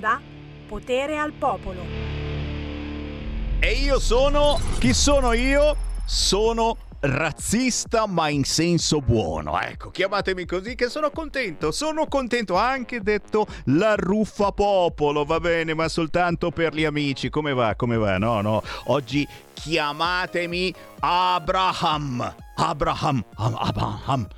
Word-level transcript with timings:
onda 0.00 0.20
Potere 0.66 1.18
al 1.18 1.32
Popolo. 1.32 1.82
E 3.58 3.72
io 3.72 3.98
sono... 3.98 4.58
Chi 4.78 4.94
sono 4.94 5.32
io? 5.32 5.76
Sono 6.06 6.76
razzista 7.00 8.06
ma 8.06 8.28
in 8.28 8.44
senso 8.44 9.00
buono. 9.00 9.60
Ecco, 9.60 9.90
chiamatemi 9.90 10.46
così 10.46 10.74
che 10.74 10.88
sono 10.88 11.10
contento. 11.10 11.72
Sono 11.72 12.06
contento 12.06 12.56
anche 12.56 13.00
detto 13.02 13.46
la 13.64 13.94
ruffa 13.96 14.52
popolo, 14.52 15.24
va 15.24 15.40
bene, 15.40 15.74
ma 15.74 15.88
soltanto 15.88 16.50
per 16.50 16.72
gli 16.72 16.84
amici. 16.84 17.28
Come 17.28 17.52
va? 17.52 17.74
Come 17.74 17.96
va? 17.96 18.16
No, 18.16 18.40
no. 18.40 18.62
Oggi 18.86 19.26
chiamatemi 19.52 20.72
Abraham. 21.00 22.34
Abraham. 22.54 23.24
Abraham 23.34 24.28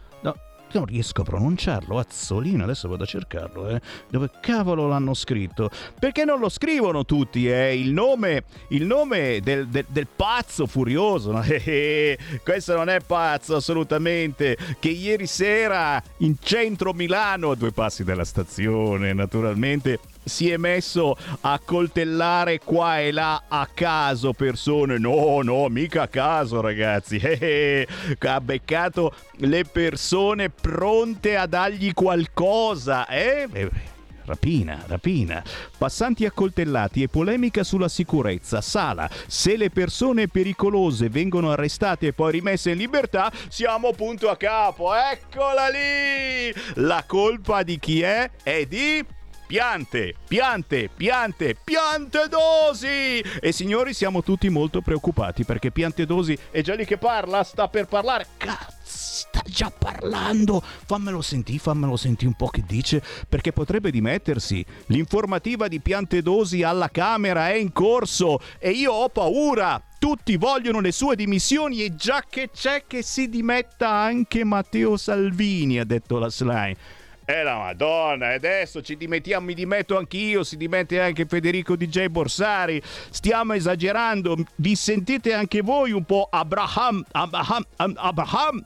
non 0.73 0.87
riesco 0.87 1.23
a 1.23 1.25
pronunciarlo, 1.25 1.99
Azzolino, 1.99 2.65
adesso 2.65 2.89
vado 2.89 3.05
a 3.05 3.07
cercarlo, 3.07 3.69
eh. 3.69 3.81
Dove 4.09 4.31
cavolo 4.41 4.87
l'hanno 4.89 5.15
scritto? 5.15 5.71
Perché 5.99 6.25
non 6.25 6.39
lo 6.39 6.49
scrivono 6.49 7.05
tutti, 7.05 7.49
eh? 7.51 7.77
Il 7.77 7.93
nome, 7.93 8.45
il 8.69 8.85
nome 8.85 9.41
del, 9.43 9.69
del, 9.69 9.87
del 9.89 10.07
pazzo 10.15 10.67
furioso, 10.67 11.33
no? 11.33 11.43
questo 12.43 12.77
non 12.77 12.89
è 12.89 13.01
pazzo 13.01 13.57
assolutamente, 13.57 14.57
che 14.79 14.89
ieri 14.89 15.27
sera 15.27 16.03
in 16.19 16.37
centro 16.41 16.93
Milano, 16.93 17.51
a 17.51 17.55
due 17.55 17.73
passi 17.73 18.05
dalla 18.05 18.25
stazione, 18.25 19.13
naturalmente, 19.13 19.99
si 20.25 20.51
è 20.51 20.57
messo 20.57 21.17
a 21.41 21.61
coltellare 21.65 22.59
qua 22.59 23.01
e 23.01 23.13
là 23.13 23.45
a 23.49 23.69
caso 23.73 24.33
persone. 24.33 24.99
No, 24.99 25.41
no, 25.43 25.69
mica 25.69 26.03
a 26.03 26.09
caso, 26.09 26.61
ragazzi. 26.61 27.21
ha 28.19 28.41
beccato 28.41 29.15
le 29.37 29.65
persone 29.65 30.49
pronte 30.51 31.37
a 31.37 31.47
dargli 31.47 31.93
qualcosa, 31.93 33.07
eh? 33.09 33.91
Rapina, 34.25 34.85
rapina. 34.87 35.43
Passanti 35.77 36.25
accoltellati 36.25 37.03
e 37.03 37.09
polemica 37.09 37.65
sulla 37.65 37.89
sicurezza. 37.89 38.61
Sala. 38.61 39.11
Se 39.27 39.57
le 39.57 39.71
persone 39.71 40.29
pericolose 40.29 41.09
vengono 41.09 41.51
arrestate 41.51 42.09
e 42.09 42.13
poi 42.13 42.33
rimesse 42.33 42.71
in 42.71 42.79
libertà, 42.79 43.33
siamo 43.49 43.93
punto 43.93 44.31
a 44.31 44.37
capo. 44.37 44.95
Eccola 44.95 45.69
lì! 45.69 46.55
La 46.75 47.03
colpa 47.07 47.63
di 47.63 47.79
chi 47.79 48.03
è? 48.03 48.31
È 48.43 48.65
di 48.67 49.05
piante, 49.53 50.15
piante, 50.27 50.89
piante, 50.89 51.55
piante 51.63 52.27
dosi! 52.27 53.21
E 53.39 53.53
signori 53.53 53.93
siamo 53.93 54.23
tutti 54.23 54.49
molto 54.49 54.81
preoccupati 54.81 55.45
perché 55.45 55.71
piante 55.71 56.07
dosi 56.07 56.39
è 56.51 56.63
già 56.63 56.75
lì 56.75 56.87
che 56.87 56.97
parla, 56.97 57.45
sta 57.45 57.69
per 57.69 57.85
parlare. 57.85 58.29
Cazzo! 58.39 58.81
sta 58.83 59.43
già 59.45 59.71
parlando. 59.71 60.63
Fammelo 60.63 61.21
sentire, 61.21 61.59
fammelo 61.59 61.97
sentire 61.97 62.29
un 62.29 62.35
po' 62.35 62.49
che 62.49 62.65
dice, 62.67 63.03
perché 63.29 63.53
potrebbe 63.53 63.91
dimettersi. 63.91 64.65
L'informativa 64.87 65.69
di 65.69 65.81
piante 65.81 66.23
dosi 66.23 66.63
alla 66.63 66.89
Camera 66.89 67.49
è 67.49 67.55
in 67.55 67.73
corso 67.73 68.41
e 68.59 68.71
io 68.71 68.93
ho 68.93 69.11
paura. 69.11 69.83
Tutti 69.99 70.37
vogliono 70.39 70.81
le 70.81 70.93
sue 70.93 71.15
dimissioni 71.15 71.83
e 71.85 71.95
già 71.95 72.25
che 72.29 72.49
c'è 72.51 72.85
che 72.87 73.03
si 73.03 73.29
dimetta 73.29 73.91
anche 73.91 74.45
Matteo 74.45 74.97
Salvini, 74.97 75.79
ha 75.79 75.85
detto 75.85 76.19
la 76.19 76.31
Slime. 76.31 77.02
Eh 77.25 77.43
la 77.45 77.57
madonna, 77.57 78.33
e 78.33 78.35
adesso 78.35 78.83
ci 78.83 78.97
dimettiamo, 78.97 79.47
mi 79.47 79.55
dimetto 79.55 79.97
anch'io, 79.97 80.43
si 80.43 80.57
dimette 80.57 81.01
anche 81.01 81.25
Federico 81.25 81.77
DJ 81.77 82.07
Borsari. 82.07 82.83
Stiamo 83.11 83.53
esagerando, 83.53 84.37
vi 84.57 84.75
sentite 84.75 85.33
anche 85.33 85.61
voi 85.63 85.93
un 85.93 86.05
po' 86.05 86.27
Abraham, 86.31 87.05
Abraham, 87.13 87.65
Abraham, 87.77 88.65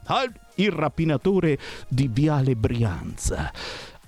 il 0.54 0.70
rapinatore 0.70 1.58
di 1.88 2.08
Viale 2.10 2.56
Brianza 2.56 3.52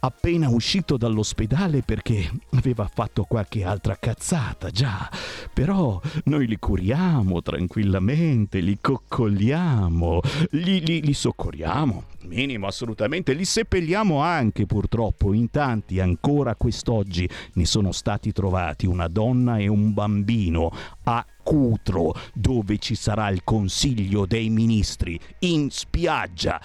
appena 0.01 0.49
uscito 0.49 0.97
dall'ospedale 0.97 1.83
perché 1.83 2.31
aveva 2.53 2.89
fatto 2.93 3.25
qualche 3.25 3.65
altra 3.65 3.97
cazzata, 3.97 4.71
già. 4.71 5.11
Però 5.53 6.01
noi 6.25 6.47
li 6.47 6.59
curiamo 6.59 7.43
tranquillamente, 7.43 8.61
li 8.61 8.79
coccoliamo, 8.81 10.21
li, 10.51 10.85
li, 10.85 11.03
li 11.03 11.15
soccorriamo, 11.15 12.05
minimo 12.23 12.67
assolutamente, 12.67 13.33
li 13.33 13.45
seppelliamo 13.45 14.21
anche 14.21 14.67
purtroppo. 14.67 15.33
In 15.33 15.51
tanti 15.51 16.01
ancora 16.01 16.55
quest'oggi 16.55 17.29
ne 17.55 17.65
sono 17.65 17.93
stati 17.93 18.33
trovati 18.33 18.87
una 18.87 19.09
donna 19.09 19.59
e 19.59 19.69
un 19.69 19.93
bambino 19.93 20.73
a 21.05 21.25
Cutro, 21.43 22.15
dove 22.35 22.77
ci 22.77 22.95
sarà 22.95 23.31
il 23.31 23.43
Consiglio 23.43 24.27
dei 24.27 24.51
Ministri, 24.51 25.19
in 25.41 25.71
spiaggia. 25.71 26.61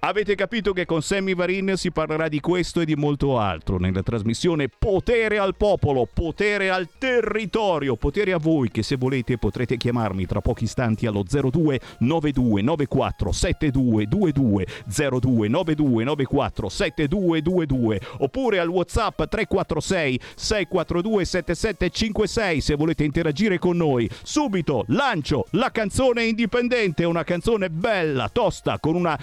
Avete 0.00 0.34
capito 0.34 0.72
che 0.72 0.84
con 0.84 1.02
Sammy 1.02 1.34
Varin 1.34 1.72
si 1.74 1.90
parlerà 1.90 2.28
di 2.28 2.38
questo 2.38 2.80
e 2.80 2.84
di 2.84 2.94
molto 2.94 3.38
altro 3.38 3.78
nella 3.78 4.02
trasmissione 4.02 4.68
Potere 4.68 5.38
al 5.38 5.56
popolo, 5.56 6.06
potere 6.12 6.70
al 6.70 6.88
territorio, 6.98 7.96
potere 7.96 8.32
a 8.32 8.38
voi 8.38 8.70
che 8.70 8.82
se 8.82 8.96
volete 8.96 9.38
potrete 9.38 9.76
chiamarmi 9.76 10.26
tra 10.26 10.40
pochi 10.40 10.64
istanti 10.64 11.06
allo 11.06 11.24
02 11.24 11.80
92 12.00 12.62
94 12.62 13.32
7222 13.32 14.66
02 14.86 15.48
92 15.48 16.04
94 16.04 16.68
7222 16.68 18.00
oppure 18.18 18.58
al 18.58 18.68
WhatsApp 18.68 19.22
346 19.22 20.20
642 20.36 21.24
7756 21.24 22.60
se 22.60 22.74
volete 22.74 23.02
interagire 23.02 23.58
con 23.58 23.76
noi. 23.78 24.08
Subito 24.22 24.84
lancio 24.88 25.46
la 25.52 25.70
canzone 25.70 26.24
indipendente, 26.24 27.04
una 27.04 27.24
canzone 27.24 27.70
bella, 27.70 28.28
tosta 28.28 28.78
con 28.78 28.94
una 28.94 29.18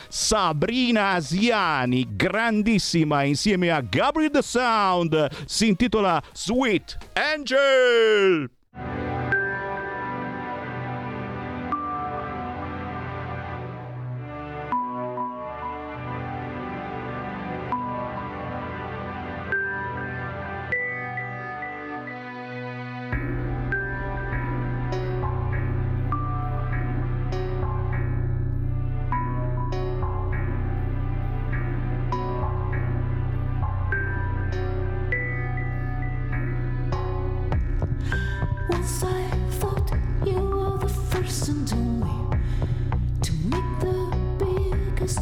Sabrina 0.64 1.16
Asiani, 1.16 2.06
grandissima, 2.06 3.26
insieme 3.26 3.70
a 3.70 3.82
Gabriel 3.82 4.32
The 4.32 4.42
Sound, 4.42 5.30
si 5.46 5.68
intitola 5.68 6.24
Sweet 6.32 6.98
Angel. 7.16 8.50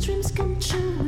dreams 0.01 0.31
come 0.31 0.59
true. 0.59 1.00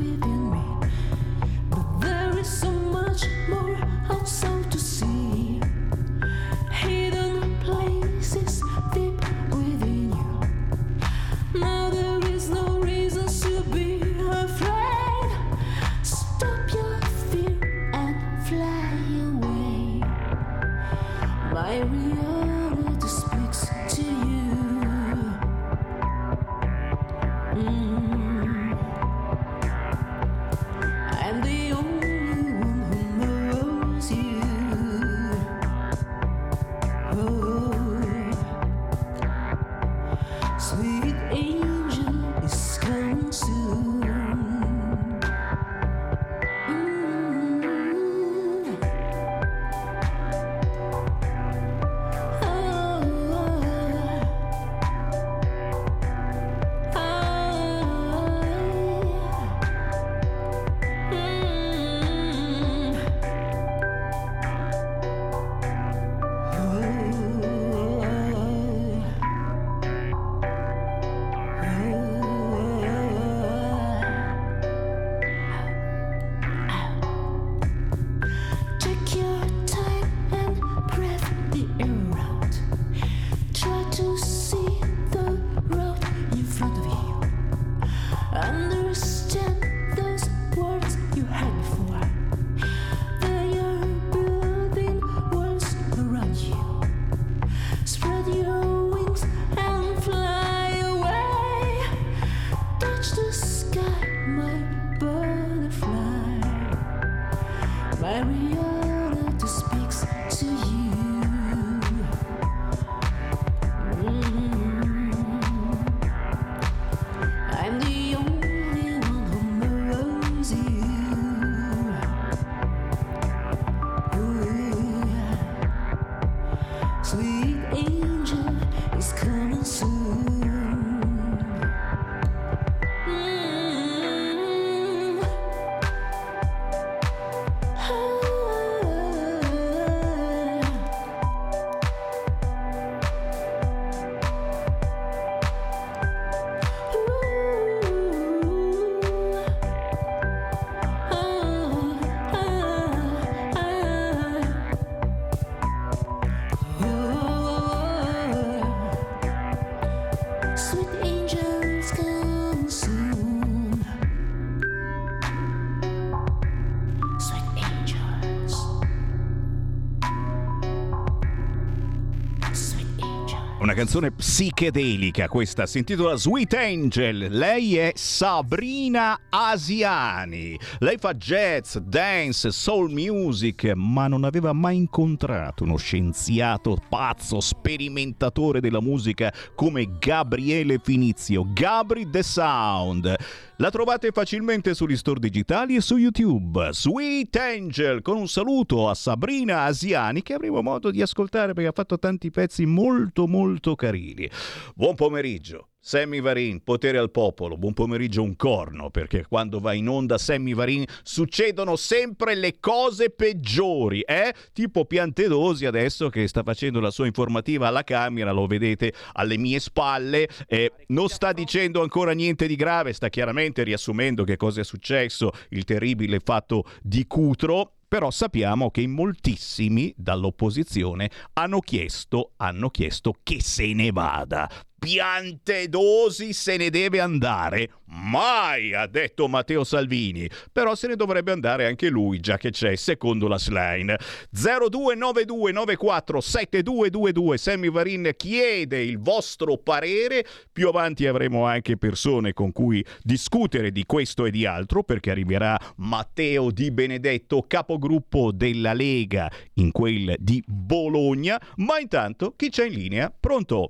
Canzone 173.74 174.12
psichedelica 174.12 175.28
questa, 175.28 175.66
si 175.66 175.80
intitola 175.80 176.16
Sweet 176.16 176.54
Angel. 176.54 177.28
Lei 177.30 177.78
è 177.78 177.92
Sabrina 177.96 179.20
Asiani. 179.30 180.60
Lei 180.80 180.98
fa 180.98 181.14
jazz, 181.14 181.78
dance, 181.78 182.52
soul 182.52 182.92
music, 182.92 183.72
ma 183.76 184.08
non 184.08 184.24
aveva 184.24 184.54
mai 184.54 184.78
incontrato 184.78 185.64
uno 185.64 185.78
scienziato 185.78 186.78
pazzo, 186.90 187.40
sperimentatore 187.40 188.60
della 188.60 188.82
musica 188.82 189.34
come 189.56 189.98
Gabriele 190.00 190.80
Finizio, 190.84 191.46
Gabri 191.52 192.10
The 192.10 192.24
Sound. 192.24 193.16
La 193.64 193.72
trovate 193.72 194.12
facilmente 194.12 194.74
sugli 194.74 194.98
store 194.98 195.22
digitali 195.22 195.78
e 195.78 195.80
su 195.80 195.96
YouTube. 195.96 196.74
Sweet 196.74 197.34
Angel, 197.38 198.02
con 198.02 198.18
un 198.18 198.28
saluto 198.28 198.90
a 198.90 198.94
Sabrina 198.94 199.64
Asiani 199.64 200.22
che 200.22 200.34
avremo 200.34 200.62
modo 200.62 200.92
di 200.92 201.02
ascoltare 201.02 201.54
perché 201.54 201.70
ha 201.70 201.74
fatto 201.74 201.98
tanti 201.98 202.30
pezzi 202.30 202.66
molto 202.66 203.26
molto 203.26 203.76
carini. 203.76 204.30
Buon 204.76 204.96
pomeriggio. 204.96 205.70
Sammy 205.86 206.22
Varin, 206.22 206.64
potere 206.64 206.98
al 206.98 207.12
popolo, 207.12 207.58
buon 207.58 207.74
pomeriggio 207.74 208.24
un 208.24 208.38
corno, 208.38 208.90
perché 208.90 209.26
quando 209.28 209.60
va 209.60 209.74
in 209.74 209.90
onda 209.90 210.18
Sammy 210.18 210.54
Varin 210.54 210.86
succedono 211.04 211.76
sempre 211.76 212.36
le 212.36 212.58
cose 212.62 213.10
peggiori, 213.10 214.00
eh? 214.00 214.34
Tipo 214.54 214.86
Piantedosi 214.86 215.66
adesso 215.66 216.08
che 216.08 216.26
sta 216.30 216.42
facendo 216.42 216.80
la 216.80 216.90
sua 216.90 217.06
informativa 217.06 217.68
alla 217.68 217.84
Camera, 217.84 218.32
lo 218.32 218.48
vedete 218.48 218.94
alle 219.12 219.38
mie 219.38 219.60
spalle, 219.60 220.30
eh, 220.48 220.72
non 220.88 221.10
sta 221.10 221.34
dicendo 221.34 221.82
ancora 221.82 222.14
niente 222.14 222.48
di 222.48 222.56
grave, 222.56 222.94
sta 222.94 223.10
chiaramente 223.10 223.64
riassumendo 223.64 224.24
che 224.24 224.38
cosa 224.38 224.62
è 224.62 224.64
successo, 224.64 225.32
il 225.50 225.66
terribile 225.66 226.22
fatto 226.24 226.64
di 226.82 227.06
Cutro, 227.06 227.74
però 227.90 228.10
sappiamo 228.10 228.72
che 228.72 228.88
moltissimi 228.88 229.94
dall'opposizione 229.98 231.12
hanno 231.34 231.60
chiesto, 231.60 232.32
hanno 232.38 232.70
chiesto 232.70 233.14
che 233.22 233.42
se 233.42 233.74
ne 233.74 233.92
vada 233.92 234.50
Piantedosi 234.84 236.34
se 236.34 236.58
ne 236.58 236.70
deve 236.70 237.00
andare. 237.00 237.70
Mai, 237.86 238.74
ha 238.74 238.86
detto 238.86 239.30
Matteo 239.30 239.64
Salvini. 239.64 240.30
Però 240.52 240.76
se 240.76 240.88
ne 240.88 240.98
dovrebbe 240.98 241.32
andare 241.32 241.68
anche 241.68 241.88
lui, 241.88 242.20
già 242.20 242.36
che 242.36 242.50
c'è, 242.50 242.76
secondo 242.76 243.30
la 243.30 243.38
slide. 243.38 243.98
0292947222 244.36 247.36
Sammy 247.36 247.72
Varin 247.72 248.12
chiede 248.18 248.82
il 248.82 249.00
vostro 249.00 249.56
parere. 249.56 250.26
Più 250.52 250.68
avanti 250.68 251.08
avremo 251.08 251.46
anche 251.46 251.78
persone 251.78 252.34
con 252.34 252.52
cui 252.52 252.86
discutere 253.02 253.72
di 253.72 253.86
questo 253.86 254.26
e 254.26 254.32
di 254.32 254.46
altro, 254.46 254.84
perché 254.84 255.12
arriverà 255.12 255.58
Matteo 255.78 256.52
Di 256.52 256.72
Benedetto, 256.72 257.46
capogruppo 257.48 258.34
della 258.34 258.74
Lega 258.74 259.32
in 259.54 259.72
quel 259.72 260.14
di 260.20 260.44
Bologna. 260.46 261.42
Ma 261.58 261.80
intanto 261.80 262.34
chi 262.36 262.50
c'è 262.50 262.66
in 262.66 262.74
linea? 262.74 263.14
Pronto? 263.18 263.70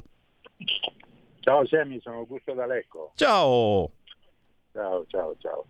Ciao 1.43 1.67
Sammy, 1.67 1.99
sono 1.99 2.19
Augusto 2.19 2.53
D'Alecco. 2.53 3.11
Ciao. 3.15 3.91
Ciao, 4.71 5.05
ciao, 5.07 5.35
ciao. 5.39 5.65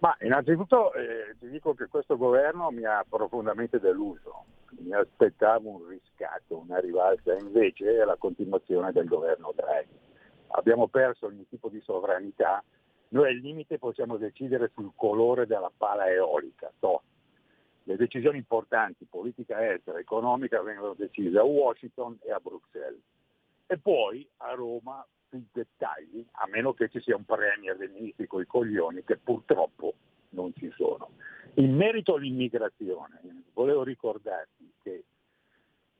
Ma 0.00 0.14
innanzitutto 0.20 0.92
eh, 0.92 1.34
ti 1.40 1.48
dico 1.48 1.72
che 1.72 1.86
questo 1.86 2.18
governo 2.18 2.70
mi 2.70 2.84
ha 2.84 3.02
profondamente 3.08 3.80
deluso. 3.80 4.44
Mi 4.80 4.92
aspettavo 4.92 5.70
un 5.70 5.88
riscatto, 5.88 6.58
una 6.58 6.78
rivalsa, 6.78 7.32
invece 7.38 8.02
è 8.02 8.04
la 8.04 8.16
continuazione 8.16 8.92
del 8.92 9.06
governo 9.06 9.54
Draghi. 9.56 9.98
Abbiamo 10.48 10.88
perso 10.88 11.24
ogni 11.24 11.48
tipo 11.48 11.70
di 11.70 11.80
sovranità. 11.80 12.62
Noi 13.08 13.30
al 13.30 13.36
limite 13.36 13.78
possiamo 13.78 14.18
decidere 14.18 14.72
sul 14.74 14.92
colore 14.94 15.46
della 15.46 15.72
pala 15.74 16.06
eolica. 16.10 16.70
No. 16.80 17.00
Le 17.84 17.96
decisioni 17.96 18.36
importanti, 18.36 19.06
politica 19.08 19.72
estera, 19.72 19.98
economica, 19.98 20.60
vengono 20.60 20.92
decise 20.92 21.38
a 21.38 21.44
Washington 21.44 22.18
e 22.26 22.30
a 22.30 22.40
Bruxelles. 22.40 23.00
E 23.66 23.78
poi 23.78 24.28
a 24.38 24.52
Roma 24.52 25.06
sui 25.28 25.46
dettagli, 25.52 26.24
a 26.32 26.46
meno 26.48 26.72
che 26.74 26.88
ci 26.88 27.00
sia 27.00 27.16
un 27.16 27.24
premier 27.24 27.76
con 28.26 28.40
i 28.40 28.46
coglioni, 28.46 29.04
che 29.04 29.16
purtroppo 29.16 29.94
non 30.30 30.52
ci 30.54 30.70
sono. 30.76 31.10
In 31.54 31.74
merito 31.74 32.14
all'immigrazione, 32.14 33.20
volevo 33.52 33.82
ricordarti 33.82 34.72
che 34.82 35.04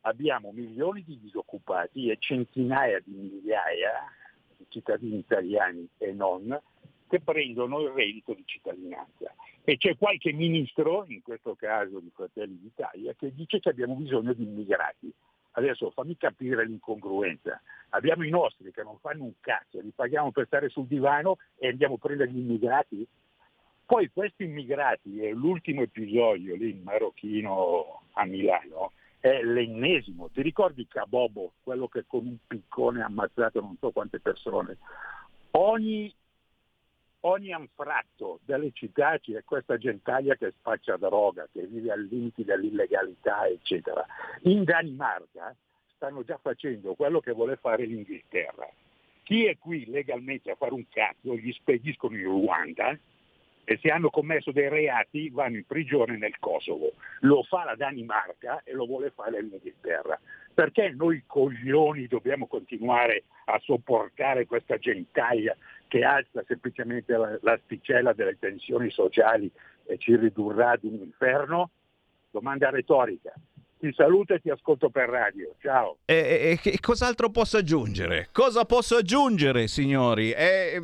abbiamo 0.02 0.52
milioni 0.52 1.02
di 1.02 1.18
disoccupati 1.18 2.11
e 2.11 2.16
centinaia 2.18 3.00
di 3.00 3.12
migliaia 3.12 4.12
di 4.56 4.66
cittadini 4.68 5.18
italiani 5.18 5.88
e 5.99 6.12
non 6.12 6.61
che 7.09 7.21
prendono 7.21 7.80
il 7.80 7.90
reddito 7.90 8.35
di 8.35 8.42
cittadinanza. 8.44 9.35
E 9.62 9.76
c'è 9.76 9.97
qualche 9.97 10.33
ministro, 10.33 11.04
in 11.09 11.23
questo 11.23 11.54
caso 11.54 12.00
di 12.00 12.11
Fratelli 12.12 12.59
d'Italia, 12.59 13.14
che 13.14 13.33
dice 13.33 13.61
che 13.61 13.68
abbiamo 13.68 13.94
bisogno 13.94 14.33
di 14.33 14.42
immigrati. 14.42 15.12
Adesso 15.56 15.90
fammi 15.90 16.16
capire 16.16 16.66
l'incongruenza. 16.66 17.61
Abbiamo 17.90 18.25
i 18.25 18.30
nostri 18.30 18.73
che 18.73 18.82
non 18.82 18.99
fanno 18.99 19.25
un 19.25 19.34
cazzo, 19.40 19.80
li 19.80 19.92
paghiamo 19.94 20.32
per 20.32 20.46
stare 20.46 20.68
sul 20.68 20.87
divano 20.87 21.37
e 21.56 21.68
andiamo 21.68 21.94
a 21.94 21.99
prendere 21.99 22.30
gli 22.30 22.38
immigrati. 22.38 23.06
Poi 23.87 24.11
questi 24.12 24.44
immigrati, 24.44 25.28
l'ultimo 25.30 25.82
episodio 25.82 26.56
lì 26.56 26.70
in 26.70 26.82
Marocchino 26.82 28.02
a 28.12 28.25
Milano, 28.25 28.92
è 29.20 29.42
l'ennesimo. 29.42 30.28
Ti 30.28 30.42
ricordi 30.42 30.88
Cabobo, 30.88 31.52
quello 31.62 31.87
che 31.88 32.04
con 32.06 32.26
un 32.26 32.37
piccone 32.46 33.02
ha 33.02 33.06
ammazzato 33.06 33.61
non 33.61 33.76
so 33.78 33.90
quante 33.90 34.20
persone? 34.20 34.78
Ogni 35.52 36.12
ogni 37.26 37.52
anfratto 37.52 38.40
delle 38.45 38.71
città 38.73 39.19
c'è 39.19 39.43
questa 39.45 39.76
gentaglia 39.76 40.35
che 40.35 40.52
spaccia 40.59 40.97
droga, 40.97 41.49
che 41.52 41.66
vive 41.66 41.93
al 41.93 42.04
limite 42.04 42.45
dell'illegalità, 42.45 43.47
eccetera. 43.47 44.04
In 44.43 44.64
Danimarca 44.64 45.54
stanno 45.95 46.23
già 46.25 46.38
facendo 46.40 46.95
quello 46.95 47.21
che 47.21 47.33
vuole 47.33 47.57
fare 47.57 47.85
l'Inghilterra. 47.85 48.69
Chi 49.23 49.47
è 49.47 49.57
qui 49.59 49.87
legalmente 49.87 50.50
a 50.50 50.57
fare 50.57 50.75
un 50.75 50.85
cazzo 50.90 51.35
gli 51.35 51.50
spediscono 51.52 52.14
in 52.16 52.25
Ruanda 52.25 52.97
e 53.64 53.78
se 53.81 53.88
hanno 53.88 54.11
commesso 54.11 54.52
dei 54.52 54.69
reati 54.69 55.31
vanno 55.31 55.57
in 55.57 55.64
prigione 55.64 56.19
nel 56.19 56.38
Kosovo. 56.38 56.93
Lo 57.21 57.43
fa 57.45 57.64
la 57.64 57.75
Danimarca 57.75 58.61
e 58.64 58.73
lo 58.73 58.85
vuole 58.85 59.11
fare 59.11 59.40
l'Inghilterra. 59.40 60.21
Perché 60.54 60.94
noi 60.96 61.25
coglioni 61.26 62.06
dobbiamo 62.06 62.46
continuare 62.46 63.25
a 63.46 63.58
sopportare 63.62 64.46
questa 64.46 64.78
gentaglia 64.78 65.56
che 65.88 66.04
alza 66.04 66.44
semplicemente 66.46 67.14
l'asticella 67.40 68.12
delle 68.12 68.38
tensioni 68.38 68.90
sociali 68.90 69.50
e 69.87 69.99
ci 69.99 70.16
ridurrà 70.16 70.70
ad 70.70 70.84
un 70.84 70.94
inferno? 70.94 71.70
Domanda 72.30 72.70
retorica. 72.70 73.32
Ti 73.78 73.92
saluto 73.92 74.34
e 74.34 74.40
ti 74.40 74.49
ascolto 74.49 74.88
per 74.88 75.08
radio. 75.08 75.54
Ciao. 75.61 75.99
E, 76.06 76.58
e, 76.64 76.70
e 76.70 76.80
cos'altro 76.80 77.28
posso 77.30 77.58
aggiungere? 77.58 78.28
Cosa 78.32 78.64
posso 78.64 78.96
aggiungere, 78.96 79.66
signori? 79.66 80.32
Eh, 80.32 80.80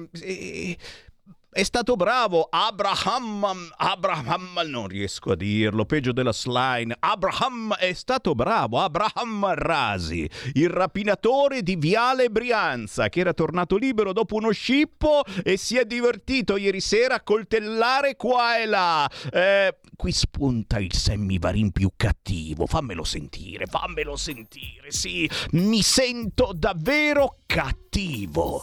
è 1.52 1.64
stato 1.64 1.96
bravo 1.96 2.46
Abraham, 2.48 3.72
Abraham, 3.76 4.60
non 4.66 4.86
riesco 4.86 5.32
a 5.32 5.36
dirlo, 5.36 5.84
peggio 5.84 6.12
della 6.12 6.32
slime. 6.32 6.94
Abraham 7.00 7.74
è 7.74 7.92
stato 7.92 8.36
bravo, 8.36 8.78
Abraham 8.78 9.52
Rasi, 9.54 10.30
il 10.52 10.68
rapinatore 10.68 11.62
di 11.62 11.74
Viale 11.74 12.30
Brianza, 12.30 13.08
che 13.08 13.18
era 13.18 13.32
tornato 13.32 13.76
libero 13.76 14.12
dopo 14.12 14.36
uno 14.36 14.52
scippo 14.52 15.24
e 15.42 15.56
si 15.56 15.76
è 15.76 15.84
divertito 15.84 16.56
ieri 16.56 16.80
sera 16.80 17.16
a 17.16 17.22
coltellare 17.22 18.14
qua 18.14 18.58
e 18.58 18.66
là. 18.66 19.10
Eh, 19.32 19.78
qui 19.96 20.12
spunta 20.12 20.78
il 20.78 20.94
semmivarin 20.94 21.72
più 21.72 21.90
cattivo. 21.96 22.66
Fammelo 22.66 23.02
sentire, 23.02 23.66
fammelo 23.66 24.14
sentire, 24.14 24.92
sì, 24.92 25.28
mi 25.50 25.82
sento 25.82 26.52
davvero 26.54 27.38
cattivo. 27.44 28.62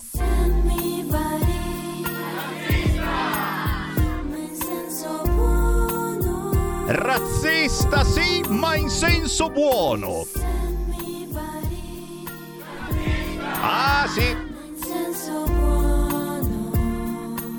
Razzista 6.89 8.03
sì, 8.03 8.41
ma 8.47 8.75
in 8.75 8.89
senso 8.89 9.49
buono. 9.49 10.25
Ah 13.61 14.07
sì. 14.07 14.35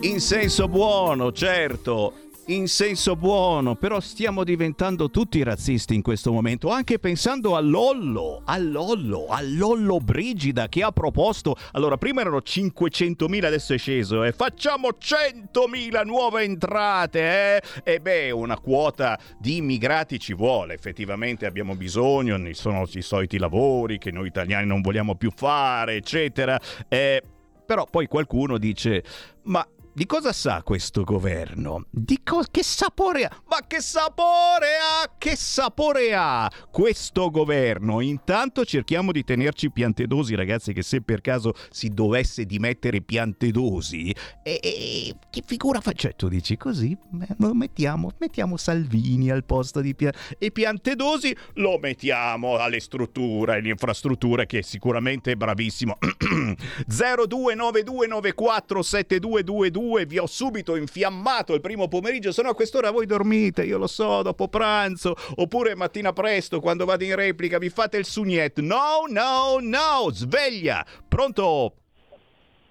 In 0.00 0.20
senso 0.20 0.68
buono, 0.68 1.30
certo 1.32 2.26
in 2.49 2.67
senso 2.69 3.14
buono, 3.17 3.75
però 3.75 4.00
stiamo 4.00 4.45
diventando 4.45 5.11
tutti 5.11 5.43
razzisti 5.43 5.95
in 5.95 6.02
questo 6.02 6.33
momento, 6.33 6.71
anche 6.71 6.99
pensando 6.99 7.57
a 7.57 7.61
Lollo, 7.61 8.43
a 8.45 8.57
Lollo, 8.59 9.26
a 9.28 9.40
Lollo 9.43 9.99
Brigida 9.99 10.69
che 10.69 10.83
ha 10.83 10.93
proposto, 10.93 11.57
allora 11.73 11.99
prima 11.99 12.21
erano 12.21 12.38
500.000, 12.38 13.45
adesso 13.45 13.75
è 13.75 13.78
sceso, 13.78 14.25
e 14.25 14.28
eh? 14.28 14.33
facciamo 14.33 14.88
100.000 14.99 16.05
nuove 16.07 16.43
entrate, 16.43 17.21
eh? 17.21 17.62
E 17.83 18.00
beh, 18.00 18.31
una 18.31 18.59
quota 18.59 19.19
di 19.38 19.57
immigrati 19.57 20.19
ci 20.19 20.33
vuole, 20.33 20.75
effettivamente 20.75 21.45
abbiamo 21.45 21.75
bisogno, 21.75 22.37
sono 22.52 22.87
i 22.90 23.02
soliti 23.02 23.37
lavori 23.38 23.99
che 23.99 24.11
noi 24.11 24.28
italiani 24.28 24.67
non 24.67 24.81
vogliamo 24.81 25.17
più 25.17 25.31
fare, 25.35 25.97
eccetera. 25.97 26.59
Eh, 26.88 27.23
però 27.67 27.85
poi 27.85 28.07
qualcuno 28.07 28.57
dice, 28.57 29.05
ma 29.43 29.67
di 29.99 30.07
cosa 30.07 30.33
sa 30.33 30.62
questo 30.62 31.02
governo? 31.02 31.87
Di 31.90 32.21
co- 32.23 32.45
che 32.49 32.62
sapore 32.62 33.25
ha? 33.25 33.43
Ma 33.49 33.67
che 33.67 33.81
sapore 33.81 34.76
ha? 34.81 35.11
Che 35.19 35.35
sapore 35.35 36.14
ha 36.14 36.49
questo 36.71 37.31
governo? 37.31 38.00
Intanto 38.00 38.64
cerchiamo 38.64 39.11
di 39.11 39.25
tenerci 39.25 39.73
piantedosi, 39.73 40.37
ragazzi, 40.37 40.73
che 40.73 40.83
se 40.83 41.00
per 41.00 41.21
caso 41.21 41.52
si 41.71 41.88
dovesse 41.88 42.45
dimettere 42.45 43.00
piantedosi, 43.00 44.14
e, 44.45 44.61
e 44.62 45.17
che 45.31 45.43
figura 45.45 45.81
faccio? 45.81 45.97
Cioè, 45.99 46.14
tu 46.14 46.28
dici 46.28 46.57
così? 46.57 46.97
Mettiamo, 47.37 48.12
mettiamo 48.19 48.57
Salvini 48.57 49.31
al 49.31 49.43
posto 49.43 49.81
di 49.81 49.97
Pian... 49.97 50.12
E 50.38 50.52
piantedosi 50.52 51.37
lo 51.55 51.76
mettiamo 51.81 52.57
alle 52.59 52.78
strutture, 52.78 53.57
alle 53.57 53.71
infrastrutture, 53.71 54.47
che 54.47 54.62
sicuramente 54.62 55.33
è 55.33 55.35
bravissimo. 55.35 55.99
0292947222 56.87 59.87
due, 59.88 60.04
vi 60.04 60.18
ho 60.18 60.26
subito 60.26 60.76
infiammato 60.76 61.54
il 61.54 61.61
primo 61.61 61.88
pomeriggio, 61.88 62.30
se 62.30 62.42
no 62.42 62.50
a 62.50 62.54
quest'ora 62.54 62.90
voi 62.90 63.07
dormite, 63.07 63.64
io 63.64 63.78
lo 63.78 63.87
so, 63.87 64.23
dopo 64.23 64.49
pranzo, 64.49 65.14
oppure 65.37 65.75
mattina 65.75 66.12
presto 66.12 66.61
quando 66.61 66.85
vado 66.85 67.04
in 67.04 67.14
replica 67.14 67.59
vi 67.59 67.71
fate 67.71 67.97
il 67.97 68.04
sugnet. 68.04 68.61
No, 68.61 69.04
no, 69.09 69.57
no, 69.61 70.11
sveglia! 70.11 70.85
Pronto? 71.09 71.73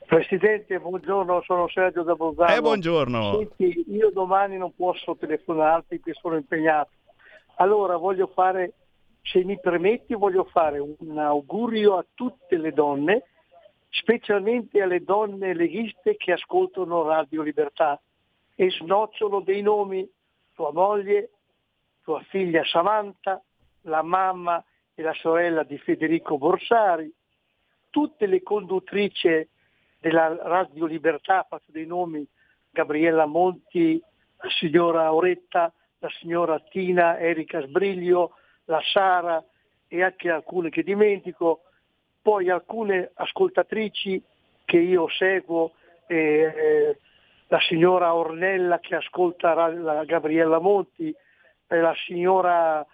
Presidente, 0.05 0.79
buongiorno, 0.79 1.41
sono 1.45 1.67
Sergio 1.67 2.03
da 2.03 2.13
Bolzano. 2.13 2.55
Eh, 2.55 2.61
buongiorno. 2.61 3.37
Senti, 3.57 3.83
io 3.89 4.09
domani 4.11 4.57
non 4.57 4.73
posso 4.73 5.17
telefonarti 5.19 5.99
perché 5.99 6.17
sono 6.21 6.35
impegnato. 6.35 6.91
Allora 7.55 7.97
voglio 7.97 8.27
fare, 8.27 8.73
se 9.23 9.43
mi 9.43 9.59
permetti, 9.59 10.13
voglio 10.13 10.45
fare 10.45 10.79
un 10.79 11.17
augurio 11.17 11.97
a 11.97 12.05
tutte 12.13 12.57
le 12.57 12.71
donne 12.71 13.23
specialmente 13.89 14.81
alle 14.81 15.03
donne 15.03 15.53
leghiste 15.53 16.17
che 16.17 16.33
ascoltano 16.33 17.03
Radio 17.03 17.41
Libertà 17.41 17.99
e 18.55 18.69
snocciolo 18.71 19.41
dei 19.41 19.61
nomi, 19.61 20.09
tua 20.53 20.71
moglie, 20.71 21.29
tua 22.03 22.21
figlia 22.29 22.63
Samantha, 22.65 23.41
la 23.81 24.01
mamma 24.01 24.63
e 24.93 25.01
la 25.01 25.13
sorella 25.13 25.63
di 25.63 25.77
Federico 25.77 26.37
Borsari, 26.37 27.11
tutte 27.89 28.25
le 28.25 28.41
conduttrici 28.41 29.47
della 29.99 30.35
Radio 30.41 30.85
Libertà, 30.85 31.45
faccio 31.47 31.71
dei 31.71 31.85
nomi, 31.85 32.27
Gabriella 32.71 33.25
Monti, 33.25 34.01
la 34.37 34.49
signora 34.49 35.13
Oretta, 35.13 35.71
la 35.99 36.09
signora 36.19 36.59
Tina, 36.59 37.17
Erika 37.17 37.61
Sbriglio, 37.65 38.35
la 38.65 38.81
Sara 38.83 39.43
e 39.87 40.03
anche 40.03 40.29
alcune 40.29 40.69
che 40.69 40.83
dimentico, 40.83 41.63
poi 42.27 42.49
alcune 42.49 43.11
ascoltatrici 43.13 44.21
che 44.65 44.77
io 44.77 45.07
seguo, 45.07 45.71
eh, 46.07 46.99
la 47.47 47.59
signora 47.61 48.13
Ornella 48.15 48.79
che 48.79 48.95
ascolta 48.95 49.53
la 49.69 50.03
Gabriella 50.03 50.59
Monti, 50.59 51.07
eh, 51.67 51.79
la 51.79 51.95
signora, 52.05 52.85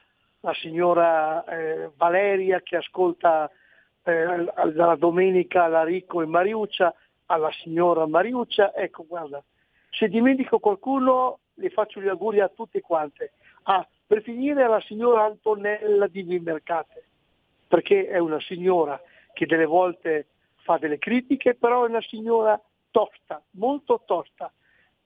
la 0.42 0.54
signora 0.54 1.44
eh, 1.46 1.90
Valeria 1.98 2.62
che 2.62 2.76
ascolta 2.76 3.50
eh, 4.04 4.46
dalla 4.72 4.96
domenica 4.98 5.66
la 5.66 5.84
Ricco 5.84 6.22
e 6.22 6.28
Mariuccia, 6.28 6.94
alla 7.26 7.52
signora 7.54 8.06
Mariuccia, 8.06 8.76
ecco 8.76 9.04
guarda, 9.08 9.44
se 9.90 10.10
dimentico 10.10 10.60
qualcuno 10.60 11.40
le 11.56 11.72
faccio 11.72 12.00
gli 12.00 12.08
auguri 12.08 12.40
a 12.40 12.50
tutte 12.50 12.82
quante. 12.82 13.32
Ah, 13.64 13.84
per 14.06 14.22
finire 14.22 14.62
alla 14.62 14.82
signora 14.82 15.24
Antonella 15.24 16.06
di 16.06 16.22
Vimercate, 16.22 17.04
perché 17.68 18.06
è 18.06 18.20
una 18.20 18.40
signora 18.40 19.02
che 19.34 19.46
delle 19.46 19.66
volte 19.66 20.28
fa 20.64 20.78
delle 20.78 20.98
critiche, 20.98 21.56
però 21.56 21.86
è 21.86 21.90
una 21.90 22.02
signora 22.02 22.60
tosta, 22.92 23.42
molto 23.52 24.04
tosta, 24.06 24.52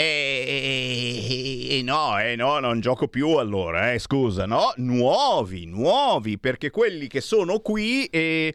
E, 0.00 1.80
no, 1.82 2.20
eh 2.20 2.36
no, 2.36 2.60
non 2.60 2.78
gioco 2.78 3.08
più 3.08 3.30
allora, 3.30 3.92
eh, 3.92 3.98
scusa, 3.98 4.46
no? 4.46 4.72
Nuovi, 4.76 5.66
nuovi, 5.66 6.38
perché 6.38 6.70
quelli 6.70 7.08
che 7.08 7.20
sono 7.20 7.58
qui... 7.58 8.04
Eh 8.04 8.54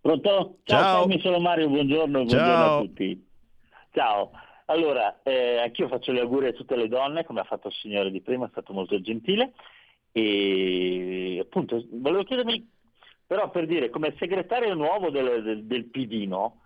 Pronto? 0.00 0.60
Ciao, 0.64 1.08
Ciao. 1.08 1.18
sono 1.18 1.38
Mario, 1.40 1.68
buongiorno, 1.68 2.24
buongiorno 2.24 2.46
Ciao. 2.46 2.78
a 2.78 2.80
tutti. 2.80 3.28
Ciao. 3.92 4.30
Allora, 4.66 5.20
eh, 5.24 5.58
anch'io 5.58 5.88
faccio 5.88 6.12
gli 6.12 6.18
auguri 6.18 6.46
a 6.46 6.52
tutte 6.52 6.76
le 6.76 6.86
donne, 6.88 7.24
come 7.24 7.40
ha 7.40 7.44
fatto 7.44 7.68
il 7.68 7.74
signore 7.74 8.10
di 8.10 8.20
prima, 8.20 8.46
è 8.46 8.50
stato 8.50 8.72
molto 8.72 9.00
gentile. 9.00 9.52
E 10.12 11.38
appunto 11.40 11.84
volevo 11.90 12.24
chiedermi, 12.24 12.68
però 13.26 13.50
per 13.50 13.66
dire, 13.66 13.90
come 13.90 14.14
segretario 14.18 14.74
nuovo 14.74 15.10
del, 15.10 15.42
del, 15.42 15.64
del 15.64 15.84
PD, 15.86 16.26
no? 16.26 16.60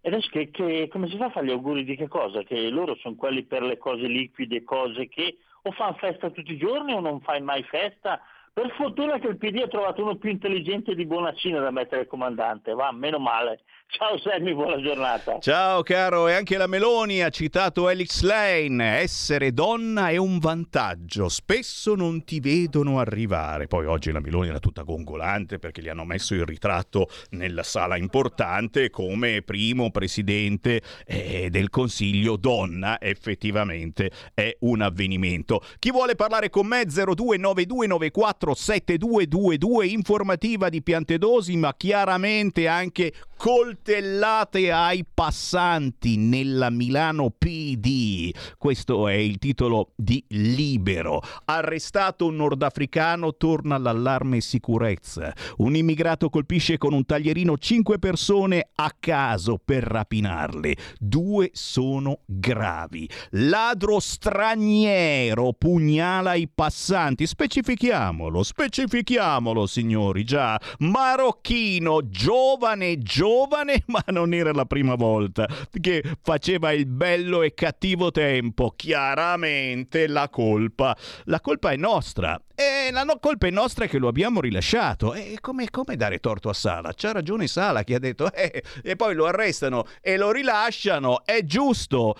E 0.00 0.08
adesso 0.08 0.28
che, 0.30 0.50
che, 0.50 0.88
come 0.90 1.08
si 1.08 1.16
fa 1.16 1.26
a 1.26 1.30
fare 1.30 1.46
gli 1.46 1.50
auguri 1.50 1.84
di 1.84 1.96
che 1.96 2.08
cosa? 2.08 2.42
Che 2.42 2.70
loro 2.70 2.94
sono 2.96 3.16
quelli 3.16 3.44
per 3.44 3.62
le 3.62 3.78
cose 3.78 4.06
liquide, 4.06 4.62
cose 4.62 5.08
che 5.08 5.38
o 5.62 5.72
fanno 5.72 5.94
festa 5.94 6.30
tutti 6.30 6.52
i 6.52 6.56
giorni 6.58 6.92
o 6.92 7.00
non 7.00 7.20
fai 7.20 7.42
mai 7.42 7.62
festa 7.64 8.20
per 8.58 8.72
fortuna 8.72 9.20
che 9.20 9.28
il 9.28 9.36
PD 9.36 9.62
ha 9.62 9.68
trovato 9.68 10.02
uno 10.02 10.16
più 10.16 10.30
intelligente 10.30 10.96
di 10.96 11.06
Bonaccino 11.06 11.60
da 11.60 11.70
mettere 11.70 12.08
comandante, 12.08 12.74
va, 12.74 12.90
meno 12.90 13.20
male. 13.20 13.60
Ciao 13.90 14.18
Sammy, 14.18 14.52
buona 14.52 14.78
giornata. 14.82 15.38
Ciao 15.40 15.82
caro, 15.82 16.28
e 16.28 16.34
anche 16.34 16.58
la 16.58 16.66
Meloni 16.66 17.22
ha 17.22 17.30
citato 17.30 17.88
Elix 17.88 18.20
Lane, 18.20 18.98
essere 18.98 19.54
donna 19.54 20.10
è 20.10 20.18
un 20.18 20.38
vantaggio, 20.38 21.30
spesso 21.30 21.94
non 21.94 22.22
ti 22.22 22.38
vedono 22.38 23.00
arrivare. 23.00 23.66
Poi 23.66 23.86
oggi 23.86 24.12
la 24.12 24.20
Meloni 24.20 24.48
era 24.48 24.58
tutta 24.58 24.82
gongolante 24.82 25.58
perché 25.58 25.80
gli 25.80 25.88
hanno 25.88 26.04
messo 26.04 26.34
il 26.34 26.44
ritratto 26.44 27.08
nella 27.30 27.62
sala 27.62 27.96
importante 27.96 28.90
come 28.90 29.40
primo 29.40 29.90
presidente 29.90 30.82
eh, 31.06 31.48
del 31.50 31.70
Consiglio 31.70 32.36
donna, 32.36 33.00
effettivamente 33.00 34.10
è 34.34 34.54
un 34.60 34.82
avvenimento. 34.82 35.62
Chi 35.78 35.90
vuole 35.90 36.14
parlare 36.14 36.50
con 36.50 36.66
me 36.66 36.84
029294 36.84 38.54
7222 38.54 39.86
informativa 39.86 40.68
di 40.68 40.82
Piantedosi, 40.82 41.56
ma 41.56 41.74
chiaramente 41.74 42.68
anche 42.68 43.14
coltellate 43.38 44.72
ai 44.72 45.06
passanti 45.14 46.16
nella 46.16 46.70
Milano 46.70 47.30
PD. 47.30 48.34
Questo 48.58 49.06
è 49.06 49.14
il 49.14 49.38
titolo 49.38 49.92
di 49.94 50.22
Libero. 50.30 51.22
Arrestato 51.44 52.26
un 52.26 52.36
nordafricano, 52.36 53.36
torna 53.36 53.78
l'allarme 53.78 54.40
sicurezza. 54.40 55.32
Un 55.58 55.76
immigrato 55.76 56.28
colpisce 56.30 56.78
con 56.78 56.92
un 56.92 57.06
taglierino 57.06 57.56
cinque 57.58 58.00
persone 58.00 58.70
a 58.74 58.92
caso 58.98 59.60
per 59.64 59.84
rapinarle. 59.84 60.76
Due 60.98 61.50
sono 61.52 62.22
gravi. 62.26 63.08
Ladro 63.30 64.00
straniero 64.00 65.52
pugnala 65.52 66.34
i 66.34 66.48
passanti. 66.52 67.24
Specifichiamolo, 67.24 68.42
specifichiamolo, 68.42 69.66
signori. 69.66 70.24
Già, 70.24 70.60
marocchino, 70.80 72.08
giovane, 72.08 72.98
giovane 72.98 72.98
giovane, 73.28 73.82
ma 73.86 74.02
non 74.06 74.32
era 74.32 74.52
la 74.52 74.64
prima 74.64 74.94
volta 74.94 75.46
che 75.80 76.02
faceva 76.22 76.72
il 76.72 76.86
bello 76.86 77.42
e 77.42 77.52
cattivo 77.52 78.10
tempo. 78.10 78.72
Chiaramente 78.74 80.06
la 80.06 80.28
colpa, 80.30 80.96
la 81.24 81.40
colpa 81.40 81.70
è 81.70 81.76
nostra. 81.76 82.40
E 82.54 82.90
la 82.90 83.04
no- 83.04 83.18
colpa 83.20 83.46
è 83.46 83.50
nostra 83.50 83.86
che 83.86 83.98
lo 83.98 84.08
abbiamo 84.08 84.40
rilasciato. 84.40 85.12
E 85.12 85.36
come, 85.40 85.68
come 85.70 85.96
dare 85.96 86.18
torto 86.18 86.48
a 86.48 86.54
Sala? 86.54 86.92
C'ha 86.94 87.12
ragione 87.12 87.46
Sala 87.46 87.84
che 87.84 87.94
ha 87.94 87.98
detto, 87.98 88.32
eh, 88.32 88.62
e 88.82 88.96
poi 88.96 89.14
lo 89.14 89.26
arrestano 89.26 89.84
e 90.00 90.16
lo 90.16 90.32
rilasciano. 90.32 91.24
È 91.24 91.44
giusto. 91.44 92.16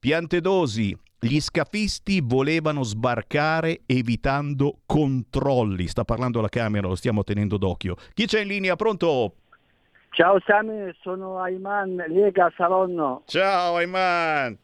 Piantedosi, 0.00 0.96
gli 1.20 1.40
scafisti 1.40 2.20
volevano 2.22 2.82
sbarcare 2.82 3.80
evitando 3.86 4.80
controlli. 4.86 5.88
Sta 5.88 6.04
parlando 6.04 6.40
la 6.40 6.48
Camera, 6.48 6.86
lo 6.86 6.94
stiamo 6.94 7.24
tenendo 7.24 7.56
d'occhio. 7.56 7.96
Chi 8.14 8.26
c'è 8.26 8.42
in 8.42 8.48
linea? 8.48 8.76
Pronto? 8.76 9.34
Ciao 10.10 10.40
Sami, 10.44 10.92
sono 11.00 11.38
Ayman, 11.38 12.04
Lega 12.08 12.52
Saronno. 12.56 13.22
Ciao 13.26 13.76
Ayman. 13.76 14.56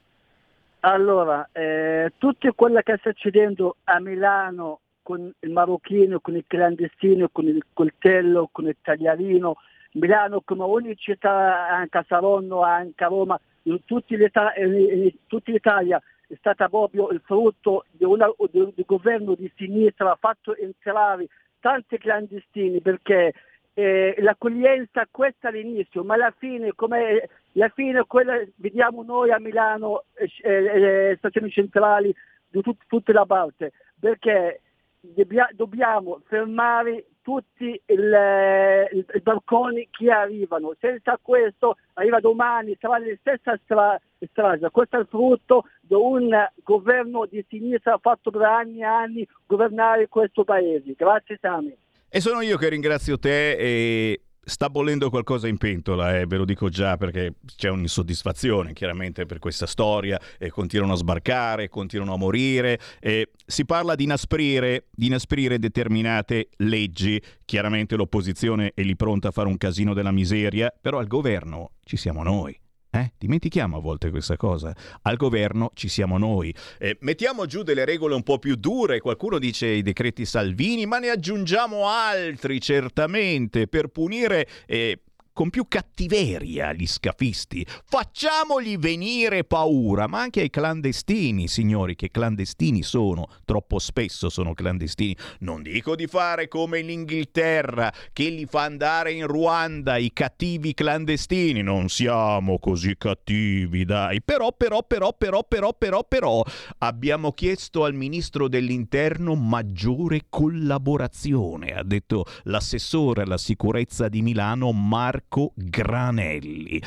Allora, 0.81 1.49
eh, 1.53 2.13
tutto 2.19 2.53
quello 2.55 2.81
che 2.83 2.97
sta 2.99 3.11
succedendo 3.11 3.77
a 3.85 4.01
Milano 4.01 4.81
con 5.03 5.33
il 5.39 5.51
marocchino, 5.51 6.21
con 6.21 6.37
il 6.37 6.45
clandestino, 6.47 7.29
con 7.31 7.47
il 7.47 7.65
coltello, 7.73 8.49
con 8.51 8.67
il 8.67 8.77
tagliarino, 8.81 9.57
Milano 9.93 10.43
come 10.45 10.65
ogni 10.65 10.97
città, 10.97 11.69
anche 11.69 11.99
a 11.99 12.05
Saronno, 12.09 12.63
anche 12.63 13.05
a 13.05 13.09
Roma, 13.09 13.39
in, 13.63 13.79
l'Italia, 13.87 14.65
in 14.65 15.13
tutta 15.27 15.53
l'Italia 15.53 16.03
è 16.27 16.35
stata 16.39 16.69
proprio 16.69 17.11
il 17.11 17.21
frutto 17.25 17.85
di, 17.91 18.05
una, 18.05 18.27
di 18.51 18.59
un 18.59 18.73
governo 18.87 19.35
di 19.35 19.51
sinistra, 19.57 20.13
ha 20.13 20.19
fatto 20.19 20.57
entrare 20.57 21.29
tanti 21.61 21.99
clandestini 21.99 22.81
perché 22.81 23.33
eh, 23.75 24.15
l'accoglienza 24.19 25.07
questa 25.11 25.49
all'inizio, 25.49 26.05
ma 26.05 26.15
alla 26.15 26.33
fine, 26.37 26.73
come 26.75 27.29
la 27.53 27.69
fine 27.69 28.05
quella 28.07 28.41
vediamo 28.57 29.03
noi 29.03 29.31
a 29.31 29.39
Milano, 29.41 30.05
eh, 30.15 30.31
eh, 30.43 31.15
stazioni 31.19 31.51
centrali, 31.51 32.15
di 32.49 32.63
tut- 32.63 32.87
tutte 32.87 33.13
le 33.13 33.25
parte, 33.27 33.73
perché 33.99 34.61
debbia- 35.01 35.51
dobbiamo 35.53 36.21
fermare 36.27 37.07
tutti 37.21 37.81
i 37.87 39.21
balconi 39.23 39.89
che 39.91 40.11
arrivano, 40.11 40.75
senza 40.79 41.19
questo 41.21 41.79
arriva 41.95 42.21
domani, 42.21 42.77
sarà 42.79 42.99
la 42.99 43.17
stessa 43.19 43.59
stra- 43.63 44.01
strada, 44.31 44.71
questo 44.71 44.97
è 44.97 45.01
il 45.01 45.07
frutto 45.07 45.65
di 45.81 45.95
un 45.95 46.31
governo 46.63 47.27
di 47.27 47.45
sinistra 47.49 47.99
fatto 47.99 48.31
per 48.31 48.43
anni 48.43 48.81
e 48.81 48.85
anni 48.85 49.29
governare 49.47 50.09
questo 50.09 50.45
paese. 50.45 50.93
Grazie 50.95 51.39
Sami. 51.41 51.75
E 52.17 52.21
sono 52.21 52.43
io 52.43 52.57
che 52.57 52.69
ringrazio 52.69 53.19
te 53.19 53.57
e 53.57 54.21
sta 54.41 54.71
bollendo 54.71 55.11
qualcosa 55.11 55.49
in 55.49 55.57
pentola, 55.57 56.17
eh, 56.17 56.27
ve 56.27 56.37
lo 56.37 56.45
dico 56.45 56.69
già 56.69 56.97
perché 56.97 57.35
c'è 57.57 57.71
un'insoddisfazione 57.71 58.73
chiaramente 58.73 59.27
per 59.27 59.41
questa 59.41 59.67
storia 59.67 60.21
e 60.39 60.49
continuano 60.49 60.93
a 60.93 60.97
sbarcare, 60.97 61.69
continuano 61.69 62.15
a 62.15 62.17
morire 62.17 62.79
e 63.01 63.33
si 63.45 63.65
parla 63.65 63.97
di 63.97 64.05
inasprire, 64.05 64.85
di 64.93 65.07
inasprire 65.07 65.59
determinate 65.59 66.51
leggi, 66.59 67.21
chiaramente 67.45 67.97
l'opposizione 67.97 68.71
è 68.77 68.83
lì 68.83 68.95
pronta 68.95 69.27
a 69.27 69.33
fare 69.33 69.49
un 69.49 69.57
casino 69.57 69.93
della 69.93 70.13
miseria, 70.13 70.73
però 70.81 71.01
al 71.01 71.09
governo 71.09 71.73
ci 71.83 71.97
siamo 71.97 72.23
noi. 72.23 72.57
Eh? 72.95 73.13
Dimentichiamo 73.19 73.77
a 73.77 73.81
volte 73.81 74.11
questa 74.11 74.37
cosa. 74.37 74.73
Al 75.03 75.17
governo 75.17 75.73
ci 75.75 75.89
siamo 75.89 76.17
noi. 76.17 76.55
Eh, 76.79 76.97
mettiamo 77.01 77.45
giù 77.45 77.65
delle 77.65 77.85
regole 77.85 78.15
un 78.15 78.23
po' 78.23 78.39
più 78.39 78.55
dure. 78.55 79.01
Qualcuno 79.01 79.41
dice 79.41 79.67
i 79.67 79.83
decreti 79.83 80.25
Salvini, 80.25 80.87
ma 80.87 81.01
ne 81.01 81.09
aggiungiamo 81.09 81.89
altri 81.89 82.61
certamente 82.61 83.67
per 83.67 83.89
punire 83.89 84.47
eh, 84.67 85.01
con 85.35 85.51
più 85.51 85.67
cattiveria 85.67 86.73
gli 86.73 86.87
scafisti. 86.87 87.67
Facciamogli 87.85 88.79
venire 88.79 89.43
paura, 89.43 90.07
ma 90.07 90.21
anche 90.21 90.41
ai 90.41 90.49
clandestini, 90.49 91.49
signori, 91.49 91.97
che 91.97 92.13
clandestini 92.13 92.85
sono, 92.85 93.29
troppo 93.45 93.81
spesso 93.81 94.31
sono 94.31 94.55
clandestini. 94.55 95.17
Non 95.41 95.63
dico 95.63 95.97
di 95.97 96.07
fare 96.07 96.47
come 96.47 96.79
in 96.79 96.89
Inghilterra, 96.89 97.93
che 98.13 98.29
li 98.29 98.47
fa 98.47 98.63
andare 98.63 99.13
in 99.13 99.27
Ruanda 99.27 99.97
i 99.97 100.13
cattivi 100.13 100.73
clandestini. 100.73 101.63
Non 101.63 101.89
siamo 101.89 102.61
così 102.61 102.97
cattivi, 102.97 103.85
dai. 103.85 104.23
Però, 104.23 104.53
però, 104.53 104.85
però, 104.85 105.13
però, 105.13 105.43
però, 105.43 105.75
però, 105.75 106.05
però, 106.05 106.45
abbiamo 106.79 107.33
chiesto 107.33 107.85
al 107.85 107.95
ministro 107.95 108.47
dell'interno 108.47 109.35
maggiore 109.35 110.27
collaborazione, 110.29 111.73
ha 111.73 111.83
detto 111.83 112.25
l'assessore 112.45 113.23
alla 113.23 113.37
sicurezza 113.37 114.09
di 114.09 114.23
Milano 114.23 114.71
Marco 114.71 115.23
Marco 115.25 115.53
Granelli. 115.55 116.81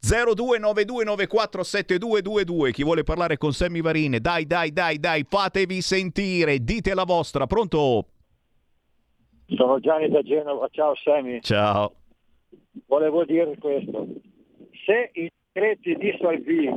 0292947222. 0.00 2.72
Chi 2.72 2.82
vuole 2.82 3.02
parlare 3.02 3.36
con 3.36 3.52
Sammy 3.52 3.80
Varine, 3.80 4.20
dai, 4.20 4.46
dai, 4.46 4.72
dai, 4.72 4.98
dai, 4.98 5.24
fatevi 5.28 5.80
sentire, 5.80 6.62
dite 6.62 6.94
la 6.94 7.04
vostra. 7.04 7.46
Pronto? 7.46 8.06
Sono 9.48 9.78
Gianni 9.78 10.08
da 10.08 10.22
Genova, 10.22 10.68
ciao 10.70 10.94
Sammy. 10.96 11.40
Ciao. 11.40 11.92
Volevo 12.86 13.24
dire 13.24 13.56
questo, 13.58 14.06
se 14.84 15.10
i 15.14 15.30
decreti 15.52 15.94
di 15.96 16.16
Salvini 16.20 16.74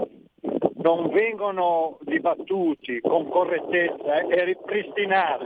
non 0.82 1.10
vengono 1.10 1.98
dibattuti 2.02 3.02
con 3.02 3.28
correttezza 3.28 4.26
e 4.28 4.46
ripristinati, 4.46 5.46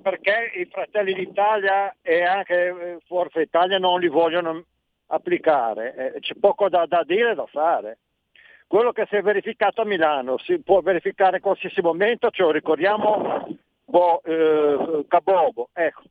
perché 0.00 0.52
i 0.54 0.66
Fratelli 0.66 1.12
d'Italia 1.12 1.94
e 2.02 2.22
anche 2.22 2.98
Forza 3.06 3.40
Italia 3.40 3.78
non 3.78 4.00
li 4.00 4.08
vogliono 4.08 4.64
applicare, 5.08 6.14
eh, 6.14 6.20
c'è 6.20 6.34
poco 6.34 6.68
da, 6.68 6.86
da 6.86 7.02
dire 7.04 7.32
e 7.32 7.34
da 7.34 7.46
fare. 7.46 7.98
Quello 8.66 8.92
che 8.92 9.06
si 9.08 9.16
è 9.16 9.22
verificato 9.22 9.80
a 9.80 9.86
Milano 9.86 10.36
si 10.38 10.60
può 10.60 10.80
verificare 10.80 11.36
in 11.36 11.42
qualsiasi 11.42 11.80
momento, 11.80 12.30
ce 12.30 12.50
ricordiamo 12.52 13.46
boh, 13.84 14.22
eh, 14.24 15.04
Cabobo. 15.08 15.70
Ecco. 15.72 16.02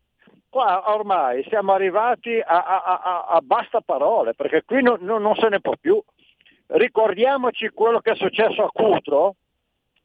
Qua 0.50 0.92
ormai 0.96 1.44
siamo 1.50 1.74
arrivati 1.74 2.40
a, 2.40 2.64
a, 2.64 2.84
a, 2.84 3.26
a 3.28 3.40
basta 3.42 3.82
parole, 3.82 4.34
perché 4.34 4.64
qui 4.64 4.82
non, 4.82 4.98
non, 5.02 5.22
non 5.22 5.36
se 5.36 5.50
ne 5.50 5.60
può 5.60 5.74
più. 5.80 6.02
Ricordiamoci 6.68 7.70
quello 7.70 8.00
che 8.00 8.12
è 8.12 8.16
successo 8.16 8.64
a 8.64 8.72
Cutro, 8.72 9.36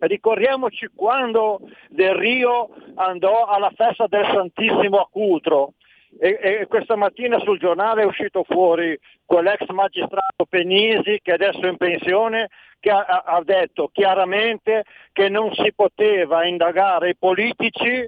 ricordiamoci 0.07 0.88
quando 0.95 1.61
Del 1.88 2.15
Rio 2.15 2.71
andò 2.95 3.45
alla 3.45 3.73
festa 3.75 4.07
del 4.07 4.27
Santissimo 4.27 4.99
a 4.99 5.09
Cutro 5.11 5.75
e, 6.19 6.38
e, 6.41 6.67
questa 6.67 6.95
mattina 6.95 7.38
sul 7.38 7.59
giornale 7.59 8.03
è 8.03 8.07
uscito 8.07 8.45
fuori 8.45 8.99
quell'ex 9.25 9.67
magistrato 9.69 10.45
Penisi 10.49 11.21
che 11.23 11.33
adesso 11.33 11.61
è 11.62 11.69
in 11.69 11.77
pensione 11.79 12.49
che 12.79 12.91
ha, 12.91 13.23
ha 13.25 13.41
detto 13.43 13.88
chiaramente 13.93 14.85
che 15.12 15.29
non 15.29 15.53
si 15.55 15.73
poteva 15.75 16.45
indagare 16.45 17.11
i 17.11 17.17
politici 17.17 18.07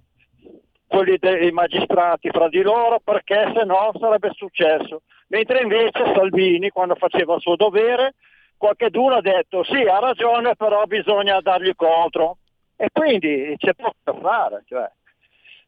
quelli 0.87 1.17
dei 1.19 1.51
magistrati 1.51 2.29
fra 2.31 2.49
di 2.49 2.61
loro 2.63 3.01
perché 3.03 3.53
se 3.55 3.65
no 3.65 3.93
sarebbe 3.99 4.31
successo. 4.35 5.03
Mentre 5.29 5.63
invece 5.63 6.13
Salvini, 6.15 6.69
quando 6.71 6.95
faceva 6.95 7.35
il 7.35 7.41
suo 7.41 7.57
dovere, 7.57 8.15
qualcuno 8.57 9.17
ha 9.17 9.21
detto 9.21 9.65
sì, 9.65 9.83
ha 9.83 9.99
ragione, 9.99 10.55
però 10.57 10.85
bisogna 10.85 11.41
dargli 11.41 11.75
contro. 11.75 12.39
E 12.77 12.89
quindi 12.93 13.55
c'è 13.57 13.75
poco 13.75 13.95
da 14.03 14.15
fare. 14.15 14.63
Cioè. 14.67 14.91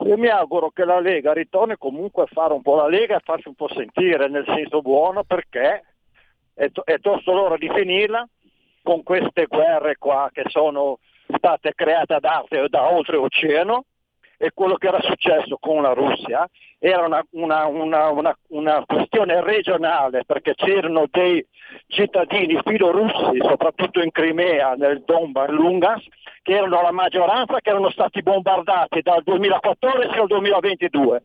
Io 0.05 0.18
mi 0.18 0.29
auguro 0.29 0.70
che 0.70 0.85
la 0.85 1.01
Lega 1.01 1.33
ritorni 1.33 1.77
comunque 1.79 2.25
a 2.25 2.29
fare 2.31 2.53
un 2.53 2.62
po' 2.62 2.77
la 2.77 2.88
Lega 2.88 3.16
e 3.16 3.22
farsi 3.25 3.49
un 3.49 3.55
po' 3.55 3.68
sentire 3.68 4.29
nel 4.29 4.44
senso 4.46 4.83
buono 4.83 5.25
perché 5.25 5.85
è, 6.53 6.70
to- 6.70 6.85
è 6.85 6.99
tosto 7.01 7.33
l'ora 7.33 7.57
di 7.57 7.70
finirla 7.72 8.27
con 8.83 9.03
queste 9.03 9.46
guerre 9.46 9.96
qua 9.96 10.29
che 10.33 10.44
sono 10.49 10.99
state 11.37 11.72
create 11.75 12.18
da, 12.20 12.44
da 12.68 12.90
oltreoceano 12.92 13.85
e 14.38 14.51
quello 14.53 14.77
che 14.77 14.88
era 14.88 15.01
successo 15.01 15.57
con 15.59 15.83
la 15.83 15.92
Russia 15.92 16.46
era 16.79 17.07
una, 17.07 17.25
una, 17.31 17.66
una, 17.66 18.37
una, 18.49 18.85
questione 18.87 19.42
regionale 19.42 20.25
perché 20.25 20.55
c'erano 20.55 21.07
dei 21.11 21.44
cittadini 21.87 22.61
filorussi, 22.64 23.38
soprattutto 23.40 24.03
in 24.03 24.11
Crimea, 24.11 24.75
nel 24.75 25.03
Donbass, 25.05 25.49
Lungas, 25.49 26.05
che 26.42 26.53
erano 26.53 26.83
la 26.83 26.92
maggioranza, 26.92 27.61
che 27.61 27.70
erano 27.70 27.90
stati 27.90 28.22
bombardati 28.22 29.01
dal 29.01 29.22
2014 29.22 30.18
al 30.18 30.27
2022. 30.27 31.22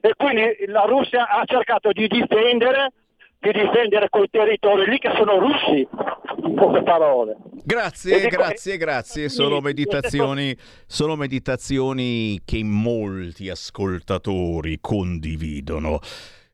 E 0.00 0.14
quindi 0.16 0.64
la 0.66 0.82
Russia 0.82 1.28
ha 1.28 1.44
cercato 1.44 1.92
di 1.92 2.08
difendere 2.08 2.92
di 3.40 3.52
difendere 3.52 4.10
quei 4.10 4.28
territori 4.28 4.84
lì 4.86 4.98
che 4.98 5.12
sono 5.16 5.38
russi, 5.38 5.88
in 6.44 6.54
poche 6.54 6.82
parole. 6.82 7.36
Grazie, 7.70 8.26
grazie, 8.26 8.76
grazie. 8.76 9.28
Sono 9.28 9.60
meditazioni, 9.60 10.56
sono 10.86 11.14
meditazioni 11.14 12.40
che 12.44 12.64
molti 12.64 13.48
ascoltatori 13.48 14.78
condividono. 14.80 16.00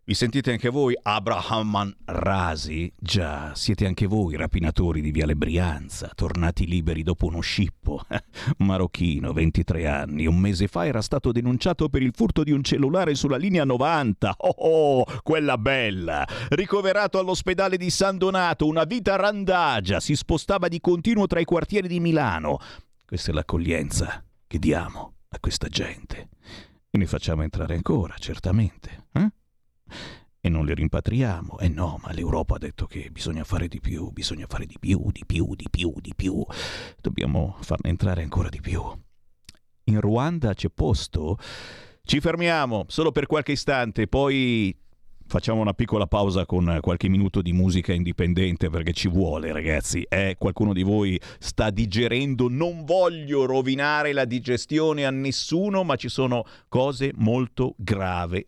Vi 0.09 0.15
sentite 0.15 0.53
anche 0.53 0.69
voi 0.69 0.97
Abraham 1.03 1.93
Rasi? 2.05 2.93
Già, 2.97 3.53
siete 3.57 3.87
anche 3.87 4.07
voi 4.07 4.37
rapinatori 4.37 5.01
di 5.01 5.11
Viale 5.11 5.35
Brianza, 5.35 6.13
tornati 6.15 6.65
liberi 6.65 7.03
dopo 7.03 7.27
uno 7.27 7.41
scippo. 7.41 8.03
Marocchino, 8.59 9.33
23 9.33 9.89
anni, 9.89 10.27
un 10.27 10.39
mese 10.39 10.69
fa 10.69 10.87
era 10.87 11.03
stato 11.03 11.33
denunciato 11.33 11.89
per 11.89 12.03
il 12.03 12.13
furto 12.15 12.45
di 12.45 12.53
un 12.53 12.63
cellulare 12.63 13.17
sulla 13.17 13.37
linea 13.37 13.65
90. 13.65 14.35
Oh, 14.39 14.55
oh 14.59 15.05
quella 15.25 15.59
bella! 15.59 16.25
Ricoverato 16.51 17.19
all'ospedale 17.19 17.77
di 17.77 17.91
San 17.91 18.17
Donato, 18.17 18.69
una 18.69 18.85
vita 18.85 19.17
randagia, 19.17 19.99
si 19.99 20.15
spostava 20.15 20.69
di 20.69 20.79
continuo 20.79 21.27
tra 21.27 21.41
i 21.41 21.45
quartieri 21.45 21.89
di 21.89 21.99
Milano. 21.99 22.61
Questa 23.05 23.33
è 23.33 23.35
l'accoglienza 23.35 24.23
che 24.47 24.61
diamo 24.61 25.15
a 25.31 25.41
questa 25.41 25.67
gente. 25.67 26.29
E 26.93 26.97
ne 26.97 27.07
facciamo 27.07 27.43
entrare 27.43 27.75
ancora, 27.75 28.15
certamente. 28.19 29.07
Eh? 29.11 29.31
E 30.47 30.49
non 30.49 30.65
li 30.65 30.75
rimpatriamo. 30.75 31.59
Eh 31.59 31.69
no, 31.69 31.99
ma 32.03 32.13
l'Europa 32.13 32.55
ha 32.55 32.59
detto 32.59 32.87
che 32.87 33.11
bisogna 33.11 33.43
fare 33.43 33.67
di 33.67 33.81
più, 33.81 34.11
bisogna 34.11 34.47
fare 34.49 34.65
di 34.65 34.77
più, 34.79 35.11
di 35.11 35.25
più, 35.27 35.55
di 35.57 35.67
più, 35.69 35.93
di 36.01 36.13
più. 36.15 36.45
Dobbiamo 37.01 37.57
farne 37.61 37.91
entrare 37.91 38.23
ancora 38.23 38.49
di 38.49 38.61
più. 38.61 38.81
In 39.85 40.01
Ruanda 40.01 40.55
c'è 40.55 40.69
posto? 40.69 41.37
Ci 42.03 42.21
fermiamo 42.21 42.85
solo 42.87 43.11
per 43.11 43.27
qualche 43.27 43.53
istante, 43.53 44.07
poi 44.07 44.77
facciamo 45.27 45.61
una 45.61 45.73
piccola 45.73 46.07
pausa 46.07 46.47
con 46.47 46.79
qualche 46.81 47.09
minuto 47.09 47.43
di 47.43 47.53
musica 47.53 47.93
indipendente 47.93 48.71
perché 48.71 48.93
ci 48.93 49.09
vuole, 49.09 49.53
ragazzi. 49.53 50.07
Eh, 50.09 50.37
qualcuno 50.39 50.73
di 50.73 50.85
voi 50.85 51.21
sta 51.41 51.71
digerendo, 51.71 52.49
non 52.49 52.85
voglio 52.85 53.47
rovinare 53.47 54.13
la 54.13 54.25
digestione 54.25 55.05
a 55.05 55.11
nessuno, 55.11 55.83
ma 55.83 55.97
ci 55.97 56.09
sono 56.09 56.45
cose 56.69 57.11
molto 57.17 57.75
gravi 57.77 58.47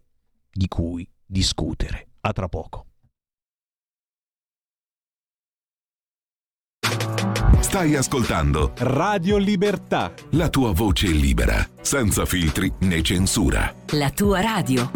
di 0.52 0.68
cui 0.68 1.08
discutere. 1.28 2.08
A 2.20 2.32
tra 2.32 2.48
poco. 2.48 2.86
Stai 7.60 7.96
ascoltando 7.96 8.72
Radio 8.78 9.36
Libertà. 9.36 10.12
La 10.30 10.48
tua 10.48 10.72
voce 10.72 11.08
libera, 11.08 11.68
senza 11.82 12.24
filtri 12.24 12.72
né 12.80 13.02
censura. 13.02 13.74
La 13.90 14.10
tua 14.10 14.40
radio. 14.40 14.90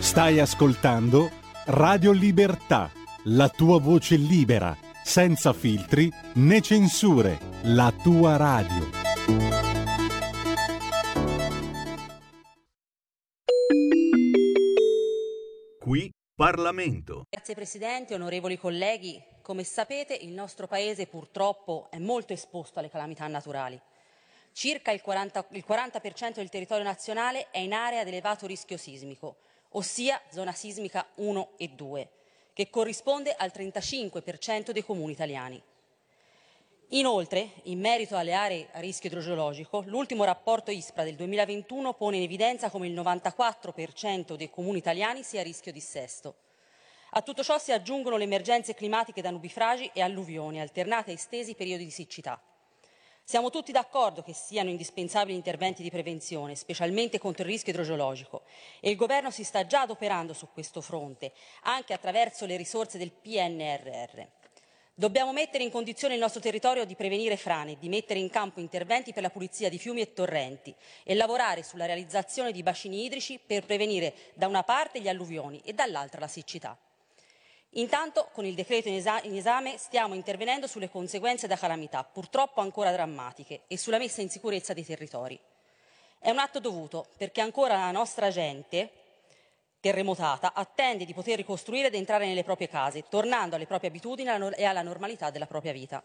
Stai 0.00 0.40
ascoltando 0.40 1.30
Radio 1.66 2.10
Libertà. 2.10 2.90
La 3.26 3.48
tua 3.48 3.78
voce 3.78 4.16
libera, 4.16 4.76
senza 5.04 5.52
filtri 5.52 6.12
né 6.34 6.60
censure. 6.60 7.38
La 7.62 7.92
tua 8.02 8.36
radio. 8.36 9.73
Qui 15.84 16.10
Parlamento. 16.34 17.26
Grazie 17.28 17.54
Presidente, 17.54 18.14
onorevoli 18.14 18.56
colleghi. 18.56 19.22
Come 19.42 19.64
sapete 19.64 20.14
il 20.14 20.30
nostro 20.30 20.66
Paese 20.66 21.06
purtroppo 21.06 21.88
è 21.90 21.98
molto 21.98 22.32
esposto 22.32 22.78
alle 22.78 22.88
calamità 22.88 23.26
naturali. 23.26 23.78
Circa 24.52 24.92
il 24.92 25.02
40%, 25.04 25.44
il 25.50 25.62
40 25.62 26.00
del 26.36 26.48
territorio 26.48 26.84
nazionale 26.84 27.50
è 27.50 27.58
in 27.58 27.74
area 27.74 28.00
ad 28.00 28.06
elevato 28.06 28.46
rischio 28.46 28.78
sismico, 28.78 29.36
ossia 29.72 30.18
zona 30.30 30.52
sismica 30.52 31.06
1 31.16 31.50
e 31.58 31.68
2, 31.68 32.10
che 32.54 32.70
corrisponde 32.70 33.34
al 33.34 33.52
35% 33.54 34.70
dei 34.70 34.82
comuni 34.82 35.12
italiani. 35.12 35.62
Inoltre, 36.94 37.54
in 37.64 37.80
merito 37.80 38.16
alle 38.16 38.34
aree 38.34 38.68
a 38.70 38.78
rischio 38.78 39.08
idrogeologico, 39.08 39.82
l'ultimo 39.86 40.22
rapporto 40.22 40.70
ISPRA 40.70 41.02
del 41.02 41.16
2021 41.16 41.92
pone 41.94 42.18
in 42.18 42.22
evidenza 42.22 42.70
come 42.70 42.86
il 42.86 42.94
94% 42.94 44.36
dei 44.36 44.48
comuni 44.48 44.78
italiani 44.78 45.24
sia 45.24 45.40
a 45.40 45.42
rischio 45.42 45.72
dissesto. 45.72 46.36
A 47.10 47.22
tutto 47.22 47.42
ciò 47.42 47.58
si 47.58 47.72
aggiungono 47.72 48.16
le 48.16 48.22
emergenze 48.22 48.74
climatiche 48.74 49.22
da 49.22 49.30
nubifragi 49.30 49.90
e 49.92 50.02
alluvioni, 50.02 50.60
alternate 50.60 51.10
a 51.10 51.14
estesi 51.14 51.56
periodi 51.56 51.82
di 51.82 51.90
siccità. 51.90 52.40
Siamo 53.24 53.50
tutti 53.50 53.72
d'accordo 53.72 54.22
che 54.22 54.32
siano 54.32 54.70
indispensabili 54.70 55.36
interventi 55.36 55.82
di 55.82 55.90
prevenzione, 55.90 56.54
specialmente 56.54 57.18
contro 57.18 57.42
il 57.42 57.50
rischio 57.50 57.72
idrogeologico, 57.72 58.42
e 58.78 58.90
il 58.90 58.96
Governo 58.96 59.32
si 59.32 59.42
sta 59.42 59.66
già 59.66 59.80
adoperando 59.80 60.32
su 60.32 60.46
questo 60.52 60.80
fronte, 60.80 61.32
anche 61.62 61.92
attraverso 61.92 62.46
le 62.46 62.56
risorse 62.56 62.98
del 62.98 63.10
PNRR. 63.10 64.43
Dobbiamo 64.96 65.32
mettere 65.32 65.64
in 65.64 65.72
condizione 65.72 66.14
il 66.14 66.20
nostro 66.20 66.40
territorio 66.40 66.84
di 66.84 66.94
prevenire 66.94 67.36
frane, 67.36 67.76
di 67.80 67.88
mettere 67.88 68.20
in 68.20 68.30
campo 68.30 68.60
interventi 68.60 69.12
per 69.12 69.24
la 69.24 69.30
pulizia 69.30 69.68
di 69.68 69.76
fiumi 69.76 70.00
e 70.00 70.12
torrenti 70.12 70.72
e 71.02 71.16
lavorare 71.16 71.64
sulla 71.64 71.84
realizzazione 71.84 72.52
di 72.52 72.62
bacini 72.62 73.04
idrici 73.04 73.40
per 73.44 73.66
prevenire 73.66 74.14
da 74.34 74.46
una 74.46 74.62
parte 74.62 75.00
gli 75.00 75.08
alluvioni 75.08 75.60
e 75.64 75.72
dall'altra 75.72 76.20
la 76.20 76.28
siccità. 76.28 76.78
Intanto, 77.70 78.28
con 78.30 78.44
il 78.44 78.54
decreto 78.54 78.86
in, 78.86 78.94
esa- 78.94 79.20
in 79.24 79.34
esame, 79.36 79.78
stiamo 79.78 80.14
intervenendo 80.14 80.68
sulle 80.68 80.88
conseguenze 80.88 81.48
da 81.48 81.56
calamità, 81.56 82.04
purtroppo 82.04 82.60
ancora 82.60 82.92
drammatiche, 82.92 83.62
e 83.66 83.76
sulla 83.76 83.98
messa 83.98 84.20
in 84.20 84.30
sicurezza 84.30 84.74
dei 84.74 84.84
territori. 84.84 85.36
È 86.20 86.30
un 86.30 86.38
atto 86.38 86.60
dovuto, 86.60 87.08
perché 87.16 87.40
ancora 87.40 87.78
la 87.78 87.90
nostra 87.90 88.30
gente 88.30 88.90
terremotata 89.84 90.54
attende 90.54 91.04
di 91.04 91.12
poter 91.12 91.36
ricostruire 91.36 91.88
ed 91.88 91.94
entrare 91.94 92.26
nelle 92.26 92.42
proprie 92.42 92.70
case, 92.70 93.04
tornando 93.10 93.54
alle 93.54 93.66
proprie 93.66 93.90
abitudini 93.90 94.30
e 94.56 94.64
alla 94.64 94.80
normalità 94.80 95.28
della 95.28 95.44
propria 95.44 95.72
vita. 95.74 96.02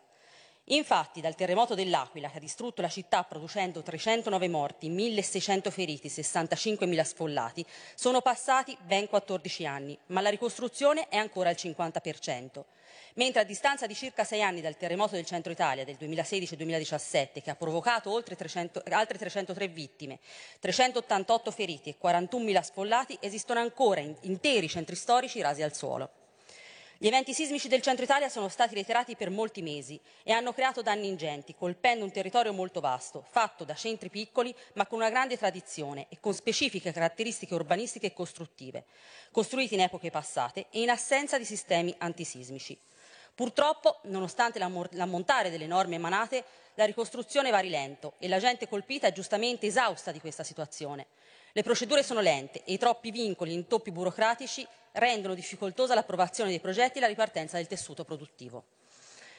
Infatti, 0.72 1.20
dal 1.20 1.34
terremoto 1.34 1.74
dell'Aquila, 1.74 2.30
che 2.30 2.38
ha 2.38 2.40
distrutto 2.40 2.84
la 2.84 2.90
città 2.90 3.24
producendo 3.24 3.82
309 3.82 4.48
morti, 4.50 4.90
1.600 4.92 5.72
feriti, 5.72 6.10
65.000 6.10 7.02
sfollati, 7.02 7.66
sono 7.96 8.22
passati 8.22 8.78
ben 8.82 9.08
14 9.08 9.66
anni, 9.66 9.98
ma 10.08 10.22
la 10.22 10.30
ricostruzione 10.30 11.08
è 11.08 11.18
ancora 11.18 11.50
al 11.50 11.56
50%. 11.58 12.64
Mentre 13.16 13.42
a 13.42 13.46
distanza 13.46 13.88
di 13.88 13.96
circa 13.96 14.24
sei 14.24 14.44
anni 14.44 14.62
dal 14.62 14.78
terremoto 14.78 15.16
del 15.16 15.26
centro 15.26 15.52
Italia 15.52 15.84
del 15.84 15.98
2016-2017, 16.00 17.42
che 17.42 17.50
ha 17.50 17.56
provocato 17.56 18.12
oltre 18.12 18.36
300, 18.36 18.84
altre 18.92 19.18
303 19.18 19.68
vittime, 19.70 20.20
388 20.60 21.50
feriti 21.50 21.90
e 21.90 21.96
41.000 22.00 22.62
sfollati, 22.62 23.18
esistono 23.20 23.60
ancora 23.60 24.02
interi 24.02 24.70
centri 24.70 24.96
storici 24.96 25.42
rasi 25.42 25.64
al 25.64 25.76
suolo. 25.76 26.19
Gli 27.02 27.08
eventi 27.08 27.34
sismici 27.34 27.70
del 27.70 27.82
centro 27.82 28.04
Italia 28.04 28.28
sono 28.28 28.50
stati 28.50 28.74
reiterati 28.74 29.16
per 29.16 29.30
molti 29.30 29.62
mesi 29.62 29.98
e 30.22 30.34
hanno 30.34 30.52
creato 30.52 30.82
danni 30.82 31.08
ingenti, 31.08 31.56
colpendo 31.56 32.04
un 32.04 32.12
territorio 32.12 32.52
molto 32.52 32.82
vasto, 32.82 33.24
fatto 33.30 33.64
da 33.64 33.74
centri 33.74 34.10
piccoli 34.10 34.54
ma 34.74 34.86
con 34.86 35.00
una 35.00 35.10
grande 35.10 35.38
tradizione 35.38 36.08
e 36.10 36.18
con 36.20 36.34
specifiche 36.34 36.92
caratteristiche 36.92 37.54
urbanistiche 37.54 38.08
e 38.08 38.14
costruttive, 38.14 38.84
costruiti 39.32 39.76
in 39.76 39.80
epoche 39.80 40.12
passate 40.12 40.66
e 40.72 40.82
in 40.82 40.90
assenza 40.90 41.38
di 41.38 41.46
sistemi 41.46 41.96
antisismici. 42.00 42.78
Purtroppo, 43.34 44.02
nonostante 44.04 44.60
l'ammontare 44.60 45.50
delle 45.50 45.68
norme 45.68 45.96
emanate, 45.96 46.44
la 46.74 46.84
ricostruzione 46.84 47.50
va 47.50 47.60
rilento 47.60 48.16
e 48.20 48.28
la 48.28 48.40
gente 48.40 48.68
colpita 48.68 49.08
è 49.08 49.14
giustamente 49.14 49.68
esausta 49.68 50.12
di 50.12 50.20
questa 50.20 50.44
situazione. 50.44 51.08
Le 51.52 51.64
procedure 51.64 52.04
sono 52.04 52.20
lente 52.22 52.62
e 52.64 52.74
i 52.74 52.78
troppi 52.78 53.10
vincoli 53.10 53.52
e 53.52 53.56
intoppi 53.56 53.92
burocratici 53.92 54.66
rendono 54.94 55.34
difficoltosa 55.34 55.96
l'approvazione 55.96 56.52
dei 56.52 56.60
progetti 56.60 57.00
e 57.00 57.02
la 57.02 57.08
ripartenza 57.08 57.58
del 57.58 57.68
tessuto 57.68 58.04
produttivo. 58.04 58.66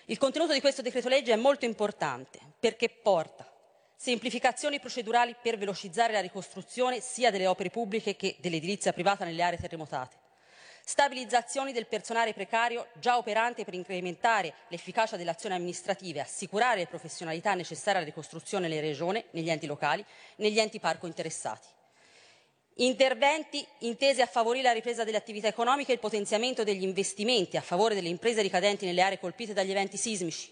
Il 0.06 0.18
contenuto 0.18 0.52
di 0.52 0.60
questo 0.60 0.82
decreto 0.82 1.08
legge 1.08 1.32
è 1.32 1.36
molto 1.36 1.66
importante 1.66 2.40
perché 2.58 2.88
porta 2.88 3.48
semplificazioni 3.94 4.80
procedurali 4.80 5.36
per 5.40 5.56
velocizzare 5.56 6.12
la 6.12 6.20
ricostruzione 6.20 7.00
sia 7.00 7.30
delle 7.30 7.46
opere 7.46 7.70
pubbliche 7.70 8.16
che 8.16 8.34
dell'edilizia 8.40 8.92
privata 8.92 9.24
nelle 9.24 9.42
aree 9.42 9.58
terremotate, 9.58 10.16
stabilizzazioni 10.84 11.72
del 11.72 11.86
personale 11.86 12.32
precario 12.32 12.88
già 12.94 13.18
operante 13.18 13.64
per 13.64 13.74
incrementare 13.74 14.54
l'efficacia 14.68 15.16
delle 15.16 15.30
azioni 15.30 15.54
amministrative 15.54 16.18
e 16.18 16.22
assicurare 16.22 16.78
le 16.78 16.86
professionalità 16.86 17.54
necessarie 17.54 17.98
alla 17.98 18.08
ricostruzione 18.08 18.66
nelle 18.66 18.80
regioni, 18.80 19.22
negli 19.30 19.50
enti 19.50 19.66
locali, 19.66 20.04
negli 20.36 20.58
enti 20.58 20.80
parco 20.80 21.06
interessati. 21.06 21.68
Interventi 22.80 23.62
intesi 23.80 24.22
a 24.22 24.26
favorire 24.26 24.64
la 24.64 24.72
ripresa 24.72 25.04
delle 25.04 25.18
attività 25.18 25.46
economiche 25.46 25.90
e 25.90 25.94
il 25.94 26.00
potenziamento 26.00 26.64
degli 26.64 26.82
investimenti 26.82 27.58
a 27.58 27.60
favore 27.60 27.94
delle 27.94 28.08
imprese 28.08 28.40
ricadenti 28.40 28.86
nelle 28.86 29.02
aree 29.02 29.18
colpite 29.18 29.52
dagli 29.52 29.70
eventi 29.70 29.98
sismici. 29.98 30.50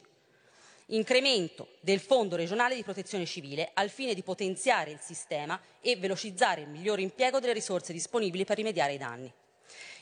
Incremento 0.88 1.76
del 1.80 2.00
Fondo 2.00 2.36
regionale 2.36 2.74
di 2.74 2.82
protezione 2.82 3.24
civile 3.24 3.70
al 3.72 3.88
fine 3.88 4.12
di 4.12 4.22
potenziare 4.22 4.90
il 4.90 5.00
sistema 5.00 5.58
e 5.80 5.96
velocizzare 5.96 6.60
il 6.60 6.68
migliore 6.68 7.00
impiego 7.00 7.40
delle 7.40 7.54
risorse 7.54 7.94
disponibili 7.94 8.44
per 8.44 8.58
rimediare 8.58 8.92
ai 8.92 8.98
danni. 8.98 9.32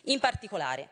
In 0.07 0.19
particolare, 0.19 0.89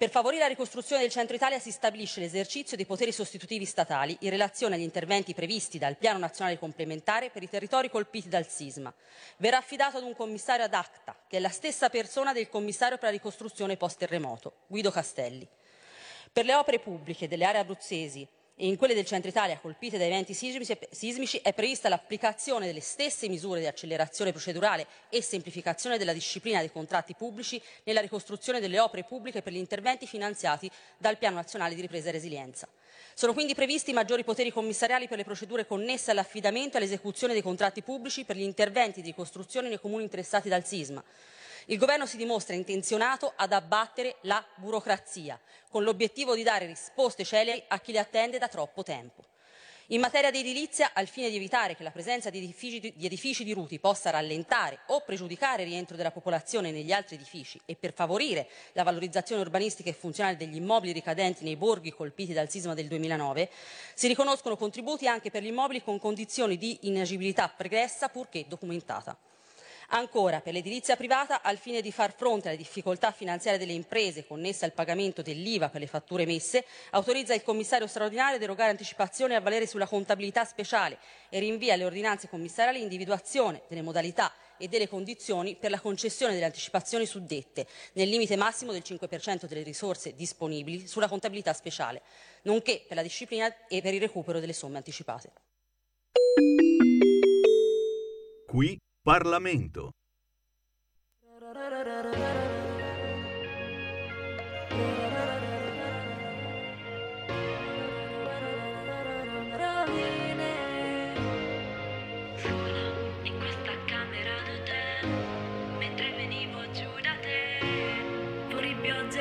per 0.00 0.08
favorire 0.08 0.44
la 0.44 0.48
ricostruzione 0.48 1.02
del 1.02 1.10
centro 1.10 1.36
Italia 1.36 1.58
si 1.58 1.70
stabilisce 1.70 2.20
l'esercizio 2.20 2.74
dei 2.74 2.86
poteri 2.86 3.12
sostitutivi 3.12 3.66
statali 3.66 4.16
in 4.20 4.30
relazione 4.30 4.76
agli 4.76 4.80
interventi 4.80 5.34
previsti 5.34 5.76
dal 5.76 5.98
Piano 5.98 6.18
Nazionale 6.18 6.58
Complementare 6.58 7.28
per 7.28 7.42
i 7.42 7.50
territori 7.50 7.90
colpiti 7.90 8.30
dal 8.30 8.48
sisma. 8.48 8.90
Verrà 9.36 9.58
affidato 9.58 9.98
ad 9.98 10.04
un 10.04 10.16
commissario 10.16 10.64
ad 10.64 10.72
acta, 10.72 11.14
che 11.28 11.36
è 11.36 11.40
la 11.40 11.50
stessa 11.50 11.90
persona 11.90 12.32
del 12.32 12.48
commissario 12.48 12.96
per 12.96 13.08
la 13.08 13.10
ricostruzione 13.10 13.76
post-terremoto, 13.76 14.60
Guido 14.68 14.90
Castelli. 14.90 15.46
Per 16.32 16.46
le 16.46 16.54
opere 16.54 16.78
pubbliche 16.78 17.28
delle 17.28 17.44
aree 17.44 17.60
abruzzesi 17.60 18.26
in 18.66 18.76
quelle 18.76 18.94
del 18.94 19.04
centro 19.04 19.30
Italia 19.30 19.58
colpite 19.58 19.98
da 19.98 20.04
eventi 20.04 20.34
sismici 20.34 21.38
è 21.38 21.52
prevista 21.52 21.88
l'applicazione 21.88 22.66
delle 22.66 22.80
stesse 22.80 23.28
misure 23.28 23.60
di 23.60 23.66
accelerazione 23.66 24.32
procedurale 24.32 24.86
e 25.08 25.22
semplificazione 25.22 25.98
della 25.98 26.12
disciplina 26.12 26.58
dei 26.58 26.70
contratti 26.70 27.14
pubblici 27.14 27.60
nella 27.84 28.00
ricostruzione 28.00 28.60
delle 28.60 28.78
opere 28.78 29.04
pubbliche 29.04 29.42
per 29.42 29.52
gli 29.52 29.56
interventi 29.56 30.06
finanziati 30.06 30.70
dal 30.98 31.18
Piano 31.18 31.36
Nazionale 31.36 31.74
di 31.74 31.80
Ripresa 31.80 32.08
e 32.08 32.12
Resilienza. 32.12 32.68
Sono 33.14 33.32
quindi 33.32 33.54
previsti 33.54 33.92
maggiori 33.92 34.24
poteri 34.24 34.50
commissariali 34.50 35.08
per 35.08 35.18
le 35.18 35.24
procedure 35.24 35.66
connesse 35.66 36.10
all'affidamento 36.10 36.76
e 36.76 36.80
all'esecuzione 36.80 37.32
dei 37.32 37.42
contratti 37.42 37.82
pubblici 37.82 38.24
per 38.24 38.36
gli 38.36 38.42
interventi 38.42 39.00
di 39.00 39.08
ricostruzione 39.08 39.68
nei 39.68 39.80
comuni 39.80 40.04
interessati 40.04 40.48
dal 40.48 40.64
sisma, 40.64 41.02
il 41.70 41.78
Governo 41.78 42.04
si 42.04 42.16
dimostra 42.16 42.56
intenzionato 42.56 43.32
ad 43.36 43.52
abbattere 43.52 44.16
la 44.22 44.44
burocrazia, 44.56 45.38
con 45.68 45.84
l'obiettivo 45.84 46.34
di 46.34 46.42
dare 46.42 46.66
risposte 46.66 47.24
celeri 47.24 47.62
a 47.68 47.78
chi 47.78 47.92
le 47.92 48.00
attende 48.00 48.38
da 48.38 48.48
troppo 48.48 48.82
tempo. 48.82 49.22
In 49.92 50.00
materia 50.00 50.32
di 50.32 50.40
edilizia, 50.40 50.90
al 50.94 51.06
fine 51.06 51.30
di 51.30 51.36
evitare 51.36 51.76
che 51.76 51.84
la 51.84 51.92
presenza 51.92 52.28
di 52.28 52.38
edifici, 52.38 52.92
di 52.96 53.06
edifici 53.06 53.44
di 53.44 53.52
Ruti 53.52 53.78
possa 53.78 54.10
rallentare 54.10 54.80
o 54.86 55.00
pregiudicare 55.02 55.62
il 55.62 55.68
rientro 55.68 55.96
della 55.96 56.10
popolazione 56.10 56.72
negli 56.72 56.90
altri 56.90 57.14
edifici 57.14 57.60
e 57.64 57.76
per 57.76 57.92
favorire 57.92 58.48
la 58.72 58.82
valorizzazione 58.82 59.42
urbanistica 59.42 59.90
e 59.90 59.92
funzionale 59.92 60.36
degli 60.36 60.56
immobili 60.56 60.92
ricadenti 60.92 61.44
nei 61.44 61.56
borghi 61.56 61.92
colpiti 61.92 62.32
dal 62.32 62.50
sisma 62.50 62.74
del 62.74 62.88
2009, 62.88 63.48
si 63.94 64.08
riconoscono 64.08 64.56
contributi 64.56 65.06
anche 65.06 65.30
per 65.30 65.44
gli 65.44 65.48
immobili 65.48 65.84
con 65.84 66.00
condizioni 66.00 66.56
di 66.56 66.78
inagibilità 66.82 67.48
pregressa 67.48 68.08
purché 68.08 68.46
documentata. 68.48 69.16
Ancora, 69.92 70.40
per 70.40 70.52
l'edilizia 70.52 70.94
privata, 70.94 71.42
al 71.42 71.58
fine 71.58 71.80
di 71.80 71.90
far 71.90 72.14
fronte 72.14 72.46
alle 72.46 72.56
difficoltà 72.56 73.10
finanziarie 73.10 73.58
delle 73.58 73.72
imprese 73.72 74.24
connesse 74.24 74.64
al 74.64 74.72
pagamento 74.72 75.20
dell'IVA 75.20 75.68
per 75.68 75.80
le 75.80 75.88
fatture 75.88 76.22
emesse, 76.22 76.64
autorizza 76.90 77.34
il 77.34 77.42
commissario 77.42 77.88
straordinario 77.88 78.36
ad 78.36 78.42
erogare 78.42 78.70
anticipazioni 78.70 79.34
a 79.34 79.40
valere 79.40 79.66
sulla 79.66 79.88
contabilità 79.88 80.44
speciale 80.44 80.96
e 81.28 81.40
rinvia 81.40 81.74
alle 81.74 81.84
ordinanze 81.84 82.28
commissariali 82.28 82.78
l'individuazione 82.78 83.62
delle 83.66 83.82
modalità 83.82 84.32
e 84.58 84.68
delle 84.68 84.88
condizioni 84.88 85.56
per 85.56 85.70
la 85.70 85.80
concessione 85.80 86.34
delle 86.34 86.44
anticipazioni 86.44 87.04
suddette, 87.04 87.66
nel 87.94 88.08
limite 88.08 88.36
massimo 88.36 88.70
del 88.70 88.82
5% 88.86 89.46
delle 89.46 89.64
risorse 89.64 90.14
disponibili 90.14 90.86
sulla 90.86 91.08
contabilità 91.08 91.52
speciale, 91.52 92.02
nonché 92.42 92.84
per 92.86 92.96
la 92.96 93.02
disciplina 93.02 93.52
e 93.66 93.80
per 93.80 93.92
il 93.92 94.00
recupero 94.00 94.38
delle 94.38 94.52
somme 94.52 94.76
anticipate. 94.76 95.32
Qui 98.46 98.78
Parlamento. 99.02 99.92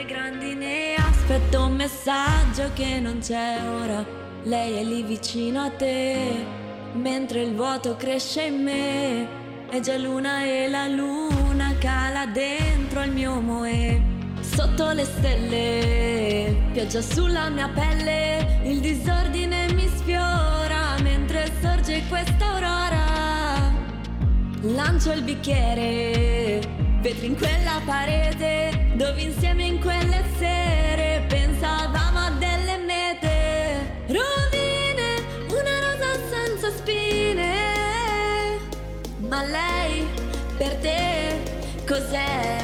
grandine 0.06 0.96
aspetto 0.96 1.66
un 1.66 1.76
messaggio 1.76 2.72
che 2.74 3.00
non 3.00 3.20
c'è 3.20 3.60
ora 3.68 4.04
lei 4.44 4.78
è 4.78 4.84
lì 4.84 5.04
vicino 5.04 5.62
a 5.62 5.70
te 5.70 6.46
mentre 6.94 7.44
il 7.44 7.54
vuoto 7.54 7.96
cresce 7.96 8.44
in 8.46 8.64
me 8.64 9.39
è 9.70 9.80
già 9.82 9.98
luna 9.98 10.44
e 10.44 10.68
la 10.68 10.88
luna 10.88 11.76
cala 11.78 12.26
dentro 12.26 13.04
il 13.04 13.12
mio 13.12 13.40
moe. 13.40 14.18
Sotto 14.40 14.92
le 14.92 15.06
stelle, 15.06 16.56
pioggia 16.72 17.02
sulla 17.02 17.50
mia 17.50 17.70
pelle, 17.70 18.62
il 18.64 18.80
disordine 18.80 19.72
mi 19.74 19.88
sfiora 19.88 20.96
mentre 21.02 21.52
sorge 21.62 22.04
questa 22.10 22.46
aurora. 22.46 23.78
Lancio 24.62 25.12
il 25.12 25.22
bicchiere, 25.22 26.62
vetri 27.02 27.28
in 27.28 27.38
quella 27.38 27.80
parete, 27.86 28.94
dove 28.96 29.22
insieme 29.22 29.66
in 29.66 29.80
quelle 29.80 30.24
sere 30.38 31.26
pensavamo 31.28 32.18
a 32.18 32.29
cos'è? 42.00 42.64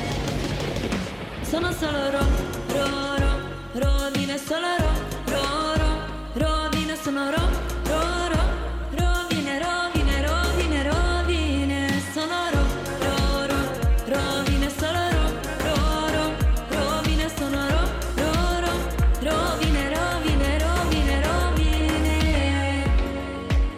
Sono 1.42 1.72
solo 1.72 2.10
ro, 2.10 2.26
ro, 2.68 2.88
ro, 3.18 3.32
rovine, 3.74 4.38
solo 4.38 4.68
ro, 4.78 4.92
ro, 5.26 5.76
ro, 5.76 5.90
rovine, 6.34 6.96
sono 6.96 7.30
ro, 7.30 7.42
ro, 7.84 8.28
ro, 8.32 8.44
rovine, 8.92 9.60
rovine, 9.60 10.22
rovine, 10.26 10.84
rovine, 10.84 12.02
sono 12.14 12.50
ro, 12.54 12.64
ro, 13.00 13.46
ro, 13.46 13.60
rovine, 14.06 14.70
solo 14.70 15.00
ro, 15.16 15.26
ro, 15.66 15.76
ro, 16.16 16.26
rovine, 16.70 17.30
sono 17.36 17.68
ro, 17.68 17.82
ro, 18.16 18.32
ro, 18.64 18.74
rovine, 19.20 19.90
rovine, 19.94 20.60
rovine, 20.60 21.22
rovine, 21.28 22.84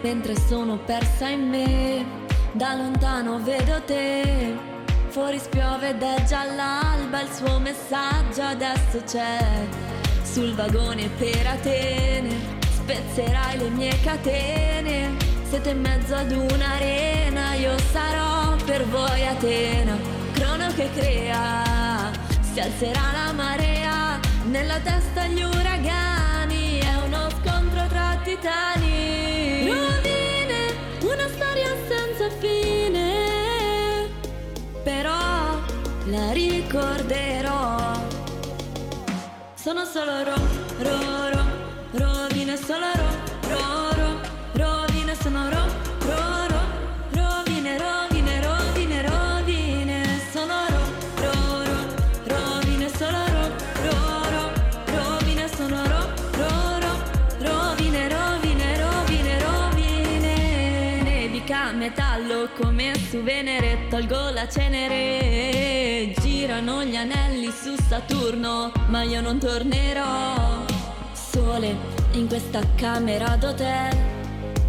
mentre 0.02 0.36
sono 0.36 0.78
persa 0.78 1.30
in 1.30 1.50
me 1.50 2.06
da 2.54 2.74
lontano 2.76 3.40
vedo 3.40 3.82
te 3.86 4.67
fuori 5.18 5.40
spiove 5.40 5.90
ed 5.90 6.04
è 6.04 6.24
già 6.26 6.44
l'alba, 6.44 7.22
il 7.22 7.30
suo 7.32 7.58
messaggio 7.58 8.44
adesso 8.44 9.02
c'è 9.04 9.40
sul 10.22 10.54
vagone 10.54 11.10
per 11.18 11.48
Atene. 11.48 12.30
Spezzerai 12.70 13.58
le 13.58 13.70
mie 13.70 14.00
catene, 14.02 15.16
siete 15.50 15.72
in 15.72 15.82
mezzo 15.82 16.14
ad 16.14 16.32
un'arena, 16.32 17.56
io 17.56 17.76
sarò 17.92 18.56
per 18.64 18.86
voi 18.86 19.26
Atena, 19.26 19.98
crono 20.34 20.68
che 20.76 20.88
crea, 20.94 22.12
si 22.40 22.60
alzerà 22.60 23.12
la 23.26 23.34
marea, 23.34 24.20
nella 24.52 24.78
testa 24.82 25.26
gli 25.26 25.42
uragani, 25.42 26.78
è 26.78 26.96
uno 27.06 27.28
scontro 27.32 27.88
tra 27.88 28.20
titani. 28.24 28.87
La 36.10 36.32
ricorderò. 36.32 37.92
Sono 39.56 39.84
solo 39.84 40.24
ro, 40.24 40.36
ro, 40.80 41.30
ro, 41.32 41.46
rovine 41.92 42.56
solo 42.56 42.86
ro, 42.96 43.10
ro, 43.50 43.92
ro, 43.96 44.20
rovine 44.54 45.16
sono 45.22 45.50
ro, 45.50 45.66
ro, 46.06 46.48
ro, 46.48 46.62
rovine, 47.12 47.78
rovine, 47.78 48.42
rovine, 48.42 49.02
rovine, 49.02 50.04
sono 50.32 50.54
ro, 50.70 50.82
ro, 51.22 51.64
ro, 51.64 51.80
rovine 52.26 52.90
solo 52.90 53.18
ro, 53.36 53.50
ro, 53.84 54.00
ro, 54.30 54.52
rovine 54.96 55.48
sono 55.50 55.84
ro, 55.88 56.08
ro, 56.38 56.80
ro, 56.80 56.94
rovine, 57.40 58.08
rovine, 58.08 58.78
rovine, 58.80 59.40
rovine, 59.44 61.02
nevica 61.04 61.72
metallo 61.74 62.48
come 62.58 62.94
su 63.10 63.22
Venere, 63.24 63.67
tolgo 63.98 64.30
la 64.30 64.48
cenere, 64.48 66.14
girano 66.22 66.84
gli 66.84 66.96
anelli 66.96 67.50
su 67.50 67.76
Saturno, 67.90 68.72
ma 68.90 69.02
io 69.02 69.22
non 69.22 69.40
tornerò 69.40 70.64
sole 71.14 71.76
in 72.12 72.28
questa 72.28 72.62
camera 72.76 73.36
d'hotel. 73.38 73.98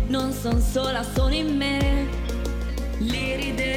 Non 0.06 0.32
son 0.32 0.58
sola, 0.62 1.02
sono 1.02 1.34
in 1.34 1.54
me. 1.54 2.08
L'iride 3.00 3.67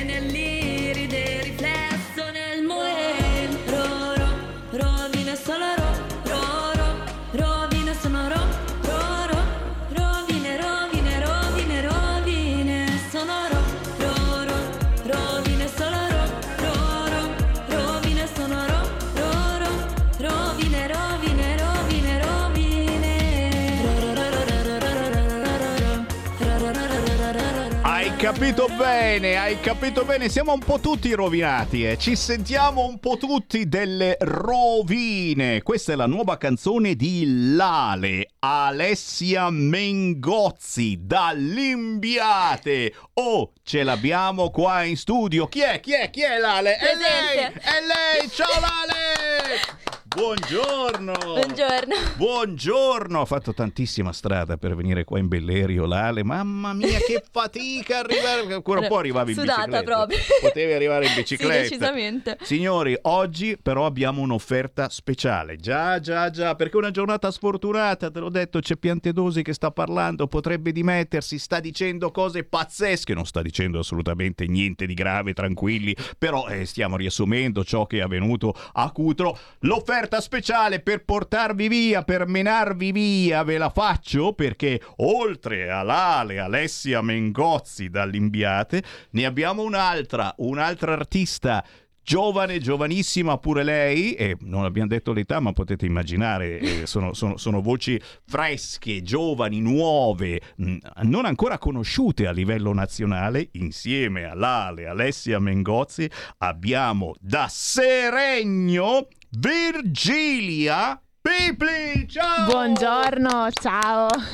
capito 28.41 28.67
bene, 28.75 29.38
hai 29.38 29.60
capito 29.60 30.04
bene, 30.04 30.27
siamo 30.27 30.51
un 30.51 30.58
po' 30.58 30.80
tutti 30.80 31.13
rovinati, 31.13 31.86
eh. 31.86 31.99
ci 31.99 32.15
sentiamo 32.15 32.88
un 32.88 32.99
po' 32.99 33.17
tutti 33.17 33.69
delle 33.69 34.17
rovine. 34.19 35.62
Questa 35.62 35.93
è 35.93 35.95
la 35.95 36.08
nuova 36.08 36.39
canzone 36.39 36.95
di 36.95 37.54
Lale, 37.54 38.32
Alessia 38.39 39.51
Mengozzi, 39.51 41.01
dall'Imbiate. 41.01 42.95
Oh, 43.13 43.51
ce 43.62 43.84
l'abbiamo 43.84 44.49
qua 44.49 44.82
in 44.86 44.97
studio. 44.97 45.45
Chi 45.45 45.62
è? 45.62 45.80
Chi 45.80 45.93
è? 45.93 46.10
Chi 46.10 46.21
è 46.21 46.39
Lale? 46.39 46.77
È 46.77 46.95
lei! 46.95 47.45
È 47.45 47.80
lei! 47.86 48.27
Ciao 48.27 48.60
Lale! 48.60 49.80
Buongiorno! 50.13 51.13
Buongiorno. 51.24 51.95
Buongiorno! 52.17 53.21
Ha 53.21 53.26
fatto 53.26 53.54
tantissima 53.54 54.12
strada 54.12 54.58
per 54.58 54.76
venire 54.76 55.06
qua 55.06 55.19
in 55.19 55.30
Bellerio, 55.30 55.86
Lale. 55.86 56.21
Mamma 56.21 56.74
mia, 56.74 56.97
che 57.00 57.24
fatica 57.32 58.00
arrivare! 58.00 58.54
Ancora 58.54 58.82
un 58.82 58.88
po' 58.89 58.97
arrivavi 58.97 59.32
in 59.32 59.38
Sudata 59.39 59.62
bicicletta. 59.67 59.84
proprio. 59.84 60.17
Potevi 60.41 60.74
arrivare 60.74 61.06
in 61.06 61.12
Sì, 61.12 61.21
bicicletta. 61.21 61.62
decisamente. 61.62 62.38
Signori, 62.41 62.97
oggi 63.04 63.58
però 63.62 63.86
abbiamo 63.86 64.21
un'offerta 64.21 64.89
speciale. 64.89 65.56
Già, 65.56 66.02
già, 66.02 66.30
già, 66.30 66.56
perché 66.56 66.76
è 66.76 66.80
una 66.80 66.91
giornata 66.91 67.32
sfortunata, 67.32 68.12
te 68.12 68.19
l'ho 68.19 68.30
detto, 68.30 68.60
c'è 68.60 68.76
Piantedosi 68.76 69.43
che 69.43 69.54
sta 69.54 69.71
parlando, 69.71 70.28
potrebbe 70.28 70.74
dimettersi, 70.74 71.39
sta 71.39 71.62
dicendo 71.62 72.12
cose 72.12 72.43
pazzesche, 72.43 73.13
non 73.13 73.26
sta 73.26 73.41
dicendo 73.41 73.80
assolutamente 73.80 74.45
niente 74.45 74.86
di 74.86 74.93
grave, 74.93 75.32
tranquilli, 75.32 75.95
però 76.17 76.47
eh, 76.50 76.65
stiamo 76.65 76.97
riassumendo 76.97 77.63
ciò 77.63 77.86
che 77.88 78.00
è 78.00 78.02
avvenuto 78.02 78.54
a 78.74 78.91
Cutro. 78.91 79.38
L'offerta 79.60 80.00
speciale 80.19 80.79
per 80.79 81.03
portarvi 81.03 81.67
via, 81.67 82.03
per 82.03 82.27
menarvi 82.27 82.91
via, 82.91 83.43
ve 83.43 83.57
la 83.57 83.69
faccio 83.69 84.33
perché 84.33 84.81
oltre 84.97 85.69
a 85.69 85.83
Lale, 85.83 86.39
Alessia 86.39 87.01
Mengozzi 87.01 87.89
dall'Imbiate, 87.89 88.83
ne 89.11 89.25
abbiamo 89.25 89.61
un'altra, 89.61 90.33
un'altra 90.37 90.93
artista 90.93 91.63
Giovane, 92.03 92.57
giovanissima 92.59 93.37
pure 93.37 93.63
lei, 93.63 94.15
e 94.15 94.35
non 94.41 94.65
abbiamo 94.65 94.87
detto 94.87 95.13
l'età, 95.13 95.39
ma 95.39 95.53
potete 95.53 95.85
immaginare, 95.85 96.57
eh, 96.59 96.85
sono, 96.87 97.13
sono- 97.13 97.37
sono 97.37 97.61
voci 97.61 98.01
fresche, 98.25 99.03
giovani, 99.03 99.61
nuove, 99.61 100.41
mh, 100.55 100.77
non 101.03 101.25
ancora 101.25 101.59
conosciute 101.59 102.25
a 102.25 102.31
livello 102.31 102.73
nazionale. 102.73 103.49
Insieme 103.53 104.23
a 104.25 104.33
Lale, 104.33 104.87
Alessia 104.87 105.39
Mengozzi, 105.39 106.09
abbiamo 106.39 107.13
da 107.19 107.47
Seregno 107.47 109.07
Virgilia 109.33 111.01
Pipli. 111.21 112.05
Ciao! 112.05 112.51
Buongiorno, 112.51 113.49
ciao. 113.51 114.09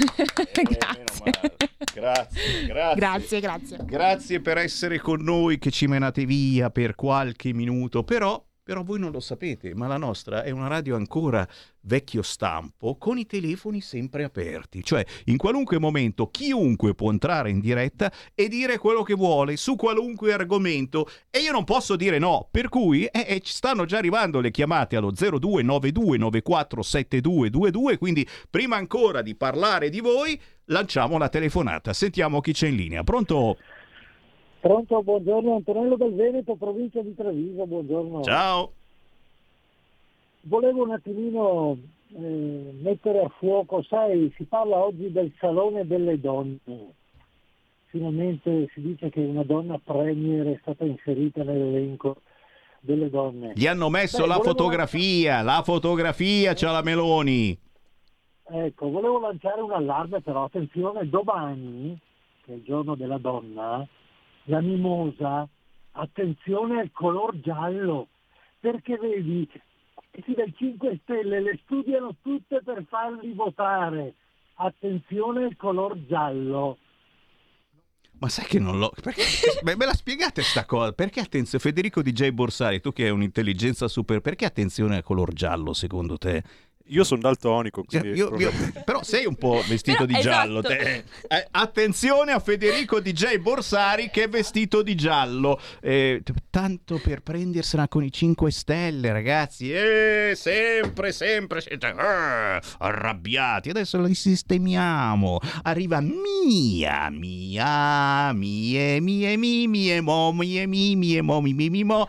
grazie. 0.63 1.31
Grazie, 1.93 2.65
grazie. 2.65 2.95
Grazie, 2.95 3.39
grazie. 3.39 3.77
Grazie 3.85 4.41
per 4.41 4.57
essere 4.57 4.97
con 4.97 5.21
noi 5.21 5.59
che 5.59 5.69
ci 5.69 5.85
menate 5.85 6.25
via 6.25 6.71
per 6.71 6.95
qualche 6.95 7.53
minuto, 7.53 8.03
però, 8.03 8.43
però 8.67 8.83
voi 8.83 8.99
non 8.99 9.11
lo 9.11 9.21
sapete, 9.21 9.73
ma 9.73 9.87
la 9.87 9.95
nostra 9.95 10.43
è 10.43 10.49
una 10.49 10.67
radio 10.67 10.97
ancora 10.97 11.47
vecchio 11.83 12.21
stampo 12.21 12.97
con 12.97 13.17
i 13.17 13.25
telefoni 13.25 13.79
sempre 13.79 14.25
aperti, 14.25 14.83
cioè 14.83 15.05
in 15.27 15.37
qualunque 15.37 15.79
momento 15.79 16.29
chiunque 16.29 16.93
può 16.93 17.09
entrare 17.09 17.49
in 17.49 17.61
diretta 17.61 18.11
e 18.35 18.49
dire 18.49 18.77
quello 18.77 19.03
che 19.03 19.13
vuole 19.13 19.55
su 19.55 19.77
qualunque 19.77 20.33
argomento. 20.33 21.09
E 21.29 21.39
io 21.39 21.53
non 21.53 21.63
posso 21.63 21.95
dire 21.95 22.19
no, 22.19 22.49
per 22.51 22.67
cui 22.67 23.05
eh, 23.05 23.25
eh, 23.25 23.41
stanno 23.45 23.85
già 23.85 23.99
arrivando 23.99 24.41
le 24.41 24.51
chiamate 24.51 24.97
allo 24.97 25.13
0292947222, 25.13 27.97
quindi 27.97 28.27
prima 28.49 28.75
ancora 28.75 29.21
di 29.21 29.33
parlare 29.33 29.89
di 29.89 30.01
voi 30.01 30.37
lanciamo 30.65 31.17
la 31.17 31.29
telefonata, 31.29 31.93
sentiamo 31.93 32.41
chi 32.41 32.51
c'è 32.51 32.67
in 32.67 32.75
linea, 32.75 33.05
pronto? 33.05 33.55
Pronto, 34.67 35.01
buongiorno 35.01 35.55
Antonello 35.55 35.95
del 35.95 36.13
Veneto, 36.13 36.55
provincia 36.55 37.01
di 37.01 37.15
Treviso, 37.15 37.65
buongiorno. 37.65 38.21
Ciao. 38.21 38.73
Volevo 40.41 40.83
un 40.83 40.91
attimino 40.91 41.77
eh, 42.13 42.75
mettere 42.81 43.21
a 43.21 43.29
fuoco, 43.29 43.81
sai, 43.83 44.29
si 44.35 44.43
parla 44.43 44.83
oggi 44.83 45.09
del 45.09 45.31
Salone 45.39 45.87
delle 45.87 46.19
Donne. 46.19 46.59
Finalmente 47.85 48.67
si 48.73 48.81
dice 48.81 49.09
che 49.09 49.21
una 49.21 49.43
donna 49.43 49.79
premier 49.81 50.47
è 50.47 50.57
stata 50.59 50.83
inserita 50.83 51.43
nell'elenco 51.43 52.17
delle 52.81 53.09
donne. 53.09 53.53
Gli 53.55 53.67
hanno 53.67 53.87
messo 53.87 54.23
Beh, 54.23 54.27
la 54.27 54.35
volevo- 54.35 54.53
fotografia, 54.53 55.41
la 55.43 55.61
fotografia 55.63 56.53
c'ha 56.53 56.71
la 56.71 56.81
Meloni. 56.81 57.57
Ecco, 58.49 58.89
volevo 58.89 59.17
lanciare 59.21 59.61
un 59.61 59.71
allarme 59.71 60.19
però, 60.19 60.43
attenzione, 60.43 61.07
domani, 61.07 61.97
che 62.43 62.51
è 62.51 62.55
il 62.57 62.63
giorno 62.63 62.95
della 62.95 63.17
donna, 63.17 63.87
la 64.47 64.61
mimosa, 64.61 65.47
attenzione 65.91 66.79
al 66.79 66.91
color 66.91 67.39
giallo, 67.39 68.09
perché 68.59 68.97
vedi, 68.97 69.49
questi 70.11 70.33
del 70.33 70.53
5 70.55 70.99
Stelle 71.03 71.41
le 71.41 71.59
studiano 71.63 72.15
tutte 72.21 72.61
per 72.63 72.83
farli 72.87 73.33
votare. 73.33 74.15
Attenzione 74.55 75.43
al 75.43 75.55
color 75.55 76.05
giallo. 76.07 76.79
Ma 78.19 78.29
sai 78.29 78.45
che 78.45 78.57
non 78.57 78.79
l'ho... 78.79 78.91
Perché... 78.99 79.21
Beh, 79.61 79.75
me 79.75 79.85
la 79.85 79.93
spiegate 79.93 80.41
sta 80.41 80.65
cosa? 80.65 80.91
Perché 80.91 81.19
attenzione, 81.19 81.63
Federico 81.63 82.01
DJ 82.01 82.31
Borsari, 82.31 82.81
tu 82.81 82.91
che 82.91 83.03
hai 83.03 83.11
un'intelligenza 83.11 83.87
super... 83.87 84.21
Perché 84.21 84.45
attenzione 84.45 84.95
al 84.95 85.03
color 85.03 85.33
giallo 85.33 85.73
secondo 85.73 86.17
te? 86.17 86.43
Io 86.89 87.03
sono 87.03 87.21
daltonico, 87.21 87.83
quindi 87.83 88.09
Io- 88.09 88.35
io- 88.37 88.51
però 88.85 89.03
sei 89.03 89.25
un 89.25 89.35
po' 89.35 89.61
vestito 89.67 90.05
di 90.05 90.13
Però, 90.13 90.23
giallo. 90.23 90.59
esatto. 90.63 90.75
te. 90.75 91.03
Eh, 91.27 91.47
attenzione 91.51 92.31
a 92.31 92.39
Federico 92.39 92.99
DJ 92.99 93.37
Borsari 93.37 94.09
che 94.09 94.23
è 94.23 94.29
vestito 94.29 94.81
di 94.81 94.95
giallo. 94.95 95.59
Eh, 95.81 96.23
tanto 96.49 96.99
per 97.03 97.21
prendersela 97.21 97.87
con 97.87 98.03
i 98.03 98.11
5 98.11 98.51
Stelle, 98.51 99.11
ragazzi. 99.11 99.71
Eh, 99.71 100.33
sempre, 100.35 101.11
sempre 101.11 101.61
siete 101.61 101.87
eh, 101.87 102.59
arrabbiati. 102.79 103.69
Adesso 103.69 104.01
li 104.01 104.15
sistemiamo. 104.15 105.39
Arriva 105.63 105.99
mia, 106.01 107.09
mia, 107.09 108.31
mie, 108.33 108.99
mie, 109.01 109.35
mi, 109.37 109.67
mie, 109.67 110.01
mo, 110.01 110.31
mie, 110.31 110.65
mi, 110.65 110.95
mie, 110.95 111.21
mo, 111.21 111.41
mi, 111.41 111.53
mi, 111.53 111.69
mi, 111.69 111.83
mo. 111.83 112.07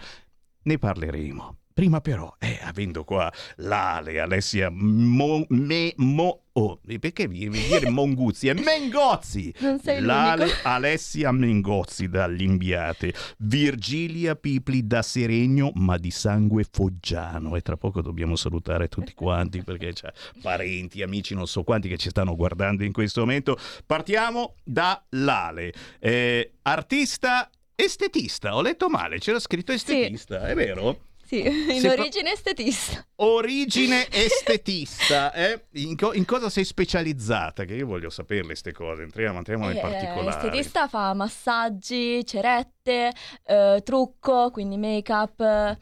Ne 0.62 0.78
parleremo. 0.78 1.57
Prima 1.78 2.00
però, 2.00 2.34
eh, 2.40 2.58
avendo 2.60 3.04
qua 3.04 3.32
l'Ale, 3.58 4.18
Alessia 4.18 4.68
Mo, 4.68 5.44
me, 5.50 5.92
mo, 5.98 6.46
oh, 6.54 6.80
perché 6.98 7.28
mi 7.28 7.38
devi 7.38 7.68
dire 7.68 7.88
Monguzzi? 7.94 8.48
È 8.48 8.52
Mengozzi! 8.52 9.54
Non 9.60 9.78
sei 9.78 10.00
L'Ale, 10.00 10.46
l'unico. 10.46 10.58
Alessia 10.64 11.30
Mengozzi 11.30 12.08
dall'Imbiate, 12.08 13.14
Virgilia 13.36 14.34
Pipli 14.34 14.88
da 14.88 15.02
Seregno, 15.02 15.70
ma 15.76 15.98
di 15.98 16.10
sangue 16.10 16.66
foggiano. 16.68 17.54
E 17.54 17.60
tra 17.60 17.76
poco 17.76 18.02
dobbiamo 18.02 18.34
salutare 18.34 18.88
tutti 18.88 19.14
quanti 19.14 19.62
perché 19.62 19.92
c'è 19.92 20.10
parenti, 20.42 21.00
amici, 21.02 21.34
non 21.36 21.46
so 21.46 21.62
quanti 21.62 21.86
che 21.88 21.96
ci 21.96 22.08
stanno 22.08 22.34
guardando 22.34 22.82
in 22.82 22.90
questo 22.90 23.20
momento. 23.20 23.56
Partiamo 23.86 24.56
da 24.64 25.00
Lale, 25.10 25.72
Eh, 26.00 26.54
artista 26.62 27.48
estetista. 27.76 28.56
Ho 28.56 28.62
letto 28.62 28.88
male, 28.88 29.20
c'era 29.20 29.38
scritto 29.38 29.70
estetista, 29.70 30.48
è 30.48 30.56
vero? 30.56 31.02
Sì, 31.28 31.42
in 31.46 31.80
Se- 31.80 31.88
origine 31.90 32.32
estetista. 32.32 33.04
Origine 33.16 34.06
estetista, 34.10 35.30
eh? 35.34 35.66
in, 35.72 35.94
co- 35.94 36.14
in 36.14 36.24
cosa 36.24 36.48
sei 36.48 36.64
specializzata? 36.64 37.64
Che 37.66 37.74
io 37.74 37.84
voglio 37.86 38.08
saperle 38.08 38.46
queste 38.46 38.72
cose, 38.72 39.02
entriamo, 39.02 39.36
entriamo 39.36 39.68
Eh, 39.68 39.76
particolare. 39.76 40.24
L'estetista 40.24 40.88
fa 40.88 41.12
massaggi, 41.12 42.24
cerette, 42.24 43.12
eh, 43.44 43.82
trucco, 43.84 44.50
quindi 44.50 44.78
make-up, 44.78 45.38
eh, 45.40 45.76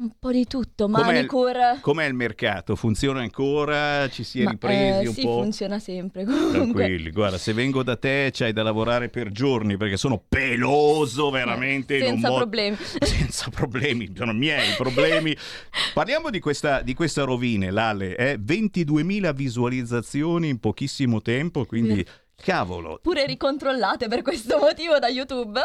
un 0.00 0.12
po' 0.18 0.32
di 0.32 0.46
tutto, 0.46 0.86
Com'è 0.86 1.04
manicure. 1.04 1.78
Com'è 1.82 2.06
il 2.06 2.14
mercato? 2.14 2.74
Funziona 2.74 3.20
ancora? 3.20 4.08
Ci 4.08 4.24
si 4.24 4.40
è 4.40 4.44
Ma, 4.44 4.50
ripresi 4.52 5.04
eh, 5.04 5.08
un 5.08 5.14
sì, 5.14 5.22
po'? 5.22 5.42
funziona 5.42 5.78
sempre 5.78 6.24
comunque. 6.24 6.52
Tranquilli, 6.54 7.10
guarda, 7.10 7.36
se 7.36 7.52
vengo 7.52 7.82
da 7.82 7.96
te 7.96 8.30
c'hai 8.32 8.54
da 8.54 8.62
lavorare 8.62 9.10
per 9.10 9.30
giorni 9.30 9.76
perché 9.76 9.98
sono 9.98 10.22
peloso 10.26 11.28
veramente. 11.30 11.98
in 11.98 12.04
un 12.04 12.08
Senza 12.12 12.34
problemi. 12.34 12.76
Senza 13.00 13.50
problemi, 13.50 14.10
sono 14.16 14.32
miei 14.32 14.74
problemi. 14.76 15.36
Parliamo 15.92 16.30
di 16.30 16.40
questa, 16.40 16.80
di 16.80 16.94
questa 16.94 17.24
rovine, 17.24 17.70
Lale, 17.70 18.16
eh? 18.16 18.38
22.000 18.38 19.34
visualizzazioni 19.34 20.48
in 20.48 20.60
pochissimo 20.60 21.20
tempo, 21.20 21.66
quindi 21.66 22.06
cavolo. 22.36 22.98
Pure 23.02 23.26
ricontrollate 23.26 24.08
per 24.08 24.22
questo 24.22 24.58
motivo 24.58 24.98
da 24.98 25.08
YouTube. 25.08 25.60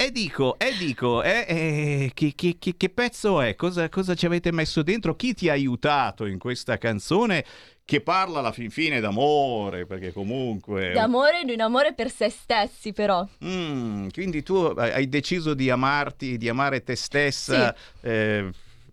E 0.00 0.10
dico, 0.12 0.58
e 0.58 0.74
dico, 0.78 1.22
eh, 1.22 1.44
eh, 1.46 2.10
che, 2.14 2.32
che- 2.34 2.56
che- 2.58 2.74
che 2.74 2.88
pezzo 2.88 3.42
è? 3.42 3.54
Cosa, 3.54 3.90
cosa 3.90 4.14
ci 4.14 4.24
avete 4.24 4.50
messo 4.50 4.82
dentro? 4.82 5.14
Chi 5.14 5.34
ti 5.34 5.50
ha 5.50 5.52
aiutato 5.52 6.24
in 6.24 6.38
questa 6.38 6.78
canzone 6.78 7.44
che 7.84 8.00
parla 8.00 8.38
alla 8.38 8.50
fin 8.50 8.70
fine 8.70 8.98
d'amore? 9.00 9.84
Perché 9.84 10.10
comunque... 10.14 10.92
D'amore 10.92 11.44
di 11.44 11.52
un 11.52 11.60
amore 11.60 11.92
per 11.92 12.10
se 12.10 12.30
stessi, 12.30 12.94
però. 12.94 13.28
Mm, 13.44 14.08
quindi 14.08 14.42
tu 14.42 14.54
hai 14.74 15.06
deciso 15.06 15.52
di 15.52 15.68
amarti, 15.68 16.38
di 16.38 16.48
amare 16.48 16.82
te 16.82 16.96
stessa, 16.96 17.76
eh, 18.00 18.50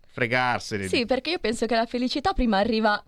fregarsene. 0.08 0.88
Sì, 0.88 1.06
perché 1.06 1.30
io 1.30 1.38
penso 1.38 1.64
che 1.64 1.74
la 1.74 1.86
felicità 1.86 2.34
prima 2.34 2.58
arriva 2.58 3.02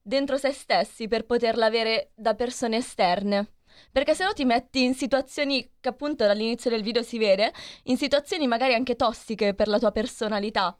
dentro 0.00 0.36
se 0.36 0.52
stessi 0.52 1.08
per 1.08 1.26
poterla 1.26 1.66
avere 1.66 2.12
da 2.14 2.34
persone 2.34 2.76
esterne. 2.76 3.54
Perché 3.92 4.14
se 4.14 4.24
no 4.24 4.32
ti 4.32 4.44
metti 4.44 4.84
in 4.84 4.94
situazioni 4.94 5.72
che 5.80 5.88
appunto 5.88 6.26
dall'inizio 6.26 6.70
del 6.70 6.82
video 6.82 7.02
si 7.02 7.18
vede, 7.18 7.52
in 7.84 7.96
situazioni 7.96 8.46
magari 8.46 8.74
anche 8.74 8.96
tossiche 8.96 9.54
per 9.54 9.68
la 9.68 9.78
tua 9.78 9.90
personalità. 9.92 10.78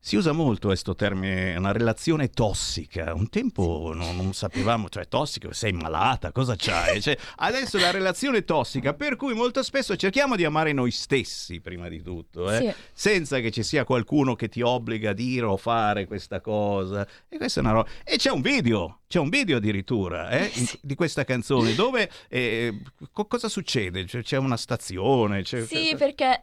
Si 0.00 0.16
usa 0.16 0.32
molto 0.32 0.68
questo 0.68 0.94
termine, 0.94 1.56
una 1.56 1.72
relazione 1.72 2.30
tossica. 2.30 3.12
Un 3.14 3.28
tempo 3.28 3.92
non, 3.94 4.16
non 4.16 4.32
sapevamo, 4.32 4.88
cioè 4.88 5.08
tossico, 5.08 5.52
sei 5.52 5.72
malata, 5.72 6.32
cosa 6.32 6.54
c'hai? 6.56 7.00
Cioè, 7.00 7.16
adesso 7.36 7.78
la 7.78 7.90
relazione 7.90 8.44
tossica, 8.44 8.94
per 8.94 9.16
cui 9.16 9.34
molto 9.34 9.62
spesso 9.62 9.96
cerchiamo 9.96 10.36
di 10.36 10.44
amare 10.44 10.72
noi 10.72 10.90
stessi 10.90 11.60
prima 11.60 11.88
di 11.88 12.02
tutto, 12.02 12.50
eh? 12.50 12.58
Sì. 12.58 12.74
senza 12.92 13.40
che 13.40 13.50
ci 13.50 13.62
sia 13.62 13.84
qualcuno 13.84 14.34
che 14.34 14.48
ti 14.48 14.60
obbliga 14.62 15.10
a 15.10 15.14
dire 15.14 15.46
o 15.46 15.56
fare 15.56 16.06
questa 16.06 16.40
cosa. 16.40 17.06
E 17.28 17.36
questa 17.36 17.60
è 17.60 17.62
una 17.62 17.72
roba. 17.72 17.88
E 18.04 18.16
c'è 18.16 18.30
un 18.30 18.40
video, 18.40 19.00
c'è 19.08 19.18
un 19.18 19.28
video 19.28 19.56
addirittura 19.58 20.30
eh, 20.30 20.50
in- 20.54 20.66
di 20.80 20.94
questa 20.94 21.24
canzone 21.24 21.74
dove 21.74 22.10
eh, 22.28 22.80
co- 23.12 23.26
cosa 23.26 23.48
succede? 23.48 24.04
C'è, 24.04 24.22
c'è 24.22 24.36
una 24.38 24.56
stazione, 24.56 25.42
c'è, 25.42 25.64
Sì, 25.64 25.94
perché 25.96 26.42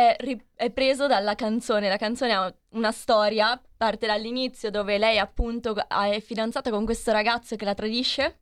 è, 0.00 0.16
ri- 0.20 0.46
è 0.54 0.70
preso 0.70 1.06
dalla 1.06 1.34
canzone. 1.34 1.88
La 1.88 1.96
canzone 1.96 2.32
ha 2.32 2.54
una 2.70 2.92
storia, 2.92 3.60
parte 3.76 4.06
dall'inizio 4.06 4.70
dove 4.70 4.98
lei 4.98 5.18
appunto 5.18 5.74
è 5.88 6.20
fidanzata 6.20 6.70
con 6.70 6.84
questo 6.84 7.12
ragazzo 7.12 7.56
che 7.56 7.64
la 7.64 7.74
tradisce 7.74 8.38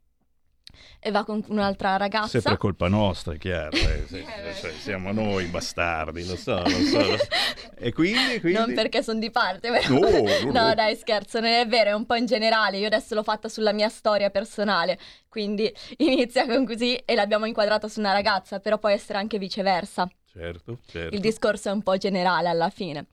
e 0.99 1.11
va 1.11 1.23
con 1.23 1.43
un'altra 1.47 1.97
ragazza. 1.97 2.27
Sempre 2.27 2.57
colpa 2.57 2.87
nostra, 2.87 3.33
è 3.33 3.37
chiaro. 3.37 3.75
eh, 3.75 4.05
sì, 4.07 4.25
cioè, 4.59 4.71
siamo 4.71 5.11
noi 5.11 5.45
bastardi, 5.45 6.25
lo 6.25 6.35
so, 6.35 6.61
lo 6.61 6.69
so. 6.69 6.99
lo 6.99 7.17
so. 7.17 7.27
E 7.81 7.93
quindi, 7.93 8.41
quindi... 8.41 8.59
Non 8.59 8.73
perché 8.73 9.01
sono 9.01 9.19
di 9.19 9.31
parte, 9.31 9.71
però. 9.71 9.99
No, 9.99 10.09
no, 10.51 10.67
no. 10.67 10.73
dai, 10.73 10.97
scherzo, 10.97 11.39
non 11.39 11.49
è 11.49 11.65
vero, 11.65 11.91
è 11.91 11.93
un 11.93 12.05
po' 12.05 12.15
in 12.15 12.25
generale. 12.25 12.77
Io 12.77 12.87
adesso 12.87 13.15
l'ho 13.15 13.23
fatta 13.23 13.47
sulla 13.47 13.71
mia 13.71 13.87
storia 13.87 14.29
personale, 14.29 14.99
quindi 15.29 15.73
inizia 15.97 16.45
con 16.45 16.65
così 16.65 16.95
e 16.95 17.15
l'abbiamo 17.15 17.45
inquadrata 17.45 17.87
su 17.87 17.99
una 17.99 18.11
ragazza, 18.11 18.59
però 18.59 18.77
può 18.77 18.89
essere 18.89 19.17
anche 19.17 19.37
viceversa. 19.37 20.09
Certo, 20.39 20.79
certo. 20.85 21.13
Il 21.13 21.19
discorso 21.19 21.67
è 21.67 21.71
un 21.73 21.83
po' 21.83 21.97
generale 21.97 22.47
alla 22.47 22.69
fine. 22.69 23.07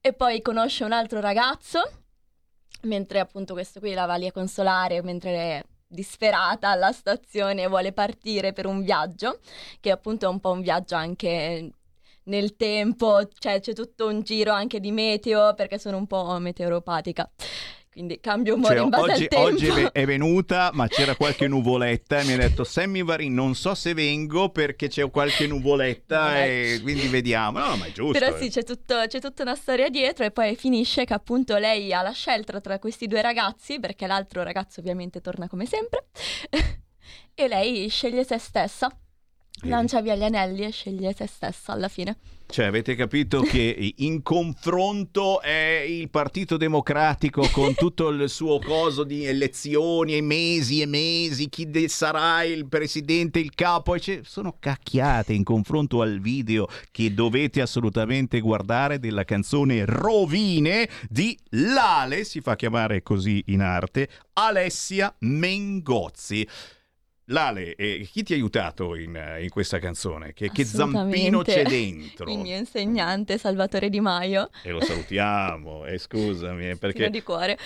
E 0.00 0.14
poi 0.14 0.40
conosce 0.40 0.84
un 0.84 0.92
altro 0.92 1.20
ragazzo, 1.20 1.80
mentre 2.82 3.18
appunto 3.18 3.52
questo 3.52 3.80
qui 3.80 3.92
la 3.92 4.06
va 4.06 4.14
lì 4.14 4.26
a 4.26 4.32
consolare, 4.32 5.02
mentre 5.02 5.30
è 5.30 5.62
disperata 5.86 6.70
alla 6.70 6.92
stazione 6.92 7.64
e 7.64 7.68
vuole 7.68 7.92
partire 7.92 8.54
per 8.54 8.64
un 8.64 8.82
viaggio, 8.82 9.40
che 9.78 9.90
appunto 9.90 10.24
è 10.24 10.28
un 10.30 10.40
po' 10.40 10.52
un 10.52 10.62
viaggio 10.62 10.94
anche 10.94 11.70
nel 12.22 12.56
tempo, 12.56 13.28
cioè 13.38 13.60
c'è 13.60 13.74
tutto 13.74 14.06
un 14.06 14.22
giro 14.22 14.52
anche 14.52 14.80
di 14.80 14.90
meteo, 14.90 15.52
perché 15.52 15.78
sono 15.78 15.98
un 15.98 16.06
po' 16.06 16.38
meteoropatica. 16.38 17.30
Quindi 17.92 18.20
cambio 18.20 18.54
umore 18.54 18.76
Cioè, 18.76 18.84
in 18.84 18.88
base 18.88 19.10
oggi, 19.10 19.22
al 19.22 19.28
tempo. 19.28 19.46
oggi 19.46 19.66
è 19.66 19.72
ve- 19.72 19.90
è 19.92 20.04
venuta, 20.06 20.70
ma 20.72 20.86
c'era 20.86 21.16
qualche 21.16 21.48
nuvoletta 21.48 22.20
e 22.20 22.24
mi 22.24 22.34
ha 22.34 22.36
detto 22.36 22.62
Sammy 22.62 23.02
Varin, 23.02 23.34
non 23.34 23.56
so 23.56 23.74
se 23.74 23.94
vengo 23.94 24.50
perché 24.50 24.86
c'è 24.86 25.10
qualche 25.10 25.48
nuvoletta 25.48 26.38
e 26.44 26.78
quindi 26.82 27.08
vediamo. 27.08 27.58
No, 27.58 27.76
ma 27.76 27.86
è 27.86 27.92
giusto. 27.92 28.16
Però 28.16 28.34
eh. 28.34 28.38
sì, 28.38 28.48
c'è, 28.48 28.62
tutto- 28.62 29.02
c'è 29.08 29.20
tutta 29.20 29.42
una 29.42 29.56
storia 29.56 29.88
dietro 29.88 30.24
e 30.24 30.30
poi 30.30 30.54
finisce 30.54 31.04
che 31.04 31.14
appunto 31.14 31.56
lei 31.56 31.92
ha 31.92 32.02
la 32.02 32.12
scelta 32.12 32.60
tra 32.60 32.78
questi 32.78 33.08
due 33.08 33.22
ragazzi, 33.22 33.80
perché 33.80 34.06
l'altro 34.06 34.44
ragazzo 34.44 34.78
ovviamente 34.78 35.20
torna 35.20 35.48
come 35.48 35.66
sempre, 35.66 36.06
e 37.34 37.48
lei 37.48 37.88
sceglie 37.88 38.22
se 38.22 38.38
stessa, 38.38 38.88
lancia 39.62 40.00
via 40.00 40.14
gli 40.14 40.22
anelli 40.22 40.62
e 40.62 40.70
sceglie 40.70 41.12
se 41.12 41.26
stessa 41.26 41.72
alla 41.72 41.88
fine. 41.88 42.16
Cioè, 42.50 42.64
avete 42.66 42.96
capito 42.96 43.42
che 43.42 43.94
in 43.98 44.22
confronto 44.22 45.40
è 45.40 45.84
il 45.86 46.10
Partito 46.10 46.56
Democratico 46.56 47.48
con 47.52 47.74
tutto 47.74 48.08
il 48.08 48.28
suo 48.28 48.58
coso 48.58 49.04
di 49.04 49.24
elezioni 49.24 50.16
e 50.16 50.20
mesi 50.20 50.80
e 50.80 50.86
mesi, 50.86 51.48
chi 51.48 51.70
de- 51.70 51.88
sarà 51.88 52.42
il 52.42 52.66
presidente, 52.66 53.38
il 53.38 53.54
capo, 53.54 53.94
e 53.94 54.00
c'è- 54.00 54.20
sono 54.24 54.56
cacchiate 54.58 55.32
in 55.32 55.44
confronto 55.44 56.02
al 56.02 56.18
video 56.18 56.66
che 56.90 57.14
dovete 57.14 57.60
assolutamente 57.60 58.40
guardare 58.40 58.98
della 58.98 59.24
canzone 59.24 59.84
Rovine 59.84 60.88
di 61.08 61.38
Lale, 61.50 62.24
si 62.24 62.40
fa 62.40 62.56
chiamare 62.56 63.02
così 63.04 63.44
in 63.46 63.60
arte, 63.60 64.08
Alessia 64.32 65.14
Mengozzi. 65.20 66.46
Lale, 67.30 67.76
eh, 67.76 68.08
chi 68.10 68.24
ti 68.24 68.32
ha 68.32 68.36
aiutato 68.36 68.96
in, 68.96 69.14
eh, 69.14 69.42
in 69.42 69.50
questa 69.50 69.78
canzone? 69.78 70.32
Che, 70.32 70.50
che 70.50 70.64
zampino 70.64 71.42
c'è 71.42 71.62
dentro? 71.64 72.28
Il 72.28 72.38
mio 72.38 72.56
insegnante 72.56 73.38
Salvatore 73.38 73.88
Di 73.88 74.00
Maio, 74.00 74.50
E 74.62 74.70
lo 74.70 74.80
salutiamo, 74.80 75.86
e 75.86 75.98
scusami, 75.98 76.70
eh, 76.70 76.76
perché 76.78 77.08
di 77.08 77.22
cuore. 77.22 77.56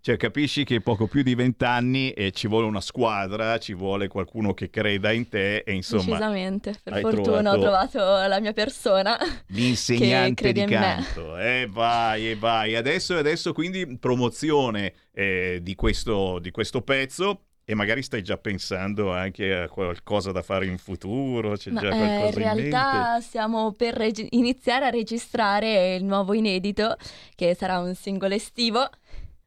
cioè, 0.00 0.16
capisci 0.16 0.64
che 0.64 0.80
poco 0.80 1.06
più 1.06 1.22
di 1.22 1.36
vent'anni 1.36 2.10
e 2.10 2.32
ci 2.32 2.48
vuole 2.48 2.66
una 2.66 2.80
squadra, 2.80 3.58
ci 3.58 3.72
vuole 3.72 4.08
qualcuno 4.08 4.52
che 4.52 4.68
creda 4.68 5.12
in 5.12 5.28
te 5.28 5.58
e 5.58 5.72
insomma 5.72 6.02
Decisamente, 6.02 6.74
per 6.82 7.00
fortuna 7.00 7.52
ho 7.52 7.58
trovato 7.60 7.98
la 7.98 8.40
mia 8.40 8.52
persona. 8.52 9.16
l'insegnante 9.48 10.52
di 10.52 10.64
canto. 10.64 11.38
E 11.38 11.68
vai, 11.70 12.30
e 12.30 12.34
vai. 12.34 12.74
Adesso, 12.74 13.16
adesso 13.16 13.52
quindi 13.52 13.96
promozione 13.96 14.92
eh, 15.12 15.60
di, 15.62 15.76
questo, 15.76 16.40
di 16.40 16.50
questo 16.50 16.82
pezzo. 16.82 17.42
E 17.66 17.74
magari 17.74 18.02
stai 18.02 18.22
già 18.22 18.36
pensando 18.36 19.10
anche 19.10 19.54
a 19.54 19.68
qualcosa 19.68 20.32
da 20.32 20.42
fare 20.42 20.66
in 20.66 20.76
futuro, 20.76 21.56
c'è 21.56 21.70
Ma, 21.70 21.80
già 21.80 21.88
eh, 21.92 21.96
qualcosa 21.96 22.40
in 22.40 22.46
in, 22.46 22.54
realtà 22.54 23.12
mente? 23.12 23.22
stiamo 23.22 23.72
per 23.72 23.94
regi- 23.94 24.28
iniziare 24.32 24.84
a 24.86 24.90
registrare 24.90 25.94
il 25.96 26.04
nuovo 26.04 26.34
inedito, 26.34 26.96
che 27.34 27.54
sarà 27.54 27.78
un 27.78 27.94
singolo 27.94 28.34
estivo. 28.34 28.88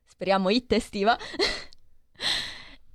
speriamo 0.05 0.49
hit 0.49 0.72
estiva. 0.74 1.15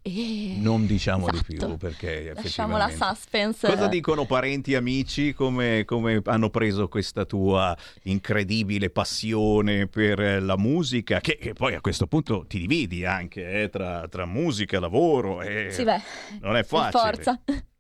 e... 0.03 0.57
Non 0.59 0.85
diciamo 0.87 1.29
esatto. 1.29 1.45
di 1.49 1.57
più 1.57 1.77
perché 1.77 2.33
Lasciamo 2.35 2.77
la 2.77 2.91
suspense. 2.91 3.69
Cosa 3.69 3.87
dicono 3.87 4.27
parenti 4.27 4.73
e 4.73 4.77
amici? 4.77 5.33
Come, 5.33 5.85
come 5.85 6.21
hanno 6.25 6.51
preso 6.51 6.89
questa 6.89 7.25
tua 7.25 7.77
incredibile 8.03 8.91
passione 8.91 9.87
per 9.87 10.43
la 10.43 10.57
musica? 10.59 11.21
Che, 11.21 11.39
che 11.39 11.53
poi 11.53 11.75
a 11.75 11.81
questo 11.81 12.07
punto 12.07 12.45
ti 12.47 12.59
dividi 12.59 13.05
anche 13.05 13.63
eh, 13.63 13.69
tra, 13.69 14.09
tra 14.09 14.27
musica, 14.27 14.81
lavoro. 14.81 15.41
E 15.41 15.69
Sì, 15.71 15.85
beh, 15.85 16.01
non 16.41 16.57
è 16.57 16.65
per 16.65 16.67
facile. 16.67 16.91
forza. 16.91 17.41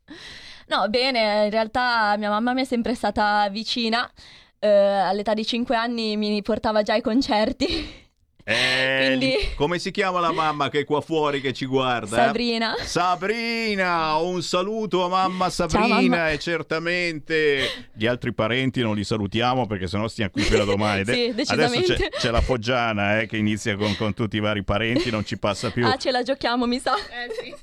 No, 0.68 0.88
bene, 0.88 1.44
in 1.44 1.50
realtà 1.50 2.16
mia 2.16 2.30
mamma 2.30 2.54
mi 2.54 2.62
è 2.62 2.64
sempre 2.64 2.94
stata 2.94 3.48
vicina. 3.50 4.10
eh, 4.58 4.68
all'età 4.68 5.34
di 5.34 5.44
5 5.44 5.74
anni 5.76 6.16
mi 6.16 6.40
portava 6.40 6.82
già 6.82 6.94
ai 6.94 7.02
concerti. 7.02 8.00
Eh, 8.44 9.04
Quindi- 9.06 9.34
Come 9.54 9.78
si 9.78 9.90
chiama 9.92 10.18
la 10.18 10.32
mamma 10.32 10.68
che 10.68 10.80
è 10.80 10.84
qua 10.84 11.00
fuori 11.00 11.40
che 11.40 11.52
ci 11.52 11.64
guarda? 11.66 12.16
Sabrina. 12.16 12.74
Sabrina, 12.82 14.16
un 14.16 14.42
saluto 14.42 15.04
a 15.04 15.08
mamma 15.08 15.48
Sabrina 15.48 15.86
mamma. 16.00 16.30
e 16.30 16.38
certamente 16.40 17.88
gli 17.94 18.06
altri 18.06 18.32
parenti 18.34 18.80
non 18.82 18.96
li 18.96 19.04
salutiamo 19.04 19.66
perché 19.66 19.86
sennò 19.86 20.08
stiamo 20.08 20.30
qui 20.30 20.42
fino 20.42 20.62
a 20.62 20.64
domani. 20.64 21.04
Sì, 21.04 21.10
Adesso 21.28 21.34
decisamente. 21.34 21.94
c'è, 21.94 22.08
c'è 22.10 22.30
la 22.30 22.40
Foggiana 22.40 23.20
eh, 23.20 23.26
che 23.26 23.36
inizia 23.36 23.76
con, 23.76 23.94
con 23.96 24.12
tutti 24.14 24.36
i 24.36 24.40
vari 24.40 24.64
parenti, 24.64 25.10
non 25.10 25.24
ci 25.24 25.38
passa 25.38 25.70
più. 25.70 25.86
Ah, 25.86 25.96
ce 25.96 26.10
la 26.10 26.22
giochiamo, 26.22 26.66
mi 26.66 26.78
sa. 26.80 26.94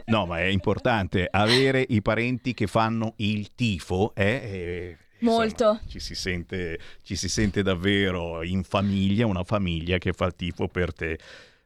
No, 0.05 0.25
ma 0.25 0.39
è 0.39 0.45
importante 0.45 1.27
avere 1.29 1.85
i 1.89 2.01
parenti 2.01 2.53
che 2.53 2.67
fanno 2.67 3.13
il 3.17 3.53
tifo, 3.53 4.13
eh, 4.15 4.97
Molto. 5.19 5.79
ci 5.87 5.99
si, 5.99 6.15
sente, 6.15 6.79
ci 7.03 7.15
si 7.15 7.29
sente 7.29 7.61
davvero 7.61 8.43
in 8.43 8.63
famiglia, 8.63 9.25
una 9.25 9.43
famiglia 9.43 9.97
che 9.97 10.13
fa 10.13 10.25
il 10.25 10.35
tifo 10.35 10.67
per 10.67 10.93
te. 10.93 11.19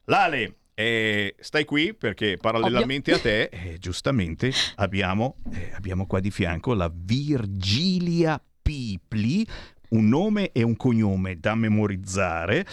Lale, 0.06 0.56
eh, 0.76 1.36
stai 1.40 1.66
qui 1.66 1.94
perché 1.94 2.38
parallelamente 2.38 3.14
Ovvio. 3.14 3.32
a 3.32 3.48
te, 3.48 3.50
eh, 3.52 3.78
giustamente, 3.78 4.52
abbiamo, 4.76 5.38
eh, 5.54 5.72
abbiamo 5.76 6.08
qua 6.08 6.20
di 6.20 6.32
fianco 6.32 6.74
la 6.74 6.92
Virgilia 6.94 8.42
Pipli, 8.62 9.46
un 9.90 10.08
nome 10.08 10.52
e 10.52 10.64
un 10.64 10.76
cognome 10.76 11.40
da 11.40 11.56
memorizzare. 11.56 12.66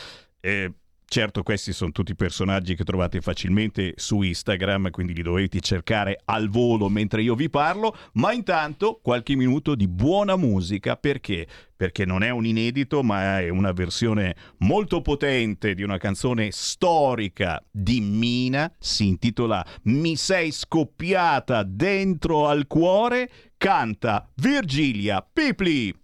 Certo, 1.13 1.43
questi 1.43 1.73
sono 1.73 1.91
tutti 1.91 2.15
personaggi 2.15 2.77
che 2.77 2.85
trovate 2.85 3.21
facilmente 3.21 3.95
su 3.97 4.23
Instagram, 4.23 4.91
quindi 4.91 5.13
li 5.13 5.23
dovete 5.23 5.59
cercare 5.59 6.21
al 6.27 6.49
volo 6.49 6.89
mentre 6.89 7.21
io 7.21 7.35
vi 7.35 7.51
parlo, 7.51 7.97
ma 8.13 8.33
intanto 8.33 9.01
qualche 9.03 9.35
minuto 9.35 9.75
di 9.75 9.89
buona 9.89 10.37
musica 10.37 10.95
perché? 10.95 11.49
Perché 11.75 12.05
non 12.05 12.23
è 12.23 12.31
un 12.31 12.47
inedito, 12.47 13.03
ma 13.03 13.41
è 13.41 13.49
una 13.49 13.73
versione 13.73 14.37
molto 14.59 15.01
potente 15.01 15.75
di 15.75 15.83
una 15.83 15.99
canzone 15.99 16.51
storica 16.53 17.61
di 17.69 18.01
Mina, 18.01 18.73
si 18.79 19.09
intitola 19.09 19.67
Mi 19.85 20.15
sei 20.15 20.53
scoppiata 20.53 21.65
dentro 21.65 22.47
al 22.47 22.69
cuore, 22.69 23.29
canta 23.57 24.31
Virgilia 24.37 25.29
Pipli. 25.29 26.00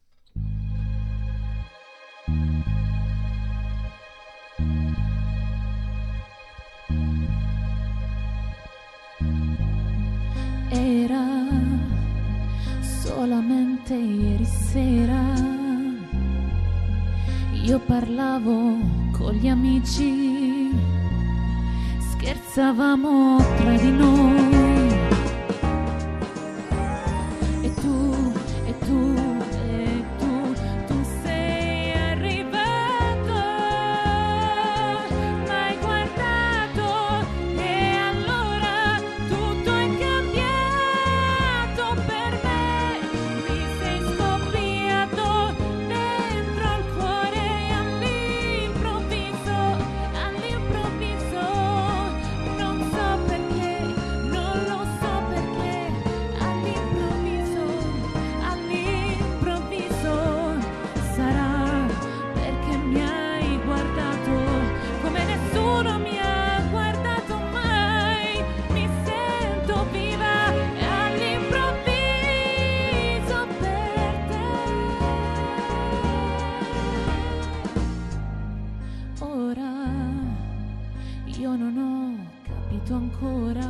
Era 10.89 11.27
solamente 12.81 13.93
ieri 13.95 14.45
sera. 14.45 15.21
Io 17.65 17.81
parlavo 17.81 18.79
con 19.11 19.33
gli 19.33 19.49
amici, 19.49 20.71
scherzavamo 22.13 23.37
tra 23.57 23.77
di 23.77 23.91
noi. 23.91 24.95
E 27.63 27.75
tu, 27.75 28.33
e 28.67 28.79
tu, 28.79 29.26
ancora, 83.19 83.67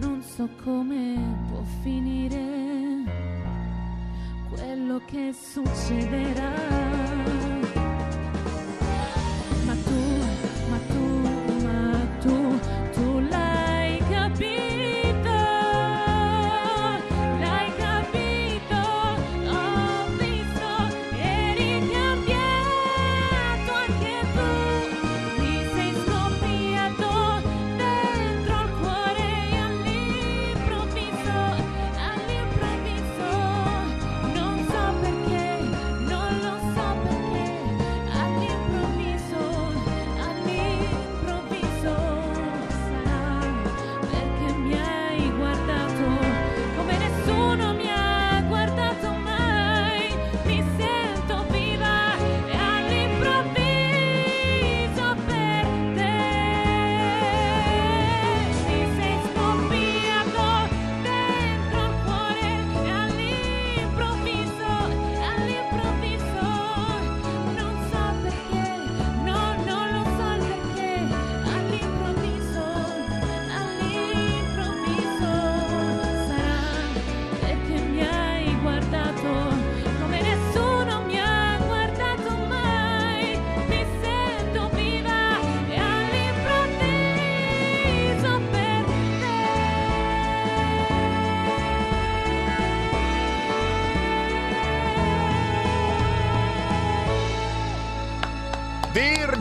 non 0.00 0.22
so 0.22 0.48
come 0.62 1.36
può 1.50 1.62
finire 1.82 3.04
quello 4.48 5.00
che 5.04 5.34
succederà. 5.34 6.57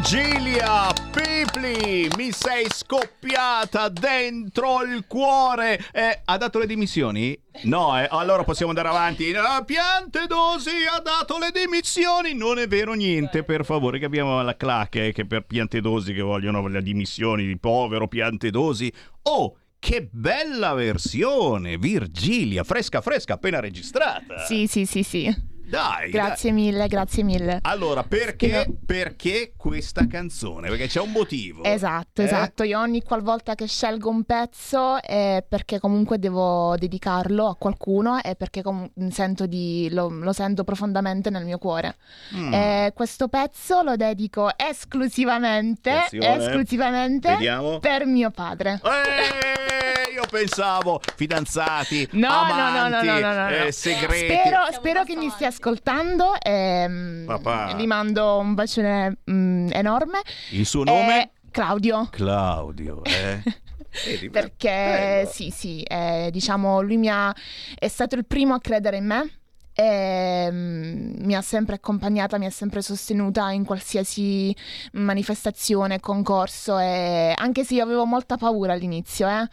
Virgilia 0.09 0.93
Pipli, 1.11 2.09
mi 2.15 2.31
sei 2.31 2.65
scoppiata 2.69 3.89
dentro 3.89 4.81
il 4.83 5.03
cuore. 5.05 5.83
Eh, 5.91 6.21
ha 6.23 6.37
dato 6.37 6.59
le 6.59 6.65
dimissioni? 6.65 7.37
No, 7.63 7.99
eh, 7.99 8.07
allora 8.09 8.45
possiamo 8.45 8.71
andare 8.71 8.87
avanti. 8.87 9.29
Ah, 9.33 9.65
Piantedosi 9.65 10.69
ha 10.89 11.01
dato 11.01 11.37
le 11.37 11.51
dimissioni. 11.51 12.33
Non 12.33 12.57
è 12.57 12.69
vero 12.69 12.93
niente, 12.93 13.43
per 13.43 13.65
favore, 13.65 13.99
che 13.99 14.05
abbiamo 14.05 14.41
la 14.41 14.55
clacca 14.55 15.03
eh, 15.03 15.11
che 15.11 15.25
per 15.25 15.41
Piantedosi 15.41 16.13
che 16.13 16.21
vogliono 16.21 16.65
le 16.67 16.81
dimissioni 16.81 17.45
di 17.45 17.57
povero 17.57 18.07
Piantedosi. 18.07 18.89
Oh, 19.23 19.57
che 19.77 20.07
bella 20.09 20.73
versione, 20.73 21.77
Virgilia, 21.77 22.63
fresca 22.63 23.01
fresca, 23.01 23.33
appena 23.33 23.59
registrata. 23.59 24.45
Sì, 24.45 24.67
sì, 24.67 24.85
sì, 24.85 25.03
sì. 25.03 25.56
Dai, 25.67 26.09
Grazie 26.09 26.51
mille, 26.51 26.87
grazie 26.87 27.23
mille. 27.23 27.59
Allora, 27.63 28.03
perché, 28.03 28.65
perché 28.85 29.51
questa 29.57 30.07
canzone? 30.07 30.69
Perché 30.69 30.87
c'è 30.87 31.01
un 31.01 31.11
motivo. 31.11 31.63
Esatto, 31.63 32.21
Eh? 32.21 32.25
esatto. 32.25 32.63
Io 32.63 32.79
ogni 32.79 33.03
qualvolta 33.03 33.53
che 33.53 33.67
scelgo 33.67 34.09
un 34.09 34.23
pezzo 34.23 35.01
è 35.01 35.43
perché 35.47 35.79
comunque 35.79 36.19
devo 36.19 36.75
dedicarlo 36.77 37.47
a 37.49 37.55
qualcuno 37.55 38.21
e 38.21 38.35
perché 38.35 38.61
com- 38.61 38.89
sento 39.09 39.45
di- 39.45 39.89
lo, 39.91 40.07
lo 40.09 40.31
sento 40.31 40.63
profondamente 40.63 41.29
nel 41.29 41.43
mio 41.43 41.57
cuore. 41.57 41.97
Mm. 42.35 42.53
E 42.53 42.91
questo 42.95 43.27
pezzo 43.27 43.81
lo 43.81 43.97
dedico 43.97 44.49
esclusivamente, 44.57 45.89
Attenzione. 45.91 46.35
esclusivamente 46.45 47.29
Vediamo. 47.29 47.79
per 47.79 48.05
mio 48.05 48.31
padre. 48.31 48.79
Eh, 48.83 50.13
io 50.13 50.23
pensavo 50.29 51.01
fidanzati, 51.15 52.07
No, 52.13 52.27
no, 52.29 52.45
no, 52.45 52.53
amanti, 52.53 53.05
no, 53.05 53.19
no, 53.19 53.33
no, 53.33 53.41
no. 53.43 53.49
eh, 53.49 53.71
segreti. 53.71 54.33
Spero, 54.33 54.59
spero 54.71 55.03
che 55.03 55.15
mi 55.15 55.29
stia 55.29 55.51
ascoltando 55.61 56.39
e 56.39 56.87
mm, 56.87 57.25
Papà. 57.25 57.73
gli 57.75 57.85
mando 57.87 58.37
un 58.37 58.53
bacione 58.53 59.17
mm, 59.29 59.69
enorme. 59.71 60.21
Il 60.51 60.65
suo 60.65 60.83
nome? 60.83 61.23
Eh, 61.23 61.29
Claudio. 61.51 62.07
Claudio, 62.11 63.03
eh. 63.03 63.41
Vedi, 64.05 64.29
beh, 64.29 64.39
Perché 64.39 64.69
bello. 64.69 65.29
sì, 65.29 65.49
sì, 65.49 65.81
eh, 65.81 66.29
diciamo, 66.31 66.81
lui 66.81 66.97
mi 66.97 67.09
ha, 67.09 67.33
è 67.77 67.87
stato 67.87 68.15
il 68.15 68.25
primo 68.25 68.53
a 68.53 68.59
credere 68.59 68.97
in 68.97 69.05
me. 69.07 69.31
E, 69.73 70.47
mm, 70.51 71.23
mi 71.25 71.35
ha 71.35 71.41
sempre 71.41 71.75
accompagnata, 71.75 72.37
mi 72.37 72.45
ha 72.45 72.51
sempre 72.51 72.81
sostenuta 72.83 73.49
in 73.51 73.65
qualsiasi 73.65 74.55
manifestazione, 74.93 75.99
concorso. 75.99 76.77
E 76.77 77.33
anche 77.35 77.63
se 77.63 77.73
io 77.75 77.83
avevo 77.83 78.05
molta 78.05 78.37
paura 78.37 78.73
all'inizio, 78.73 79.27
eh, 79.27 79.47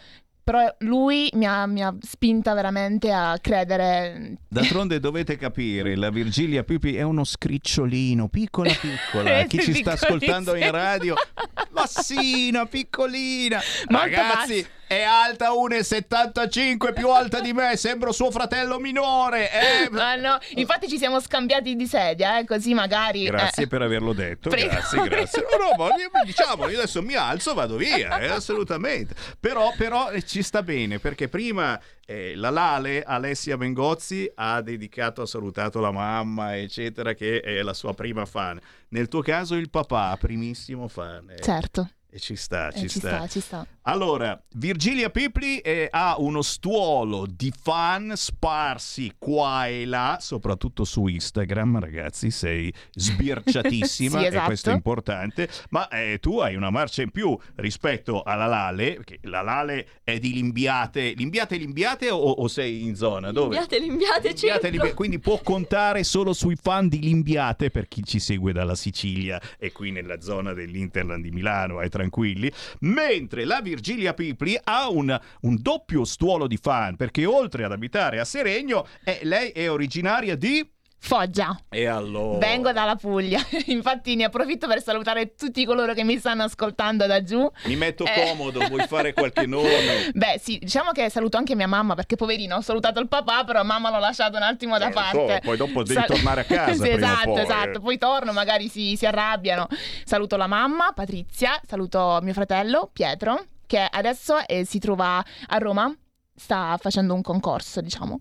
però 0.44 0.72
lui 0.80 1.30
mi 1.32 1.46
ha, 1.46 1.66
mi 1.66 1.82
ha 1.82 1.94
spinta 2.02 2.52
veramente 2.52 3.10
a 3.10 3.38
credere. 3.40 4.36
D'altronde 4.46 5.00
dovete 5.00 5.38
capire, 5.38 5.96
la 5.96 6.10
Virgilia 6.10 6.62
Pipi 6.62 6.94
è 6.96 7.02
uno 7.02 7.24
scricciolino, 7.24 8.28
piccola 8.28 8.70
piccola. 8.70 9.22
Eh, 9.44 9.46
Chi 9.46 9.60
ci 9.60 9.74
sta 9.74 9.92
ascoltando 9.92 10.54
in 10.54 10.70
radio, 10.70 11.14
massina, 11.72 12.66
piccolina. 12.66 13.58
Molto 13.88 14.06
Ragazzi, 14.06 14.66
è 14.86 15.02
alta 15.02 15.50
1,75 15.50 16.92
più 16.92 17.08
alta 17.10 17.40
di 17.40 17.52
me, 17.52 17.76
sembro 17.76 18.12
suo 18.12 18.30
fratello 18.30 18.78
minore. 18.78 19.50
eh. 19.50 19.90
Ma 19.90 20.14
no, 20.16 20.38
infatti 20.56 20.88
ci 20.88 20.98
siamo 20.98 21.20
scambiati 21.20 21.74
di 21.76 21.86
sedia, 21.86 22.38
eh, 22.38 22.44
così 22.44 22.74
magari. 22.74 23.24
Grazie 23.24 23.64
eh. 23.64 23.66
per 23.66 23.82
averlo 23.82 24.12
detto, 24.12 24.50
Prego. 24.50 24.68
grazie, 24.70 25.02
grazie. 25.02 25.42
No, 25.42 25.64
no, 25.64 25.84
ma 25.84 25.94
io- 25.96 26.10
diciamo, 26.24 26.68
io 26.68 26.78
adesso 26.78 27.02
mi 27.02 27.14
alzo, 27.14 27.54
vado 27.54 27.76
via, 27.76 28.18
eh, 28.20 28.28
assolutamente. 28.28 29.14
Però, 29.40 29.72
però 29.76 30.10
eh, 30.10 30.22
ci 30.24 30.42
sta 30.42 30.62
bene, 30.62 30.98
perché 30.98 31.28
prima 31.28 31.80
eh, 32.06 32.34
la 32.36 32.50
Lale, 32.50 33.02
Alessia 33.02 33.56
Bengozzi, 33.56 34.30
ha 34.34 34.60
dedicato, 34.60 35.22
ha 35.22 35.26
salutato 35.26 35.80
la 35.80 35.90
mamma, 35.90 36.56
eccetera, 36.56 37.14
che 37.14 37.40
è 37.40 37.62
la 37.62 37.74
sua 37.74 37.94
prima 37.94 38.24
fan. 38.26 38.60
Nel 38.88 39.08
tuo 39.08 39.22
caso 39.22 39.54
il 39.54 39.70
papà, 39.70 40.16
primissimo 40.20 40.88
fan. 40.88 41.30
eh. 41.30 41.42
Certo. 41.42 41.88
E 42.14 42.20
ci 42.20 42.36
sta, 42.36 42.68
Eh, 42.68 42.78
ci, 42.78 42.88
ci 42.88 42.98
sta, 43.00 43.26
ci 43.26 43.40
sta. 43.40 43.66
Allora, 43.86 44.40
Virgilia 44.54 45.10
Pipli 45.10 45.58
eh, 45.58 45.88
ha 45.90 46.14
uno 46.18 46.42
stuolo 46.42 47.26
di 47.26 47.52
fan 47.54 48.12
sparsi 48.14 49.14
qua 49.18 49.66
e 49.66 49.84
là, 49.84 50.18
soprattutto 50.20 50.84
su 50.84 51.08
Instagram, 51.08 51.80
ragazzi, 51.80 52.30
sei 52.30 52.72
sbirciatissima 52.92 54.18
Sì, 54.20 54.24
e 54.24 54.28
esatto. 54.28 54.44
questo 54.46 54.70
è 54.70 54.74
importante, 54.74 55.48
ma 55.70 55.88
eh, 55.88 56.18
tu 56.20 56.38
hai 56.38 56.54
una 56.54 56.70
marcia 56.70 57.02
in 57.02 57.10
più 57.10 57.36
rispetto 57.56 58.22
alla 58.22 58.46
Lale, 58.46 58.94
perché 58.94 59.18
la 59.22 59.42
Lale 59.42 59.86
è 60.04 60.18
di 60.20 60.32
Limbiate, 60.34 61.14
Limbiate 61.16 61.56
Limbiate 61.56 62.10
o, 62.10 62.16
o 62.30 62.46
sei 62.46 62.84
in 62.84 62.94
zona? 62.94 63.32
Dove? 63.32 63.56
Limbiate, 63.58 63.78
limbiate, 63.80 64.28
Limbiate, 64.28 64.34
centro. 64.36 64.70
Limbiate, 64.70 64.94
quindi 64.94 65.18
può 65.18 65.40
contare 65.42 66.04
solo 66.04 66.32
sui 66.32 66.54
fan 66.56 66.86
di 66.88 67.00
Limbiate 67.00 67.70
per 67.70 67.88
chi 67.88 68.04
ci 68.04 68.20
segue 68.20 68.52
dalla 68.52 68.76
Sicilia 68.76 69.40
e 69.58 69.72
qui 69.72 69.90
nella 69.90 70.20
zona 70.20 70.52
dell'Interland 70.54 71.22
di 71.24 71.32
Milano, 71.32 71.80
ai 71.80 71.90
tranquilli. 72.04 72.52
Mentre 72.80 73.44
la 73.44 73.60
Virgilia 73.60 74.14
Pipli 74.14 74.58
ha 74.62 74.88
un, 74.88 75.18
un 75.40 75.56
doppio 75.60 76.04
stuolo 76.04 76.46
di 76.46 76.56
fan 76.56 76.96
perché 76.96 77.24
oltre 77.24 77.64
ad 77.64 77.72
abitare 77.72 78.20
a 78.20 78.24
Seregno, 78.24 78.86
eh, 79.04 79.20
lei 79.22 79.50
è 79.50 79.70
originaria 79.70 80.36
di... 80.36 80.68
Foggia. 81.06 81.54
E 81.68 81.84
allora... 81.84 82.38
Vengo 82.38 82.72
dalla 82.72 82.96
Puglia, 82.96 83.38
infatti 83.66 84.16
ne 84.16 84.24
approfitto 84.24 84.66
per 84.66 84.82
salutare 84.82 85.34
tutti 85.34 85.62
coloro 85.66 85.92
che 85.92 86.02
mi 86.02 86.16
stanno 86.18 86.44
ascoltando 86.44 87.04
da 87.04 87.22
giù. 87.22 87.46
Mi 87.64 87.76
metto 87.76 88.06
Eh. 88.06 88.24
comodo, 88.28 88.66
vuoi 88.68 88.86
fare 88.86 89.12
qualche 89.12 89.44
nome? 89.46 90.10
Beh, 90.14 90.40
sì, 90.42 90.56
diciamo 90.58 90.92
che 90.92 91.10
saluto 91.10 91.36
anche 91.36 91.54
mia 91.54 91.66
mamma 91.66 91.94
perché 91.94 92.16
poverino, 92.16 92.56
ho 92.56 92.60
salutato 92.62 93.00
il 93.00 93.08
papà, 93.08 93.44
però 93.44 93.62
mamma 93.62 93.90
l'ho 93.90 93.98
lasciato 93.98 94.36
un 94.38 94.44
attimo 94.44 94.78
da 94.78 94.88
Eh, 94.88 94.92
so, 94.92 94.98
parte. 94.98 95.40
poi 95.44 95.56
dopo 95.58 95.82
devi 95.82 96.02
tornare 96.06 96.40
a 96.40 96.44
casa 96.44 96.72
Sì, 96.82 96.88
esatto, 96.88 97.32
poi, 97.32 97.42
esatto. 97.42 97.80
Poi 97.80 97.98
torno, 97.98 98.32
magari 98.32 98.68
si, 98.68 98.96
si 98.96 99.04
arrabbiano. 99.04 99.66
Saluto 100.04 100.36
la 100.38 100.46
mamma, 100.46 100.92
Patrizia, 100.94 101.60
saluto 101.66 102.18
mio 102.22 102.32
fratello 102.32 102.88
Pietro, 102.90 103.44
che 103.66 103.86
adesso 103.90 104.38
eh, 104.46 104.64
si 104.64 104.78
trova 104.78 105.22
a 105.48 105.58
Roma. 105.58 105.94
Sta 106.36 106.76
facendo 106.80 107.14
un 107.14 107.22
concorso, 107.22 107.80
diciamo, 107.80 108.18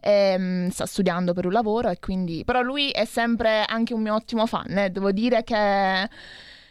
Ehm, 0.00 0.68
sta 0.68 0.84
studiando 0.84 1.32
per 1.32 1.46
un 1.46 1.52
lavoro 1.52 1.88
e 1.88 1.98
quindi... 1.98 2.44
Però 2.44 2.60
lui 2.60 2.90
è 2.90 3.06
sempre 3.06 3.64
anche 3.64 3.94
un 3.94 4.02
mio 4.02 4.14
ottimo 4.14 4.46
fan, 4.46 4.76
eh. 4.76 4.90
devo 4.90 5.10
dire 5.12 5.42
che... 5.44 6.08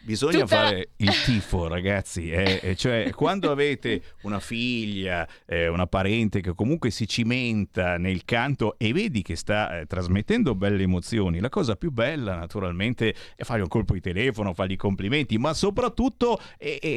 Bisogna 0.04 0.40
Tutta 0.40 0.46
fare 0.46 0.88
il 0.96 1.22
tifo, 1.24 1.66
ragazzi. 1.66 2.30
eh, 2.30 2.60
eh, 2.62 2.76
cioè, 2.76 3.10
quando 3.14 3.50
avete 3.50 4.02
una 4.24 4.38
figlia, 4.38 5.26
eh, 5.46 5.66
una 5.68 5.86
parente 5.86 6.42
che 6.42 6.54
comunque 6.54 6.90
si 6.90 7.08
cimenta 7.08 7.96
nel 7.96 8.26
canto 8.26 8.74
e 8.76 8.92
vedi 8.92 9.22
che 9.22 9.34
sta 9.34 9.80
eh, 9.80 9.86
trasmettendo 9.86 10.54
belle 10.54 10.82
emozioni, 10.82 11.40
la 11.40 11.48
cosa 11.48 11.74
più 11.76 11.90
bella, 11.90 12.34
naturalmente, 12.36 13.14
è 13.34 13.44
fargli 13.44 13.62
un 13.62 13.68
colpo 13.68 13.94
di 13.94 14.00
telefono, 14.00 14.52
fargli 14.52 14.76
complimenti, 14.76 15.38
ma 15.38 15.54
soprattutto, 15.54 16.38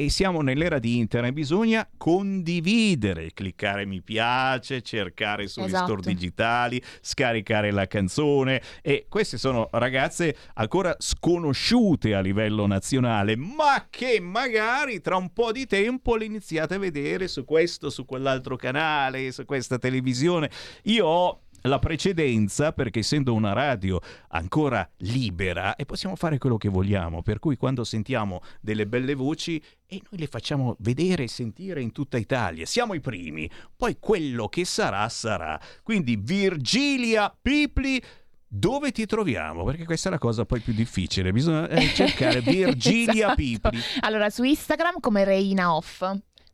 siamo 0.08 0.42
nell'era 0.42 0.78
di 0.78 0.98
internet, 0.98 1.32
bisogna 1.32 1.88
condividere, 1.96 3.30
cliccare 3.32 3.86
mi 3.86 4.02
piace, 4.02 4.82
cercare 4.82 5.48
sugli 5.48 5.64
Esatto. 5.64 5.84
store 5.96 6.02
digitali, 6.02 6.82
scaricare 7.00 7.70
la 7.70 7.86
canzone. 7.86 8.60
E 8.82 9.06
queste 9.08 9.38
sono 9.38 9.68
ragazze 9.72 10.36
ancora 10.54 10.94
sconosciute 10.98 12.14
a 12.14 12.20
livello 12.20 12.66
nazionale, 12.66 12.96
ma 13.36 13.86
che 13.90 14.20
magari 14.20 15.00
tra 15.00 15.16
un 15.16 15.32
po' 15.32 15.52
di 15.52 15.66
tempo 15.66 16.16
le 16.16 16.24
iniziate 16.24 16.74
a 16.74 16.78
vedere 16.78 17.28
su 17.28 17.44
questo, 17.44 17.90
su 17.90 18.04
quell'altro 18.04 18.56
canale, 18.56 19.32
su 19.32 19.44
questa 19.44 19.78
televisione. 19.78 20.50
Io 20.84 21.06
ho 21.06 21.40
la 21.62 21.78
precedenza 21.78 22.72
perché 22.72 23.00
essendo 23.00 23.34
una 23.34 23.52
radio 23.52 24.00
ancora 24.28 24.88
libera 24.98 25.74
e 25.76 25.84
possiamo 25.84 26.14
fare 26.14 26.38
quello 26.38 26.56
che 26.56 26.68
vogliamo, 26.68 27.22
per 27.22 27.38
cui 27.38 27.56
quando 27.56 27.84
sentiamo 27.84 28.40
delle 28.60 28.86
belle 28.86 29.14
voci 29.14 29.62
e 29.86 30.00
noi 30.10 30.20
le 30.20 30.26
facciamo 30.26 30.76
vedere 30.80 31.24
e 31.24 31.28
sentire 31.28 31.80
in 31.80 31.92
tutta 31.92 32.16
Italia, 32.16 32.66
siamo 32.66 32.94
i 32.94 33.00
primi, 33.00 33.50
poi 33.76 33.96
quello 33.98 34.48
che 34.48 34.64
sarà 34.64 35.08
sarà. 35.08 35.60
Quindi 35.82 36.16
Virgilia 36.16 37.34
Pipli 37.40 38.00
dove 38.48 38.92
ti 38.92 39.06
troviamo? 39.06 39.64
Perché 39.64 39.84
questa 39.84 40.08
è 40.08 40.12
la 40.12 40.18
cosa 40.18 40.44
poi 40.44 40.60
più 40.60 40.72
difficile, 40.72 41.32
bisogna 41.32 41.68
eh, 41.68 41.86
cercare 41.94 42.40
Virgilia 42.40 43.34
Esatto. 43.34 43.34
Pipli. 43.34 43.80
Allora, 44.00 44.30
su 44.30 44.42
Instagram 44.42 45.00
come 45.00 45.24
Reina 45.24 45.74
Off. 45.74 46.02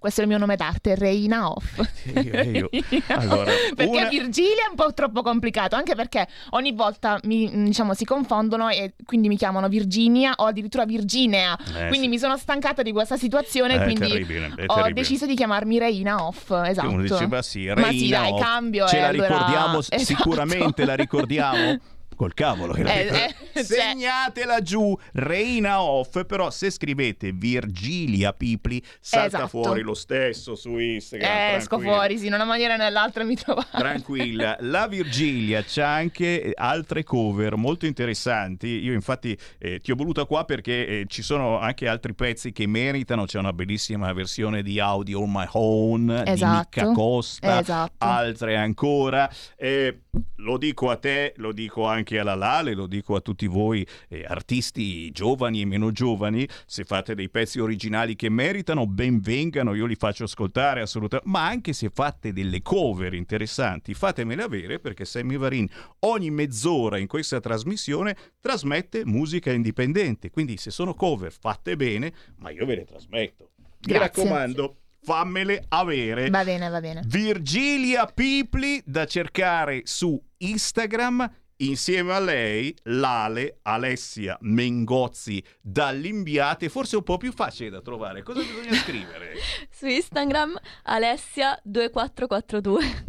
Questo 0.04 0.20
è 0.20 0.24
il 0.24 0.28
mio 0.28 0.38
nome 0.38 0.56
d'arte, 0.56 0.96
Reina 0.96 1.48
Off. 1.50 1.80
Io- 2.12 2.68
io- 2.70 3.02
allora, 3.08 3.50
perché 3.74 3.90
una- 3.90 4.08
Virgilia 4.10 4.66
è 4.66 4.68
un 4.68 4.74
po' 4.76 4.92
troppo 4.92 5.22
complicato, 5.22 5.76
anche 5.76 5.94
perché 5.94 6.28
ogni 6.50 6.72
volta 6.72 7.18
mi, 7.24 7.50
mm, 7.50 7.64
diciamo, 7.64 7.94
si 7.94 8.04
confondono 8.04 8.68
e 8.68 8.92
quindi 9.06 9.28
mi 9.28 9.38
chiamano 9.38 9.66
Virginia 9.68 10.34
o 10.36 10.44
addirittura 10.44 10.84
Virginea. 10.84 11.56
Eh, 11.56 11.86
quindi 11.88 12.00
sì. 12.00 12.08
mi 12.08 12.18
sono 12.18 12.36
stancata 12.36 12.82
di 12.82 12.92
questa 12.92 13.16
situazione, 13.16 13.76
È 13.76 13.82
quindi 13.84 14.06
terribile, 14.08 14.52
ho 14.66 14.74
terribile. 14.74 14.92
deciso 14.92 15.24
di 15.24 15.34
chiamarmi 15.34 15.78
Reina 15.78 16.26
Off. 16.26 16.50
Esatto. 16.50 16.90
Uno 16.90 17.00
dice, 17.00 17.26
ma 17.26 17.40
sì, 17.40 17.64
Ma 17.74 17.88
sì, 17.88 17.98
Reina 18.00 18.18
dai, 18.20 18.30
Off. 18.32 18.42
cambio. 18.42 18.86
Ce 18.86 18.96
e 18.98 19.00
la 19.00 19.06
allora- 19.08 19.28
ricordiamo, 19.28 19.78
Esatto. 19.78 19.98
sicuramente 20.04 20.84
la 20.84 20.94
ricordiamo. 20.96 21.78
Col 22.14 22.34
cavolo 22.34 22.72
che 22.72 22.82
Eh, 22.82 23.06
eh, 23.06 23.34
cioè- 23.54 23.62
segnatela 23.64 24.60
giù 24.60 24.96
Reina 25.12 25.82
Off 25.82 26.24
però 26.26 26.50
se 26.50 26.70
scrivete 26.70 27.32
Virgilia 27.32 28.32
Pipli 28.32 28.82
salta 29.00 29.26
Esatto. 29.26 29.46
fuori 29.48 29.80
lo 29.82 29.94
stesso 29.94 30.54
su 30.54 30.76
Instagram 30.78 31.30
Eh, 31.30 31.54
esco 31.54 31.78
fuori, 31.78 32.18
sì, 32.18 32.26
in 32.26 32.34
una 32.34 32.44
maniera 32.44 32.74
o 32.74 32.76
nell'altra 32.76 33.24
mi 33.24 33.34
trovate. 33.36 33.68
Tranquilla, 33.78 34.56
la 34.60 34.86
Virgilia 34.86 35.62
c'ha 35.66 35.92
anche 35.94 36.42
eh, 36.42 36.52
altre 36.54 37.02
cover 37.04 37.56
molto 37.56 37.86
interessanti. 37.86 38.66
Io, 38.82 38.92
infatti, 38.92 39.36
eh, 39.58 39.80
ti 39.80 39.90
ho 39.90 39.94
voluta 39.94 40.24
qua 40.24 40.44
perché 40.44 40.86
eh, 41.00 41.04
ci 41.08 41.22
sono 41.22 41.58
anche 41.58 41.88
altri 41.88 42.14
pezzi 42.14 42.52
che 42.52 42.66
meritano. 42.66 43.24
C'è 43.24 43.38
una 43.38 43.52
bellissima 43.52 44.12
versione 44.12 44.62
di 44.62 44.78
Audio 44.80 45.20
on 45.20 45.30
My 45.32 45.46
Own 45.52 46.22
di 46.24 46.30
Esatto. 46.30 46.80
Nicca 46.80 46.92
Costa, 46.92 47.60
Esatto. 47.60 47.92
altre 47.98 48.56
ancora. 48.56 49.30
Eh, 49.56 50.00
lo 50.36 50.58
dico 50.58 50.90
a 50.90 50.96
te, 50.96 51.32
lo 51.36 51.52
dico 51.52 51.86
anche 51.86 52.03
alla 52.12 52.34
Lale, 52.34 52.74
lo 52.74 52.86
dico 52.86 53.16
a 53.16 53.20
tutti 53.20 53.46
voi 53.46 53.86
eh, 54.08 54.24
artisti 54.26 55.10
giovani 55.10 55.62
e 55.62 55.64
meno 55.64 55.90
giovani, 55.90 56.46
se 56.66 56.84
fate 56.84 57.14
dei 57.14 57.28
pezzi 57.28 57.60
originali 57.60 58.14
che 58.16 58.28
meritano, 58.28 58.86
ben 58.86 59.20
vengano, 59.20 59.74
io 59.74 59.86
li 59.86 59.96
faccio 59.96 60.24
ascoltare 60.24 60.80
assolutamente, 60.80 61.30
ma 61.30 61.46
anche 61.46 61.72
se 61.72 61.90
fate 61.92 62.32
delle 62.32 62.62
cover 62.62 63.14
interessanti, 63.14 63.94
fatemele 63.94 64.42
avere 64.42 64.78
perché 64.78 65.04
Sammy 65.04 65.36
Varin 65.36 65.68
ogni 66.00 66.30
mezz'ora 66.30 66.98
in 66.98 67.06
questa 67.06 67.40
trasmissione 67.40 68.16
trasmette 68.40 69.04
musica 69.04 69.50
indipendente, 69.50 70.30
quindi 70.30 70.56
se 70.56 70.70
sono 70.70 70.94
cover 70.94 71.32
fatte 71.32 71.76
bene, 71.76 72.12
ma 72.36 72.50
io 72.50 72.66
ve 72.66 72.76
le 72.76 72.84
trasmetto. 72.84 73.50
Mi 73.86 73.98
raccomando, 73.98 74.76
fammele 75.02 75.66
avere. 75.68 76.30
Va 76.30 76.44
bene, 76.44 76.68
va 76.68 76.80
bene. 76.80 77.02
Virgilia 77.06 78.06
Pipli 78.06 78.82
da 78.84 79.04
cercare 79.04 79.82
su 79.84 80.20
Instagram. 80.38 81.30
Insieme 81.58 82.12
a 82.12 82.18
lei, 82.18 82.74
Lale 82.84 83.58
Alessia 83.62 84.36
Mengozzi 84.40 85.44
dall'Imbiate, 85.60 86.68
forse 86.68 86.96
un 86.96 87.04
po' 87.04 87.16
più 87.16 87.32
facile 87.32 87.70
da 87.70 87.80
trovare. 87.80 88.22
Cosa 88.22 88.40
bisogna 88.40 88.74
scrivere? 88.74 89.34
Su 89.70 89.86
Instagram 89.86 90.58
Alessia2442. 90.86 93.02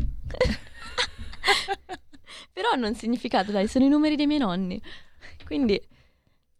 Però 2.53 2.69
hanno 2.71 2.87
un 2.87 2.95
significato, 2.95 3.51
dai, 3.51 3.67
sono 3.67 3.85
i 3.85 3.89
numeri 3.89 4.15
dei 4.15 4.27
miei 4.27 4.39
nonni. 4.39 4.81
Quindi 5.43 5.81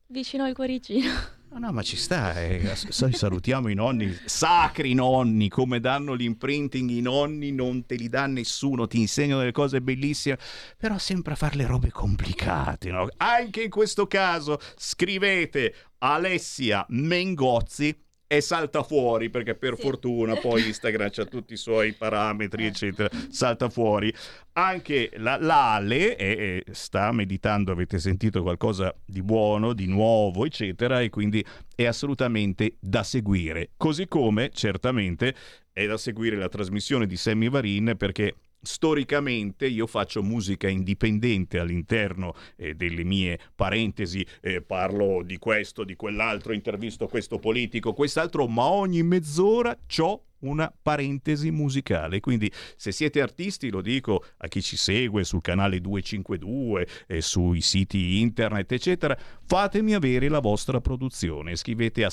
vicino 0.07 0.43
al 0.43 0.53
cuoricino. 0.53 1.34
No, 1.56 1.68
no, 1.68 1.72
ma 1.72 1.84
ci 1.84 1.95
sta. 1.95 2.34
eh. 2.43 2.76
Sa- 2.76 3.10
Salutiamo 3.14 3.70
i 3.70 3.76
nonni, 3.76 4.14
sacri 4.26 4.93
nonni, 4.93 5.47
come 5.47 5.80
danno 5.80 6.12
l'imprinting 6.14 6.89
i 6.89 6.99
nonni, 6.99 7.53
non 7.53 7.86
te 7.86 7.95
li 7.95 8.10
dà 8.10 8.26
nessuno, 8.28 8.88
ti 8.88 8.99
insegnano 8.99 9.39
delle 9.39 9.53
cose 9.53 9.82
bellissime, 9.82 10.38
però 10.78 10.97
sempre 10.97 11.32
a 11.32 11.36
fare 11.38 11.56
le 11.56 11.66
robe 11.66 11.91
complicate. 11.91 12.91
no? 12.91 13.08
Anche 13.16 13.64
in 13.64 13.70
questo 13.70 14.06
caso 14.06 14.60
scrivete 14.76 15.74
Alessia 15.99 16.86
Mengozzi 16.89 18.03
e 18.28 18.41
salta 18.41 18.84
fuori 18.84 19.30
perché 19.30 19.55
per 19.55 19.78
fortuna 19.78 20.36
poi 20.36 20.65
Instagram 20.67 21.09
c'ha 21.11 21.26
tutti 21.26 21.53
i 21.53 21.57
suoi 21.57 21.93
parametri 21.93 22.65
eccetera 22.65 23.09
salta 23.30 23.69
fuori. 23.69 24.13
Anche 24.53 25.11
la 25.15 25.38
Lale 25.38 26.15
eh, 26.15 26.63
eh, 26.65 26.73
sta 26.73 27.11
meditando 27.11 27.71
avete 27.71 27.99
sentito 27.99 28.41
qualcosa 28.41 28.93
di 29.05 29.21
buono 29.21 29.73
di 29.73 29.88
nuovo 29.88 30.45
eccetera 30.45 31.01
e 31.01 31.09
quindi 31.09 31.45
è 31.76 31.86
assolutamente 31.86 32.78
da 32.80 33.03
seguire. 33.03 33.71
Così 33.78 34.07
come 34.07 34.49
certamente 34.53 35.36
è 35.71 35.86
da 35.86 35.97
seguire 35.97 36.38
la 36.38 36.47
trasmissione 36.47 37.05
di 37.05 37.17
Sammy 37.17 37.49
Varin 37.49 37.95
perché 37.97 38.36
storicamente 38.66 39.68
io 39.68 39.88
faccio 39.88 40.22
musica 40.22 40.68
indipendente 40.68 41.59
all'interno 41.59 42.34
eh, 42.57 42.74
delle 42.74 43.03
mie 43.03 43.39
parentesi, 43.55 44.26
eh, 44.41 44.61
parlo 44.61 45.24
di 45.24 45.38
questo, 45.38 45.84
di 45.84 45.95
quell'altro, 45.95 46.53
intervisto 46.53 47.07
questo 47.07 47.39
politico, 47.39 47.93
quest'altro, 47.93 48.47
ma 48.47 48.66
ogni 48.66 49.03
mezz'ora 49.03 49.78
c'ho 49.88 50.24
una 50.39 50.73
parentesi 50.81 51.51
musicale. 51.51 52.19
Quindi 52.19 52.51
se 52.75 52.91
siete 52.91 53.21
artisti, 53.21 53.69
lo 53.69 53.81
dico 53.81 54.23
a 54.38 54.47
chi 54.47 54.61
ci 54.61 54.77
segue 54.77 55.23
sul 55.23 55.41
canale 55.41 55.81
252 55.81 56.88
e 57.07 57.21
sui 57.21 57.61
siti 57.61 58.19
internet, 58.19 58.71
eccetera, 58.71 59.17
fatemi 59.45 59.93
avere 59.93 60.29
la 60.29 60.39
vostra 60.39 60.81
produzione. 60.81 61.55
Scrivete 61.55 62.03
a 62.03 62.09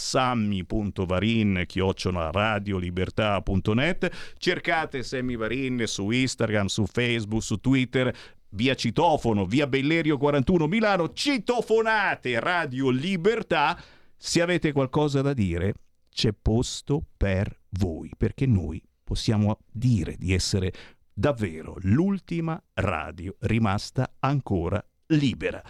radiolibertà.net, 2.31 4.35
cercate 4.39 5.03
Sammy 5.03 5.37
Varin 5.37 5.85
su 5.87 6.11
Instagram, 6.11 6.67
su 6.67 6.87
Facebook, 6.87 7.43
su 7.43 7.59
Twitter. 7.59 8.15
Via 8.55 8.75
Citofono, 8.75 9.47
via 9.47 9.67
Bellerio 9.67 10.19
41 10.19 10.67
Milano, 10.67 11.15
citofonate 11.15 12.39
Radio 12.39 12.91
Libertà. 12.91 13.83
Se 14.15 14.43
avete 14.43 14.73
qualcosa 14.73 15.23
da 15.23 15.33
dire, 15.33 15.73
c'è 16.13 16.33
posto 16.33 17.03
per 17.17 17.59
voi, 17.71 18.11
perché 18.17 18.47
noi 18.47 18.83
possiamo 19.03 19.59
dire 19.71 20.17
di 20.17 20.33
essere 20.35 20.73
davvero 21.13 21.77
l'ultima 21.81 22.61
radio 22.75 23.35
rimasta 23.41 24.15
ancora 24.21 24.83
libera. 25.07 25.63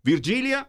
Virgilia, 0.00 0.68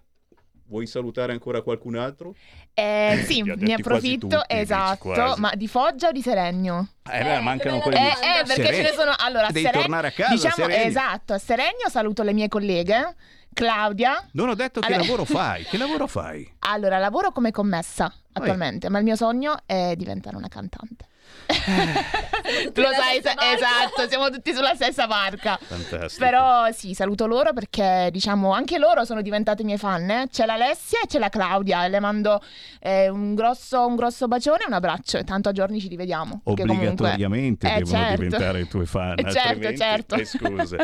vuoi 0.65 0.87
salutare 0.87 1.31
ancora 1.31 1.61
qualcun 1.61 1.95
altro? 1.95 2.35
Eh, 2.73 3.23
sì, 3.25 3.41
Li 3.43 3.51
ha 3.51 3.55
ne 3.55 3.73
approfitto, 3.73 4.27
tutti, 4.27 4.43
esatto, 4.47 5.09
quasi. 5.13 5.39
ma 5.39 5.51
di 5.55 5.67
Foggia 5.67 6.09
o 6.09 6.11
di 6.11 6.21
Seregno? 6.21 6.89
Eh, 7.09 7.23
beh, 7.23 7.39
mancano 7.39 7.79
quelli 7.79 7.97
Eh, 7.97 8.01
di 8.01 8.07
eh, 8.07 8.43
perché 8.45 8.53
Seregno. 8.63 8.75
ce 8.75 8.81
ne 8.81 8.97
sono. 8.97 9.11
Allora, 9.17 9.47
Devi 9.47 9.61
Seren- 9.65 9.81
tornare 9.81 10.07
a 10.07 10.11
casa, 10.11 10.33
Diciamo, 10.33 10.67
esatto, 10.73 11.33
a 11.33 11.37
Seregno 11.37 11.89
saluto 11.89 12.23
le 12.23 12.33
mie 12.33 12.47
colleghe, 12.47 13.15
Claudia. 13.57 14.23
Non 14.33 14.49
ho 14.49 14.53
detto 14.53 14.79
che 14.81 14.85
Allora- 14.85 15.01
lavoro 15.01 15.25
fai. 15.25 15.63
Che 15.63 15.77
lavoro 15.79 16.05
fai? 16.05 16.47
Allora, 16.59 16.99
lavoro 16.99 17.31
come 17.31 17.49
commessa 17.49 18.13
attualmente, 18.33 18.87
ma 18.89 18.99
il 18.99 19.03
mio 19.03 19.15
sogno 19.15 19.57
è 19.65 19.93
diventare 19.95 20.35
una 20.35 20.47
cantante. 20.47 21.06
Tu 21.47 22.81
lo 22.81 22.89
sai, 22.93 23.21
sa- 23.21 23.35
esatto, 23.53 24.07
siamo 24.07 24.29
tutti 24.29 24.53
sulla 24.53 24.73
stessa 24.75 25.07
barca. 25.07 25.57
Fantastico. 25.61 26.23
Però 26.23 26.71
sì, 26.71 26.93
saluto 26.93 27.25
loro 27.27 27.53
perché 27.53 28.09
diciamo 28.11 28.51
anche 28.53 28.77
loro 28.77 29.05
sono 29.05 29.21
diventate 29.21 29.63
mie 29.63 29.77
fan. 29.77 30.09
eh. 30.09 30.27
C'è 30.31 30.45
l'Alessia 30.45 30.99
e 31.03 31.07
c'è 31.07 31.19
la 31.19 31.29
Claudia 31.29 31.85
e 31.85 31.89
le 31.89 31.99
mando 31.99 32.41
eh, 32.79 33.09
un, 33.09 33.35
grosso, 33.35 33.85
un 33.85 33.95
grosso 33.95 34.27
bacione 34.27 34.63
e 34.63 34.67
un 34.67 34.73
abbraccio. 34.73 35.17
E 35.17 35.23
tanto 35.23 35.49
a 35.49 35.51
giorni 35.51 35.79
ci 35.79 35.87
rivediamo. 35.87 36.41
perché 36.43 36.61
comunque- 36.65 36.87
Obbligatoriamente 36.87 37.67
Eh, 37.67 37.77
devono 37.79 37.97
certo. 37.97 38.21
diventare 38.23 38.59
i 38.61 38.67
tuoi 38.67 38.85
fan. 38.85 39.19
Eh, 39.19 39.31
certo, 39.31 39.75
certo. 39.75 40.15
eh, 40.15 40.25
scusa. 40.25 40.77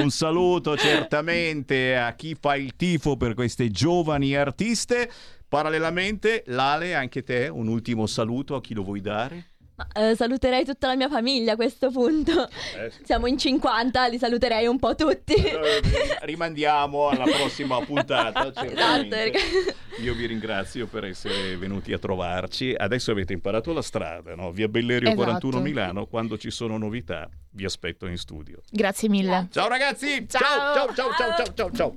Un 0.00 0.10
saluto 0.10 0.76
certamente 0.78 1.96
a 1.96 2.12
chi 2.14 2.36
fa 2.38 2.56
il 2.56 2.76
tifo 2.76 3.16
per 3.16 3.34
queste 3.34 3.70
giovani 3.70 4.34
artiste. 4.36 5.10
Parallelamente, 5.48 6.42
Lale, 6.46 6.94
anche 6.94 7.22
te, 7.22 7.46
un 7.48 7.68
ultimo 7.68 8.06
saluto 8.06 8.56
a 8.56 8.60
chi 8.60 8.74
lo 8.74 8.82
vuoi 8.82 9.00
dare? 9.00 9.52
Ma, 9.76 9.88
eh, 9.92 10.14
saluterei 10.14 10.64
tutta 10.64 10.86
la 10.86 10.94
mia 10.94 11.08
famiglia 11.08 11.52
a 11.52 11.56
questo 11.56 11.90
punto. 11.90 12.48
Eh, 12.76 12.92
Siamo 13.02 13.26
in 13.26 13.36
50, 13.36 14.06
li 14.06 14.18
saluterei 14.18 14.66
un 14.68 14.78
po' 14.78 14.94
tutti. 14.94 15.34
Rimandiamo 16.20 17.08
alla 17.08 17.24
prossima 17.24 17.80
puntata. 17.84 18.42
Esatto, 18.54 18.66
certamente. 18.68 19.16
perché- 19.16 19.74
Io 20.02 20.14
vi 20.14 20.26
ringrazio 20.26 20.86
per 20.86 21.04
essere 21.04 21.56
venuti 21.56 21.92
a 21.92 21.98
trovarci. 21.98 22.72
Adesso 22.76 23.10
avete 23.10 23.32
imparato 23.32 23.72
la 23.72 23.82
strada, 23.82 24.34
no? 24.34 24.50
Via 24.52 24.68
Bellerio 24.68 25.08
Esatto. 25.08 25.22
41 25.24 25.60
Milano. 25.60 26.06
Quando 26.06 26.36
ci 26.38 26.50
sono 26.50 26.76
novità, 26.78 27.28
vi 27.50 27.64
aspetto 27.64 28.06
in 28.06 28.16
studio. 28.16 28.60
Grazie 28.70 29.08
mille. 29.08 29.48
Ciao 29.50 29.68
ragazzi! 29.68 30.26
Ciao. 30.28 30.40
ciao, 30.40 30.94
ciao, 30.94 31.10
ciao, 31.16 31.34
ciao, 31.36 31.52
ciao, 31.54 31.70
ciao. 31.72 31.96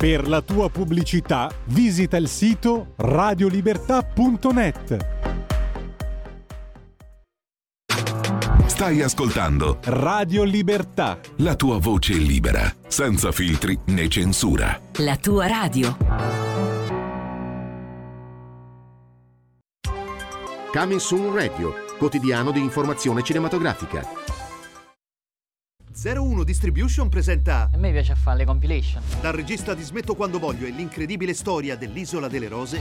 Per 0.00 0.26
la 0.28 0.40
tua 0.40 0.70
pubblicità 0.70 1.52
visita 1.66 2.16
il 2.16 2.26
sito 2.26 2.94
radiolibertà.net. 2.96 4.96
Stai 8.64 9.02
ascoltando 9.02 9.76
Radio 9.82 10.44
Libertà. 10.44 11.20
la 11.36 11.54
tua 11.54 11.76
voce 11.76 12.14
libera, 12.14 12.62
senza 12.88 13.30
filtri 13.30 13.78
né 13.88 14.08
censura. 14.08 14.80
La 15.00 15.18
tua 15.18 15.46
radio. 15.46 15.94
Coming 20.72 20.98
Soon 20.98 21.34
Radio, 21.34 21.74
quotidiano 21.98 22.52
di 22.52 22.60
informazione 22.60 23.22
cinematografica. 23.22 24.19
01 25.92 26.44
Distribution 26.44 27.08
presenta 27.08 27.68
A 27.72 27.76
me 27.76 27.90
piace 27.90 28.14
fare 28.14 28.38
le 28.38 28.44
compilation. 28.44 29.02
Dal 29.20 29.32
regista 29.32 29.74
di 29.74 29.82
Smetto 29.82 30.14
quando 30.14 30.38
voglio 30.38 30.66
e 30.66 30.70
l'incredibile 30.70 31.34
storia 31.34 31.76
dell'Isola 31.76 32.28
delle 32.28 32.48
Rose 32.48 32.80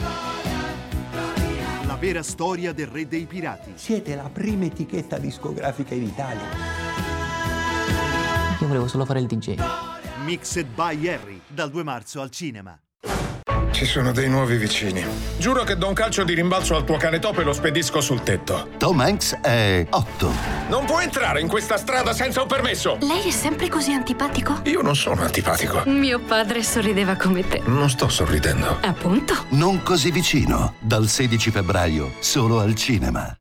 La 1.86 1.96
vera 1.96 2.22
storia 2.22 2.72
del 2.72 2.88
re 2.88 3.08
dei 3.08 3.26
pirati 3.26 3.72
Siete 3.76 4.16
la 4.16 4.30
prima 4.30 4.66
etichetta 4.66 5.18
discografica 5.18 5.96
in 5.96 6.04
Italia. 6.04 6.48
Io 8.60 8.68
volevo 8.68 8.88
solo 8.88 9.06
fare 9.06 9.20
il 9.20 9.26
DJ. 9.26 9.56
Mixed 10.24 10.68
by 10.76 11.08
Harry 11.08 11.42
dal 11.48 11.72
2 11.72 11.84
marzo 11.84 12.22
al 12.22 12.30
cinema 12.30 12.80
Ci 13.80 13.86
sono 13.86 14.12
dei 14.12 14.28
nuovi 14.28 14.58
vicini. 14.58 15.02
Giuro 15.38 15.64
che 15.64 15.78
do 15.78 15.88
un 15.88 15.94
calcio 15.94 16.26
di 16.26 16.34
rimbalzo 16.34 16.76
al 16.76 16.84
tuo 16.84 16.98
cane 16.98 17.18
topo 17.20 17.40
e 17.40 17.46
lo 17.46 17.54
spedisco 17.54 18.02
sul 18.02 18.24
tetto. 18.24 18.72
Tom 18.78 19.00
Hanks 19.00 19.36
è 19.42 19.88
8. 19.90 20.32
Non 20.68 20.84
può 20.84 21.00
entrare 21.00 21.40
in 21.40 21.48
questa 21.48 21.78
strada 21.78 22.12
senza 22.12 22.42
un 22.42 22.48
permesso! 22.50 22.98
Lei 23.00 23.30
è 23.30 23.32
sempre 23.32 23.70
così 23.70 23.94
antipatico? 23.94 24.60
Io 24.64 24.82
non 24.82 24.98
sono 24.98 25.22
antipatico. 25.22 25.84
Mio 25.86 26.20
padre 26.20 26.62
sorrideva 26.62 27.16
come 27.16 27.48
te. 27.48 27.62
Non 27.68 27.90
sto 27.90 28.10
sorridendo. 28.10 28.80
Appunto. 28.82 29.46
Non 29.52 29.82
così 29.82 30.12
vicino. 30.12 30.74
Dal 30.80 31.08
16 31.08 31.50
febbraio, 31.50 32.16
solo 32.20 32.60
al 32.60 32.76
cinema. 32.76 33.34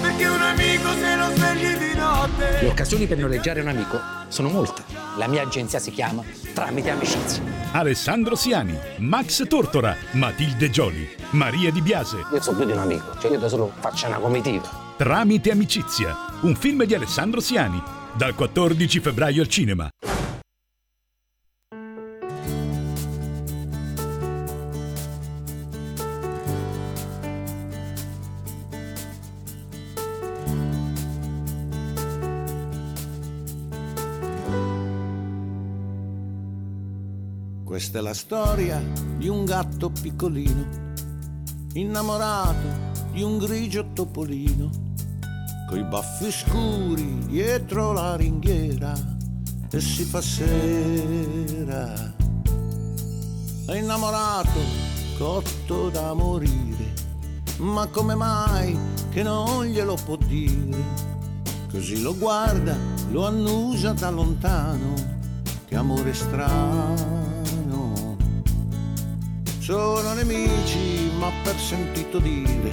Perché 0.00 0.26
un 0.26 0.40
amico 0.40 0.63
Le 2.64 2.70
occasioni 2.70 3.06
per 3.06 3.18
noleggiare 3.18 3.60
un 3.60 3.68
amico 3.68 4.00
sono 4.28 4.48
molte. 4.48 4.84
La 5.18 5.28
mia 5.28 5.42
agenzia 5.42 5.78
si 5.78 5.90
chiama 5.90 6.22
Tramite 6.54 6.88
Amicizia. 6.88 7.42
Alessandro 7.72 8.36
Siani, 8.36 8.74
Max 9.00 9.46
Tortora, 9.46 9.94
Matilde 10.12 10.70
Gioli, 10.70 11.06
Maria 11.32 11.70
Di 11.70 11.82
Biase. 11.82 12.24
Io 12.32 12.40
sono 12.40 12.56
più 12.56 12.64
di 12.64 12.72
un 12.72 12.78
amico, 12.78 13.18
cioè 13.20 13.32
io 13.32 13.38
da 13.38 13.48
solo 13.48 13.70
faccio 13.80 14.06
una 14.06 14.16
comitiva. 14.16 14.94
Tramite 14.96 15.50
Amicizia, 15.50 16.16
un 16.40 16.56
film 16.56 16.84
di 16.84 16.94
Alessandro 16.94 17.40
Siani, 17.40 17.82
dal 18.16 18.34
14 18.34 18.98
febbraio 18.98 19.42
al 19.42 19.48
cinema. 19.48 19.86
Questa 37.74 37.98
è 37.98 38.02
la 38.02 38.14
storia 38.14 38.80
di 39.16 39.26
un 39.26 39.44
gatto 39.44 39.90
piccolino, 39.90 40.64
innamorato 41.72 42.92
di 43.10 43.20
un 43.20 43.36
grigio 43.36 43.90
topolino, 43.92 44.70
coi 45.68 45.82
baffi 45.82 46.30
scuri 46.30 47.26
dietro 47.26 47.90
la 47.90 48.14
ringhiera 48.14 48.94
e 49.68 49.80
si 49.80 50.04
fa 50.04 50.20
sera. 50.20 52.14
È 53.66 53.74
innamorato, 53.76 54.60
cotto 55.18 55.88
da 55.88 56.14
morire, 56.14 56.92
ma 57.56 57.88
come 57.88 58.14
mai 58.14 58.78
che 59.10 59.24
non 59.24 59.64
glielo 59.64 59.96
può 60.04 60.14
dire? 60.14 60.80
Così 61.72 62.00
lo 62.02 62.16
guarda, 62.16 62.76
lo 63.10 63.26
annusa 63.26 63.92
da 63.94 64.10
lontano, 64.10 64.94
che 65.66 65.74
amore 65.74 66.14
strano. 66.14 67.43
Sono 69.64 70.12
nemici, 70.12 71.10
ma 71.18 71.30
per 71.42 71.58
sentito 71.58 72.18
dire, 72.18 72.70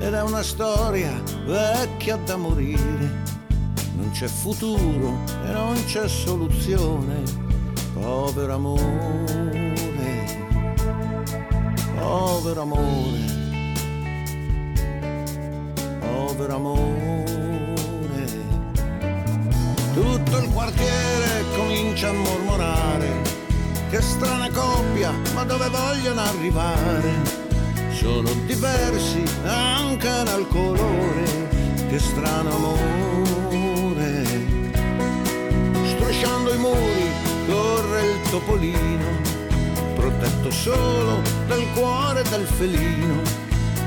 ed 0.00 0.12
è 0.12 0.22
una 0.22 0.42
storia 0.42 1.22
vecchia 1.46 2.16
da 2.16 2.34
morire. 2.34 3.22
Non 3.94 4.10
c'è 4.10 4.26
futuro 4.26 5.20
e 5.46 5.52
non 5.52 5.76
c'è 5.84 6.08
soluzione, 6.08 7.22
povero 7.92 8.54
amore, 8.54 9.72
povero 11.96 12.62
amore, 12.62 13.18
povero 16.00 16.54
amore. 16.56 18.26
Tutto 19.92 20.38
il 20.38 20.48
quartiere 20.52 21.44
comincia 21.54 22.08
a 22.08 22.12
mormorare 22.14 23.23
che 23.94 24.02
strana 24.02 24.50
coppia, 24.50 25.12
ma 25.34 25.44
dove 25.44 25.68
vogliono 25.68 26.20
arrivare? 26.20 27.12
Sono 27.92 28.28
diversi 28.44 29.22
anche 29.44 30.10
dal 30.24 30.48
colore, 30.48 31.22
che 31.88 32.00
strano 32.00 32.56
amore. 32.56 34.24
Strisciando 35.84 36.54
i 36.54 36.58
muri 36.58 37.12
corre 37.46 38.00
il 38.10 38.30
topolino, 38.30 39.06
protetto 39.94 40.50
solo 40.50 41.22
dal 41.46 41.64
cuore 41.74 42.24
del 42.30 42.46
felino, 42.46 43.22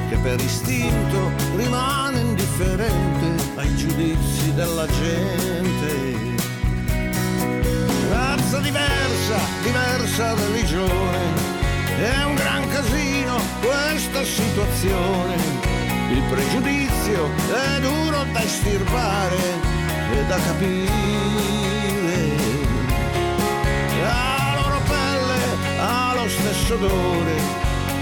che 0.07 0.15
per 0.19 0.39
istinto 0.39 1.31
rimane 1.57 2.21
indifferente 2.21 3.43
ai 3.55 3.75
giudizi 3.75 4.53
della 4.53 4.87
gente 4.87 6.36
razza 8.47 8.59
diversa, 8.59 9.39
diversa 9.61 10.33
religione. 10.33 11.19
È 11.97 12.23
un 12.23 12.35
gran 12.35 12.65
casino 12.69 13.41
questa 13.59 14.23
situazione. 14.23 15.35
Il 16.11 16.21
pregiudizio 16.29 17.29
è 17.51 17.79
duro 17.81 18.23
da 18.31 18.41
estirpare 18.41 19.37
e 20.13 20.25
da 20.27 20.37
capire. 20.37 20.87
La 24.01 24.55
loro 24.61 24.79
pelle 24.87 25.79
ha 25.79 26.13
lo 26.15 26.29
stesso 26.29 26.75
odore, 26.75 27.35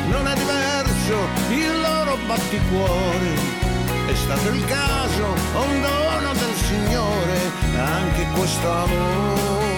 non 0.09 0.27
è 0.27 0.35
diverso 0.35 1.27
il 1.49 1.81
loro 1.81 2.17
batticuore. 2.27 3.63
È 4.05 4.13
stato 4.13 4.49
il 4.49 4.63
caso, 4.65 5.25
un 5.55 5.81
dono 5.81 6.33
del 6.33 6.55
Signore, 6.55 7.51
anche 7.75 8.27
questo 8.35 8.71
amore. 8.71 9.74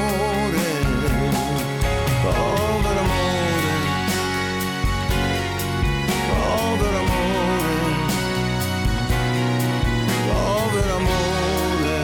Povero 6.27 6.97
amore, 6.97 7.73
povero 10.27 10.95
amore. 10.95 11.95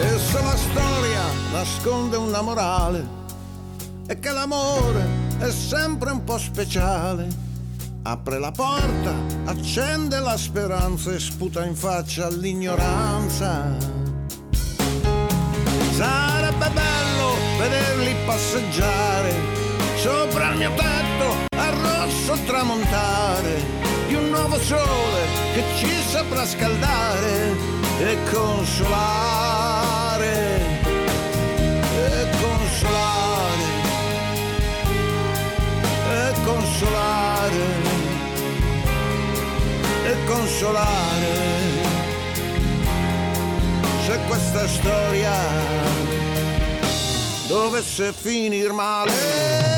E 0.00 0.10
la 0.42 0.56
storia 0.56 1.22
nasconde 1.52 2.16
una 2.16 2.40
morale, 2.42 3.06
è 4.06 4.18
che 4.18 4.30
l'amore 4.30 5.06
è 5.38 5.50
sempre 5.50 6.10
un 6.10 6.24
po' 6.24 6.38
speciale. 6.38 7.46
Apre 8.02 8.38
la 8.38 8.52
porta, 8.52 9.12
accende 9.44 10.18
la 10.20 10.36
speranza 10.36 11.12
e 11.12 11.18
sputa 11.18 11.64
in 11.64 11.74
faccia 11.74 12.28
l'ignoranza. 12.28 13.76
Sarebbe 15.92 16.70
bello 16.70 17.07
vederli 17.58 18.14
passeggiare 18.24 19.34
sopra 19.96 20.52
il 20.52 20.58
mio 20.58 20.70
tetto 20.74 21.46
al 21.56 21.72
rosso 21.72 22.38
tramontare 22.46 23.60
di 24.06 24.14
un 24.14 24.28
nuovo 24.30 24.58
sole 24.60 25.26
che 25.52 25.64
ci 25.76 25.90
saprà 26.08 26.46
scaldare 26.46 27.52
e 28.00 28.16
consolare. 28.30 29.06
E 31.96 32.28
consolare. 32.40 33.66
E 36.10 36.32
consolare. 36.44 37.96
E 40.04 40.24
consolare 40.26 41.46
se 44.06 44.18
questa 44.26 44.66
storia 44.68 46.27
dovesse 47.48 48.12
finir 48.12 48.72
male. 48.72 49.77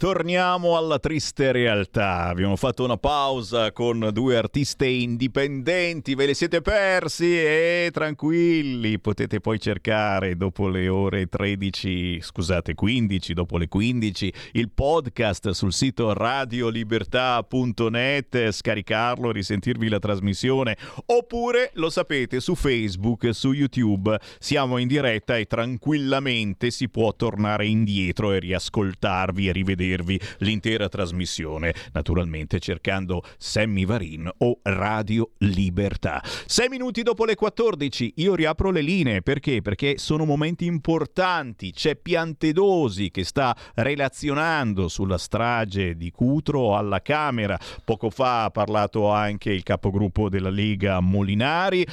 Torniamo 0.00 0.78
alla 0.78 0.98
triste 0.98 1.52
realtà. 1.52 2.24
Abbiamo 2.24 2.56
fatto 2.56 2.84
una 2.84 2.96
pausa 2.96 3.70
con 3.70 4.08
due 4.14 4.34
artiste 4.34 4.86
indipendenti, 4.86 6.14
ve 6.14 6.24
le 6.24 6.32
siete 6.32 6.62
persi? 6.62 7.38
E 7.38 7.90
tranquilli, 7.92 8.98
potete 8.98 9.40
poi 9.40 9.60
cercare 9.60 10.38
dopo 10.38 10.68
le 10.68 10.88
ore 10.88 11.26
13, 11.26 12.18
scusate, 12.22 12.74
15, 12.74 13.34
dopo 13.34 13.58
le 13.58 13.68
15, 13.68 14.32
il 14.52 14.70
podcast 14.70 15.50
sul 15.50 15.74
sito 15.74 16.14
radiolibertà.net, 16.14 18.52
scaricarlo, 18.52 19.30
risentirvi 19.30 19.90
la 19.90 19.98
trasmissione, 19.98 20.78
oppure 21.04 21.72
lo 21.74 21.90
sapete 21.90 22.40
su 22.40 22.54
Facebook, 22.54 23.34
su 23.34 23.52
YouTube, 23.52 24.18
siamo 24.38 24.78
in 24.78 24.88
diretta 24.88 25.36
e 25.36 25.44
tranquillamente 25.44 26.70
si 26.70 26.88
può 26.88 27.14
tornare 27.14 27.66
indietro 27.66 28.32
e 28.32 28.38
riascoltarvi 28.38 29.46
e 29.46 29.52
rivedervi 29.52 29.88
l'intera 30.38 30.88
trasmissione, 30.88 31.74
naturalmente 31.92 32.58
cercando 32.58 33.22
Sammy 33.38 33.84
Varin 33.84 34.30
o 34.38 34.58
Radio 34.62 35.30
Libertà. 35.38 36.22
Sei 36.46 36.68
minuti 36.68 37.02
dopo 37.02 37.24
le 37.24 37.34
14 37.34 38.14
io 38.16 38.34
riapro 38.34 38.70
le 38.70 38.82
linee, 38.82 39.22
perché? 39.22 39.62
Perché 39.62 39.98
sono 39.98 40.24
momenti 40.24 40.66
importanti, 40.66 41.72
c'è 41.72 41.96
Piantedosi 41.96 43.10
che 43.10 43.24
sta 43.24 43.56
relazionando 43.74 44.88
sulla 44.88 45.18
strage 45.18 45.96
di 45.96 46.10
Cutro 46.10 46.76
alla 46.76 47.02
Camera, 47.02 47.58
poco 47.84 48.10
fa 48.10 48.44
ha 48.44 48.50
parlato 48.50 49.08
anche 49.08 49.52
il 49.52 49.62
capogruppo 49.62 50.28
della 50.28 50.50
Lega 50.50 51.00
Molinari 51.00 51.86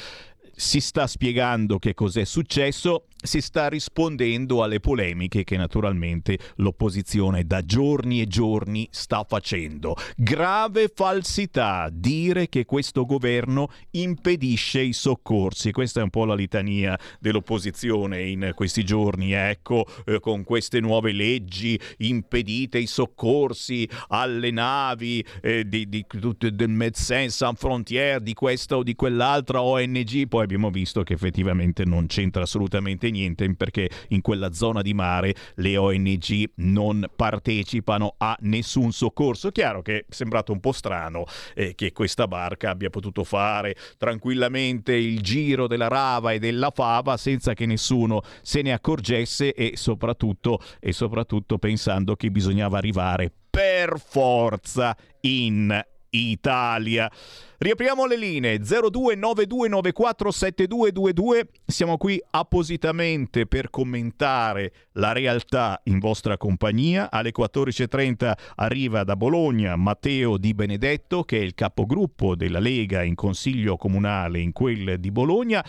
si 0.58 0.80
sta 0.80 1.06
spiegando 1.06 1.78
che 1.78 1.94
cos'è 1.94 2.24
successo, 2.24 3.04
si 3.20 3.40
sta 3.40 3.68
rispondendo 3.68 4.62
alle 4.62 4.80
polemiche 4.80 5.42
che 5.42 5.56
naturalmente 5.56 6.38
l'opposizione 6.56 7.44
da 7.44 7.62
giorni 7.62 8.20
e 8.20 8.26
giorni 8.26 8.86
sta 8.90 9.24
facendo. 9.28 9.96
Grave 10.16 10.90
falsità 10.94 11.88
dire 11.92 12.48
che 12.48 12.64
questo 12.64 13.04
governo 13.04 13.68
impedisce 13.92 14.80
i 14.80 14.92
soccorsi. 14.92 15.72
Questa 15.72 16.00
è 16.00 16.02
un 16.04 16.10
po' 16.10 16.24
la 16.24 16.34
litania 16.34 16.98
dell'opposizione 17.18 18.22
in 18.22 18.52
questi 18.54 18.84
giorni. 18.84 19.32
Ecco, 19.32 19.86
eh, 20.06 20.20
con 20.20 20.44
queste 20.44 20.80
nuove 20.80 21.12
leggi 21.12 21.78
impedite 21.98 22.78
i 22.78 22.86
soccorsi 22.86 23.88
alle 24.08 24.50
navi 24.50 25.24
eh, 25.42 25.66
di, 25.66 25.88
di, 25.88 26.04
di- 26.08 26.54
del 26.54 26.68
Médecins 26.68 27.34
Sans 27.34 27.58
Frontières, 27.58 28.22
di 28.22 28.34
questa 28.34 28.76
o 28.76 28.82
di 28.82 28.94
quell'altra 28.94 29.62
ONG. 29.62 30.28
Poi 30.28 30.44
abbiamo 30.44 30.70
visto 30.70 31.02
che 31.02 31.14
effettivamente 31.14 31.84
non 31.84 32.06
c'entra 32.06 32.42
assolutamente 32.42 33.07
niente 33.10 33.54
perché 33.54 33.88
in 34.08 34.20
quella 34.20 34.52
zona 34.52 34.82
di 34.82 34.94
mare 34.94 35.34
le 35.56 35.76
ONG 35.76 36.50
non 36.56 37.06
partecipano 37.14 38.14
a 38.18 38.36
nessun 38.40 38.92
soccorso. 38.92 39.50
Chiaro 39.50 39.82
che 39.82 39.98
è 39.98 40.04
sembrato 40.08 40.52
un 40.52 40.60
po' 40.60 40.72
strano 40.72 41.24
eh, 41.54 41.74
che 41.74 41.92
questa 41.92 42.26
barca 42.26 42.70
abbia 42.70 42.90
potuto 42.90 43.24
fare 43.24 43.74
tranquillamente 43.96 44.94
il 44.94 45.20
giro 45.20 45.66
della 45.66 45.88
rava 45.88 46.32
e 46.32 46.38
della 46.38 46.70
fava 46.70 47.16
senza 47.16 47.54
che 47.54 47.66
nessuno 47.66 48.22
se 48.42 48.62
ne 48.62 48.72
accorgesse 48.72 49.52
e 49.54 49.76
soprattutto, 49.76 50.60
e 50.80 50.92
soprattutto 50.92 51.58
pensando 51.58 52.16
che 52.16 52.30
bisognava 52.30 52.78
arrivare 52.78 53.32
per 53.50 53.98
forza 53.98 54.96
in 55.22 55.84
Italia. 56.10 57.10
Riapriamo 57.58 58.06
le 58.06 58.16
linee 58.16 58.58
0292947222. 58.58 61.40
Siamo 61.66 61.96
qui 61.96 62.22
appositamente 62.30 63.46
per 63.46 63.70
commentare 63.70 64.72
la 64.92 65.10
realtà 65.12 65.80
in 65.84 65.98
vostra 65.98 66.36
compagnia. 66.36 67.10
Alle 67.10 67.32
14:30 67.32 68.36
arriva 68.56 69.04
da 69.04 69.16
Bologna 69.16 69.74
Matteo 69.76 70.36
Di 70.38 70.54
Benedetto, 70.54 71.24
che 71.24 71.38
è 71.38 71.42
il 71.42 71.54
capogruppo 71.54 72.36
della 72.36 72.60
Lega 72.60 73.02
in 73.02 73.14
Consiglio 73.14 73.76
Comunale 73.76 74.38
in 74.38 74.52
quel 74.52 75.00
di 75.00 75.10
Bologna. 75.10 75.64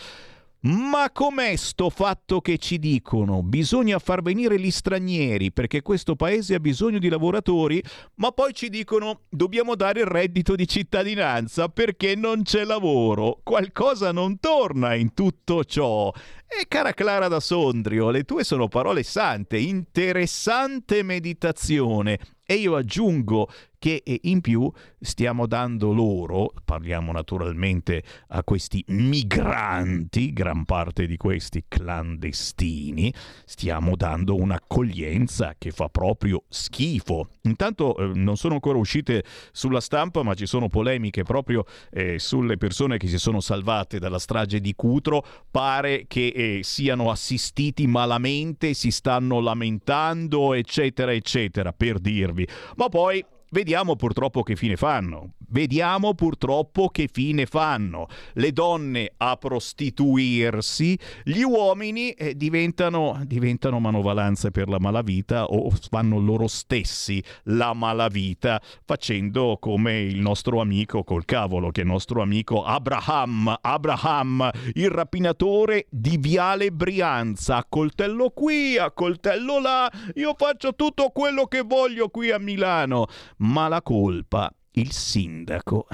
Ma 0.62 1.10
com'è 1.10 1.56
sto 1.56 1.88
fatto 1.88 2.42
che 2.42 2.58
ci 2.58 2.78
dicono 2.78 3.42
bisogna 3.42 3.98
far 3.98 4.20
venire 4.20 4.60
gli 4.60 4.70
stranieri 4.70 5.52
perché 5.52 5.80
questo 5.80 6.16
paese 6.16 6.54
ha 6.54 6.60
bisogno 6.60 6.98
di 6.98 7.08
lavoratori, 7.08 7.82
ma 8.16 8.30
poi 8.30 8.52
ci 8.52 8.68
dicono 8.68 9.20
dobbiamo 9.30 9.74
dare 9.74 10.00
il 10.00 10.06
reddito 10.06 10.54
di 10.56 10.68
cittadinanza 10.68 11.70
perché 11.70 12.14
non 12.14 12.42
c'è 12.42 12.64
lavoro? 12.64 13.40
Qualcosa 13.42 14.12
non 14.12 14.38
torna 14.38 14.94
in 14.94 15.14
tutto 15.14 15.64
ciò. 15.64 16.12
E 16.52 16.66
cara 16.66 16.92
Clara 16.92 17.28
da 17.28 17.38
Sondrio, 17.38 18.10
le 18.10 18.24
tue 18.24 18.42
sono 18.42 18.66
parole 18.66 19.04
sante, 19.04 19.56
interessante 19.56 21.04
meditazione. 21.04 22.18
E 22.44 22.54
io 22.54 22.74
aggiungo 22.74 23.48
che 23.78 24.02
eh, 24.04 24.18
in 24.24 24.40
più 24.40 24.70
stiamo 25.00 25.46
dando 25.46 25.92
loro, 25.92 26.52
parliamo 26.64 27.12
naturalmente 27.12 28.02
a 28.28 28.42
questi 28.42 28.84
migranti, 28.88 30.32
gran 30.32 30.64
parte 30.64 31.06
di 31.06 31.16
questi 31.16 31.64
clandestini, 31.66 33.14
stiamo 33.44 33.94
dando 33.94 34.34
un'accoglienza 34.34 35.54
che 35.56 35.70
fa 35.70 35.88
proprio 35.88 36.42
schifo. 36.48 37.28
Intanto 37.42 37.96
eh, 37.96 38.10
non 38.14 38.36
sono 38.36 38.54
ancora 38.54 38.78
uscite 38.78 39.22
sulla 39.52 39.80
stampa, 39.80 40.24
ma 40.24 40.34
ci 40.34 40.46
sono 40.46 40.68
polemiche 40.68 41.22
proprio 41.22 41.64
eh, 41.92 42.18
sulle 42.18 42.56
persone 42.56 42.98
che 42.98 43.06
si 43.06 43.18
sono 43.18 43.40
salvate 43.40 44.00
dalla 44.00 44.18
strage 44.18 44.60
di 44.60 44.74
Cutro. 44.74 45.24
Pare 45.50 46.04
che 46.08 46.32
eh, 46.40 46.60
siano 46.62 47.10
assistiti 47.10 47.86
malamente, 47.86 48.74
si 48.74 48.90
stanno 48.90 49.40
lamentando, 49.40 50.54
eccetera, 50.54 51.12
eccetera, 51.12 51.72
per 51.72 51.98
dirvi. 51.98 52.46
Ma 52.76 52.88
poi 52.88 53.24
Vediamo 53.52 53.96
purtroppo 53.96 54.44
che 54.44 54.54
fine 54.54 54.76
fanno. 54.76 55.32
Vediamo 55.48 56.14
purtroppo 56.14 56.88
che 56.88 57.08
fine 57.12 57.46
fanno. 57.46 58.06
Le 58.34 58.52
donne 58.52 59.10
a 59.16 59.34
prostituirsi, 59.34 60.96
gli 61.24 61.42
uomini 61.42 62.12
eh, 62.12 62.36
diventano, 62.36 63.20
diventano 63.24 63.80
manovalanze 63.80 64.52
per 64.52 64.68
la 64.68 64.78
malavita 64.78 65.46
o 65.46 65.68
fanno 65.90 66.20
loro 66.20 66.46
stessi 66.46 67.20
la 67.44 67.74
malavita, 67.74 68.62
facendo 68.84 69.56
come 69.60 69.98
il 69.98 70.20
nostro 70.20 70.60
amico 70.60 71.02
col 71.02 71.24
cavolo, 71.24 71.72
che 71.72 71.80
è 71.80 71.84
il 71.84 71.90
nostro 71.90 72.22
amico 72.22 72.62
Abraham, 72.62 73.58
Abraham, 73.60 74.48
il 74.74 74.90
rapinatore 74.90 75.86
di 75.90 76.16
Viale 76.18 76.70
Brianza, 76.70 77.56
a 77.56 77.66
coltello 77.68 78.30
qui, 78.30 78.78
a 78.78 78.92
coltello 78.92 79.58
là, 79.58 79.90
io 80.14 80.36
faccio 80.38 80.76
tutto 80.76 81.08
quello 81.08 81.46
che 81.46 81.62
voglio 81.62 82.08
qui 82.08 82.30
a 82.30 82.38
Milano 82.38 83.08
ma 83.40 83.68
la 83.68 83.82
colpa 83.82 84.52
il 84.72 84.92
sindaco 84.92 85.86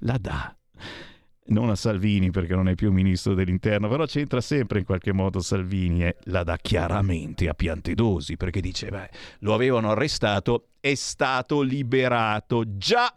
la 0.00 0.18
dà. 0.18 0.54
Non 1.48 1.70
a 1.70 1.76
Salvini 1.76 2.30
perché 2.30 2.56
non 2.56 2.68
è 2.68 2.74
più 2.74 2.90
ministro 2.90 3.34
dell'interno, 3.34 3.88
però 3.88 4.04
c'entra 4.04 4.40
sempre 4.40 4.80
in 4.80 4.84
qualche 4.84 5.12
modo 5.12 5.38
Salvini 5.38 6.04
e 6.04 6.16
la 6.24 6.42
dà 6.42 6.56
chiaramente 6.56 7.48
a 7.48 7.54
Piantedosi 7.54 8.36
perché 8.36 8.60
dice, 8.60 8.88
beh, 8.88 9.10
lo 9.40 9.54
avevano 9.54 9.90
arrestato, 9.90 10.70
è 10.80 10.94
stato 10.94 11.60
liberato. 11.60 12.64
Già 12.76 13.14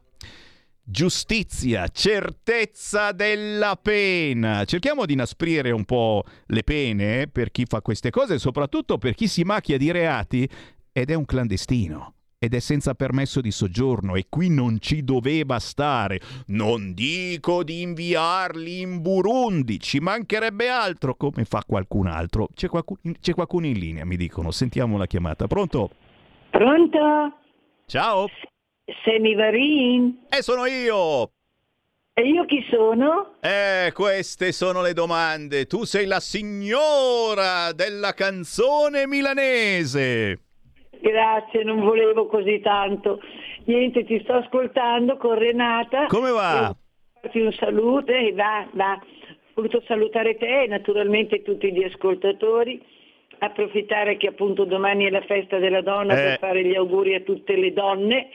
Giustizia, 0.84 1.88
certezza 1.88 3.12
della 3.14 3.76
pena. 3.82 4.64
Cerchiamo 4.66 5.06
di 5.06 5.14
inasprire 5.14 5.72
un 5.72 5.86
po' 5.86 6.24
le 6.48 6.64
pene 6.64 7.28
per 7.28 7.52
chi 7.52 7.66
fa 7.68 7.82
queste 7.82 8.12
cose 8.12 8.38
soprattutto 8.38 9.00
per 9.00 9.16
chi 9.16 9.28
si 9.28 9.44
macchia 9.44 9.78
di 9.78 9.92
reati 9.92 10.48
ed 10.92 11.10
è 11.10 11.14
un 11.14 11.26
clandestino 11.26 12.14
ed 12.42 12.54
è 12.54 12.60
senza 12.60 12.96
permesso 12.96 13.42
di 13.42 13.52
soggiorno 13.52 14.16
e 14.16 14.28
qui 14.30 14.50
non 14.50 14.80
ci 14.80 15.04
doveva 15.04 15.60
stare. 15.60 16.22
Non 16.48 16.94
dico 16.94 17.66
di 17.66 17.82
inviarli 17.82 18.80
in 18.80 19.02
Burundi, 19.02 19.78
ci 19.78 20.00
mancherebbe 20.00 20.70
altro 20.70 21.16
come 21.16 21.44
fa 21.44 21.64
qualcun 21.68 22.08
altro. 22.08 22.48
C'è 22.54 22.70
qualcuno, 22.70 23.00
c'è 23.20 23.34
qualcuno 23.34 23.66
in 23.66 23.78
linea, 23.78 24.06
mi 24.06 24.16
dicono. 24.16 24.52
Sentiamo 24.52 24.98
la 24.98 25.06
chiamata. 25.06 25.48
Pronto? 25.48 25.90
Pronto? 26.50 27.00
Ciao. 27.86 28.28
Semivarin? 29.04 30.20
Eh, 30.30 30.42
sono 30.42 30.66
io. 30.66 31.32
E 32.14 32.22
io 32.22 32.46
chi 32.46 32.66
sono? 32.70 33.36
Eh, 33.42 33.92
queste 33.94 34.54
sono 34.54 34.82
le 34.82 34.94
domande. 34.94 35.66
Tu 35.66 35.84
sei 35.84 36.06
la 36.06 36.22
signora 36.22 37.74
della 37.74 38.14
canzone 38.14 39.08
milanese. 39.08 40.40
Grazie, 41.02 41.64
non 41.64 41.80
volevo 41.80 42.28
così 42.28 42.60
tanto. 42.60 43.20
Niente, 43.66 44.04
ti 44.04 44.20
sto 44.24 44.34
ascoltando 44.34 45.18
con 45.18 45.38
Renata. 45.38 46.08
Come 46.08 46.32
va? 46.32 46.76
Farti 47.22 47.40
un 47.40 47.52
saluto 47.54 48.12
e 48.12 48.34
va, 48.34 48.68
va. 48.72 48.94
Ho 48.94 49.62
voluto 49.62 49.82
salutare 49.88 50.38
te 50.38 50.64
e 50.64 50.68
naturalmente 50.68 51.42
tutti 51.42 51.72
gli 51.72 51.84
ascoltatori. 51.84 52.82
Approfittare 53.42 54.18
che 54.18 54.28
appunto 54.28 54.66
domani 54.66 55.06
è 55.06 55.10
la 55.10 55.22
festa 55.22 55.58
della 55.58 55.82
donna 55.82 56.14
Eh. 56.14 56.16
per 56.24 56.40
fare 56.40 56.64
gli 56.66 56.76
auguri 56.76 57.16
a 57.16 57.22
tutte 57.22 57.56
le 57.56 57.72
donne. 57.74 58.30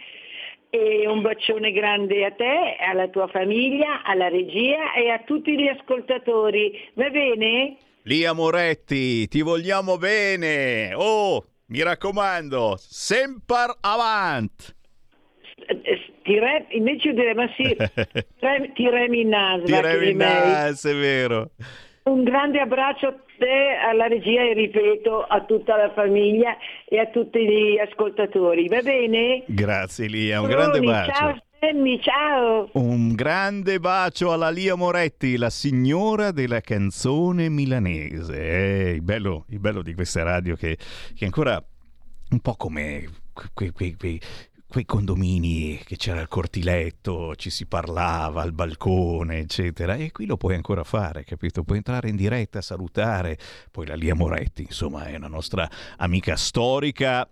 e 0.70 1.06
un 1.06 1.20
bacione 1.22 1.70
grande 1.70 2.24
a 2.24 2.32
te, 2.32 2.74
alla 2.80 3.06
tua 3.06 3.28
famiglia, 3.28 4.02
alla 4.02 4.26
regia 4.26 4.92
e 4.94 5.08
a 5.08 5.20
tutti 5.20 5.56
gli 5.56 5.68
ascoltatori. 5.68 6.90
Va 6.94 7.10
bene? 7.10 7.76
Lia 8.02 8.32
Moretti, 8.32 9.28
ti 9.28 9.40
vogliamo 9.42 9.98
bene. 9.98 10.92
Oh, 10.96 11.44
mi 11.66 11.82
raccomando, 11.82 12.76
sempre 12.78 13.76
avant. 13.80 14.74
Ti 16.22 16.38
re- 16.38 16.66
invece 16.70 17.08
io 17.08 17.14
direi, 17.14 17.34
ma 17.34 17.48
sì, 17.56 17.64
ti 18.74 18.88
remi 18.88 19.20
in 19.20 19.28
naso. 19.28 19.64
che 19.64 19.72
Tirami 19.72 20.10
in 20.10 20.16
naso, 20.16 20.90
è 20.90 20.94
vero. 20.94 21.50
Un 22.04 22.22
grande 22.22 22.60
abbraccio 22.60 23.06
a 23.06 23.14
te, 23.38 23.76
alla 23.82 24.06
regia 24.06 24.42
e 24.42 24.52
ripeto 24.52 25.22
a 25.22 25.42
tutta 25.44 25.76
la 25.76 25.92
famiglia 25.92 26.56
e 26.86 26.98
a 26.98 27.06
tutti 27.06 27.46
gli 27.46 27.78
ascoltatori. 27.78 28.68
Va 28.68 28.82
bene? 28.82 29.44
Grazie 29.46 30.06
Lia, 30.06 30.40
un 30.40 30.48
grande 30.48 30.80
Bruni, 30.80 30.92
bacio. 30.92 31.12
Ciao 31.12 31.38
Sammy, 31.64 31.98
ciao. 31.98 32.68
Un 32.74 33.14
grande 33.14 33.80
bacio 33.80 34.32
alla 34.32 34.50
Lia 34.50 34.74
Moretti, 34.74 35.38
la 35.38 35.48
signora 35.48 36.30
della 36.30 36.60
canzone 36.60 37.48
milanese. 37.48 38.36
Eh, 38.36 38.90
il, 38.90 39.00
bello, 39.00 39.46
il 39.48 39.60
bello 39.60 39.80
di 39.80 39.94
questa 39.94 40.22
radio 40.22 40.56
che, 40.56 40.76
che 41.14 41.24
ancora 41.24 41.62
un 42.30 42.40
po' 42.40 42.54
come 42.56 43.08
quei, 43.54 43.70
quei- 43.70 43.96
quei- 43.96 44.20
quei 44.68 44.84
condomini 44.84 45.80
che 45.84 45.96
c'era 45.96 46.20
il 46.20 46.28
cortiletto, 46.28 47.34
ci 47.36 47.48
si 47.48 47.64
parlava 47.64 48.42
al 48.42 48.52
balcone, 48.52 49.38
eccetera. 49.38 49.94
E 49.94 50.12
qui 50.12 50.26
lo 50.26 50.36
puoi 50.36 50.56
ancora 50.56 50.84
fare, 50.84 51.24
capito? 51.24 51.64
Puoi 51.64 51.78
entrare 51.78 52.10
in 52.10 52.16
diretta, 52.16 52.60
salutare. 52.60 53.38
Poi 53.70 53.86
la 53.86 53.94
Lia 53.94 54.14
Moretti, 54.14 54.62
insomma, 54.62 55.06
è 55.06 55.16
una 55.16 55.28
nostra 55.28 55.66
amica 55.96 56.36
storica 56.36 57.26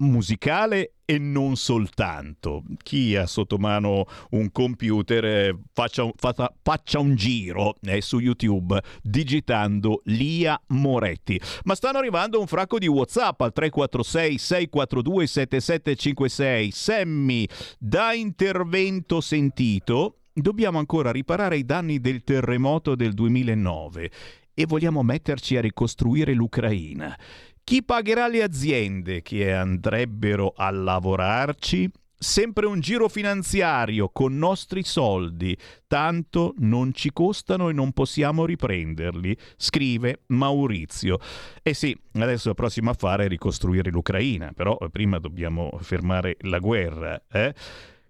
musicale 0.00 0.94
e 1.04 1.18
non 1.18 1.56
soltanto. 1.56 2.62
Chi 2.82 3.16
ha 3.16 3.26
sotto 3.26 3.58
mano 3.58 4.04
un 4.30 4.52
computer 4.52 5.24
eh, 5.24 5.58
faccia, 5.72 6.08
faccia- 6.16 6.54
faccia 6.62 6.98
un 7.00 7.14
giro 7.14 7.76
eh, 7.82 8.00
su 8.00 8.18
YouTube 8.18 8.80
digitando 9.02 10.02
Lia 10.04 10.60
Moretti. 10.68 11.40
Ma 11.64 11.74
stanno 11.74 11.98
arrivando 11.98 12.38
un 12.38 12.46
fracco 12.46 12.78
di 12.78 12.86
WhatsApp 12.86 13.40
al 13.40 13.52
346 13.52 14.38
642 14.38 15.26
7756. 15.26 16.70
Sammy, 16.70 17.46
da 17.78 18.12
intervento 18.12 19.20
sentito, 19.20 20.20
dobbiamo 20.32 20.78
ancora 20.78 21.10
riparare 21.10 21.56
i 21.56 21.64
danni 21.64 22.00
del 22.00 22.22
terremoto 22.22 22.94
del 22.94 23.14
2009 23.14 24.10
e 24.54 24.66
vogliamo 24.66 25.02
metterci 25.02 25.56
a 25.56 25.60
ricostruire 25.60 26.34
l'Ucraina. 26.34 27.18
Chi 27.70 27.84
pagherà 27.84 28.26
le 28.26 28.42
aziende 28.42 29.22
che 29.22 29.52
andrebbero 29.52 30.54
a 30.56 30.72
lavorarci? 30.72 31.88
Sempre 32.18 32.66
un 32.66 32.80
giro 32.80 33.08
finanziario 33.08 34.08
con 34.08 34.36
nostri 34.36 34.82
soldi, 34.82 35.56
tanto 35.86 36.54
non 36.58 36.92
ci 36.92 37.12
costano 37.12 37.68
e 37.68 37.72
non 37.72 37.92
possiamo 37.92 38.44
riprenderli, 38.44 39.36
scrive 39.56 40.22
Maurizio. 40.26 41.18
Eh 41.62 41.72
sì, 41.72 41.96
adesso 42.14 42.48
la 42.48 42.54
prossima 42.54 42.90
affare 42.90 43.26
è 43.26 43.28
ricostruire 43.28 43.92
l'Ucraina, 43.92 44.50
però 44.52 44.76
prima 44.90 45.20
dobbiamo 45.20 45.70
fermare 45.80 46.38
la 46.40 46.58
guerra, 46.58 47.22
eh? 47.30 47.54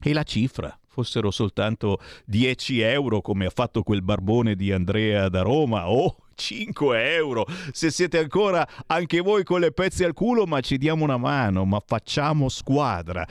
e 0.00 0.12
la 0.12 0.24
cifra 0.24 0.76
fossero 0.98 1.30
soltanto 1.30 2.00
10 2.26 2.80
euro 2.80 3.20
come 3.20 3.46
ha 3.46 3.50
fatto 3.50 3.84
quel 3.84 4.02
barbone 4.02 4.56
di 4.56 4.72
Andrea 4.72 5.28
da 5.28 5.42
Roma 5.42 5.88
o 5.88 6.16
5 6.34 7.14
euro. 7.14 7.46
Se 7.70 7.92
siete 7.92 8.18
ancora 8.18 8.66
anche 8.86 9.20
voi 9.20 9.44
con 9.44 9.60
le 9.60 9.70
pezze 9.70 10.04
al 10.04 10.14
culo 10.14 10.44
ma 10.44 10.58
ci 10.58 10.76
diamo 10.76 11.04
una 11.04 11.18
mano 11.18 11.64
ma 11.64 11.80
facciamo 11.86 12.48
squadra. 12.48 13.24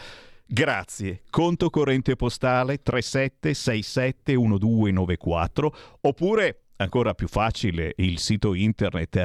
Grazie. 0.46 1.24
Conto 1.30 1.70
corrente 1.70 2.16
postale 2.16 2.82
37671294 2.82 5.68
oppure 6.00 6.67
ancora 6.78 7.14
più 7.14 7.28
facile 7.28 7.94
il 7.98 8.20
sito 8.20 8.54
internet 8.54 9.16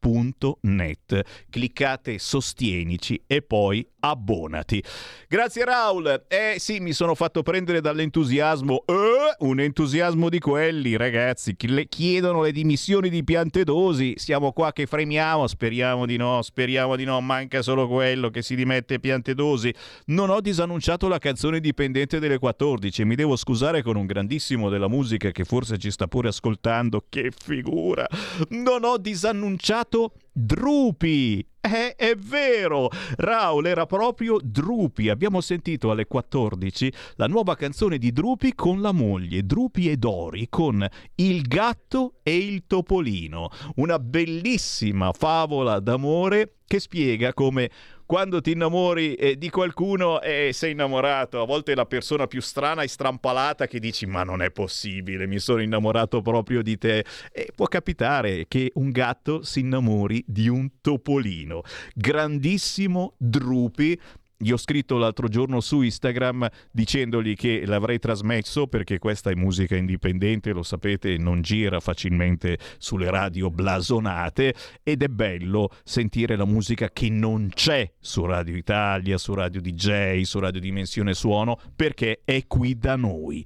radiolibertà.net. 0.00 1.22
Cliccate 1.50 2.18
sostienici 2.18 3.22
e 3.26 3.42
poi 3.42 3.86
abbonati. 4.00 4.82
Grazie 5.28 5.64
Raul. 5.64 6.24
Eh 6.28 6.56
sì, 6.58 6.80
mi 6.80 6.92
sono 6.92 7.14
fatto 7.14 7.42
prendere 7.42 7.80
dall'entusiasmo. 7.80 8.84
Eh, 8.86 9.44
un 9.46 9.60
entusiasmo 9.60 10.28
di 10.28 10.38
quelli, 10.38 10.96
ragazzi, 10.96 11.54
che 11.54 11.68
le 11.68 11.86
chiedono 11.86 12.42
le 12.42 12.52
dimissioni 12.52 13.10
di 13.10 13.22
Piantedosi. 13.22 14.14
Siamo 14.16 14.52
qua 14.52 14.72
che 14.72 14.86
fremiamo, 14.86 15.46
speriamo 15.46 16.06
di 16.06 16.16
no, 16.16 16.40
speriamo 16.42 16.96
di 16.96 17.04
no, 17.04 17.20
manca 17.20 17.62
solo 17.62 17.86
quello 17.86 18.30
che 18.30 18.42
si 18.42 18.54
dimette 18.54 18.98
Piantedosi. 19.00 19.72
Non 20.06 20.30
ho 20.30 20.40
disannunciato 20.40 21.08
la 21.08 21.18
canzone 21.18 21.60
dipendente 21.60 22.18
delle 22.18 22.38
14, 22.38 23.04
mi 23.04 23.14
devo 23.14 23.36
scusare 23.36 23.82
con 23.82 23.96
un 23.96 24.06
grandissimo 24.06 24.70
della 24.70 24.88
musica 24.88 25.30
che 25.30 25.44
forse 25.44 25.78
ci 25.78 25.90
sta 25.90 26.06
pure 26.06 26.28
ascoltando. 26.28 27.04
Che 27.08 27.30
figura! 27.36 28.06
Non 28.48 28.84
ho 28.84 28.96
disannunciato 28.96 29.89
Drupi. 30.32 31.46
Eh, 31.60 31.94
è 31.94 32.14
vero, 32.16 32.88
Raul 33.16 33.66
era 33.66 33.84
proprio 33.84 34.38
Drupi. 34.42 35.08
Abbiamo 35.08 35.40
sentito 35.40 35.90
alle 35.90 36.06
14 36.06 36.92
la 37.16 37.26
nuova 37.26 37.54
canzone 37.54 37.98
di 37.98 38.12
Drupi 38.12 38.54
con 38.54 38.80
la 38.80 38.92
moglie, 38.92 39.44
Drupi 39.44 39.90
e 39.90 39.96
Dori, 39.96 40.48
con 40.48 40.86
Il 41.16 41.42
gatto 41.42 42.14
e 42.22 42.36
il 42.38 42.64
topolino. 42.66 43.50
Una 43.76 43.98
bellissima 43.98 45.12
favola 45.12 45.80
d'amore 45.80 46.54
che 46.66 46.78
spiega 46.78 47.34
come 47.34 47.70
quando 48.10 48.40
ti 48.40 48.50
innamori 48.50 49.14
eh, 49.14 49.38
di 49.38 49.50
qualcuno 49.50 50.20
e 50.20 50.50
sei 50.52 50.72
innamorato, 50.72 51.40
a 51.40 51.46
volte 51.46 51.70
è 51.70 51.74
la 51.76 51.86
persona 51.86 52.26
più 52.26 52.40
strana 52.40 52.82
e 52.82 52.88
strampalata 52.88 53.68
che 53.68 53.78
dici 53.78 54.04
ma 54.04 54.24
non 54.24 54.42
è 54.42 54.50
possibile, 54.50 55.28
mi 55.28 55.38
sono 55.38 55.62
innamorato 55.62 56.20
proprio 56.20 56.60
di 56.60 56.76
te. 56.76 57.04
E 57.30 57.52
può 57.54 57.66
capitare 57.66 58.46
che 58.48 58.72
un 58.74 58.90
gatto 58.90 59.44
si 59.44 59.60
innamori 59.60 60.24
di 60.26 60.48
un 60.48 60.80
topolino. 60.80 61.62
Grandissimo 61.94 63.14
Drupi. 63.16 63.96
Gli 64.42 64.52
ho 64.52 64.56
scritto 64.56 64.96
l'altro 64.96 65.28
giorno 65.28 65.60
su 65.60 65.82
Instagram 65.82 66.48
dicendogli 66.72 67.34
che 67.34 67.66
l'avrei 67.66 67.98
trasmesso 67.98 68.68
perché 68.68 68.98
questa 68.98 69.28
è 69.28 69.34
musica 69.34 69.76
indipendente, 69.76 70.52
lo 70.52 70.62
sapete, 70.62 71.18
non 71.18 71.42
gira 71.42 71.78
facilmente 71.78 72.58
sulle 72.78 73.10
radio 73.10 73.50
blasonate 73.50 74.54
ed 74.82 75.02
è 75.02 75.08
bello 75.08 75.68
sentire 75.84 76.36
la 76.36 76.46
musica 76.46 76.88
che 76.88 77.10
non 77.10 77.50
c'è 77.52 77.92
su 78.00 78.24
Radio 78.24 78.56
Italia, 78.56 79.18
su 79.18 79.34
Radio 79.34 79.60
DJ, 79.60 80.22
su 80.22 80.38
Radio 80.38 80.60
Dimensione 80.60 81.12
Suono 81.12 81.60
perché 81.76 82.22
è 82.24 82.46
qui 82.46 82.78
da 82.78 82.96
noi. 82.96 83.44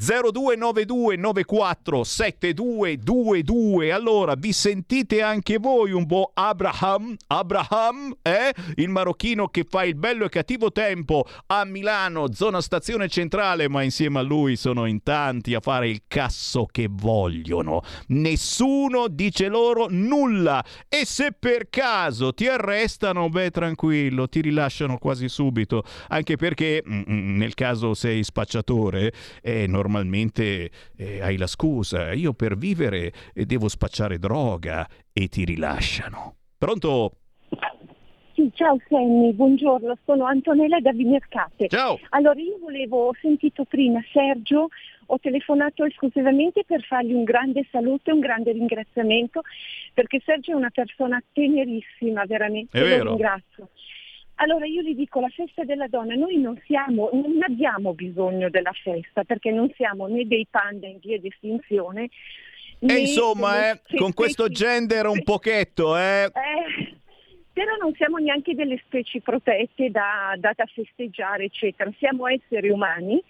0292 0.00 1.16
94 1.16 2.04
7222 2.04 3.90
allora 3.90 4.34
vi 4.36 4.52
sentite 4.52 5.22
anche 5.22 5.58
voi 5.58 5.90
un 5.90 6.06
po' 6.06 6.30
Abraham? 6.34 7.16
Abraham 7.26 8.16
eh? 8.22 8.54
il 8.76 8.88
marocchino 8.90 9.48
che 9.48 9.66
fa 9.68 9.84
il 9.84 9.96
bello 9.96 10.24
e 10.24 10.28
cattivo 10.28 10.70
tempo 10.70 11.26
a 11.46 11.64
Milano 11.64 12.32
zona 12.32 12.60
stazione 12.60 13.08
centrale 13.08 13.68
ma 13.68 13.82
insieme 13.82 14.20
a 14.20 14.22
lui 14.22 14.54
sono 14.54 14.86
in 14.86 15.02
tanti 15.02 15.54
a 15.54 15.60
fare 15.60 15.88
il 15.88 16.02
casso 16.06 16.66
che 16.70 16.88
vogliono. 16.88 17.82
Nessuno 18.08 19.08
dice 19.08 19.48
loro 19.48 19.86
nulla. 19.88 20.64
E 20.88 21.04
se 21.04 21.32
per 21.38 21.68
caso 21.70 22.32
ti 22.32 22.46
arrestano 22.46 23.28
beh 23.28 23.50
tranquillo 23.50 24.28
ti 24.28 24.40
rilasciano 24.40 24.98
quasi 24.98 25.28
subito. 25.28 25.82
Anche 26.08 26.36
perché 26.36 26.82
mm, 26.86 27.00
mm, 27.08 27.36
nel 27.36 27.54
caso 27.54 27.94
sei 27.94 28.22
spacciatore 28.22 29.12
è 29.40 29.66
normalmente 29.88 30.70
eh, 30.96 31.20
hai 31.22 31.36
la 31.36 31.46
scusa, 31.46 32.12
io 32.12 32.34
per 32.34 32.56
vivere 32.56 33.12
eh, 33.34 33.46
devo 33.46 33.68
spacciare 33.68 34.18
droga 34.18 34.86
e 35.12 35.28
ti 35.28 35.44
rilasciano. 35.44 36.36
Pronto? 36.58 37.12
Sì, 38.34 38.50
ciao 38.54 38.78
Sammy, 38.88 39.32
buongiorno, 39.32 39.96
sono 40.04 40.26
Antonella 40.26 40.78
da 40.80 40.92
Vimercate. 40.92 41.66
Ciao. 41.68 41.98
Allora 42.10 42.38
io 42.38 42.58
volevo, 42.60 43.08
ho 43.08 43.14
sentito 43.20 43.64
prima 43.64 44.00
Sergio, 44.12 44.68
ho 45.06 45.18
telefonato 45.18 45.84
esclusivamente 45.84 46.62
per 46.64 46.82
fargli 46.82 47.12
un 47.14 47.24
grande 47.24 47.66
saluto 47.70 48.10
e 48.10 48.12
un 48.12 48.20
grande 48.20 48.52
ringraziamento 48.52 49.40
perché 49.94 50.20
Sergio 50.24 50.52
è 50.52 50.54
una 50.54 50.70
persona 50.70 51.20
tenerissima, 51.32 52.24
veramente, 52.26 52.78
È 52.78 52.82
vero. 52.82 53.04
lo 53.04 53.10
ringrazio. 53.10 53.70
Allora 54.40 54.66
io 54.66 54.82
gli 54.82 54.94
dico, 54.94 55.20
la 55.20 55.28
festa 55.28 55.64
della 55.64 55.88
donna, 55.88 56.14
noi 56.14 56.38
non 56.38 56.60
siamo, 56.64 57.10
non 57.12 57.38
abbiamo 57.42 57.92
bisogno 57.92 58.48
della 58.48 58.72
festa 58.72 59.24
perché 59.24 59.50
non 59.50 59.70
siamo 59.74 60.06
né 60.06 60.26
dei 60.26 60.46
panda 60.48 60.86
in 60.86 60.98
via 61.00 61.18
di 61.18 61.28
estinzione. 61.28 62.08
E 62.80 62.94
insomma, 62.94 63.72
eh, 63.72 63.80
con 63.96 64.12
questo 64.14 64.48
gender 64.48 65.06
un 65.06 65.24
pochetto, 65.24 65.96
eh. 65.96 66.24
eh, 66.26 66.96
però 67.52 67.74
non 67.80 67.92
siamo 67.94 68.18
neanche 68.18 68.54
delle 68.54 68.80
specie 68.84 69.20
protette 69.20 69.90
da, 69.90 70.36
da- 70.38 70.52
da 70.54 70.66
festeggiare, 70.66 71.44
eccetera. 71.44 71.90
Siamo 71.98 72.28
esseri 72.28 72.68
umani, 72.68 73.20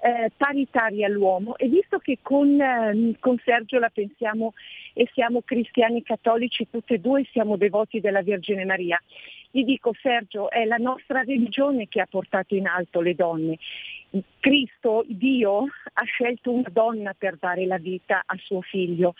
eh, 0.00 0.30
paritari 0.36 1.04
all'uomo 1.04 1.56
e 1.56 1.68
visto 1.68 1.98
che 1.98 2.18
con, 2.22 2.60
ehm, 2.60 3.16
con 3.18 3.40
Sergio 3.44 3.78
la 3.78 3.90
pensiamo 3.90 4.54
e 4.94 5.08
siamo 5.12 5.42
cristiani 5.42 6.02
cattolici 6.02 6.68
tutti 6.70 6.94
e 6.94 6.98
due, 6.98 7.26
siamo 7.32 7.56
devoti 7.56 8.00
della 8.00 8.22
Vergine 8.22 8.64
Maria, 8.64 9.00
gli 9.50 9.64
dico 9.64 9.92
Sergio, 10.00 10.50
è 10.50 10.64
la 10.64 10.76
nostra 10.76 11.22
religione 11.22 11.88
che 11.88 12.00
ha 12.00 12.06
portato 12.06 12.54
in 12.54 12.66
alto 12.66 13.00
le 13.00 13.14
donne. 13.14 13.58
Cristo, 14.40 15.04
Dio, 15.06 15.64
ha 15.92 16.04
scelto 16.04 16.50
una 16.50 16.68
donna 16.70 17.14
per 17.16 17.36
dare 17.36 17.66
la 17.66 17.76
vita 17.78 18.22
a 18.24 18.36
suo 18.38 18.62
figlio 18.62 19.14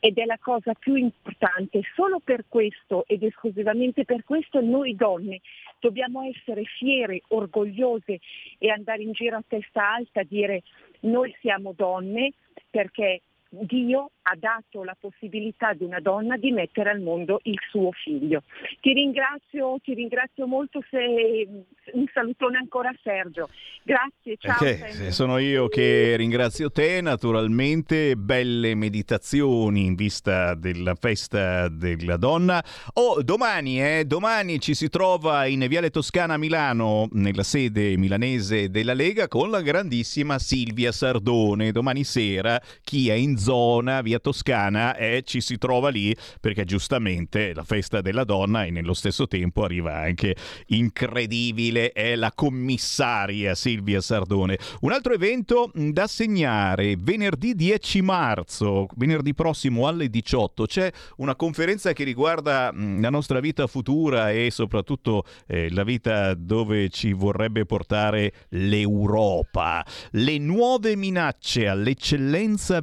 ed 0.00 0.18
è 0.18 0.24
la 0.24 0.38
cosa 0.40 0.74
più 0.74 0.94
importante. 0.96 1.82
Solo 1.94 2.20
per 2.22 2.44
questo 2.48 3.04
ed 3.06 3.22
esclusivamente 3.22 4.04
per 4.04 4.24
questo 4.24 4.60
noi 4.60 4.96
donne 4.96 5.40
dobbiamo 5.78 6.22
essere 6.22 6.64
fiere, 6.64 7.22
orgogliose 7.28 8.18
e 8.58 8.70
andare 8.70 9.02
in 9.02 9.12
giro 9.12 9.36
a 9.36 9.44
testa 9.46 9.94
alta 9.94 10.20
a 10.20 10.26
dire 10.28 10.62
noi 11.00 11.34
siamo 11.40 11.72
donne 11.76 12.32
perché 12.70 13.22
Dio 13.54 14.12
ha 14.22 14.36
dato 14.36 14.82
la 14.82 14.96
possibilità 14.98 15.68
ad 15.68 15.82
una 15.82 16.00
donna 16.00 16.38
di 16.38 16.52
mettere 16.52 16.90
al 16.90 17.00
mondo 17.00 17.40
il 17.42 17.58
suo 17.68 17.90
figlio. 17.92 18.44
Ti 18.80 18.92
ringrazio, 18.94 19.76
ti 19.82 19.92
ringrazio 19.92 20.46
molto 20.46 20.82
se 20.88 21.46
un 21.92 22.06
salutone 22.14 22.56
ancora 22.56 22.88
a 22.88 22.94
Sergio. 23.02 23.50
Grazie, 23.82 24.36
ciao. 24.38 24.64
Eh, 24.64 24.92
Sammy. 24.92 25.10
sono 25.10 25.38
io 25.38 25.68
che 25.68 26.16
ringrazio 26.16 26.70
te, 26.70 27.02
naturalmente, 27.02 28.16
belle 28.16 28.74
meditazioni 28.74 29.84
in 29.84 29.96
vista 29.96 30.54
della 30.54 30.94
festa 30.94 31.68
della 31.68 32.16
donna. 32.16 32.64
Oh, 32.94 33.22
domani, 33.22 33.82
eh, 33.82 34.04
domani 34.06 34.60
ci 34.60 34.74
si 34.74 34.88
trova 34.88 35.44
in 35.44 35.66
Viale 35.68 35.90
Toscana 35.90 36.34
a 36.34 36.38
Milano, 36.38 37.08
nella 37.12 37.42
sede 37.42 37.98
milanese 37.98 38.70
della 38.70 38.94
Lega, 38.94 39.28
con 39.28 39.50
la 39.50 39.60
grandissima 39.60 40.38
Silvia 40.38 40.90
Sardone. 40.92 41.72
Domani 41.72 42.04
sera, 42.04 42.58
chi 42.82 43.10
è 43.10 43.14
in 43.14 43.36
zona, 43.42 44.02
via 44.02 44.20
Toscana, 44.20 44.96
eh, 44.96 45.22
ci 45.24 45.40
si 45.40 45.58
trova 45.58 45.88
lì 45.88 46.14
perché 46.40 46.64
giustamente 46.64 47.52
la 47.54 47.64
festa 47.64 48.00
della 48.00 48.22
donna 48.24 48.64
e 48.64 48.70
nello 48.70 48.94
stesso 48.94 49.26
tempo 49.26 49.64
arriva 49.64 49.96
anche 49.96 50.36
incredibile, 50.66 51.90
è 51.90 52.14
la 52.14 52.30
commissaria 52.32 53.54
Silvia 53.56 54.00
Sardone. 54.00 54.58
Un 54.82 54.92
altro 54.92 55.12
evento 55.12 55.70
da 55.74 56.06
segnare, 56.06 56.94
venerdì 56.96 57.54
10 57.54 58.02
marzo, 58.02 58.86
venerdì 58.94 59.34
prossimo 59.34 59.88
alle 59.88 60.08
18, 60.08 60.66
c'è 60.66 60.90
una 61.16 61.34
conferenza 61.34 61.92
che 61.92 62.04
riguarda 62.04 62.72
la 62.72 63.10
nostra 63.10 63.40
vita 63.40 63.66
futura 63.66 64.30
e 64.30 64.50
soprattutto 64.50 65.24
eh, 65.48 65.68
la 65.70 65.82
vita 65.82 66.34
dove 66.34 66.88
ci 66.90 67.12
vorrebbe 67.12 67.66
portare 67.66 68.32
l'Europa. 68.50 69.84
Le 70.12 70.38
nuove 70.38 70.94
minacce 70.94 71.66
all'eccellenza 71.66 72.80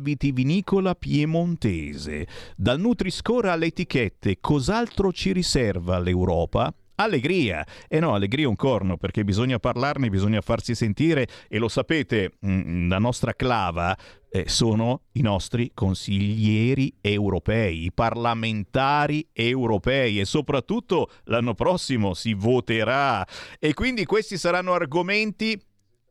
vitivinicola 0.49 0.95
piemontese. 0.95 2.27
Dal 2.55 2.79
Nutri-Score 2.79 3.49
alle 3.49 3.67
etichette, 3.67 4.39
cos'altro 4.39 5.11
ci 5.11 5.31
riserva 5.31 5.99
l'Europa? 5.99 6.73
Allegria, 6.95 7.65
e 7.87 7.99
no, 8.01 8.13
allegria 8.13 8.43
è 8.43 8.49
un 8.49 8.57
corno 8.57 8.97
perché 8.97 9.23
bisogna 9.23 9.57
parlarne, 9.57 10.09
bisogna 10.09 10.41
farsi 10.41 10.75
sentire 10.75 11.27
e 11.47 11.57
lo 11.57 11.69
sapete, 11.69 12.33
mm, 12.45 12.89
la 12.89 12.97
nostra 12.97 13.33
clava 13.33 13.95
eh, 14.29 14.49
sono 14.49 15.03
i 15.13 15.21
nostri 15.21 15.71
consiglieri 15.73 16.93
europei, 16.99 17.85
i 17.85 17.93
parlamentari 17.93 19.25
europei 19.31 20.19
e 20.19 20.25
soprattutto 20.25 21.09
l'anno 21.25 21.53
prossimo 21.53 22.13
si 22.13 22.33
voterà 22.33 23.25
e 23.59 23.73
quindi 23.73 24.03
questi 24.03 24.37
saranno 24.37 24.73
argomenti 24.73 25.57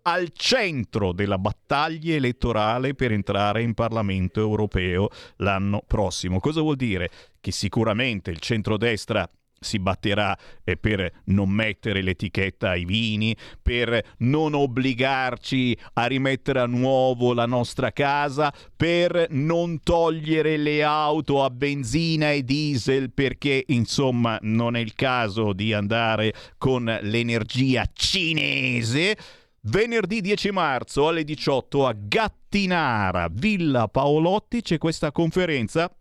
al 0.08 0.30
centro 0.34 1.12
della 1.12 1.36
battaglia 1.36 2.14
elettorale 2.14 2.94
per 2.94 3.12
entrare 3.12 3.60
in 3.60 3.74
Parlamento 3.74 4.40
europeo 4.40 5.10
l'anno 5.36 5.82
prossimo. 5.86 6.40
Cosa 6.40 6.62
vuol 6.62 6.76
dire? 6.76 7.10
Che 7.38 7.52
sicuramente 7.52 8.30
il 8.30 8.38
centrodestra 8.38 9.28
si 9.60 9.78
batterà 9.78 10.38
eh, 10.64 10.78
per 10.78 11.12
non 11.24 11.50
mettere 11.50 12.00
l'etichetta 12.00 12.70
ai 12.70 12.86
vini, 12.86 13.36
per 13.60 14.14
non 14.18 14.54
obbligarci 14.54 15.76
a 15.94 16.06
rimettere 16.06 16.60
a 16.60 16.66
nuovo 16.66 17.34
la 17.34 17.44
nostra 17.44 17.90
casa, 17.92 18.50
per 18.74 19.26
non 19.30 19.82
togliere 19.82 20.56
le 20.56 20.82
auto 20.84 21.44
a 21.44 21.50
benzina 21.50 22.30
e 22.30 22.44
diesel 22.44 23.12
perché 23.12 23.62
insomma 23.66 24.38
non 24.40 24.74
è 24.74 24.80
il 24.80 24.94
caso 24.94 25.52
di 25.52 25.74
andare 25.74 26.32
con 26.56 26.84
l'energia 27.02 27.84
cinese. 27.92 29.16
Venerdì 29.62 30.20
10 30.20 30.52
marzo 30.52 31.08
alle 31.08 31.24
18 31.24 31.86
a 31.86 31.92
Gattinara, 31.92 33.28
Villa 33.28 33.88
Paolotti, 33.88 34.62
c'è 34.62 34.78
questa 34.78 35.10
conferenza 35.10 35.92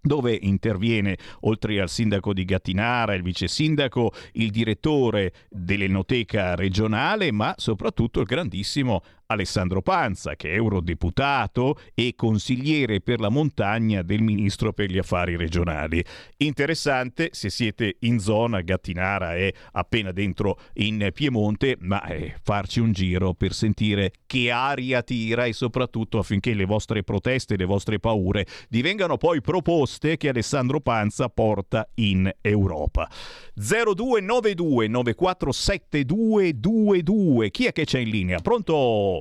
dove 0.00 0.38
interviene 0.40 1.16
oltre 1.40 1.80
al 1.80 1.88
sindaco 1.88 2.34
di 2.34 2.44
Gattinara, 2.44 3.14
il 3.14 3.22
vice 3.22 3.48
sindaco, 3.48 4.12
il 4.32 4.50
direttore 4.50 5.32
dell'Enoteca 5.48 6.54
regionale, 6.54 7.32
ma 7.32 7.54
soprattutto 7.56 8.20
il 8.20 8.26
grandissimo 8.26 9.02
Alessandro 9.30 9.82
Panza, 9.82 10.36
che 10.36 10.52
è 10.52 10.54
eurodeputato 10.54 11.78
e 11.92 12.14
consigliere 12.16 13.02
per 13.02 13.20
la 13.20 13.28
montagna 13.28 14.00
del 14.00 14.22
ministro 14.22 14.72
per 14.72 14.90
gli 14.90 14.96
affari 14.96 15.36
regionali. 15.36 16.02
Interessante, 16.38 17.28
se 17.32 17.50
siete 17.50 17.96
in 18.00 18.20
zona, 18.20 18.62
Gattinara 18.62 19.34
è 19.34 19.52
appena 19.72 20.12
dentro 20.12 20.58
in 20.76 21.10
Piemonte, 21.12 21.76
ma 21.80 22.02
eh, 22.04 22.36
farci 22.42 22.80
un 22.80 22.92
giro 22.92 23.34
per 23.34 23.52
sentire 23.52 24.12
che 24.24 24.50
aria 24.50 25.02
tira 25.02 25.44
e 25.44 25.52
soprattutto 25.52 26.16
affinché 26.18 26.54
le 26.54 26.64
vostre 26.64 27.02
proteste, 27.02 27.56
le 27.56 27.66
vostre 27.66 27.98
paure 27.98 28.46
divengano 28.70 29.18
poi 29.18 29.42
proposte 29.42 30.16
che 30.16 30.30
Alessandro 30.30 30.80
Panza 30.80 31.28
porta 31.28 31.86
in 31.96 32.32
Europa. 32.40 33.10
0292 33.54 34.88
947222 34.88 37.50
chi 37.50 37.66
è 37.66 37.72
che 37.72 37.84
c'è 37.84 37.98
in 37.98 38.08
linea? 38.08 38.38
Pronto? 38.38 39.17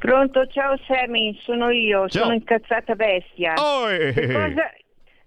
Pronto, 0.00 0.46
ciao 0.46 0.78
Sammy, 0.86 1.38
sono 1.42 1.68
io, 1.68 2.08
Ciao. 2.08 2.22
sono 2.22 2.32
incazzata 2.32 2.94
bestia. 2.94 3.52
Che 3.52 4.32
cosa, 4.32 4.72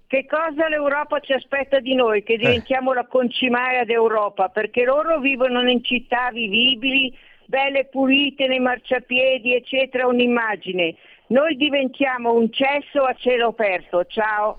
che 0.07 0.25
cosa 0.25 0.67
l'Europa 0.67 1.19
ci 1.19 1.31
aspetta 1.31 1.79
di 1.79 1.93
noi? 1.93 2.23
Che 2.23 2.37
diventiamo 2.37 2.91
la 2.91 3.05
concimaia 3.05 3.85
d'Europa, 3.85 4.49
perché 4.49 4.83
loro 4.83 5.19
vivono 5.19 5.61
in 5.69 5.83
città 5.83 6.31
vivibili, 6.31 7.15
belle 7.45 7.85
pulite 7.85 8.47
nei 8.47 8.59
marciapiedi, 8.59 9.53
eccetera, 9.53 10.07
un'immagine. 10.07 10.95
Noi 11.27 11.55
diventiamo 11.55 12.33
un 12.33 12.51
cesso 12.51 13.03
a 13.03 13.13
cielo 13.13 13.49
aperto. 13.49 14.05
Ciao. 14.05 14.55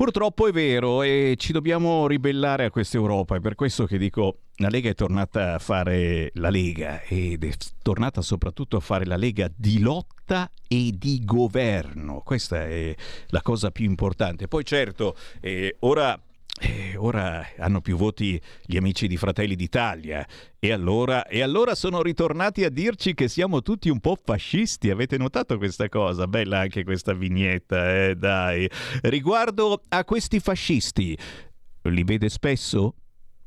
Purtroppo 0.00 0.48
è 0.48 0.50
vero 0.50 1.02
e 1.02 1.34
ci 1.36 1.52
dobbiamo 1.52 2.06
ribellare 2.06 2.64
a 2.64 2.70
questa 2.70 2.96
Europa, 2.96 3.36
è 3.36 3.40
per 3.40 3.54
questo 3.54 3.84
che 3.84 3.98
dico 3.98 4.44
la 4.54 4.70
Lega 4.70 4.88
è 4.88 4.94
tornata 4.94 5.52
a 5.52 5.58
fare 5.58 6.30
la 6.36 6.48
Lega 6.48 7.02
ed 7.02 7.44
è 7.44 7.52
tornata 7.82 8.22
soprattutto 8.22 8.78
a 8.78 8.80
fare 8.80 9.04
la 9.04 9.18
Lega 9.18 9.50
di 9.54 9.78
lotta 9.78 10.50
e 10.66 10.94
di 10.96 11.20
governo. 11.22 12.22
Questa 12.24 12.64
è 12.64 12.94
la 13.26 13.42
cosa 13.42 13.70
più 13.70 13.84
importante. 13.84 14.48
Poi 14.48 14.64
certo, 14.64 15.14
eh, 15.38 15.76
ora 15.80 16.18
eh, 16.60 16.94
ora 16.96 17.46
hanno 17.58 17.80
più 17.80 17.96
voti 17.96 18.40
gli 18.64 18.76
amici 18.76 19.06
di 19.06 19.16
Fratelli 19.16 19.56
d'Italia 19.56 20.26
e 20.58 20.72
allora, 20.72 21.26
e 21.26 21.40
allora 21.40 21.74
sono 21.74 22.02
ritornati 22.02 22.64
a 22.64 22.70
dirci 22.70 23.14
che 23.14 23.28
siamo 23.28 23.62
tutti 23.62 23.88
un 23.88 23.98
po' 23.98 24.16
fascisti. 24.22 24.90
Avete 24.90 25.16
notato 25.16 25.56
questa 25.56 25.88
cosa? 25.88 26.26
Bella 26.26 26.58
anche 26.58 26.84
questa 26.84 27.14
vignetta, 27.14 28.04
eh, 28.04 28.14
dai. 28.14 28.68
Riguardo 29.02 29.80
a 29.88 30.04
questi 30.04 30.38
fascisti, 30.38 31.16
li 31.82 32.04
vede 32.04 32.28
spesso? 32.28 32.94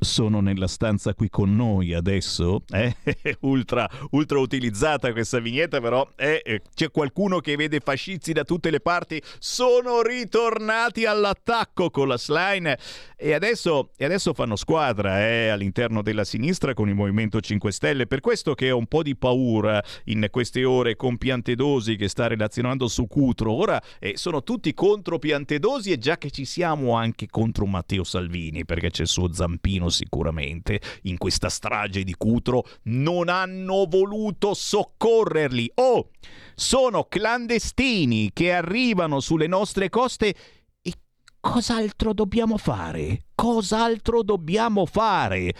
Sono 0.03 0.41
nella 0.41 0.67
stanza 0.67 1.13
qui 1.13 1.29
con 1.29 1.55
noi 1.55 1.93
adesso? 1.93 2.61
Eh? 2.73 3.37
ultra, 3.41 3.89
ultra 4.11 4.39
utilizzata 4.39 5.11
questa 5.13 5.39
vignetta, 5.39 5.79
però 5.79 6.07
eh, 6.15 6.41
eh, 6.43 6.61
c'è 6.73 6.91
qualcuno 6.91 7.39
che 7.39 7.55
vede 7.55 7.79
fascisti 7.79 8.33
da 8.33 8.43
tutte 8.43 8.69
le 8.71 8.79
parti. 8.79 9.21
Sono 9.39 10.01
ritornati 10.01 11.05
all'attacco 11.05 11.89
con 11.89 12.07
la 12.07 12.17
slime. 12.17 12.77
E 13.15 13.33
adesso, 13.33 13.91
e 13.95 14.03
adesso 14.03 14.33
fanno 14.33 14.57
squadra 14.57 15.25
eh, 15.25 15.47
all'interno 15.47 16.01
della 16.01 16.25
sinistra 16.25 16.73
con 16.73 16.89
il 16.89 16.95
Movimento 16.95 17.39
5 17.39 17.71
Stelle. 17.71 18.07
Per 18.07 18.19
questo 18.19 18.53
che 18.53 18.69
ho 18.71 18.77
un 18.77 18.87
po' 18.87 19.01
di 19.01 19.15
paura 19.15 19.81
in 20.05 20.27
queste 20.29 20.65
ore 20.65 20.95
con 20.97 21.17
Piantedosi 21.17 21.95
che 21.95 22.09
sta 22.09 22.27
relazionando 22.27 22.87
su 22.87 23.07
Cutro. 23.07 23.53
Ora 23.53 23.81
eh, 23.99 24.17
sono 24.17 24.43
tutti 24.43 24.73
contro 24.73 25.19
Piantedosi 25.19 25.91
e 25.91 25.97
già 25.97 26.17
che 26.17 26.31
ci 26.31 26.43
siamo 26.43 26.95
anche 26.95 27.27
contro 27.29 27.65
Matteo 27.65 28.03
Salvini, 28.03 28.65
perché 28.65 28.89
c'è 28.89 29.03
il 29.03 29.07
suo 29.07 29.31
zampino 29.31 29.89
sicuramente 29.93 30.81
in 31.03 31.17
questa 31.17 31.47
strage 31.47 32.03
di 32.03 32.13
Cutro, 32.17 32.65
non 32.83 33.29
hanno 33.29 33.85
voluto 33.87 34.53
soccorrerli. 34.53 35.71
Oh, 35.75 36.09
sono 36.55 37.05
clandestini 37.05 38.31
che 38.33 38.51
arrivano 38.51 39.21
sulle 39.21 39.47
nostre 39.47 39.87
coste 39.89 40.35
e 40.81 40.93
cos'altro 41.39 42.13
dobbiamo 42.13 42.57
fare? 42.57 43.27
Cos'altro 43.33 44.21
dobbiamo 44.21 44.85
fare? 44.85 45.53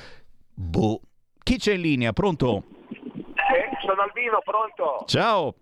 Boh. 0.54 1.00
Chi 1.42 1.58
c'è 1.58 1.74
in 1.74 1.82
linea? 1.82 2.14
Pronto? 2.14 2.64
Eh, 2.90 3.78
sono 3.86 4.02
Albino, 4.02 4.42
pronto? 4.44 5.06
Ciao. 5.06 5.56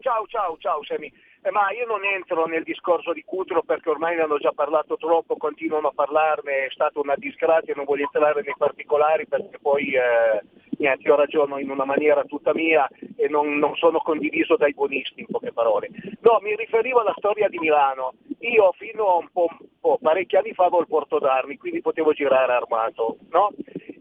Ciao, 0.00 0.26
ciao, 0.28 0.56
ciao 0.58 0.84
Semi. 0.84 1.12
Eh, 1.46 1.52
ma 1.52 1.70
io 1.70 1.86
non 1.86 2.04
entro 2.04 2.46
nel 2.46 2.64
discorso 2.64 3.12
di 3.12 3.22
Cutro 3.22 3.62
perché 3.62 3.88
ormai 3.88 4.16
ne 4.16 4.22
hanno 4.22 4.36
già 4.36 4.50
parlato 4.50 4.96
troppo, 4.96 5.36
continuano 5.36 5.86
a 5.86 5.92
parlarne, 5.94 6.64
è 6.64 6.70
stata 6.70 6.98
una 6.98 7.14
disgrazia, 7.16 7.72
non 7.76 7.84
voglio 7.84 8.02
entrare 8.02 8.42
nei 8.42 8.54
particolari 8.58 9.28
perché 9.28 9.56
poi 9.62 9.94
eh, 9.94 10.42
niente, 10.78 11.06
io 11.06 11.14
ragiono 11.14 11.60
in 11.60 11.70
una 11.70 11.84
maniera 11.84 12.24
tutta 12.24 12.52
mia 12.52 12.88
e 13.14 13.28
non, 13.28 13.58
non 13.58 13.76
sono 13.76 13.98
condiviso 13.98 14.56
dai 14.56 14.74
buonisti 14.74 15.20
in 15.20 15.26
poche 15.30 15.52
parole. 15.52 15.90
No, 16.20 16.40
mi 16.42 16.56
riferivo 16.56 16.98
alla 16.98 17.14
storia 17.16 17.48
di 17.48 17.60
Milano. 17.60 18.14
Io 18.40 18.72
fino 18.76 19.06
a 19.06 19.16
un 19.18 19.28
po', 19.32 19.46
un 19.48 19.66
po' 19.78 19.98
parecchi 20.02 20.34
anni 20.34 20.52
fa 20.52 20.64
avevo 20.64 20.80
il 20.80 20.88
porto 20.88 21.20
d'armi, 21.20 21.58
quindi 21.58 21.80
potevo 21.80 22.12
girare 22.12 22.54
armato, 22.54 23.18
no? 23.30 23.52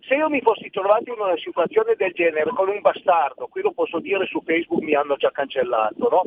Se 0.08 0.14
io 0.14 0.30
mi 0.30 0.42
fossi 0.42 0.70
trovato 0.70 1.12
in 1.12 1.20
una 1.20 1.36
situazione 1.38 1.96
del 1.96 2.12
genere 2.12 2.52
con 2.52 2.70
un 2.70 2.80
bastardo, 2.82 3.48
qui 3.48 3.62
lo 3.62 3.72
posso 3.72 4.00
dire 4.00 4.26
su 4.28 4.42
Facebook 4.44 4.84
mi 4.84 4.94
hanno 4.94 5.16
già 5.16 5.32
cancellato, 5.32 6.10
no? 6.10 6.24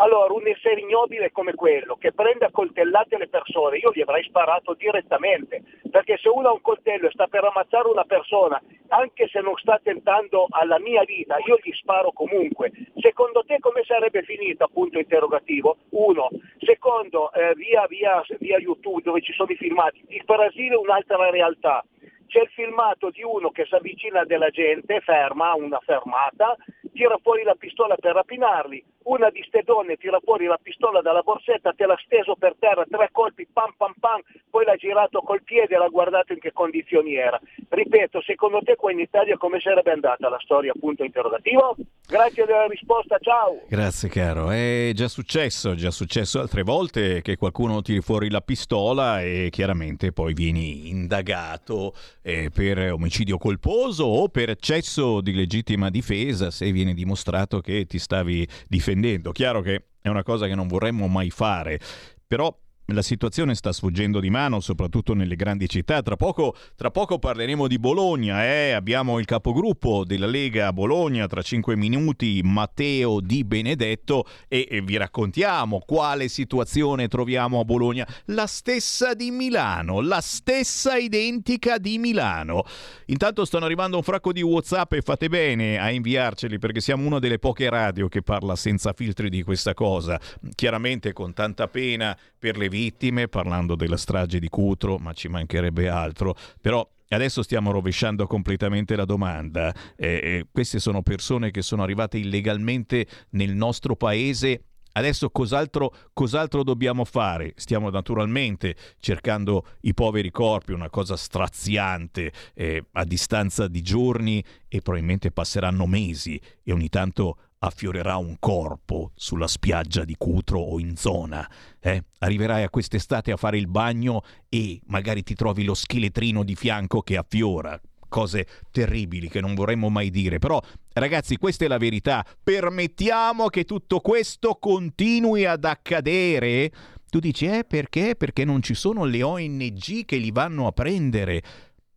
Allora 0.00 0.32
un 0.32 0.48
essere 0.48 0.80
ignobile 0.80 1.30
come 1.30 1.52
quello 1.52 1.96
che 1.96 2.12
prende 2.12 2.46
a 2.46 2.50
coltellate 2.50 3.18
le 3.18 3.28
persone, 3.28 3.76
io 3.76 3.92
gli 3.92 4.00
avrei 4.00 4.24
sparato 4.24 4.72
direttamente, 4.72 5.62
perché 5.90 6.16
se 6.16 6.30
uno 6.30 6.48
ha 6.48 6.52
un 6.52 6.62
coltello 6.62 7.06
e 7.06 7.10
sta 7.10 7.26
per 7.26 7.44
ammazzare 7.44 7.86
una 7.86 8.04
persona, 8.04 8.58
anche 8.88 9.28
se 9.28 9.40
non 9.40 9.54
sta 9.56 9.78
tentando 9.82 10.46
alla 10.48 10.78
mia 10.78 11.04
vita, 11.04 11.36
io 11.44 11.58
gli 11.62 11.72
sparo 11.72 12.12
comunque. 12.12 12.72
Secondo 12.96 13.44
te 13.46 13.58
come 13.58 13.82
sarebbe 13.84 14.22
finita? 14.22 14.68
Punto 14.68 14.98
interrogativo. 14.98 15.76
Uno. 15.90 16.30
Secondo, 16.60 17.30
eh, 17.34 17.52
via, 17.56 17.84
via, 17.86 18.24
via 18.38 18.56
YouTube 18.56 19.02
dove 19.02 19.20
ci 19.20 19.34
sono 19.34 19.50
i 19.52 19.56
filmati, 19.56 20.02
il 20.08 20.24
Brasile 20.24 20.76
è 20.76 20.78
un'altra 20.78 21.28
realtà 21.28 21.84
c'è 22.30 22.42
il 22.42 22.50
filmato 22.54 23.10
di 23.10 23.24
uno 23.24 23.50
che 23.50 23.66
si 23.66 23.74
avvicina 23.74 24.24
della 24.24 24.50
gente, 24.50 25.00
ferma 25.00 25.52
una 25.54 25.80
fermata, 25.80 26.56
tira 27.00 27.16
fuori 27.22 27.44
la 27.44 27.54
pistola 27.54 27.94
per 27.96 28.12
rapinarli, 28.12 28.84
una 29.04 29.30
di 29.30 29.42
ste 29.46 29.62
donne 29.64 29.96
tira 29.96 30.20
fuori 30.22 30.44
la 30.44 30.58
pistola 30.62 31.00
dalla 31.00 31.22
borsetta, 31.22 31.72
te 31.72 31.86
l'ha 31.86 31.98
steso 32.04 32.36
per 32.38 32.56
terra, 32.58 32.84
tre 32.84 33.08
colpi, 33.10 33.48
pam 33.50 33.72
pam 33.74 33.94
pam, 33.98 34.20
poi 34.50 34.66
l'ha 34.66 34.76
girato 34.76 35.22
col 35.22 35.42
piede 35.42 35.76
e 35.76 35.78
l'ha 35.78 35.88
guardato 35.88 36.34
in 36.34 36.40
che 36.40 36.52
condizioni 36.52 37.14
era. 37.14 37.40
Ripeto, 37.70 38.20
secondo 38.20 38.60
te 38.62 38.76
qua 38.76 38.92
in 38.92 39.00
Italia 39.00 39.38
come 39.38 39.60
sarebbe 39.60 39.92
andata 39.92 40.28
la 40.28 40.38
storia? 40.40 40.74
Punto 40.78 41.02
interrogativo. 41.02 41.74
Grazie 42.06 42.44
della 42.44 42.66
risposta, 42.66 43.18
ciao. 43.18 43.62
Grazie 43.68 44.08
caro, 44.08 44.50
è 44.50 44.90
già 44.92 45.08
successo, 45.08 45.74
già 45.76 45.92
successo 45.92 46.40
altre 46.40 46.62
volte 46.62 47.22
che 47.22 47.36
qualcuno 47.36 47.80
tiri 47.80 48.00
fuori 48.00 48.28
la 48.28 48.40
pistola 48.40 49.22
e 49.22 49.48
chiaramente 49.50 50.12
poi 50.12 50.34
vieni 50.34 50.90
indagato 50.90 51.94
eh, 52.22 52.50
per 52.52 52.92
omicidio 52.92 53.38
colposo 53.38 54.04
o 54.04 54.28
per 54.28 54.50
eccesso 54.50 55.20
di 55.20 55.32
legittima 55.32 55.88
difesa 55.88 56.50
se 56.50 56.66
viene 56.90 56.94
dimostrato 56.94 57.60
che 57.60 57.86
ti 57.86 57.98
stavi 57.98 58.46
difendendo. 58.68 59.32
Chiaro 59.32 59.60
che 59.60 59.86
è 60.00 60.08
una 60.08 60.22
cosa 60.22 60.46
che 60.46 60.54
non 60.54 60.66
vorremmo 60.66 61.06
mai 61.06 61.30
fare, 61.30 61.80
però 62.26 62.54
la 62.92 63.02
situazione 63.02 63.54
sta 63.54 63.72
sfuggendo 63.72 64.20
di 64.20 64.30
mano, 64.30 64.60
soprattutto 64.60 65.14
nelle 65.14 65.36
grandi 65.36 65.68
città. 65.68 66.02
Tra 66.02 66.16
poco, 66.16 66.56
tra 66.76 66.90
poco 66.90 67.18
parleremo 67.18 67.66
di 67.66 67.78
Bologna. 67.78 68.44
Eh? 68.44 68.72
Abbiamo 68.72 69.18
il 69.18 69.24
capogruppo 69.24 70.04
della 70.04 70.26
Lega 70.26 70.68
a 70.68 70.72
Bologna 70.72 71.26
tra 71.26 71.42
cinque 71.42 71.76
minuti, 71.76 72.40
Matteo 72.42 73.20
Di 73.20 73.44
Benedetto, 73.44 74.26
e, 74.48 74.66
e 74.70 74.80
vi 74.80 74.96
raccontiamo 74.96 75.82
quale 75.86 76.28
situazione 76.28 77.08
troviamo 77.08 77.60
a 77.60 77.64
Bologna. 77.64 78.06
La 78.26 78.46
stessa 78.46 79.14
di 79.14 79.30
Milano, 79.30 80.00
la 80.00 80.20
stessa 80.20 80.96
identica 80.96 81.78
di 81.78 81.98
Milano. 81.98 82.64
Intanto 83.06 83.44
stanno 83.44 83.64
arrivando 83.64 83.96
un 83.96 84.02
fracco 84.02 84.32
di 84.32 84.42
WhatsApp 84.42 84.92
e 84.94 85.02
fate 85.02 85.28
bene 85.28 85.78
a 85.78 85.90
inviarceli 85.90 86.58
perché 86.58 86.80
siamo 86.80 87.06
una 87.06 87.18
delle 87.18 87.38
poche 87.38 87.68
radio 87.68 88.08
che 88.08 88.22
parla 88.22 88.56
senza 88.56 88.92
filtri 88.92 89.28
di 89.28 89.42
questa 89.42 89.74
cosa. 89.74 90.20
Chiaramente 90.54 91.12
con 91.12 91.32
tanta 91.32 91.68
pena 91.68 92.16
per 92.38 92.56
le 92.56 92.68
vittime, 92.68 92.79
parlando 93.28 93.74
della 93.74 93.96
strage 93.96 94.38
di 94.38 94.48
Cutro, 94.48 94.98
ma 94.98 95.12
ci 95.12 95.28
mancherebbe 95.28 95.88
altro. 95.88 96.34
Però 96.60 96.86
Adesso 97.12 97.42
stiamo 97.42 97.72
rovesciando 97.72 98.24
completamente 98.28 98.94
la 98.94 99.04
domanda. 99.04 99.74
Eh, 99.96 100.20
eh, 100.22 100.46
queste 100.52 100.78
sono 100.78 101.02
persone 101.02 101.50
che 101.50 101.60
sono 101.60 101.82
arrivate 101.82 102.18
illegalmente 102.18 103.04
nel 103.30 103.52
nostro 103.52 103.96
paese. 103.96 104.66
Adesso 104.92 105.30
cos'altro, 105.30 105.92
cos'altro 106.12 106.62
dobbiamo 106.62 107.04
fare? 107.04 107.52
Stiamo 107.56 107.90
naturalmente 107.90 108.76
cercando 109.00 109.66
i 109.80 109.92
poveri 109.92 110.30
corpi, 110.30 110.72
una 110.72 110.88
cosa 110.88 111.16
straziante, 111.16 112.32
eh, 112.54 112.84
a 112.92 113.04
distanza 113.04 113.66
di 113.66 113.82
giorni 113.82 114.42
e 114.68 114.80
probabilmente 114.80 115.32
passeranno 115.32 115.86
mesi 115.86 116.40
e 116.62 116.72
ogni 116.72 116.88
tanto 116.88 117.38
affiorerà 117.62 118.16
un 118.16 118.36
corpo 118.38 119.12
sulla 119.14 119.46
spiaggia 119.46 120.04
di 120.04 120.14
Cutro 120.16 120.60
o 120.60 120.80
in 120.80 120.96
zona. 120.96 121.48
Eh? 121.78 122.04
Arriverai 122.18 122.62
a 122.62 122.70
quest'estate 122.70 123.32
a 123.32 123.36
fare 123.36 123.58
il 123.58 123.68
bagno 123.68 124.22
e 124.48 124.80
magari 124.86 125.22
ti 125.22 125.34
trovi 125.34 125.64
lo 125.64 125.74
scheletrino 125.74 126.42
di 126.42 126.54
fianco 126.54 127.02
che 127.02 127.16
affiora. 127.16 127.78
Cose 128.08 128.46
terribili 128.72 129.28
che 129.28 129.40
non 129.40 129.54
vorremmo 129.54 129.88
mai 129.88 130.10
dire, 130.10 130.38
però 130.38 130.60
ragazzi 130.94 131.36
questa 131.36 131.66
è 131.66 131.68
la 131.68 131.78
verità. 131.78 132.26
Permettiamo 132.42 133.48
che 133.48 133.64
tutto 133.64 134.00
questo 134.00 134.56
continui 134.56 135.44
ad 135.44 135.64
accadere? 135.64 136.72
Tu 137.08 137.20
dici, 137.20 137.46
eh 137.46 137.64
perché? 137.64 138.16
Perché 138.16 138.44
non 138.44 138.62
ci 138.62 138.74
sono 138.74 139.04
le 139.04 139.22
ONG 139.22 140.04
che 140.06 140.16
li 140.16 140.32
vanno 140.32 140.66
a 140.66 140.72
prendere. 140.72 141.42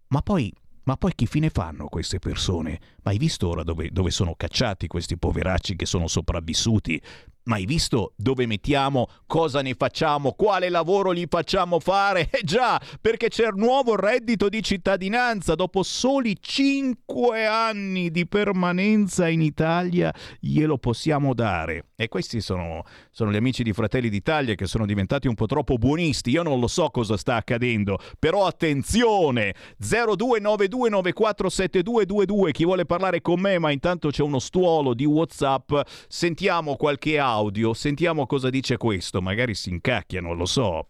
Ma 0.10 0.22
poi 0.22 0.53
ma 0.84 0.97
poi 0.97 1.14
che 1.15 1.26
fine 1.26 1.49
fanno 1.49 1.88
queste 1.88 2.19
persone? 2.19 2.80
Ma 3.03 3.11
hai 3.11 3.18
visto 3.18 3.47
ora 3.47 3.64
dove, 3.64 3.89
dove, 3.91 4.11
sono 4.11 4.35
cacciati 4.35 4.88
questi 4.88 5.18
poveracci 5.18 5.76
che 5.76 5.85
sono 5.85 6.07
sopravvissuti? 6.07 7.01
Ma 7.45 7.56
hai 7.56 7.65
visto 7.65 8.14
dove 8.15 8.45
mettiamo, 8.45 9.07
cosa 9.28 9.61
ne 9.61 9.74
facciamo, 9.74 10.32
quale 10.32 10.70
lavoro 10.70 11.14
gli 11.14 11.26
facciamo 11.30 11.80
fare? 11.80 12.30
Eh 12.34 12.41
già, 12.44 12.82
perché 12.99 13.30
c'è 13.30 13.48
il 13.48 13.56
nuovo 13.56 13.95
reddito 13.95 14.49
di 14.49 14.64
cittadinanza. 14.64 15.56
Dopo 15.56 15.84
soli 15.84 16.36
5 16.40 17.45
anni 17.45 18.11
di 18.11 18.28
permanenza 18.28 19.28
in 19.28 19.41
Italia 19.41 20.14
glielo 20.40 20.78
possiamo 20.78 21.34
dare. 21.34 21.88
E 21.95 22.07
questi 22.07 22.41
sono, 22.41 22.84
sono 23.11 23.32
gli 23.32 23.36
amici 23.36 23.64
di 23.64 23.72
Fratelli 23.72 24.10
d'Italia 24.10 24.56
che 24.56 24.65
sono 24.65 24.86
diventati 24.86 25.28
un 25.28 25.36
po' 25.36 25.45
troppo 25.45 25.78
buonisti. 25.78 26.32
Io 26.32 26.44
non 26.44 26.60
lo 26.60 26.68
so 26.68 26.90
cosa 26.90 27.18
sta 27.18 27.36
accadendo, 27.36 27.99
però 28.20 28.48
attenzione! 28.48 29.53
0292947222. 29.82 32.52
Chi 32.52 32.65
vuole 32.65 32.86
parlare 32.86 33.22
con 33.22 33.40
me, 33.40 33.60
ma 33.60 33.72
intanto 33.72 34.10
c'è 34.10 34.24
uno 34.24 34.40
stuolo 34.40 34.94
di 34.94 35.06
WhatsApp. 35.06 35.72
Sentiamo 36.07 36.76
qualche 36.76 37.20
audio, 37.34 37.73
sentiamo 37.73 38.26
cosa 38.27 38.49
dice 38.49 38.77
questo. 38.77 39.22
Magari 39.22 39.55
si 39.55 39.69
incacchiano, 39.69 40.34
lo 40.34 40.45
so. 40.45 40.88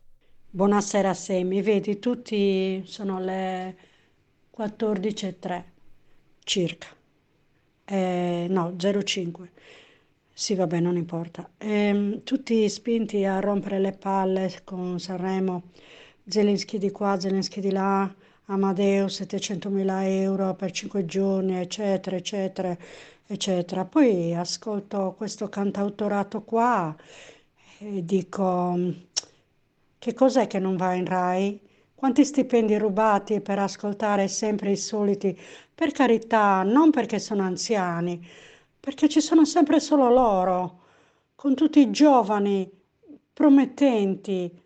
Buonasera 0.49 1.13
Semi, 1.13 1.61
vedi? 1.61 1.99
Tutti 1.99 2.81
sono 2.85 3.19
le 3.19 3.75
14.03 4.55 5.63
circa, 6.43 6.87
eh, 7.85 8.47
no 8.49 8.75
05, 8.77 9.51
sì 10.31 10.53
vabbè 10.55 10.79
non 10.79 10.95
importa, 10.97 11.49
Ehm, 11.57 12.23
tutti 12.23 12.67
spinti 12.69 13.23
a 13.25 13.39
rompere 13.39 13.79
le 13.79 13.93
palle 13.93 14.61
con 14.63 14.99
Sanremo, 14.99 15.63
Zelensky 16.27 16.77
di 16.77 16.91
qua, 16.91 17.19
Zelensky 17.19 17.59
di 17.61 17.71
là, 17.71 18.13
Amadeo 18.47 19.07
700.000 19.07 20.03
euro 20.05 20.53
per 20.55 20.71
5 20.71 21.05
giorni 21.05 21.57
eccetera 21.59 22.15
eccetera 22.17 22.77
eccetera, 23.33 23.85
poi 23.85 24.33
ascolto 24.35 25.13
questo 25.17 25.49
cantautorato 25.49 26.41
qua 26.43 26.95
e 27.79 28.05
dico 28.05 28.77
che 29.99 30.13
cos'è 30.13 30.47
che 30.47 30.59
non 30.59 30.75
va 30.77 30.93
in 30.93 31.05
Rai? 31.05 31.59
Quanti 31.95 32.25
stipendi 32.25 32.77
rubati 32.77 33.41
per 33.41 33.59
ascoltare 33.59 34.27
sempre 34.27 34.71
i 34.71 34.77
soliti? 34.77 35.37
Per 35.73 35.91
carità, 35.91 36.63
non 36.63 36.91
perché 36.91 37.19
sono 37.19 37.43
anziani, 37.43 38.25
perché 38.79 39.07
ci 39.09 39.21
sono 39.21 39.45
sempre 39.45 39.79
solo 39.79 40.09
loro, 40.09 40.81
con 41.35 41.55
tutti 41.55 41.79
i 41.79 41.91
giovani 41.91 42.69
promettenti 43.33 44.61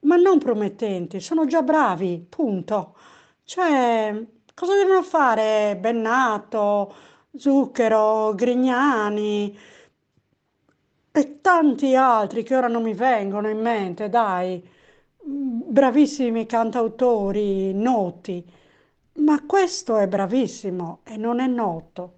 ma 0.00 0.16
non 0.16 0.38
promettenti, 0.38 1.20
sono 1.20 1.46
già 1.46 1.62
bravi, 1.62 2.24
punto. 2.28 2.96
Cioè, 3.44 4.24
cosa 4.54 4.74
devono 4.74 5.02
fare 5.02 5.76
Bennato, 5.78 6.94
Zucchero, 7.36 8.34
Grignani 8.34 9.56
e 11.12 11.40
tanti 11.40 11.94
altri 11.94 12.42
che 12.42 12.56
ora 12.56 12.68
non 12.68 12.82
mi 12.82 12.94
vengono 12.94 13.48
in 13.48 13.60
mente, 13.60 14.08
dai, 14.08 14.62
bravissimi 15.22 16.46
cantautori 16.46 17.72
noti, 17.72 18.44
ma 19.20 19.44
questo 19.44 19.98
è 19.98 20.06
bravissimo 20.06 21.00
e 21.04 21.16
non 21.16 21.40
è 21.40 21.46
noto. 21.46 22.14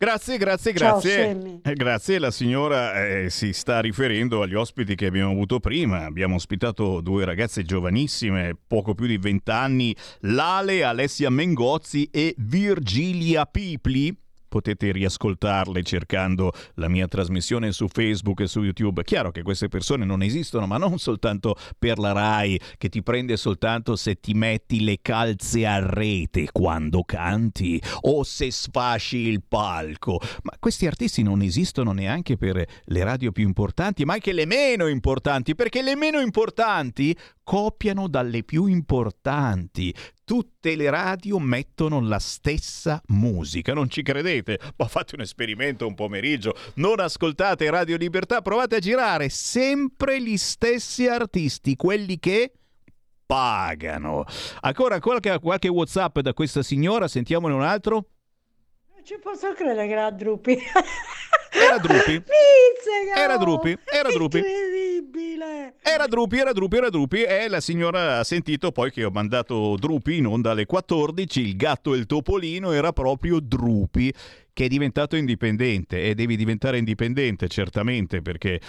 Grazie, 0.00 0.36
grazie, 0.38 0.74
Ciao, 0.74 1.00
grazie. 1.00 1.32
Sammy. 1.32 1.60
Eh, 1.64 1.72
Grazie, 1.74 2.18
la 2.20 2.30
signora 2.30 3.04
eh, 3.04 3.30
si 3.30 3.52
sta 3.52 3.80
riferendo 3.80 4.42
agli 4.42 4.54
ospiti 4.54 4.94
che 4.94 5.06
abbiamo 5.06 5.32
avuto 5.32 5.58
prima. 5.58 6.04
Abbiamo 6.04 6.36
ospitato 6.36 7.00
due 7.00 7.24
ragazze 7.24 7.64
giovanissime, 7.64 8.56
poco 8.64 8.94
più 8.94 9.06
di 9.06 9.18
vent'anni, 9.18 9.94
Lale, 10.20 10.84
Alessia 10.84 11.30
Mengozzi 11.30 12.08
e 12.12 12.32
Virgilia 12.38 13.44
Pipli. 13.46 14.16
Potete 14.48 14.92
riascoltarle 14.92 15.82
cercando 15.82 16.52
la 16.74 16.88
mia 16.88 17.06
trasmissione 17.06 17.72
su 17.72 17.86
Facebook 17.88 18.40
e 18.40 18.46
su 18.46 18.62
YouTube. 18.62 19.04
Chiaro 19.04 19.30
che 19.30 19.42
queste 19.42 19.68
persone 19.68 20.04
non 20.04 20.22
esistono, 20.22 20.66
ma 20.66 20.78
non 20.78 20.98
soltanto 20.98 21.56
per 21.78 21.98
la 21.98 22.12
RAI, 22.12 22.60
che 22.76 22.88
ti 22.88 23.02
prende 23.02 23.36
soltanto 23.36 23.96
se 23.96 24.20
ti 24.20 24.34
metti 24.34 24.82
le 24.82 24.98
calze 25.02 25.66
a 25.66 25.78
rete 25.78 26.48
quando 26.50 27.02
canti 27.02 27.80
o 28.02 28.22
se 28.22 28.50
sfasci 28.50 29.18
il 29.18 29.42
palco. 29.46 30.20
Ma 30.42 30.52
questi 30.58 30.86
artisti 30.86 31.22
non 31.22 31.42
esistono 31.42 31.92
neanche 31.92 32.36
per 32.36 32.64
le 32.84 33.04
radio 33.04 33.32
più 33.32 33.46
importanti, 33.46 34.04
ma 34.04 34.14
anche 34.14 34.32
le 34.32 34.46
meno 34.46 34.86
importanti, 34.86 35.54
perché 35.54 35.82
le 35.82 35.96
meno 35.96 36.20
importanti 36.20 37.16
copiano 37.42 38.08
dalle 38.08 38.44
più 38.44 38.66
importanti. 38.66 39.94
Tutte 40.28 40.76
le 40.76 40.90
radio 40.90 41.38
mettono 41.38 42.02
la 42.02 42.18
stessa 42.18 43.00
musica, 43.06 43.72
non 43.72 43.88
ci 43.88 44.02
credete? 44.02 44.60
Ma 44.76 44.86
fate 44.86 45.14
un 45.14 45.22
esperimento 45.22 45.86
un 45.86 45.94
pomeriggio, 45.94 46.54
non 46.74 47.00
ascoltate 47.00 47.70
Radio 47.70 47.96
Libertà, 47.96 48.42
provate 48.42 48.76
a 48.76 48.78
girare 48.78 49.30
sempre 49.30 50.20
gli 50.20 50.36
stessi 50.36 51.08
artisti, 51.08 51.76
quelli 51.76 52.18
che 52.18 52.52
pagano. 53.24 54.26
Ancora 54.60 55.00
qualche, 55.00 55.38
qualche 55.38 55.68
WhatsApp 55.68 56.18
da 56.18 56.34
questa 56.34 56.62
signora, 56.62 57.08
sentiamone 57.08 57.54
un 57.54 57.62
altro. 57.62 58.08
Ci 59.08 59.16
posso 59.22 59.54
credere 59.54 59.86
che 59.86 59.92
era 59.94 60.10
Drupi. 60.10 60.58
Era 61.50 61.78
Drupi. 61.78 62.22
Era 63.16 63.38
Drupi, 63.38 63.78
era 63.86 64.10
Drupi. 64.10 64.36
Incredibile! 64.36 65.76
Era 65.82 66.06
Drupi, 66.06 66.36
era 66.36 66.52
Drupi, 66.52 66.76
era 66.76 66.90
Drupi 66.90 67.22
e 67.22 67.48
la 67.48 67.60
signora 67.60 68.18
ha 68.18 68.24
sentito 68.24 68.70
poi 68.70 68.90
che 68.90 69.04
ho 69.04 69.10
mandato 69.10 69.76
Drupi 69.78 70.18
in 70.18 70.26
onda 70.26 70.50
alle 70.50 70.66
14, 70.66 71.40
il 71.40 71.56
gatto 71.56 71.94
e 71.94 71.98
il 71.98 72.04
topolino 72.04 72.72
era 72.72 72.92
proprio 72.92 73.40
Drupi 73.40 74.12
che 74.52 74.64
è 74.66 74.68
diventato 74.68 75.16
indipendente 75.16 76.02
e 76.02 76.14
devi 76.14 76.36
diventare 76.36 76.76
indipendente 76.78 77.48
certamente 77.48 78.20
perché 78.20 78.60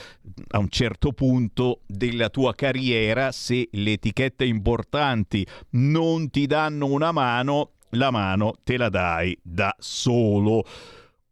a 0.50 0.60
un 0.60 0.70
certo 0.70 1.12
punto 1.12 1.82
della 1.86 2.30
tua 2.30 2.56
carriera 2.56 3.34
se 3.34 3.68
le 3.72 3.94
etichette 3.94 4.46
importanti 4.46 5.46
non 5.72 6.30
ti 6.30 6.46
danno 6.46 6.86
una 6.86 7.12
mano, 7.12 7.72
la 7.92 8.12
mano 8.12 8.54
te 8.64 8.78
la 8.78 8.90
dai 8.90 9.38
da 9.42 9.74
solo. 9.78 10.64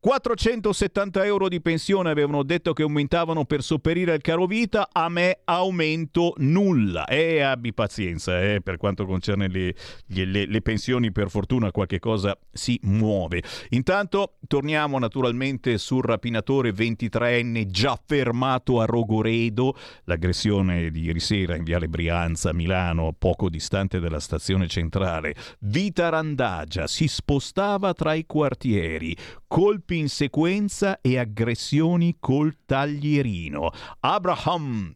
470 0.07 1.25
euro 1.25 1.49
di 1.49 1.59
pensione 1.59 2.09
avevano 2.09 2.41
detto 2.43 2.71
che 2.71 2.83
aumentavano 2.83 3.43
per 3.43 3.61
sopperire 3.61 4.13
al 4.13 4.21
caro 4.21 4.45
vita, 4.45 4.87
a 4.89 5.09
me 5.09 5.39
aumento 5.43 6.33
nulla. 6.37 7.03
E 7.03 7.41
abbi 7.41 7.73
pazienza, 7.73 8.41
eh, 8.41 8.61
per 8.61 8.77
quanto 8.77 9.05
concerne 9.05 9.49
le, 9.49 9.75
le- 10.05 10.45
le 10.45 10.61
pensioni, 10.61 11.11
per 11.11 11.29
fortuna 11.29 11.71
qualche 11.71 11.99
cosa 11.99 12.37
si 12.53 12.79
muove. 12.83 13.43
Intanto 13.71 14.37
torniamo 14.47 14.97
naturalmente 14.97 15.77
sul 15.77 16.05
rapinatore 16.05 16.71
23enne 16.71 17.65
già 17.65 17.99
fermato 18.01 18.79
a 18.79 18.85
Rogoredo, 18.85 19.75
l'aggressione 20.05 20.89
di 20.89 21.01
ieri 21.01 21.19
sera 21.19 21.57
in 21.57 21.65
Viale 21.65 21.89
Brianza, 21.89 22.53
Milano, 22.53 23.11
poco 23.11 23.49
distante 23.49 23.99
dalla 23.99 24.21
stazione 24.21 24.67
centrale. 24.67 25.35
Vita 25.59 26.07
Randagia 26.07 26.87
si 26.87 27.09
spostava 27.09 27.91
tra 27.93 28.13
i 28.13 28.25
quartieri, 28.25 29.13
colpi 29.47 29.97
in 29.97 30.09
sequenza 30.09 30.99
e 31.01 31.17
aggressioni 31.17 32.17
col 32.19 32.53
taglierino. 32.65 33.71
Abraham 34.01 34.93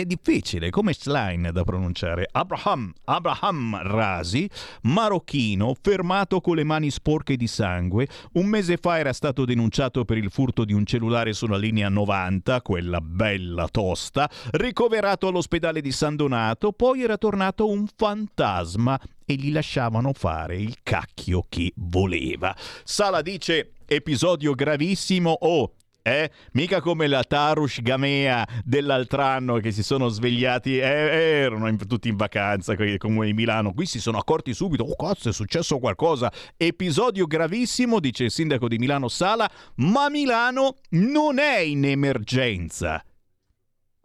è 0.00 0.04
difficile 0.04 0.70
come 0.70 0.92
Schlein 0.92 1.50
da 1.52 1.64
pronunciare. 1.64 2.28
Abraham, 2.30 2.92
Abraham 3.04 3.80
Rasi, 3.82 4.48
marocchino, 4.82 5.74
fermato 5.80 6.40
con 6.40 6.56
le 6.56 6.64
mani 6.64 6.90
sporche 6.90 7.36
di 7.36 7.46
sangue. 7.46 8.06
Un 8.32 8.46
mese 8.46 8.76
fa 8.76 8.98
era 8.98 9.12
stato 9.12 9.44
denunciato 9.44 10.04
per 10.04 10.18
il 10.18 10.30
furto 10.30 10.64
di 10.64 10.72
un 10.72 10.84
cellulare 10.84 11.32
sulla 11.32 11.56
linea 11.56 11.88
90, 11.88 12.62
quella 12.62 13.00
bella 13.00 13.68
tosta, 13.68 14.28
ricoverato 14.52 15.28
all'ospedale 15.28 15.80
di 15.80 15.92
San 15.92 16.16
Donato, 16.16 16.72
poi 16.72 17.02
era 17.02 17.16
tornato 17.16 17.68
un 17.68 17.86
fantasma 17.94 19.00
e 19.24 19.34
gli 19.34 19.50
lasciavano 19.50 20.12
fare 20.12 20.56
il 20.56 20.76
cacchio 20.82 21.44
che 21.48 21.72
voleva. 21.76 22.54
Sala 22.84 23.22
dice 23.22 23.72
episodio 23.86 24.52
gravissimo 24.52 25.30
o 25.30 25.72
eh? 26.06 26.30
Mica 26.52 26.80
come 26.80 27.08
la 27.08 27.24
Tarush 27.24 27.82
Gamea 27.82 28.46
dell'altro 28.64 29.22
anno 29.22 29.56
che 29.56 29.72
si 29.72 29.82
sono 29.82 30.06
svegliati, 30.06 30.78
eh, 30.78 30.84
erano 30.84 31.66
in- 31.66 31.84
tutti 31.84 32.08
in 32.08 32.14
vacanza 32.14 32.76
con 32.76 32.86
il 32.86 32.96
comune 32.96 33.26
di 33.26 33.32
Milano. 33.32 33.72
Qui 33.72 33.86
si 33.86 33.98
sono 33.98 34.18
accorti 34.18 34.54
subito, 34.54 34.84
oh 34.84 34.94
cazzo 34.94 35.30
è 35.30 35.32
successo 35.32 35.80
qualcosa. 35.80 36.32
Episodio 36.56 37.26
gravissimo, 37.26 37.98
dice 37.98 38.24
il 38.24 38.30
sindaco 38.30 38.68
di 38.68 38.78
Milano 38.78 39.08
Sala, 39.08 39.50
ma 39.76 40.08
Milano 40.08 40.76
non 40.90 41.40
è 41.40 41.58
in 41.58 41.84
emergenza. 41.84 43.02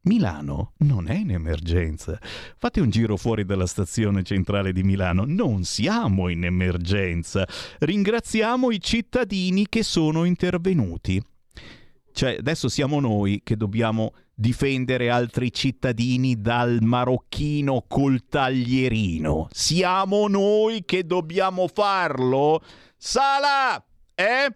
Milano 0.03 0.73
non 0.77 1.07
è 1.07 1.13
in 1.13 1.29
emergenza. 1.29 2.17
Fate 2.57 2.81
un 2.81 2.89
giro 2.89 3.15
fuori 3.15 3.45
dalla 3.45 3.67
stazione 3.67 4.23
centrale 4.23 4.73
di 4.73 4.81
Milano. 4.81 5.25
Non 5.27 5.63
siamo 5.63 6.29
in 6.29 6.45
emergenza. 6.45 7.47
Ringraziamo 7.77 8.71
i 8.71 8.81
cittadini 8.81 9.67
che 9.69 9.83
sono 9.83 10.23
intervenuti. 10.23 11.21
Cioè, 12.21 12.35
adesso 12.37 12.69
siamo 12.69 12.99
noi 12.99 13.41
che 13.43 13.57
dobbiamo 13.57 14.13
difendere 14.35 15.09
altri 15.09 15.51
cittadini 15.51 16.39
dal 16.39 16.77
marocchino 16.79 17.85
col 17.87 18.27
taglierino. 18.29 19.47
Siamo 19.49 20.27
noi 20.27 20.85
che 20.85 21.03
dobbiamo 21.03 21.67
farlo? 21.67 22.61
Sala! 22.95 23.83
Eh? 24.13 24.55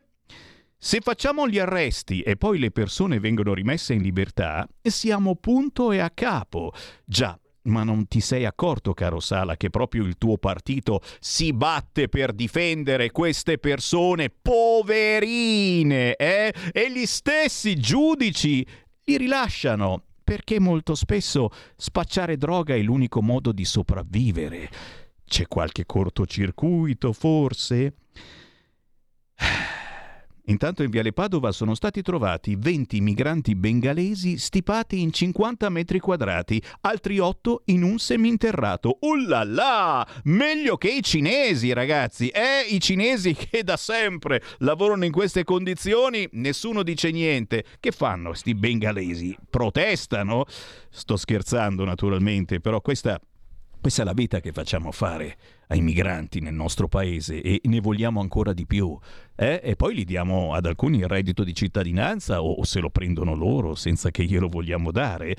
Se 0.78 1.00
facciamo 1.02 1.50
gli 1.50 1.58
arresti 1.58 2.22
e 2.22 2.36
poi 2.36 2.60
le 2.60 2.70
persone 2.70 3.20
vengono 3.20 3.56
rimesse 3.56 3.96
in 3.96 4.04
libertà, 4.04 4.70
siamo 4.84 5.36
punto 5.36 5.92
e 5.92 5.98
a 5.98 6.12
capo. 6.12 6.72
Già, 7.04 7.36
ma 7.66 7.84
non 7.84 8.08
ti 8.08 8.20
sei 8.20 8.46
accorto, 8.46 8.94
caro 8.94 9.20
Sala, 9.20 9.58
che 9.58 9.70
proprio 9.70 10.04
il 10.04 10.18
tuo 10.18 10.38
partito 10.38 11.02
si 11.20 11.54
batte 11.54 12.10
per 12.10 12.34
difendere 12.34 13.12
queste 13.12 13.58
persone 13.58 14.30
poverine, 14.30 16.16
eh? 16.16 16.54
E 16.72 16.92
gli 16.92 17.06
stessi 17.06 17.76
giudici 17.76 18.66
li 19.06 19.18
rilasciano 19.18 20.04
perché 20.24 20.60
molto 20.60 20.96
spesso 20.96 21.50
spacciare 21.76 22.38
droga 22.38 22.74
è 22.74 22.82
l'unico 22.82 23.22
modo 23.22 23.52
di 23.52 23.64
sopravvivere. 23.64 24.70
C'è 25.24 25.48
qualche 25.48 25.86
cortocircuito, 25.86 27.14
forse? 27.14 27.94
Intanto 30.48 30.84
in 30.84 30.92
Viale 30.92 31.12
Padova 31.12 31.52
sono 31.52 31.74
stati 31.74 32.04
trovati 32.04 32.56
20 32.56 33.02
migranti 33.02 33.56
bengalesi 33.56 34.38
stipati 34.38 35.02
in 35.02 35.12
50 35.12 35.70
metri 35.70 36.00
quadrati, 36.00 36.62
altri 36.82 37.18
8 37.18 37.64
in 37.66 37.82
un 37.82 37.98
seminterrato. 37.98 39.00
Ullala! 39.02 40.08
Meglio 40.26 40.78
che 40.78 40.90
i 40.90 41.02
cinesi, 41.02 41.74
ragazzi! 41.74 42.28
Eh, 42.28 42.68
i 42.70 42.80
cinesi 42.80 43.34
che 43.38 43.64
da 43.64 43.76
sempre 43.76 44.44
lavorano 44.60 45.06
in 45.06 45.12
queste 45.12 45.44
condizioni, 45.44 46.28
nessuno 46.34 46.84
dice 46.84 47.10
niente. 47.10 47.64
Che 47.80 47.92
fanno 47.92 48.34
sti 48.34 48.54
bengalesi? 48.54 49.36
Protestano? 49.50 50.46
Sto 50.92 51.18
scherzando 51.18 51.84
naturalmente, 51.86 52.60
però 52.60 52.82
questa 52.82 53.20
Questa 53.86 54.02
è 54.02 54.06
la 54.06 54.14
vita 54.14 54.40
che 54.40 54.52
facciamo 54.52 54.92
fare 54.92 55.38
ai 55.68 55.82
migranti 55.82 56.40
nel 56.40 56.54
nostro 56.54 56.88
paese 56.88 57.42
e 57.42 57.62
ne 57.64 57.80
vogliamo 57.80 58.20
ancora 58.20 58.54
di 58.54 58.66
più. 58.66 58.98
eh? 59.36 59.62
E 59.64 59.76
poi 59.76 59.96
gli 59.96 60.06
diamo 60.06 60.54
ad 60.54 60.66
alcuni 60.66 61.00
il 61.00 61.08
reddito 61.08 61.44
di 61.44 61.54
cittadinanza 61.54 62.42
o, 62.42 62.64
se 62.64 62.80
lo 62.80 62.90
prendono 62.90 63.34
loro 63.36 63.76
senza 63.76 64.12
che 64.12 64.24
glielo 64.24 64.48
vogliamo 64.48 64.92
dare. 64.92 65.36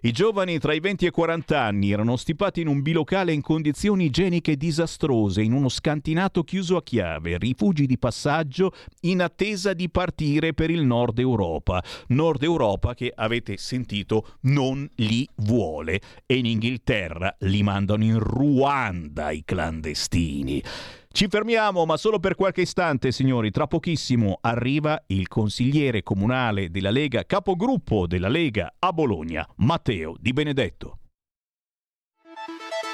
I 0.00 0.12
giovani 0.12 0.58
tra 0.58 0.74
i 0.74 0.80
20 0.80 1.06
e 1.06 1.08
i 1.08 1.10
40 1.10 1.60
anni 1.60 1.90
erano 1.90 2.16
stipati 2.16 2.60
in 2.60 2.68
un 2.68 2.82
bilocale 2.82 3.32
in 3.32 3.40
condizioni 3.40 4.04
igieniche 4.04 4.56
disastrose, 4.56 5.42
in 5.42 5.52
uno 5.52 5.68
scantinato 5.68 6.44
chiuso 6.44 6.76
a 6.76 6.82
chiave, 6.82 7.36
rifugi 7.36 7.86
di 7.86 7.98
passaggio 7.98 8.72
in 9.02 9.22
attesa 9.22 9.72
di 9.72 9.90
partire 9.90 10.54
per 10.54 10.70
il 10.70 10.84
nord 10.84 11.18
Europa. 11.18 11.82
Nord 12.08 12.42
Europa 12.44 12.94
che 12.94 13.12
avete 13.14 13.56
sentito 13.56 14.36
non 14.42 14.88
li 14.96 15.28
vuole 15.36 16.00
e 16.26 16.36
in 16.36 16.46
Inghilterra 16.46 17.34
li 17.40 17.62
mandano 17.62 18.04
in 18.04 18.18
Ruanda 18.18 19.30
i 19.30 19.42
clandestini. 19.68 20.62
Ci 21.10 21.26
fermiamo, 21.28 21.84
ma 21.84 21.96
solo 21.96 22.18
per 22.18 22.34
qualche 22.34 22.62
istante, 22.62 23.12
signori. 23.12 23.50
Tra 23.50 23.66
pochissimo 23.66 24.38
arriva 24.40 25.02
il 25.08 25.28
consigliere 25.28 26.02
comunale 26.02 26.70
della 26.70 26.90
Lega, 26.90 27.24
capogruppo 27.24 28.06
della 28.06 28.28
Lega 28.28 28.74
a 28.78 28.92
Bologna, 28.92 29.46
Matteo 29.56 30.14
Di 30.18 30.32
Benedetto. 30.32 30.98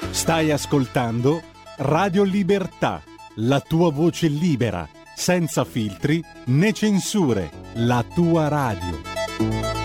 Stai 0.09 0.51
ascoltando 0.51 1.41
Radio 1.77 2.23
Libertà, 2.23 3.01
la 3.35 3.59
tua 3.59 3.91
voce 3.91 4.27
libera, 4.27 4.87
senza 5.15 5.63
filtri 5.65 6.23
né 6.45 6.73
censure, 6.73 7.51
la 7.75 8.03
tua 8.13 8.47
radio. 8.47 9.84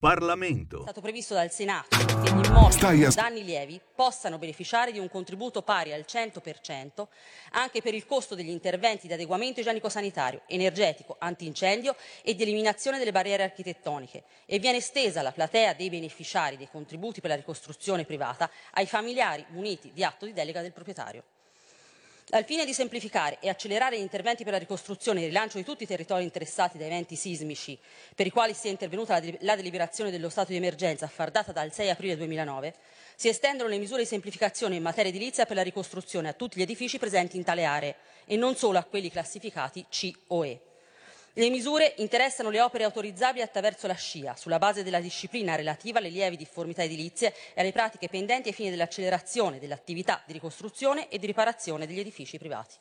Parlamento. 0.00 0.78
È 0.78 0.82
stato 0.82 1.00
previsto 1.00 1.34
dal 1.34 1.50
Senato 1.50 1.88
che 1.96 2.30
gli 2.30 2.46
immobili 2.46 3.02
con 3.02 3.10
danni 3.14 3.42
lievi 3.42 3.80
possano 3.96 4.38
beneficiare 4.38 4.92
di 4.92 5.00
un 5.00 5.08
contributo 5.08 5.62
pari 5.62 5.92
al 5.92 6.04
100% 6.06 7.08
anche 7.50 7.82
per 7.82 7.94
il 7.94 8.06
costo 8.06 8.36
degli 8.36 8.48
interventi 8.48 9.08
di 9.08 9.14
adeguamento 9.14 9.58
igienico-sanitario, 9.58 10.42
energetico, 10.46 11.16
antincendio 11.18 11.96
e 12.22 12.36
di 12.36 12.44
eliminazione 12.44 12.98
delle 12.98 13.10
barriere 13.10 13.42
architettoniche 13.42 14.22
e 14.46 14.60
viene 14.60 14.76
estesa 14.76 15.20
la 15.20 15.32
platea 15.32 15.74
dei 15.74 15.90
beneficiari 15.90 16.56
dei 16.56 16.68
contributi 16.70 17.20
per 17.20 17.30
la 17.30 17.36
ricostruzione 17.36 18.04
privata 18.04 18.48
ai 18.74 18.86
familiari 18.86 19.44
muniti 19.48 19.90
di 19.92 20.04
atto 20.04 20.26
di 20.26 20.32
delega 20.32 20.62
del 20.62 20.72
proprietario. 20.72 21.24
Al 22.30 22.44
fine 22.44 22.66
di 22.66 22.74
semplificare 22.74 23.38
e 23.40 23.48
accelerare 23.48 23.96
gli 23.96 24.02
interventi 24.02 24.44
per 24.44 24.52
la 24.52 24.58
ricostruzione 24.58 25.20
e 25.20 25.22
il 25.22 25.28
rilancio 25.28 25.56
di 25.56 25.64
tutti 25.64 25.84
i 25.84 25.86
territori 25.86 26.24
interessati 26.24 26.76
da 26.76 26.84
eventi 26.84 27.16
sismici, 27.16 27.78
per 28.14 28.26
i 28.26 28.30
quali 28.30 28.52
sia 28.52 28.70
intervenuta 28.70 29.14
la, 29.14 29.20
de- 29.20 29.38
la 29.40 29.56
deliberazione 29.56 30.10
dello 30.10 30.28
stato 30.28 30.50
di 30.50 30.58
emergenza 30.58 31.06
a 31.06 31.08
far 31.08 31.30
data 31.30 31.52
dal 31.52 31.72
6 31.72 31.88
aprile 31.88 32.18
2009, 32.18 32.74
si 33.16 33.28
estendono 33.28 33.70
le 33.70 33.78
misure 33.78 34.02
di 34.02 34.08
semplificazione 34.08 34.76
in 34.76 34.82
materia 34.82 35.10
edilizia 35.10 35.46
per 35.46 35.56
la 35.56 35.62
ricostruzione 35.62 36.28
a 36.28 36.34
tutti 36.34 36.58
gli 36.58 36.62
edifici 36.62 36.98
presenti 36.98 37.38
in 37.38 37.44
tale 37.44 37.64
aree 37.64 37.96
e 38.26 38.36
non 38.36 38.56
solo 38.56 38.76
a 38.76 38.84
quelli 38.84 39.10
classificati 39.10 39.86
C 39.88 40.12
o 40.26 40.44
E. 40.44 40.60
Le 41.38 41.50
misure 41.50 41.94
interessano 41.98 42.50
le 42.50 42.60
opere 42.60 42.82
autorizzabili 42.82 43.44
attraverso 43.44 43.86
la 43.86 43.94
SCIA, 43.94 44.34
sulla 44.34 44.58
base 44.58 44.82
della 44.82 44.98
disciplina 44.98 45.54
relativa 45.54 46.00
alle 46.00 46.08
lievi 46.08 46.36
difformità 46.36 46.82
edilizie 46.82 47.32
e 47.54 47.60
alle 47.60 47.70
pratiche 47.70 48.08
pendenti 48.08 48.48
ai 48.48 48.54
fini 48.54 48.70
dell'accelerazione 48.70 49.60
dell'attività 49.60 50.20
di 50.26 50.32
ricostruzione 50.32 51.08
e 51.08 51.16
di 51.16 51.26
riparazione 51.26 51.86
degli 51.86 52.00
edifici 52.00 52.38
privati. 52.38 52.74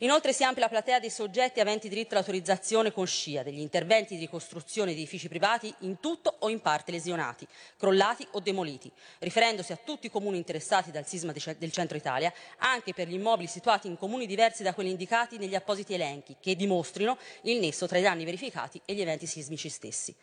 Inoltre 0.00 0.34
si 0.34 0.44
amplia 0.44 0.64
la 0.64 0.70
platea 0.70 1.00
dei 1.00 1.08
soggetti 1.08 1.58
aventi 1.58 1.88
diritto 1.88 2.12
all'autorizzazione 2.12 2.92
con 2.92 3.06
SCIA 3.06 3.42
degli 3.42 3.60
interventi 3.60 4.14
di 4.14 4.20
ricostruzione 4.20 4.92
di 4.92 4.98
edifici 5.00 5.26
privati 5.26 5.72
in 5.80 6.00
tutto 6.00 6.36
o 6.40 6.50
in 6.50 6.60
parte 6.60 6.92
lesionati, 6.92 7.46
crollati 7.78 8.26
o 8.32 8.40
demoliti, 8.40 8.92
riferendosi 9.20 9.72
a 9.72 9.78
tutti 9.82 10.06
i 10.06 10.10
comuni 10.10 10.36
interessati 10.36 10.90
dal 10.90 11.06
sisma 11.06 11.32
de- 11.32 11.56
del 11.58 11.72
centro 11.72 11.96
Italia, 11.96 12.30
anche 12.58 12.92
per 12.92 13.08
gli 13.08 13.14
immobili 13.14 13.48
situati 13.48 13.86
in 13.86 13.96
comuni 13.96 14.26
diversi 14.26 14.62
da 14.62 14.74
quelli 14.74 14.90
indicati 14.90 15.38
negli 15.38 15.54
appositi 15.54 15.94
elenchi, 15.94 16.36
che 16.40 16.56
dimostrino 16.56 17.16
il 17.42 17.58
nesso 17.58 17.86
tra 17.86 17.96
i 17.96 18.02
danni 18.02 18.26
verificati 18.26 18.78
e 18.84 18.92
gli 18.92 19.00
eventi 19.00 19.24
sismici 19.26 19.70
stessi. 19.70 20.14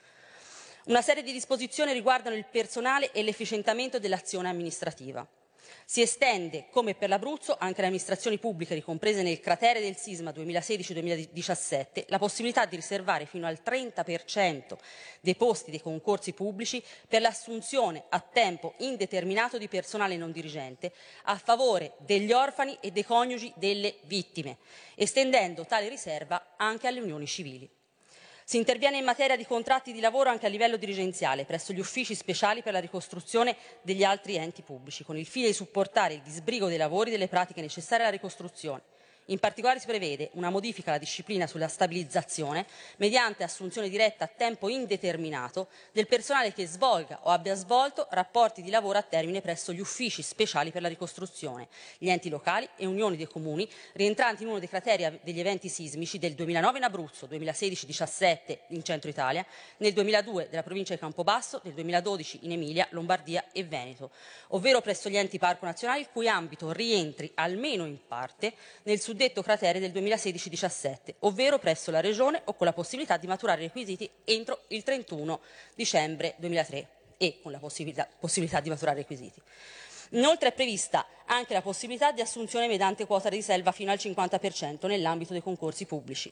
Una 0.86 1.02
serie 1.02 1.24
di 1.24 1.32
disposizioni 1.32 1.94
riguardano 1.94 2.36
il 2.36 2.46
personale 2.46 3.12
e 3.12 3.24
l'efficientamento 3.24 3.98
dell'azione 3.98 4.50
amministrativa. 4.50 5.28
Si 5.86 6.02
estende, 6.02 6.68
come 6.72 6.96
per 6.96 7.10
l'Abruzzo, 7.10 7.56
anche 7.60 7.78
alle 7.78 7.88
amministrazioni 7.88 8.40
pubbliche 8.40 8.74
ricomprese 8.74 9.22
nel 9.22 9.40
cratere 9.40 9.80
del 9.80 9.96
sisma 9.96 10.32
2016-2017 10.32 12.06
la 12.08 12.18
possibilità 12.18 12.66
di 12.66 12.76
riservare 12.76 13.26
fino 13.26 13.46
al 13.46 13.60
30% 13.64 14.78
dei 15.22 15.36
posti 15.36 15.72
dei 15.72 15.82
concorsi 15.82 16.34
pubblici 16.34 16.84
per 17.08 17.22
l'assunzione 17.22 18.04
a 18.10 18.20
tempo 18.20 18.74
indeterminato 18.78 19.58
di 19.58 19.68
personale 19.68 20.18
non 20.18 20.32
dirigente 20.32 20.94
a 21.24 21.38
favore 21.38 21.94
degli 22.00 22.32
orfani 22.32 22.78
e 22.80 22.92
dei 22.92 23.06
coniugi 23.06 23.54
delle 23.56 23.96
vittime, 24.04 24.58
estendendo 24.96 25.66
tale 25.66 25.90
riserva 25.90 26.56
anche 26.58 26.88
alle 26.88 27.02
unioni 27.02 27.28
civili. 27.28 27.70
Si 28.46 28.58
interviene 28.58 28.98
in 28.98 29.06
materia 29.06 29.38
di 29.38 29.46
contratti 29.46 29.94
di 29.94 30.02
lavoro 30.02 30.30
anche 30.30 30.46
a 30.46 30.50
livello 30.50 30.76
dirigenziale 30.76 31.46
presso 31.46 31.72
gli 31.72 31.80
uffici 31.80 32.14
speciali 32.14 32.62
per 32.62 32.74
la 32.74 32.80
ricostruzione 32.80 33.56
degli 33.82 34.04
altri 34.04 34.36
enti 34.36 34.62
pubblici, 34.62 35.04
con 35.04 35.18
il 35.18 35.26
fine 35.26 35.48
di 35.48 35.54
supportare 35.54 36.16
il 36.16 36.22
disbrigo 36.22 36.68
dei 36.68 36.78
lavori 36.78 37.10
e 37.10 37.14
delle 37.14 37.30
pratiche 37.30 37.62
necessarie 37.62 38.04
alla 38.04 38.12
ricostruzione. 38.12 38.93
In 39.28 39.40
particolare 39.40 39.80
si 39.80 39.86
prevede 39.86 40.32
una 40.34 40.50
modifica 40.50 40.90
alla 40.90 41.00
disciplina 41.00 41.48
sulla 41.48 41.70
stabilizzazione 41.70 42.66
mediante 42.98 43.44
assunzione 43.44 43.88
diretta 43.88 44.26
a 44.26 44.28
tempo 44.28 44.68
indeterminato 44.68 45.70
del 45.94 46.08
personale 46.08 46.52
che 46.52 46.68
svolga 46.68 47.20
o 47.24 47.30
abbia 47.30 47.56
svolto 47.56 48.08
rapporti 48.12 48.62
di 48.62 48.70
lavoro 48.70 48.98
a 48.98 49.02
termine 49.02 49.40
presso 49.40 49.72
gli 49.72 49.80
uffici 49.80 50.22
speciali 50.22 50.72
per 50.72 50.82
la 50.82 50.90
ricostruzione, 50.90 51.70
gli 51.98 52.10
enti 52.10 52.28
locali 52.28 52.68
e 52.76 52.86
unioni 52.86 53.16
dei 53.16 53.28
comuni 53.28 53.70
rientranti 53.94 54.44
in 54.44 54.50
uno 54.50 54.60
dei 54.60 54.68
crateri 54.68 55.18
degli 55.24 55.40
eventi 55.40 55.70
sismici 55.70 56.20
del 56.20 56.34
2009 56.34 56.78
in 56.80 56.84
Abruzzo, 56.84 57.26
2016-17 57.28 58.58
in 58.70 58.84
centro 58.84 59.10
Italia, 59.10 59.46
nel 59.78 59.94
2002 59.94 60.50
della 60.50 60.64
provincia 60.64 60.94
di 60.94 61.00
Campobasso, 61.00 61.62
nel 61.64 61.76
2012 61.76 62.40
in 62.42 62.52
Emilia, 62.52 62.88
Lombardia 62.90 63.46
e 63.54 63.64
Veneto, 63.64 64.12
ovvero 64.50 64.82
presso 64.82 65.08
gli 65.08 65.16
enti 65.16 65.40
parco 65.40 65.64
nazionali 65.66 66.02
il 66.02 66.10
cui 66.12 66.28
ambito 66.28 66.74
rientri 66.74 67.32
almeno 67.36 67.86
in 67.86 68.00
parte 68.06 68.54
nel 68.84 69.00
suddetto 69.14 69.44
cratere 69.44 69.80
del 69.80 69.92
2016-17, 69.92 71.14
ovvero 71.20 71.60
presso 71.60 71.92
la 71.92 72.00
Regione 72.00 72.42
o 72.46 72.54
con 72.54 72.66
la 72.66 72.74
possibilità 72.74 73.18
di 73.18 73.28
maturare 73.28 73.62
i 73.62 73.66
requisiti 73.68 74.10
entro 74.24 74.62
il 74.70 74.82
31 74.82 75.40
dicembre 75.76 76.34
2003 76.38 76.88
e 77.18 77.40
con 77.44 77.52
la 77.52 77.60
possibilità, 77.60 78.10
possibilità 78.20 78.60
di 78.60 78.70
maturare 78.70 79.00
i 79.00 79.02
requisiti. 79.04 79.40
Inoltre 80.12 80.50
è 80.50 80.52
prevista 80.52 81.06
anche 81.26 81.54
la 81.54 81.62
possibilità 81.62 82.12
di 82.12 82.22
assunzione 82.22 82.68
mediante 82.68 83.06
quota 83.06 83.30
di 83.30 83.36
riserva 83.36 83.72
fino 83.72 83.92
al 83.92 84.00
50% 84.02 84.88
nell'ambito 84.88 85.34
dei 85.34 85.44
concorsi 85.44 85.86
pubblici, 85.86 86.32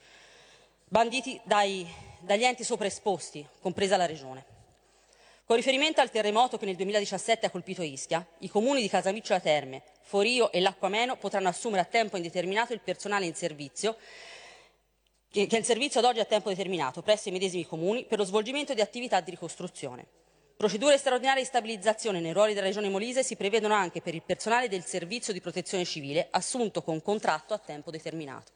banditi 0.88 1.40
dai- 1.44 1.88
dagli 2.20 2.44
enti 2.44 2.64
sopraesposti, 2.64 3.46
compresa 3.62 3.96
la 3.96 4.08
Regione. 4.08 4.51
Con 5.52 5.60
riferimento 5.60 6.00
al 6.00 6.10
terremoto 6.10 6.58
che 6.58 6.64
nel 6.64 6.78
2017 6.78 7.46
ha 7.46 7.50
colpito 7.50 7.82
Ischia, 7.82 8.26
i 8.38 8.48
comuni 8.48 8.80
di 8.80 8.88
Casamicciola 8.88 9.42
Terme, 9.42 9.84
Forio 10.00 10.50
e 10.50 10.62
Lacquameno 10.62 11.18
potranno 11.18 11.50
assumere 11.50 11.82
a 11.82 11.84
tempo 11.84 12.16
indeterminato 12.16 12.72
il 12.72 12.80
personale 12.80 13.26
in 13.26 13.36
servizio 13.36 13.98
che 15.30 15.46
è 15.50 15.58
in 15.58 15.66
servizio 15.66 16.00
ad 16.00 16.06
oggi 16.06 16.22
a 16.22 16.26
tempo 16.26 16.48
determinato 16.48 17.02
presso 17.02 17.28
i 17.28 17.34
medesimi 17.34 17.66
comuni 17.66 18.06
per 18.06 18.20
lo 18.20 18.24
svolgimento 18.24 18.74
di 18.74 18.80
attività 18.80 19.20
di 19.20 19.32
ricostruzione. 19.32 20.06
Procedure 20.56 20.98
straordinarie 20.98 21.42
di 21.42 21.50
stabilizzazione 21.50 22.22
nei 22.22 22.32
ruoli 22.32 22.54
della 22.54 22.68
Regione 22.68 22.88
Molise 22.88 23.22
si 23.22 23.36
prevedono 23.36 23.74
anche 23.74 24.00
per 24.00 24.16
il 24.16 24.22
personale 24.22 24.70
del 24.70 24.86
servizio 24.86 25.34
di 25.34 25.42
protezione 25.42 25.84
civile 25.84 26.30
assunto 26.32 26.82
con 26.82 27.02
contratto 27.02 27.54
a 27.54 27.58
tempo 27.60 27.92
determinato. 27.92 28.54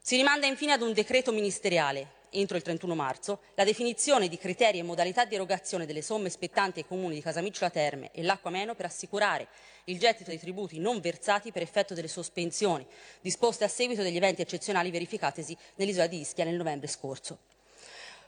Si 0.00 0.16
rimanda 0.16 0.46
infine 0.46 0.72
ad 0.72 0.80
un 0.80 0.94
decreto 0.94 1.32
ministeriale, 1.32 2.21
entro 2.32 2.56
il 2.56 2.62
31 2.62 2.94
marzo, 2.94 3.40
la 3.54 3.64
definizione 3.64 4.28
di 4.28 4.38
criteri 4.38 4.78
e 4.78 4.82
modalità 4.82 5.24
di 5.24 5.34
erogazione 5.34 5.86
delle 5.86 6.02
somme 6.02 6.30
spettanti 6.30 6.80
ai 6.80 6.86
comuni 6.86 7.14
di 7.14 7.22
Casamicciola 7.22 7.70
Terme 7.70 8.10
e 8.12 8.22
L'Acqua 8.22 8.50
Meno 8.50 8.74
per 8.74 8.86
assicurare 8.86 9.48
il 9.84 9.98
gettito 9.98 10.30
dei 10.30 10.38
tributi 10.38 10.78
non 10.78 11.00
versati 11.00 11.52
per 11.52 11.62
effetto 11.62 11.94
delle 11.94 12.08
sospensioni 12.08 12.86
disposte 13.20 13.64
a 13.64 13.68
seguito 13.68 14.02
degli 14.02 14.16
eventi 14.16 14.42
eccezionali 14.42 14.90
verificatesi 14.90 15.56
nell'isola 15.76 16.06
di 16.06 16.20
Ischia 16.20 16.44
nel 16.44 16.56
novembre 16.56 16.88
scorso. 16.88 17.38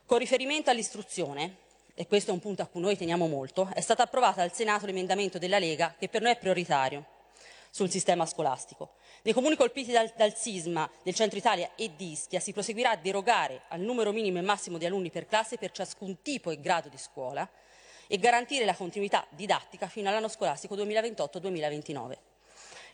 Con 0.06 0.18
riferimento 0.18 0.70
all'istruzione, 0.70 1.56
e 1.94 2.06
questo 2.06 2.30
è 2.30 2.34
un 2.34 2.40
punto 2.40 2.62
a 2.62 2.66
cui 2.66 2.80
noi 2.80 2.96
teniamo 2.96 3.26
molto, 3.26 3.70
è 3.72 3.80
stato 3.80 4.02
approvato 4.02 4.40
al 4.40 4.52
Senato 4.52 4.86
l'emendamento 4.86 5.38
della 5.38 5.58
Lega 5.58 5.94
che 5.98 6.08
per 6.08 6.22
noi 6.22 6.32
è 6.32 6.38
prioritario 6.38 7.06
sul 7.70 7.90
sistema 7.90 8.26
scolastico. 8.26 8.92
Nei 9.24 9.32
comuni 9.32 9.56
colpiti 9.56 9.90
dal, 9.90 10.12
dal, 10.14 10.36
sisma 10.36 10.86
del 11.02 11.14
centro 11.14 11.38
Italia 11.38 11.70
e 11.76 11.92
di 11.96 12.10
Ischia 12.10 12.40
si 12.40 12.52
proseguirà 12.52 12.90
a 12.90 12.96
derogare 12.96 13.62
al 13.68 13.80
numero 13.80 14.12
minimo 14.12 14.36
e 14.36 14.42
massimo 14.42 14.76
di 14.76 14.84
alunni 14.84 15.10
per 15.10 15.24
classe 15.24 15.56
per 15.56 15.70
ciascun 15.70 16.20
tipo 16.20 16.50
e 16.50 16.60
grado 16.60 16.90
di 16.90 16.98
scuola 16.98 17.48
e 18.06 18.18
garantire 18.18 18.66
la 18.66 18.74
continuità 18.74 19.26
didattica 19.30 19.88
fino 19.88 20.10
all'anno 20.10 20.28
scolastico 20.28 20.76
2028-2029. 20.76 22.33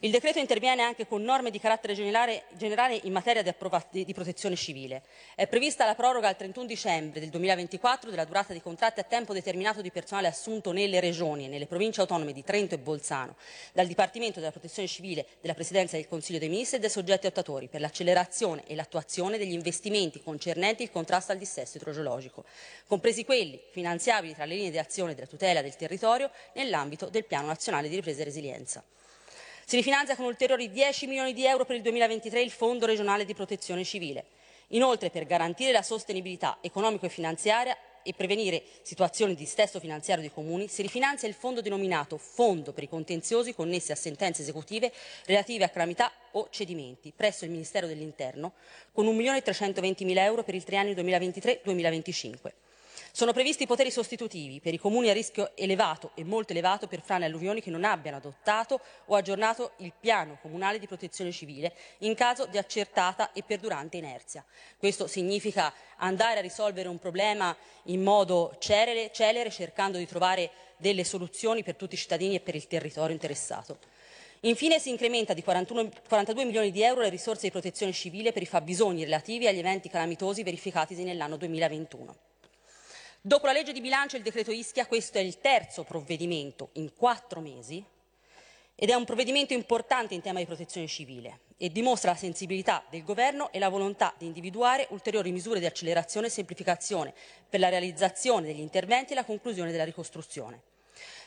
Il 0.02 0.10
decreto 0.10 0.39
interviene 0.39 0.81
anche 0.81 1.06
con 1.06 1.20
norme 1.20 1.51
di 1.51 1.60
carattere 1.60 1.93
generale, 1.93 3.01
in 3.02 3.12
materia 3.12 3.43
di, 3.43 4.14
protezione 4.14 4.56
civile. 4.56 5.02
È 5.35 5.47
prevista 5.47 5.85
la 5.85 5.94
proroga 5.94 6.27
al 6.27 6.39
31 6.39 6.64
dicembre 6.64 7.20
del 7.20 7.28
2024 7.28 8.09
della 8.09 8.24
durata 8.24 8.55
di 8.55 8.62
contratti 8.62 9.01
a 9.01 9.02
tempo 9.02 9.35
determinato 9.35 9.82
di 9.82 9.90
personale 9.90 10.28
assunto 10.28 10.72
nelle 10.72 11.01
regioni 11.01 11.44
e 11.44 11.48
nelle 11.48 11.66
province 11.66 12.01
autonome 12.01 12.32
di 12.32 12.43
Trento 12.43 12.74
e 12.74 12.78
Bolzano 12.78 13.36
dal 13.74 13.86
Dipartimento 13.86 14.39
della 14.39 14.52
Protezione 14.52 14.89
Civile 14.89 15.27
della 15.43 15.52
Presidenza 15.52 15.97
del 15.97 16.09
Consiglio 16.09 16.39
dei 16.39 16.48
Ministri 16.48 16.78
e 16.78 16.81
dei 16.81 16.89
soggetti 16.89 17.27
attuatori 17.27 17.68
per 17.68 17.82
l'accelerazione 17.82 18.62
e 18.66 18.74
l'attuazione 18.74 19.36
degli 19.36 19.52
investimenti 19.52 20.22
concernenti 20.22 20.82
il 20.82 20.90
contrasto 20.90 21.32
al 21.32 21.39
dissesto 21.39 21.77
idrogeologico, 21.77 22.47
compresi 22.86 23.27
quelli 23.27 23.60
finanziabili 23.70 24.35
tra 24.35 24.47
le 24.47 24.55
linee 24.55 24.70
di 24.70 24.78
azione 24.78 25.14
della 25.14 25.27
tutela 25.27 25.60
del 25.60 25.77
territorio 25.77 26.31
nell'ambito 26.55 27.10
del 27.10 27.27
Piano 27.27 27.48
Nazionale 27.48 27.90
di 27.90 27.97
Ripresa 27.97 28.22
e 28.22 28.24
Resilienza. 28.24 28.82
Si 29.70 29.76
rifinanzia 29.76 30.16
con 30.16 30.24
ulteriori 30.24 30.68
10 30.72 31.06
milioni 31.06 31.32
di 31.32 31.47
euro 31.47 31.64
per 31.64 31.76
il 31.76 31.82
2023 31.82 32.42
il 32.42 32.51
Fondo 32.51 32.86
regionale 32.86 33.24
di 33.24 33.34
protezione 33.34 33.84
civile. 33.84 34.24
Inoltre, 34.70 35.10
per 35.10 35.26
garantire 35.26 35.70
la 35.70 35.82
sostenibilità 35.82 36.59
economico 36.60 37.06
e 37.06 37.09
finanziaria 37.09 37.76
e 38.02 38.12
prevenire 38.12 38.64
situazioni 38.82 39.36
di 39.36 39.44
stesso 39.44 39.78
finanziario 39.78 40.24
dei 40.24 40.32
comuni, 40.32 40.66
si 40.66 40.82
rifinanzia 40.82 41.28
il 41.28 41.34
fondo 41.34 41.60
denominato 41.60 42.18
Fondo 42.18 42.72
per 42.72 42.82
i 42.82 42.88
contenziosi 42.88 43.55
connessi 43.55 43.92
a 43.92 43.94
sentenze 43.94 44.42
esecutive 44.42 44.92
relative 45.26 45.62
a 45.62 45.68
calamità 45.68 46.10
o 46.32 46.48
cedimenti 46.51 47.12
presso 47.14 47.44
il 47.44 47.52
Ministero 47.52 47.86
dell'Interno 47.86 48.55
con 48.90 49.06
1.320.000 49.06 50.18
euro 50.18 50.42
per 50.42 50.56
il 50.56 50.64
triennio 50.64 50.94
2023-2025. 50.94 52.51
Sono 53.12 53.32
previsti 53.32 53.66
poteri 53.66 53.91
sostitutivi 53.91 54.61
per 54.61 54.73
i 54.73 54.78
comuni 54.78 55.11
a 55.11 55.12
rischio 55.12 55.51
elevato 55.57 56.12
e 56.15 56.23
molto 56.23 56.53
elevato 56.53 56.87
per 56.87 57.01
frane 57.01 57.24
e 57.24 57.27
alluvioni 57.27 57.61
che 57.61 57.70
non 57.70 57.82
abbiano 57.82 58.19
adottato 58.19 58.81
o 59.07 59.16
aggiornato 59.16 59.73
il 59.78 59.93
piano 59.99 60.39
comunale 60.41 60.78
di 60.78 60.87
protezione 60.87 61.32
civile 61.32 61.74
in 61.99 62.15
caso 62.15 62.47
di 62.47 62.57
accertata 62.57 63.32
e 63.32 63.43
perdurante 63.43 63.97
inerzia. 63.97 64.45
Questo 64.78 65.09
significa 65.09 65.74
andare 65.97 66.39
a 66.39 66.43
risolvere 66.43 66.89
un 66.89 67.01
problema 67.01 67.55
in 67.85 68.01
modo 68.01 68.55
celere, 68.61 69.11
celere 69.12 69.51
cercando 69.51 69.99
di 69.99 70.07
trovare 70.07 70.51
delle 70.77 71.03
soluzioni 71.03 71.65
per 71.65 71.74
tutti 71.74 71.95
i 71.95 71.99
cittadini 71.99 72.37
e 72.37 72.41
per 72.41 72.55
il 72.55 72.69
territorio 72.69 73.12
interessato. 73.12 73.78
Infine 74.45 74.78
si 74.78 74.89
incrementa 74.89 75.35
di 75.35 75.43
41, 75.43 75.91
42 76.09 76.45
milioni 76.45 76.70
di 76.70 76.82
euro 76.82 77.03
le 77.03 77.11
risorse 77.11 77.43
di 77.43 77.51
protezione 77.51 77.93
civile 77.93 78.32
per 78.32 78.43
i 78.43 78.47
fabbisogni 78.47 79.03
relativi 79.03 79.49
agli 79.49 79.59
eventi 79.59 79.91
calamitosi 79.91 80.45
verificatisi 80.45 81.03
nell'anno 81.03 81.37
2021. 81.37 82.30
Dopo 83.22 83.44
la 83.44 83.52
legge 83.52 83.74
di 83.74 83.82
bilancio 83.82 84.16
e 84.16 84.20
il 84.20 84.24
decreto 84.24 84.51
Ischia, 84.51 84.86
questo 84.86 85.18
è 85.18 85.20
il 85.20 85.40
terzo 85.40 85.84
provvedimento 85.84 86.70
in 86.74 86.94
quattro 86.94 87.40
mesi 87.40 87.84
ed 88.74 88.88
è 88.88 88.94
un 88.94 89.05
provvedimento 89.05 89.52
importante 89.52 90.14
in 90.14 90.22
tema 90.22 90.38
di 90.38 90.47
protezione 90.47 90.86
civile 90.86 91.40
e 91.59 91.70
dimostra 91.70 92.12
la 92.12 92.16
sensibilità 92.16 92.82
del 92.88 93.05
Governo 93.05 93.52
e 93.52 93.59
la 93.59 93.68
volontà 93.68 94.14
di 94.16 94.24
individuare 94.24 94.86
ulteriori 94.88 95.32
misure 95.32 95.60
di 95.60 95.66
accelerazione 95.66 96.28
e 96.28 96.30
semplificazione 96.30 97.12
per 97.47 97.60
la 97.60 97.68
realizzazione 97.68 98.47
degli 98.47 98.60
interventi 98.60 99.12
e 99.12 99.16
la 99.16 99.24
conclusione 99.26 99.70
della 99.70 99.84
ricostruzione. 99.84 100.62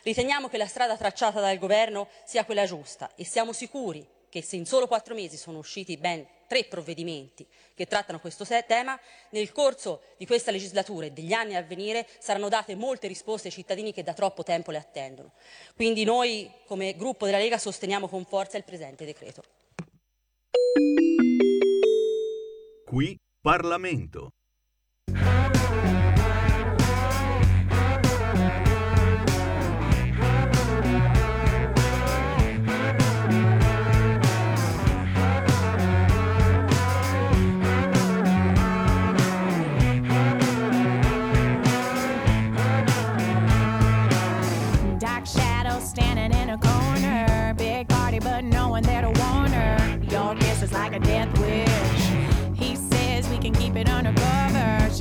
Riteniamo 0.02 0.49
che 0.49 0.57
la 0.57 0.65
strada 0.65 0.98
tracciata 0.98 1.41
dal 1.41 1.60
Governo 1.60 2.10
sia 2.26 2.44
quella 2.44 2.65
giusta 2.65 3.11
e 3.14 3.24
siamo 3.24 3.53
sicuri 3.53 4.03
che 4.30 4.41
se 4.41 4.56
in 4.56 4.65
solo 4.65 4.88
quattro 4.88 5.14
mesi 5.14 5.38
sono 5.38 5.60
usciti 5.60 5.95
ben 5.98 6.26
tre 6.48 6.65
provvedimenti 6.65 7.45
che 7.74 7.86
trattano 7.86 8.20
questo 8.20 8.45
tema, 8.45 8.99
nel 9.32 9.52
corso 9.52 10.02
di 10.18 10.26
questa 10.26 10.52
legislatura 10.52 11.06
e 11.06 11.11
degli 11.11 11.34
anni 11.34 11.56
a 11.56 11.64
venire 11.64 12.07
saranno 12.20 12.49
date 12.49 12.76
molte 12.76 13.07
risposte 13.07 13.48
ai 13.48 13.53
cittadini 13.53 13.94
che 13.94 14.03
da 14.03 14.14
troppo 14.14 14.44
tempo 14.44 14.72
le 14.72 14.78
attendono. 14.78 15.32
Quindi 15.76 16.03
noi 16.03 16.52
come 16.65 16.95
gruppo 16.95 17.26
della 17.26 17.38
Lega 17.38 17.57
sosteniamo 17.57 18.07
con 18.07 18.26
forza 18.26 18.57
il 18.57 18.64
presente 18.64 19.06
decreto. 19.06 19.44
Qui 22.86 23.18
Parlamento. 23.41 24.34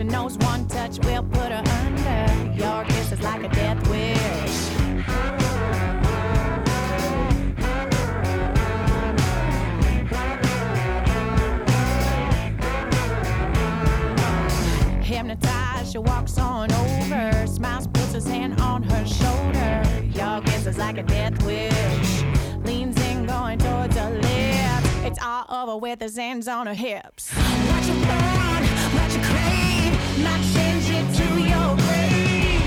She 0.02 0.08
knows 0.08 0.36
one 0.38 0.66
touch 0.66 0.98
will 1.04 1.22
put 1.22 1.52
her 1.52 1.62
under. 1.62 2.52
Your 2.54 2.82
kiss 2.86 3.12
is 3.12 3.20
like 3.20 3.44
a 3.44 3.48
death 3.48 3.88
wish. 3.88 4.18
Hypnotized, 15.04 15.92
she 15.92 15.98
walks 15.98 16.36
on 16.38 16.72
over. 16.72 17.46
Smiles, 17.46 17.86
puts 17.86 18.12
his 18.12 18.26
hand 18.26 18.60
on 18.60 18.82
her 18.82 19.06
shoulder. 19.06 19.84
Your 20.18 20.40
kiss 20.40 20.66
is 20.66 20.78
like 20.78 20.98
a 20.98 21.04
death 21.04 21.40
wish. 21.44 22.11
Over 25.52 25.76
with 25.76 26.00
his 26.00 26.16
hands 26.16 26.48
on 26.48 26.66
her 26.66 26.74
hips. 26.74 27.30
Watch 27.36 27.88
it 27.88 28.00
burn, 28.06 28.62
watch 28.96 29.14
it 29.14 29.22
crave. 29.22 30.24
Not 30.24 30.40
sends 30.40 30.88
you 30.88 31.02
to 31.18 31.26
your 31.40 31.76
grave. 31.76 32.62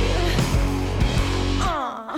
Uh, 1.61 2.17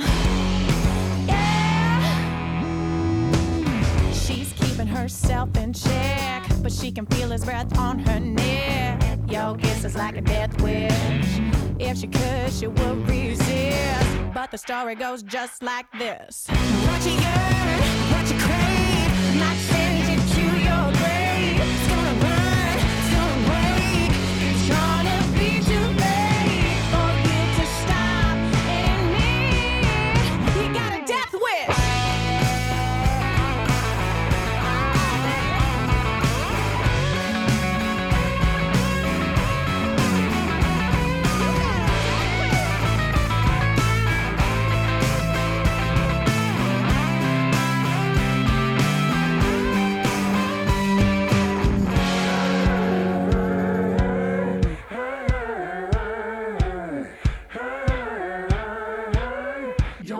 She's 4.13 4.51
keeping 4.53 4.87
herself 4.87 5.55
in 5.57 5.71
check, 5.73 6.43
but 6.61 6.71
she 6.71 6.91
can 6.91 7.05
feel 7.05 7.29
his 7.29 7.45
breath 7.45 7.77
on 7.77 7.99
her 7.99 8.19
neck. 8.19 9.01
Your 9.29 9.55
kiss 9.55 9.85
is 9.85 9.95
like 9.95 10.17
a 10.17 10.21
death 10.21 10.61
wish. 10.61 11.39
If 11.79 11.97
she 11.99 12.07
could, 12.07 12.51
she 12.51 12.67
would 12.67 13.07
resist. 13.09 14.33
But 14.33 14.51
the 14.51 14.57
story 14.57 14.95
goes 14.95 15.23
just 15.23 15.63
like 15.63 15.85
this. 15.97 16.47
What 16.49 17.05
you 17.05 17.11
yearn, 17.11 17.79
what 18.11 18.29
you 18.29 18.37
crave, 18.39 19.35
not 19.39 19.55
send 19.55 20.06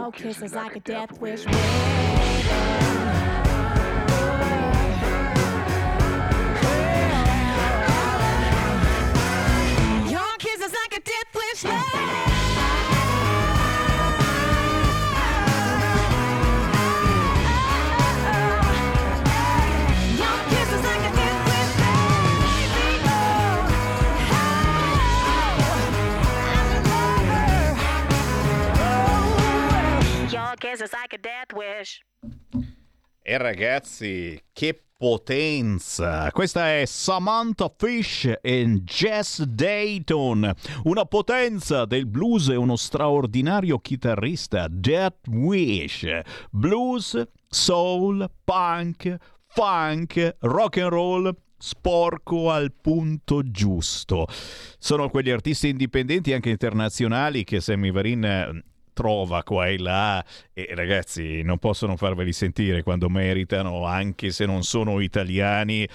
Your 0.08 0.14
kiss 0.14 0.42
is 0.42 0.54
like 0.54 0.74
a 0.74 0.80
death 0.80 1.20
wish. 1.20 1.44
Your 10.10 10.32
kiss 10.40 10.62
is 10.62 10.74
like 10.74 10.94
a 10.96 11.02
death 11.02 11.36
wish. 11.36 11.97
E 33.22 33.38
ragazzi, 33.38 34.42
che 34.54 34.84
potenza! 34.98 36.32
Questa 36.32 36.72
è 36.80 36.86
Samantha 36.86 37.72
Fish 37.76 38.32
e 38.42 38.82
Jess 38.84 39.44
Dayton, 39.44 40.54
una 40.84 41.06
potenza 41.06 41.86
del 41.86 42.06
blues 42.06 42.50
e 42.50 42.56
uno 42.56 42.76
straordinario 42.76 43.80
chitarrista, 43.80 44.68
Death 44.70 45.28
Wish. 45.28 46.06
Blues, 46.50 47.22
soul, 47.48 48.30
punk, 48.44 49.16
funk, 49.48 50.38
rock 50.40 50.78
and 50.78 50.90
roll 50.90 51.36
sporco 51.58 52.52
al 52.52 52.72
punto 52.72 53.42
giusto. 53.50 54.28
Sono 54.78 55.10
quegli 55.10 55.32
artisti 55.32 55.70
indipendenti 55.70 56.34
anche 56.34 56.50
internazionali 56.50 57.44
che 57.44 57.60
Sammy 57.60 57.92
Varin 57.92 58.64
trova 58.98 59.44
qua 59.44 59.68
e 59.68 59.78
là 59.78 60.26
e 60.54 60.70
ragazzi 60.74 61.44
non 61.44 61.60
possono 61.60 61.96
farveli 61.96 62.34
sentire 62.34 62.82
quando 62.82 63.10
meritano 63.10 63.86
anche 63.86 64.32
se 64.32 64.48
non 64.48 64.64
sono 64.64 65.00
italiani 65.02 65.88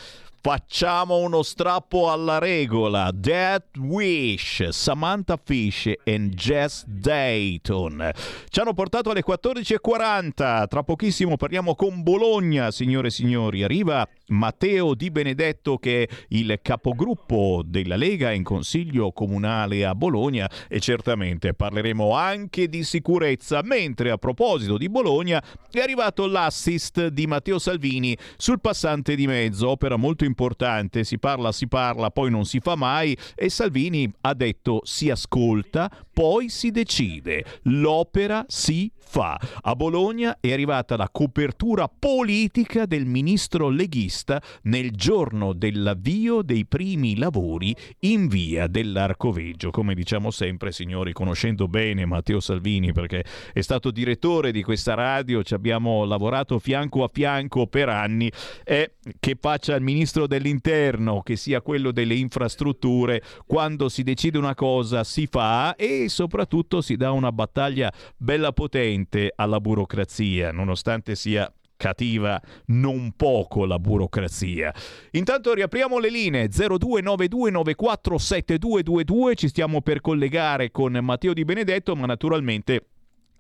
Facciamo 0.45 1.19
uno 1.19 1.45
strappo 1.45 2.11
alla 2.11 2.39
regola. 2.39 3.13
Death 3.15 3.77
Wish, 3.77 4.71
Samantha 4.71 5.39
Fish 5.41 5.93
e 6.03 6.29
Jess 6.31 6.85
Dayton. 6.85 8.11
Ci 8.49 8.59
hanno 8.59 8.73
portato 8.75 9.11
alle 9.11 9.23
14.40. 9.25 10.67
Tra 10.67 10.83
pochissimo 10.83 11.37
parliamo 11.37 11.77
con 11.77 12.03
Bologna, 12.03 12.73
signore 12.73 13.07
e 13.07 13.11
signori. 13.13 13.63
Arriva 13.63 14.05
Matteo 14.33 14.95
Di 14.95 15.11
Benedetto 15.11 15.77
che 15.77 16.03
è 16.03 16.15
il 16.29 16.59
capogruppo 16.63 17.63
della 17.65 17.97
Lega 17.97 18.33
in 18.33 18.43
Consiglio 18.43 19.13
Comunale 19.13 19.85
a 19.85 19.95
Bologna 19.95 20.51
e 20.69 20.81
certamente 20.81 21.55
parleremo 21.55 22.15
anche 22.15 22.69
di 22.69 22.83
sicurezza. 22.83 23.61
Mentre 23.63 24.11
a 24.11 24.17
proposito 24.17 24.77
di 24.77 24.89
Bologna 24.89 25.43
è 25.71 25.81
arrivato 25.81 26.27
l'assist 26.27 27.09
di 27.09 27.27
Matteo 27.27 27.59
Salvini 27.59 28.17
sul 28.37 28.61
passante 28.61 29.15
di 29.15 29.27
mezzo, 29.27 29.69
opera 29.69 29.97
molto 29.97 30.25
importante 30.25 31.05
si 31.05 31.19
parla, 31.19 31.53
si 31.53 31.69
parla, 31.69 32.11
poi 32.11 32.31
non 32.31 32.45
si 32.45 32.61
fa 32.61 32.75
mai 32.75 33.17
e 33.35 33.49
Salvini 33.49 34.11
ha 34.23 34.35
detto 34.35 34.81
si 34.85 35.11
ascolta, 35.11 35.91
poi 36.13 36.49
si 36.49 36.71
decide, 36.71 37.45
l'opera 37.63 38.45
si 38.49 38.91
fa. 38.97 39.39
A 39.63 39.75
Bologna 39.75 40.39
è 40.41 40.53
arrivata 40.53 40.97
la 40.97 41.09
copertura 41.11 41.89
politica 41.89 42.87
del 42.87 43.05
ministro 43.05 43.69
leghista 43.69 44.41
nel 44.63 44.91
giorno 44.93 45.53
dell'avvio 45.53 46.43
dei 46.43 46.67
primi 46.67 47.17
lavori 47.17 47.75
in 48.01 48.29
via 48.29 48.67
dell'Arcoveggio. 48.67 49.71
Come 49.71 49.95
diciamo 49.95 50.31
sempre, 50.31 50.73
signori, 50.73 51.13
conoscendo 51.13 51.69
bene 51.69 52.07
Matteo 52.07 52.41
Salvini 52.41 52.93
perché 52.93 53.25
è 53.53 53.61
stato 53.61 53.91
direttore 53.91 54.53
di 54.53 54.63
questa 54.63 54.95
radio, 54.95 55.43
ci 55.43 55.55
abbiamo 55.55 56.05
lavorato 56.05 56.59
fianco 56.59 57.05
a 57.05 57.11
fianco 57.13 57.67
per 57.67 57.89
anni, 57.89 58.31
è 58.65 58.91
che 59.19 59.37
faccia 59.39 59.75
il 59.75 59.83
ministro 59.83 60.27
dell'interno, 60.27 61.23
che 61.23 61.37
sia 61.37 61.61
quello 61.61 61.91
delle 61.91 62.15
infrastrutture, 62.15 63.23
quando 63.47 63.89
si 63.89 64.03
decide 64.03 64.39
una 64.39 64.55
cosa 64.55 65.05
si 65.05 65.27
fa 65.27 65.75
e 65.77 66.02
soprattutto 66.09 66.81
si 66.81 66.97
dà 66.97 67.13
una 67.13 67.33
battaglia 67.33 67.93
bella 68.17 68.53
potente 68.53 69.33
alla 69.35 69.61
burocrazia, 69.61 70.53
nonostante 70.53 71.15
sia 71.15 71.53
cattiva 71.83 72.41
non 72.67 73.15
poco 73.17 73.67
la 73.67 73.81
burocrazia. 73.81 74.73
Intanto 75.13 75.53
riapriamo 75.53 75.99
le 75.99 76.11
linee 76.11 76.49
0292947222, 76.49 79.35
ci 79.35 79.49
stiamo 79.49 79.83
per 79.83 80.01
collegare 80.01 80.71
con 80.71 80.97
Matteo 81.03 81.33
Di 81.33 81.45
Benedetto, 81.45 81.97
ma 81.97 82.07
naturalmente 82.07 82.87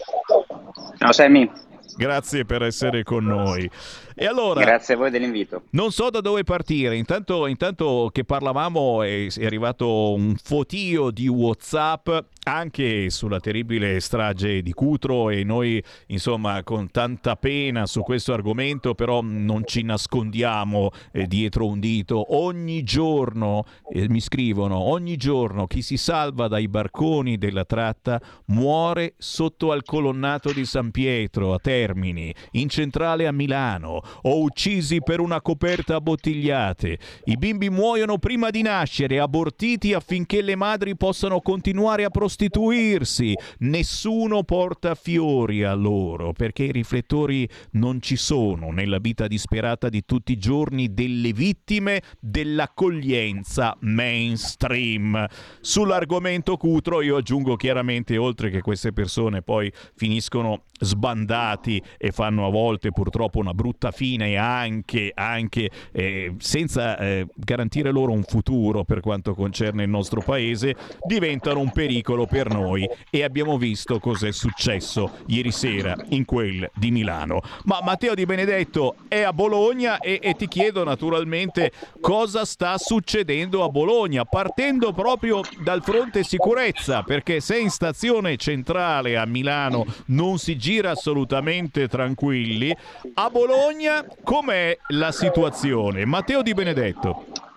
Ciao 0.98 1.12
Sammy. 1.12 1.50
Grazie 1.96 2.46
per 2.46 2.64
essere 2.64 3.04
con 3.04 3.24
noi. 3.24 3.70
E 4.16 4.26
allora, 4.26 4.62
Grazie 4.62 4.96
a 4.96 4.98
voi 4.98 5.12
dell'invito. 5.12 5.64
Non 5.72 5.92
so 5.92 6.10
da 6.10 6.22
dove 6.22 6.44
partire. 6.44 6.96
Intanto, 6.96 7.46
intanto 7.48 8.10
che 8.12 8.24
parlavamo 8.24 9.04
è, 9.04 9.28
è, 9.28 9.46
arrivato 9.46 10.14
un 10.14 10.36
fotio 10.42 11.12
di 11.12 11.28
WhatsApp 11.28 12.10
anche 12.44 13.10
sulla 13.10 13.40
terribile 13.40 14.00
strage 14.00 14.62
di 14.62 14.74
Cutro 14.74 15.30
e 15.30 15.44
noi 15.44 15.82
insomma 16.08 16.62
con 16.64 16.92
tanta 16.92 17.36
pena 17.36 17.86
su 17.86 18.02
questo 18.02 18.34
argomento 18.34 18.96
però 18.96 19.22
non 19.22 19.64
ci 19.66 19.82
nascondiamo 19.84 20.90
eh, 21.12 21.26
dietro 21.28 21.68
un 21.68 21.80
dito. 21.80 22.36
Ogni 22.36 22.84
giorno 22.84 23.66
eh, 23.92 24.10
mi 24.10 24.20
scrivono, 24.20 24.78
ogni 24.78 25.16
giorno 25.16 25.68
chi 25.68 25.82
si 25.82 25.98
salva 25.98 26.48
dai 26.48 26.68
barconi 26.68 27.38
della 27.38 27.66
tratta 27.66 28.22
muore 28.48 29.14
sotto 29.18 29.72
al 29.72 29.84
colonnato 29.84 30.52
di 30.52 30.66
San 30.66 30.92
Pietro 30.92 31.54
a 31.54 31.60
Termini, 31.60 32.34
in 32.52 32.70
centrale 32.70 33.28
a 33.28 33.32
Milano 33.32 34.02
o 34.24 34.42
uccisi 34.42 35.02
per 35.02 35.20
una 35.20 35.42
coperta 35.42 35.96
a 35.96 36.02
bottigliate. 36.02 36.98
I 37.26 37.38
bimbi 37.38 37.70
muoiono 37.70 38.18
prima 38.18 38.50
di 38.50 38.62
nascere, 38.62 39.20
abortiti 39.20 39.94
affinché 39.94 40.42
le 40.42 40.56
madri 40.56 40.96
possano 40.96 41.40
continuare 41.42 42.04
a 42.04 42.10
prostituirsi. 42.34 43.36
Nessuno 43.60 44.44
porta 44.44 44.96
fiori 44.96 45.64
a 45.64 45.74
loro, 45.74 46.34
perché 46.34 46.64
i 46.64 46.72
riflettori 46.72 47.48
non 47.72 48.02
ci 48.02 48.16
sono 48.16 48.72
nella 48.72 48.98
vita 48.98 49.28
disperata 49.28 49.90
di 49.90 50.04
tutti 50.04 50.32
i 50.32 50.38
giorni 50.38 50.94
delle 50.94 51.32
vittime 51.32 52.02
dell'accoglienza 52.20 53.78
mainstream. 53.82 55.28
Sull'argomento 55.62 56.58
Cutro 56.58 57.02
io 57.02 57.18
aggiungo 57.18 57.56
chiaramente, 57.56 58.18
oltre 58.18 58.50
che 58.50 58.62
queste 58.62 58.94
persone 58.94 59.44
poi 59.44 59.72
finiscono 59.96 60.64
sbandati 60.80 61.82
e 61.98 62.12
fanno 62.12 62.46
a 62.46 62.50
volte 62.50 62.92
purtroppo 62.92 63.40
una 63.40 63.54
brutta 63.54 63.92
fine 63.92 64.36
anche, 64.36 65.12
anche 65.14 65.70
eh, 65.92 66.34
senza 66.40 66.98
eh, 66.98 67.28
garantire 67.36 67.92
loro 67.92 68.12
un 68.12 68.24
futuro 68.24 68.84
per 68.84 69.00
quanto 69.00 69.34
concerne 69.34 69.84
il 69.84 69.90
nostro 69.90 70.22
paese, 70.22 70.76
diventano 71.06 71.60
un 71.60 71.72
pericolo 71.72 72.23
per 72.26 72.50
noi 72.50 72.88
e 73.10 73.24
abbiamo 73.24 73.58
visto 73.58 74.00
cos'è 74.00 74.32
successo 74.32 75.12
ieri 75.28 75.52
sera 75.52 75.96
in 76.10 76.26
quel 76.26 76.70
di 76.76 76.92
Milano. 76.92 77.42
Ma 77.66 77.80
Matteo 77.84 78.14
Di 78.14 78.26
Benedetto 78.26 78.96
è 79.08 79.22
a 79.22 79.34
Bologna 79.34 80.00
e, 80.00 80.20
e 80.22 80.36
ti 80.36 80.48
chiedo 80.48 80.84
naturalmente 80.84 81.72
cosa 82.02 82.46
sta 82.46 82.78
succedendo 82.78 83.64
a 83.64 83.70
Bologna, 83.70 84.26
partendo 84.26 84.92
proprio 84.94 85.42
dal 85.64 85.84
fronte 85.84 86.24
sicurezza, 86.24 87.04
perché 87.04 87.40
se 87.40 87.58
in 87.60 87.70
stazione 87.70 88.38
centrale 88.38 89.18
a 89.18 89.26
Milano 89.26 89.86
non 90.08 90.38
si 90.38 90.58
gira 90.58 90.92
assolutamente 90.92 91.88
tranquilli, 91.88 92.76
a 93.16 93.30
Bologna 93.30 94.06
com'è 94.24 94.78
la 94.90 95.12
situazione? 95.12 96.06
Matteo 96.06 96.42
Di 96.42 96.54
Benedetto. 96.54 97.52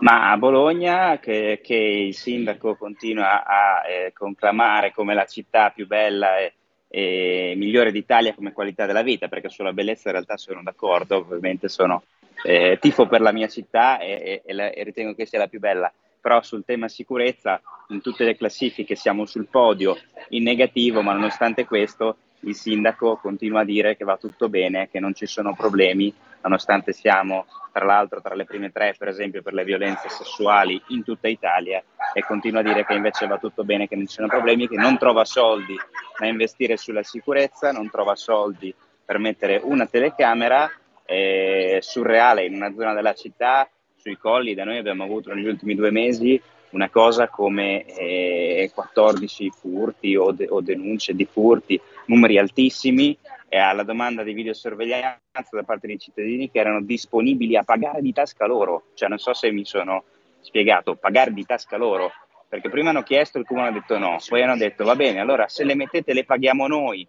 Ma 0.00 0.30
a 0.30 0.36
Bologna, 0.36 1.18
che, 1.18 1.60
che 1.62 1.74
il 1.74 2.14
sindaco 2.14 2.76
continua 2.76 3.44
a 3.44 3.82
eh, 3.88 4.12
conclamare 4.12 4.92
come 4.92 5.14
la 5.14 5.24
città 5.24 5.70
più 5.70 5.86
bella 5.86 6.38
e, 6.38 6.52
e, 6.88 7.54
migliore 7.56 7.92
d'Italia 7.92 8.34
come 8.34 8.52
qualità 8.52 8.84
della 8.84 9.02
vita, 9.02 9.28
perché 9.28 9.48
sulla 9.48 9.72
bellezza 9.72 10.08
in 10.08 10.14
realtà 10.14 10.36
sono 10.36 10.62
d'accordo, 10.62 11.16
ovviamente 11.16 11.68
sono 11.68 12.02
eh, 12.44 12.78
tifo 12.80 13.06
per 13.06 13.22
la 13.22 13.32
mia 13.32 13.48
città 13.48 13.98
e, 13.98 14.42
e, 14.44 14.72
e, 14.74 14.84
ritengo 14.84 15.14
che 15.14 15.26
sia 15.26 15.38
la 15.38 15.48
più 15.48 15.60
bella. 15.60 15.92
però 16.20 16.42
sul 16.42 16.64
tema 16.64 16.88
sicurezza 16.88 17.60
in 17.88 18.00
tutte 18.02 18.24
le 18.24 18.36
classifiche 18.36 18.96
siamo 18.96 19.24
sul 19.24 19.48
podio 19.48 19.96
in 20.30 20.42
negativo, 20.42 21.00
ma 21.00 21.12
nonostante 21.12 21.64
questo 21.64 22.16
il 22.40 22.54
sindaco 22.54 23.16
continua 23.16 23.60
a 23.60 23.64
dire 23.64 23.96
che 23.96 24.04
va 24.04 24.16
tutto 24.16 24.48
bene, 24.48 24.88
che 24.90 25.00
non 25.00 25.14
ci 25.14 25.26
sono 25.26 25.54
problemi, 25.54 26.12
nonostante 26.46 26.92
siamo 26.92 27.46
tra 27.72 27.84
l'altro 27.84 28.20
tra 28.22 28.34
le 28.34 28.44
prime 28.44 28.70
tre 28.70 28.94
per 28.96 29.08
esempio 29.08 29.42
per 29.42 29.52
le 29.52 29.64
violenze 29.64 30.08
sessuali 30.08 30.80
in 30.88 31.04
tutta 31.04 31.28
Italia 31.28 31.82
e 32.14 32.24
continua 32.24 32.60
a 32.60 32.62
dire 32.62 32.86
che 32.86 32.94
invece 32.94 33.26
va 33.26 33.36
tutto 33.36 33.64
bene, 33.64 33.86
che 33.86 33.96
non 33.96 34.06
ci 34.06 34.14
sono 34.14 34.28
problemi, 34.28 34.68
che 34.68 34.76
non 34.76 34.96
trova 34.96 35.24
soldi 35.24 35.76
da 36.18 36.26
investire 36.26 36.78
sulla 36.78 37.02
sicurezza, 37.02 37.72
non 37.72 37.90
trova 37.90 38.16
soldi 38.16 38.74
per 39.04 39.18
mettere 39.18 39.60
una 39.62 39.86
telecamera 39.86 40.70
eh, 41.04 41.78
surreale 41.82 42.46
in 42.46 42.54
una 42.54 42.72
zona 42.72 42.94
della 42.94 43.12
città, 43.12 43.68
sui 43.96 44.16
colli, 44.16 44.54
da 44.54 44.64
noi 44.64 44.78
abbiamo 44.78 45.04
avuto 45.04 45.34
negli 45.34 45.46
ultimi 45.46 45.74
due 45.74 45.90
mesi 45.90 46.40
una 46.70 46.88
cosa 46.90 47.28
come 47.28 47.84
eh, 47.84 48.70
14 48.72 49.50
furti 49.50 50.16
o, 50.16 50.30
de- 50.32 50.48
o, 50.48 50.60
denunce 50.60 51.14
di 51.14 51.24
furti, 51.24 51.80
numeri 52.06 52.38
altissimi, 52.38 53.16
e 53.48 53.58
alla 53.58 53.82
domanda 53.82 54.22
di 54.22 54.32
videosorveglianza 54.32 55.20
da 55.50 55.62
parte 55.62 55.86
dei 55.86 55.98
cittadini 55.98 56.50
che 56.50 56.58
erano 56.58 56.82
disponibili 56.82 57.56
a 57.56 57.62
pagare 57.62 58.00
di 58.00 58.12
tasca 58.12 58.46
loro, 58.46 58.86
cioè 58.94 59.08
non 59.08 59.18
so 59.18 59.32
se 59.34 59.50
mi 59.50 59.64
sono 59.64 60.04
spiegato, 60.40 60.96
pagare 60.96 61.32
di 61.32 61.44
tasca 61.44 61.76
loro, 61.76 62.12
perché 62.48 62.68
prima 62.68 62.90
hanno 62.90 63.02
chiesto, 63.02 63.38
il 63.38 63.46
comune 63.46 63.68
ha 63.68 63.72
detto 63.72 63.98
no, 63.98 64.18
poi 64.28 64.42
hanno 64.42 64.56
detto 64.56 64.84
va 64.84 64.96
bene, 64.96 65.20
allora 65.20 65.48
se 65.48 65.64
le 65.64 65.74
mettete 65.74 66.12
le 66.12 66.24
paghiamo 66.24 66.66
noi, 66.66 67.06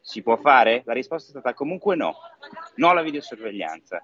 si 0.00 0.22
può 0.22 0.36
fare? 0.36 0.82
La 0.86 0.94
risposta 0.94 1.28
è 1.28 1.30
stata 1.30 1.52
comunque 1.52 1.94
no, 1.94 2.16
no 2.76 2.88
alla 2.88 3.02
videosorveglianza. 3.02 4.02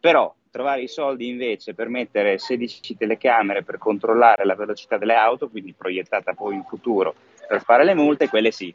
Però 0.00 0.34
trovare 0.50 0.82
i 0.82 0.88
soldi 0.88 1.28
invece 1.28 1.74
per 1.74 1.88
mettere 1.88 2.38
16 2.38 2.96
telecamere 2.96 3.64
per 3.64 3.78
controllare 3.78 4.44
la 4.44 4.54
velocità 4.54 4.98
delle 4.98 5.14
auto, 5.14 5.48
quindi 5.48 5.72
proiettata 5.72 6.34
poi 6.34 6.54
in 6.54 6.64
futuro 6.64 7.14
per 7.46 7.62
fare 7.62 7.84
le 7.84 7.94
multe, 7.94 8.28
quelle 8.28 8.50
sì. 8.50 8.74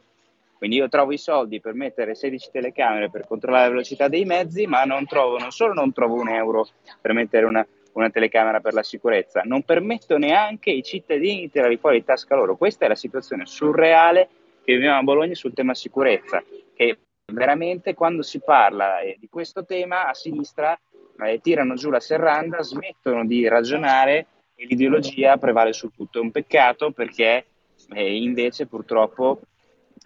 Quindi 0.63 0.79
io 0.79 0.87
trovo 0.87 1.11
i 1.11 1.17
soldi 1.17 1.59
per 1.59 1.73
mettere 1.73 2.15
16 2.15 2.49
telecamere 2.49 3.09
per 3.09 3.27
controllare 3.27 3.63
la 3.65 3.71
velocità 3.71 4.07
dei 4.07 4.23
mezzi, 4.23 4.65
ma 4.65 4.85
non 4.85 5.05
trovo, 5.05 5.37
non 5.37 5.51
solo 5.51 5.73
non 5.73 5.91
trovo 5.91 6.15
un 6.15 6.29
euro 6.29 6.69
per 7.01 7.11
mettere 7.11 7.45
una, 7.45 7.67
una 7.91 8.09
telecamera 8.09 8.61
per 8.61 8.73
la 8.73 8.81
sicurezza, 8.81 9.41
non 9.43 9.63
permetto 9.63 10.17
neanche 10.17 10.71
ai 10.71 10.81
cittadini 10.81 11.41
di 11.41 11.51
tirare 11.51 11.75
fuori 11.75 11.99
di 11.99 12.05
tasca 12.05 12.35
loro. 12.35 12.55
Questa 12.55 12.85
è 12.85 12.87
la 12.87 12.95
situazione 12.95 13.45
surreale 13.45 14.29
che 14.63 14.75
viviamo 14.75 14.99
a 14.99 15.03
Bologna 15.03 15.35
sul 15.35 15.51
tema 15.51 15.73
sicurezza, 15.73 16.41
che 16.73 16.97
veramente 17.29 17.93
quando 17.93 18.21
si 18.21 18.39
parla 18.39 19.01
eh, 19.01 19.17
di 19.19 19.27
questo 19.27 19.65
tema 19.65 20.07
a 20.07 20.13
sinistra 20.13 20.79
eh, 21.25 21.41
tirano 21.41 21.73
giù 21.73 21.89
la 21.89 21.99
serranda, 21.99 22.63
smettono 22.63 23.25
di 23.25 23.49
ragionare 23.49 24.27
e 24.55 24.65
l'ideologia 24.65 25.35
prevale 25.35 25.73
su 25.73 25.89
tutto. 25.89 26.19
È 26.19 26.21
un 26.21 26.31
peccato 26.31 26.91
perché 26.91 27.47
eh, 27.93 28.15
invece 28.15 28.65
purtroppo 28.65 29.41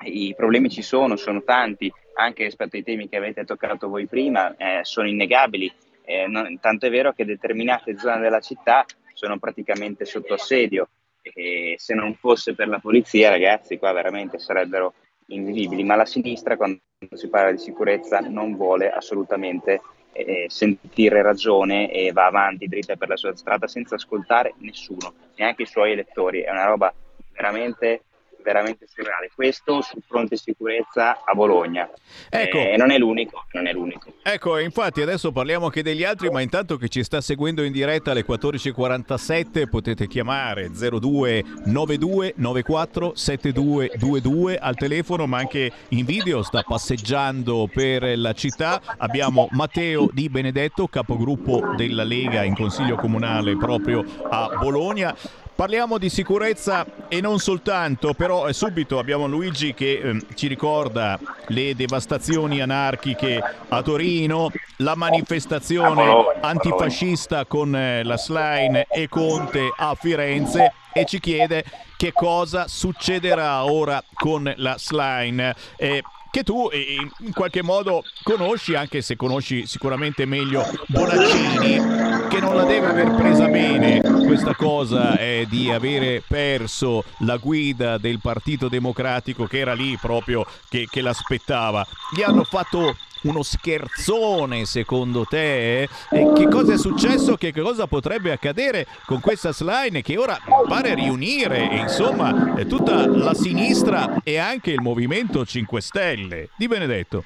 i 0.03 0.33
problemi 0.35 0.69
ci 0.69 0.81
sono, 0.81 1.15
sono 1.15 1.43
tanti, 1.43 1.91
anche 2.15 2.43
rispetto 2.43 2.75
ai 2.75 2.83
temi 2.83 3.09
che 3.09 3.17
avete 3.17 3.45
toccato 3.45 3.87
voi 3.87 4.07
prima, 4.07 4.55
eh, 4.55 4.79
sono 4.83 5.07
innegabili. 5.07 5.71
Eh, 6.03 6.27
non, 6.27 6.59
tanto 6.59 6.85
è 6.85 6.89
vero 6.89 7.13
che 7.13 7.25
determinate 7.25 7.97
zone 7.97 8.19
della 8.19 8.39
città 8.39 8.85
sono 9.13 9.37
praticamente 9.39 10.05
sotto 10.05 10.35
assedio 10.35 10.89
e 11.21 11.75
se 11.77 11.93
non 11.93 12.15
fosse 12.15 12.53
per 12.53 12.67
la 12.67 12.79
polizia, 12.79 13.29
ragazzi, 13.29 13.77
qua 13.77 13.91
veramente 13.91 14.39
sarebbero 14.39 14.93
invivibili. 15.27 15.83
Ma 15.83 15.95
la 15.95 16.05
sinistra, 16.05 16.55
quando 16.55 16.79
si 17.13 17.27
parla 17.27 17.51
di 17.51 17.57
sicurezza, 17.57 18.19
non 18.19 18.55
vuole 18.55 18.89
assolutamente 18.89 19.81
eh, 20.13 20.45
sentire 20.47 21.21
ragione 21.21 21.91
e 21.91 22.11
va 22.11 22.25
avanti 22.25 22.67
dritta 22.67 22.95
per 22.95 23.09
la 23.09 23.17
sua 23.17 23.35
strada 23.35 23.67
senza 23.67 23.95
ascoltare 23.95 24.53
nessuno, 24.59 25.13
neanche 25.35 25.63
i 25.63 25.67
suoi 25.67 25.91
elettori. 25.91 26.41
È 26.41 26.49
una 26.49 26.65
roba 26.65 26.93
veramente 27.33 28.03
veramente 28.43 28.87
surreale. 28.87 29.29
Questo 29.33 29.81
sul 29.81 30.01
fronte 30.07 30.37
sicurezza 30.37 31.23
a 31.23 31.33
Bologna. 31.33 31.89
Ecco. 32.29 32.57
Eh, 32.57 32.75
non 32.77 32.91
è 32.91 32.97
l'unico, 32.97 33.45
non 33.51 33.67
è 33.67 33.73
l'unico. 33.73 34.13
Ecco, 34.23 34.57
infatti 34.57 35.01
adesso 35.01 35.31
parliamo 35.31 35.65
anche 35.65 35.83
degli 35.83 36.03
altri, 36.03 36.29
ma 36.29 36.41
intanto 36.41 36.77
che 36.77 36.87
ci 36.89 37.03
sta 37.03 37.21
seguendo 37.21 37.63
in 37.63 37.71
diretta 37.71 38.11
alle 38.11 38.25
14.47 38.25 39.67
potete 39.69 40.07
chiamare 40.07 40.69
0292 40.69 42.33
94 42.35 43.15
7222 43.15 44.57
al 44.57 44.75
telefono, 44.75 45.27
ma 45.27 45.37
anche 45.39 45.71
in 45.89 46.05
video 46.05 46.41
sta 46.43 46.63
passeggiando 46.63 47.69
per 47.71 48.17
la 48.17 48.33
città. 48.33 48.81
Abbiamo 48.97 49.47
Matteo 49.51 50.09
Di 50.11 50.29
Benedetto, 50.29 50.87
capogruppo 50.87 51.73
della 51.75 52.03
Lega 52.03 52.43
in 52.43 52.55
Consiglio 52.55 52.95
Comunale 52.95 53.55
proprio 53.57 54.03
a 54.29 54.57
Bologna. 54.59 55.15
Parliamo 55.57 55.97
di 55.97 56.09
sicurezza 56.09 56.85
e 57.07 57.19
non 57.19 57.39
soltanto, 57.39 58.13
però 58.13 58.47
eh, 58.47 58.53
subito 58.53 58.99
abbiamo 58.99 59.25
Luigi 59.25 59.73
che 59.73 59.99
eh, 60.03 60.25
ci 60.35 60.45
ricorda 60.45 61.19
le 61.47 61.73
devastazioni 61.73 62.61
anarchiche 62.61 63.41
a 63.67 63.81
Torino, 63.81 64.51
la 64.77 64.93
manifestazione 64.93 66.13
antifascista 66.41 67.45
con 67.45 67.75
eh, 67.75 68.03
la 68.03 68.19
Slime 68.19 68.85
e 68.87 69.09
Conte 69.09 69.71
a 69.75 69.95
Firenze 69.95 70.73
e 70.93 71.05
ci 71.05 71.19
chiede 71.19 71.63
che 71.97 72.13
cosa 72.13 72.67
succederà 72.67 73.65
ora 73.65 74.03
con 74.13 74.53
la 74.57 74.75
Slime. 74.77 75.55
Eh, 75.75 76.03
che 76.31 76.43
tu 76.43 76.69
in 76.71 77.33
qualche 77.33 77.61
modo 77.61 78.03
conosci, 78.23 78.75
anche 78.75 79.01
se 79.01 79.15
conosci 79.15 79.65
sicuramente 79.65 80.25
meglio 80.25 80.63
Bonaccini, 80.87 82.27
che 82.27 82.39
non 82.39 82.55
la 82.55 82.63
deve 82.63 82.87
aver 82.87 83.15
presa 83.15 83.47
bene 83.47 84.01
questa 84.01 84.55
cosa 84.55 85.17
eh, 85.17 85.45
di 85.49 85.71
avere 85.71 86.23
perso 86.25 87.03
la 87.19 87.37
guida 87.37 87.97
del 87.97 88.19
Partito 88.19 88.67
Democratico 88.67 89.45
che 89.45 89.59
era 89.59 89.73
lì 89.73 89.97
proprio 89.97 90.45
che, 90.69 90.87
che 90.89 91.01
l'aspettava. 91.01 91.85
Gli 92.15 92.21
hanno 92.21 92.43
fatto 92.43 92.95
uno 93.23 93.43
scherzone 93.43 94.65
secondo 94.65 95.25
te? 95.25 95.83
E 95.83 96.31
che 96.35 96.47
cosa 96.47 96.73
è 96.73 96.77
successo? 96.77 97.35
Che 97.35 97.51
cosa 97.53 97.87
potrebbe 97.87 98.31
accadere 98.31 98.87
con 99.05 99.19
questa 99.19 99.51
slime 99.51 100.01
che 100.01 100.17
ora 100.17 100.37
pare 100.67 100.95
riunire 100.95 101.63
insomma 101.63 102.55
tutta 102.67 103.07
la 103.07 103.33
sinistra 103.33 104.19
e 104.23 104.37
anche 104.37 104.71
il 104.71 104.81
Movimento 104.81 105.45
5 105.45 105.81
Stelle? 105.81 106.49
Di 106.57 106.67
Benedetto. 106.67 107.23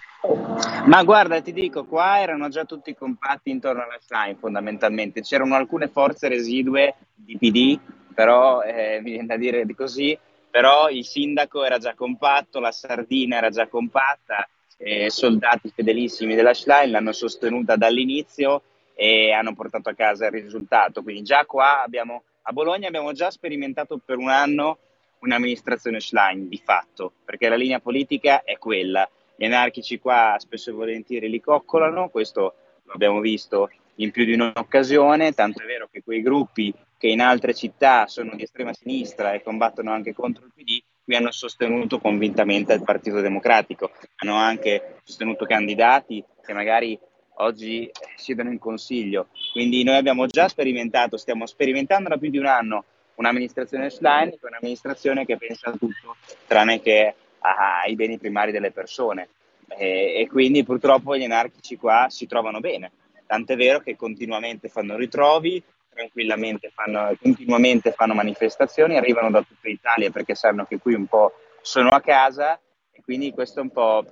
Ma 0.85 1.03
guarda, 1.03 1.41
ti 1.41 1.51
dico, 1.51 1.85
qua 1.85 2.19
erano 2.19 2.49
già 2.49 2.65
tutti 2.65 2.93
compatti 2.93 3.49
intorno 3.49 3.83
alla 3.83 3.97
slime 3.99 4.37
fondamentalmente. 4.39 5.21
C'erano 5.21 5.55
alcune 5.55 5.87
forze 5.87 6.27
residue 6.27 6.95
di 7.15 7.37
PD, 7.37 7.79
però 8.13 8.61
eh, 8.61 8.99
mi 9.01 9.11
viene 9.11 9.27
da 9.27 9.37
dire 9.37 9.65
di 9.65 9.73
così, 9.73 10.17
però 10.49 10.89
il 10.89 11.05
sindaco 11.05 11.63
era 11.63 11.77
già 11.77 11.95
compatto, 11.95 12.59
la 12.59 12.71
sardina 12.71 13.37
era 13.37 13.49
già 13.49 13.67
compatta, 13.67 14.47
eh, 14.83 15.09
soldati 15.09 15.71
fedelissimi 15.73 16.35
della 16.35 16.53
Schlein, 16.53 16.91
l'hanno 16.91 17.11
sostenuta 17.11 17.75
dall'inizio 17.75 18.63
e 18.95 19.31
hanno 19.31 19.53
portato 19.53 19.89
a 19.89 19.93
casa 19.93 20.25
il 20.25 20.31
risultato. 20.31 21.03
Quindi 21.03 21.23
già 21.23 21.45
qua 21.45 21.83
abbiamo, 21.83 22.23
a 22.43 22.51
Bologna 22.51 22.87
abbiamo 22.87 23.11
già 23.13 23.29
sperimentato 23.29 23.99
per 24.03 24.17
un 24.17 24.29
anno 24.29 24.77
un'amministrazione 25.19 25.99
Schlein 25.99 26.49
di 26.49 26.59
fatto, 26.63 27.13
perché 27.23 27.47
la 27.47 27.55
linea 27.55 27.79
politica 27.79 28.43
è 28.43 28.57
quella. 28.57 29.07
Gli 29.35 29.45
anarchici 29.45 29.99
qua 29.99 30.35
spesso 30.39 30.71
e 30.71 30.73
volentieri 30.73 31.29
li 31.29 31.39
coccolano, 31.39 32.09
questo 32.09 32.55
lo 32.83 32.93
abbiamo 32.93 33.19
visto 33.19 33.69
in 33.95 34.11
più 34.11 34.25
di 34.25 34.33
un'occasione, 34.33 35.33
tanto 35.33 35.61
è 35.61 35.65
vero 35.65 35.87
che 35.91 36.01
quei 36.03 36.21
gruppi 36.21 36.73
che 36.97 37.07
in 37.07 37.21
altre 37.21 37.53
città 37.53 38.07
sono 38.07 38.35
di 38.35 38.43
estrema 38.43 38.73
sinistra 38.73 39.33
e 39.33 39.41
combattono 39.41 39.91
anche 39.91 40.13
contro 40.13 40.45
il 40.45 40.51
PD, 40.55 40.81
qui 41.03 41.15
hanno 41.15 41.31
sostenuto 41.31 41.99
convintamente 41.99 42.73
il 42.73 42.83
Partito 42.83 43.21
Democratico, 43.21 43.91
hanno 44.17 44.35
anche 44.35 44.97
sostenuto 45.03 45.45
candidati 45.45 46.23
che 46.45 46.53
magari 46.53 46.97
oggi 47.35 47.89
siedono 48.15 48.51
in 48.51 48.59
consiglio. 48.59 49.27
Quindi 49.51 49.83
noi 49.83 49.95
abbiamo 49.95 50.27
già 50.27 50.47
sperimentato, 50.47 51.17
stiamo 51.17 51.45
sperimentando 51.45 52.09
da 52.09 52.17
più 52.17 52.29
di 52.29 52.37
un 52.37 52.45
anno 52.45 52.85
un'amministrazione 53.15 53.89
slime, 53.89 54.37
un'amministrazione 54.41 55.25
che 55.25 55.37
pensa 55.37 55.69
a 55.69 55.73
tutto 55.73 56.15
tranne 56.47 56.81
che 56.81 57.13
ai 57.39 57.95
beni 57.95 58.17
primari 58.17 58.51
delle 58.51 58.71
persone. 58.71 59.29
E, 59.67 60.15
e 60.17 60.27
quindi 60.27 60.63
purtroppo 60.63 61.15
gli 61.15 61.23
anarchici 61.23 61.77
qua 61.77 62.07
si 62.09 62.27
trovano 62.27 62.59
bene. 62.59 62.91
Tant'è 63.25 63.55
vero 63.55 63.79
che 63.79 63.95
continuamente 63.95 64.67
fanno 64.67 64.97
ritrovi, 64.97 65.63
tranquillamente 65.93 66.71
fanno, 66.73 67.15
continuamente 67.21 67.91
fanno 67.91 68.13
manifestazioni, 68.13 68.97
arrivano 68.97 69.29
da 69.29 69.41
tutta 69.41 69.69
Italia 69.69 70.09
perché 70.09 70.35
sanno 70.35 70.65
che 70.65 70.79
qui 70.79 70.93
un 70.93 71.07
po' 71.07 71.33
sono 71.61 71.89
a 71.89 72.01
casa 72.01 72.59
e 72.91 73.01
quindi 73.03 73.31
questo 73.31 73.59
è 73.59 73.63
un 73.63 73.71
po' 73.71 74.05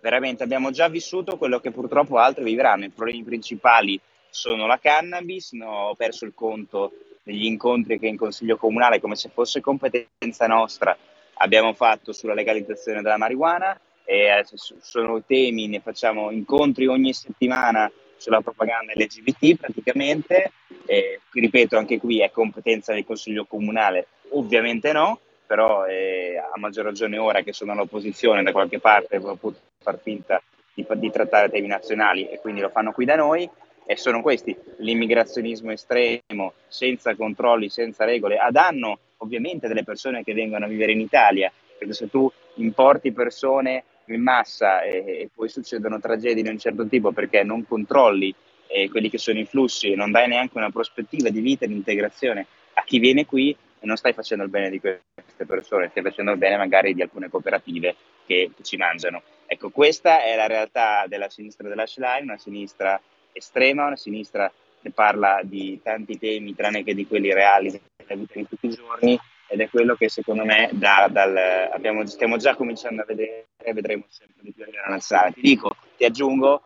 veramente 0.00 0.42
abbiamo 0.42 0.70
già 0.70 0.88
vissuto 0.88 1.38
quello 1.38 1.60
che 1.60 1.70
purtroppo 1.70 2.18
altri 2.18 2.44
vivranno. 2.44 2.84
I 2.84 2.90
problemi 2.90 3.22
principali 3.22 3.98
sono 4.28 4.66
la 4.66 4.78
cannabis, 4.78 5.52
no, 5.52 5.88
ho 5.88 5.94
perso 5.94 6.24
il 6.24 6.34
conto 6.34 6.92
degli 7.22 7.46
incontri 7.46 7.98
che 7.98 8.06
in 8.06 8.16
Consiglio 8.16 8.56
Comunale, 8.56 9.00
come 9.00 9.16
se 9.16 9.30
fosse 9.32 9.60
competenza 9.60 10.46
nostra, 10.46 10.96
abbiamo 11.34 11.72
fatto 11.72 12.12
sulla 12.12 12.34
legalizzazione 12.34 13.00
della 13.00 13.16
marijuana. 13.16 13.78
E 14.06 14.44
sono 14.80 15.22
temi, 15.22 15.66
ne 15.66 15.80
facciamo 15.80 16.30
incontri 16.30 16.86
ogni 16.86 17.14
settimana 17.14 17.90
sulla 18.24 18.40
propaganda 18.40 18.94
LGBT 18.94 19.56
praticamente, 19.56 20.52
eh, 20.86 21.20
ripeto 21.30 21.76
anche 21.76 21.98
qui 21.98 22.20
è 22.20 22.30
competenza 22.30 22.94
del 22.94 23.04
Consiglio 23.04 23.44
Comunale, 23.44 24.06
ovviamente 24.30 24.92
no, 24.92 25.20
però 25.46 25.84
eh, 25.84 26.38
a 26.38 26.58
maggior 26.58 26.84
ragione 26.84 27.18
ora 27.18 27.42
che 27.42 27.52
sono 27.52 27.72
all'opposizione 27.72 28.42
da 28.42 28.52
qualche 28.52 28.80
parte 28.80 29.20
può 29.20 29.36
far 29.78 30.00
finta 30.00 30.42
di, 30.72 30.86
di 30.88 31.10
trattare 31.10 31.50
temi 31.50 31.66
nazionali 31.66 32.26
e 32.26 32.40
quindi 32.40 32.62
lo 32.62 32.70
fanno 32.70 32.92
qui 32.92 33.04
da 33.04 33.16
noi 33.16 33.46
e 33.84 33.96
sono 33.98 34.22
questi, 34.22 34.56
l'immigrazionismo 34.78 35.70
estremo, 35.70 36.54
senza 36.66 37.14
controlli, 37.14 37.68
senza 37.68 38.06
regole, 38.06 38.38
a 38.38 38.50
danno 38.50 39.00
ovviamente 39.18 39.68
delle 39.68 39.84
persone 39.84 40.24
che 40.24 40.32
vengono 40.32 40.64
a 40.64 40.68
vivere 40.68 40.92
in 40.92 41.00
Italia, 41.00 41.52
perché 41.76 41.92
se 41.92 42.08
tu 42.08 42.30
importi 42.54 43.12
persone 43.12 43.84
in 44.06 44.22
massa 44.22 44.82
e, 44.82 44.96
e 44.96 45.30
poi 45.34 45.48
succedono 45.48 46.00
tragedie 46.00 46.42
di 46.42 46.48
un 46.48 46.58
certo 46.58 46.86
tipo 46.86 47.12
perché 47.12 47.42
non 47.42 47.66
controlli 47.66 48.34
eh, 48.66 48.88
quelli 48.90 49.08
che 49.08 49.18
sono 49.18 49.38
i 49.38 49.44
flussi 49.44 49.92
e 49.92 49.96
non 49.96 50.10
dai 50.10 50.28
neanche 50.28 50.56
una 50.58 50.70
prospettiva 50.70 51.30
di 51.30 51.40
vita 51.40 51.64
e 51.64 51.68
di 51.68 51.74
integrazione 51.74 52.46
a 52.74 52.82
chi 52.82 52.98
viene 52.98 53.24
qui 53.24 53.50
e 53.52 53.86
non 53.86 53.96
stai 53.96 54.12
facendo 54.12 54.44
il 54.44 54.50
bene 54.50 54.70
di 54.70 54.80
queste 54.80 55.46
persone, 55.46 55.88
stai 55.88 56.02
facendo 56.02 56.32
il 56.32 56.38
bene 56.38 56.56
magari 56.56 56.94
di 56.94 57.02
alcune 57.02 57.28
cooperative 57.28 57.94
che, 58.26 58.50
ci 58.62 58.76
mangiano. 58.76 59.22
Ecco, 59.46 59.70
questa 59.70 60.22
è 60.22 60.34
la 60.34 60.46
realtà 60.46 61.04
della 61.06 61.28
sinistra 61.28 61.68
della 61.68 61.84
line, 61.96 62.22
una 62.22 62.38
sinistra 62.38 63.00
estrema, 63.32 63.86
una 63.86 63.96
sinistra 63.96 64.50
che 64.80 64.90
parla 64.90 65.40
di 65.42 65.80
tanti 65.82 66.18
temi 66.18 66.54
tranne 66.54 66.82
che 66.82 66.94
di 66.94 67.06
quelli 67.06 67.32
reali 67.32 67.70
della 67.70 68.20
vita 68.20 68.34
di 68.34 68.48
tutti 68.48 68.66
i 68.66 68.70
giorni 68.70 69.18
ed 69.54 69.60
è 69.60 69.68
quello 69.68 69.94
che 69.94 70.08
secondo 70.08 70.44
me 70.44 70.68
da, 70.72 71.06
dal, 71.08 71.36
abbiamo, 71.72 72.04
stiamo 72.06 72.38
già 72.38 72.56
cominciando 72.56 73.02
a 73.02 73.04
vedere 73.04 73.50
e 73.62 73.72
vedremo 73.72 74.04
sempre 74.08 74.42
di 74.42 74.52
più 74.52 74.64
a 74.64 74.66
livello 74.66 74.88
nazionale. 74.88 75.32
Ti 75.32 75.40
dico, 75.40 75.76
ti 75.96 76.04
aggiungo, 76.04 76.62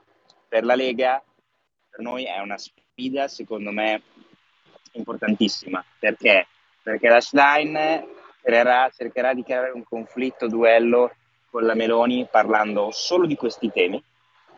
per 0.48 0.64
la 0.64 0.74
Lega, 0.74 1.22
per 1.90 2.00
noi 2.00 2.24
è 2.24 2.38
una 2.38 2.56
sfida 2.56 3.28
secondo 3.28 3.72
me 3.72 4.00
importantissima, 4.92 5.84
perché? 5.98 6.46
Perché 6.82 7.08
la 7.08 7.20
Schlein 7.20 8.06
creerà, 8.40 8.88
cercherà 8.88 9.34
di 9.34 9.42
creare 9.42 9.70
un 9.70 9.84
conflitto, 9.84 10.48
duello 10.48 11.14
con 11.50 11.64
la 11.64 11.74
Meloni 11.74 12.26
parlando 12.30 12.90
solo 12.90 13.26
di 13.26 13.36
questi 13.36 13.70
temi, 13.70 14.02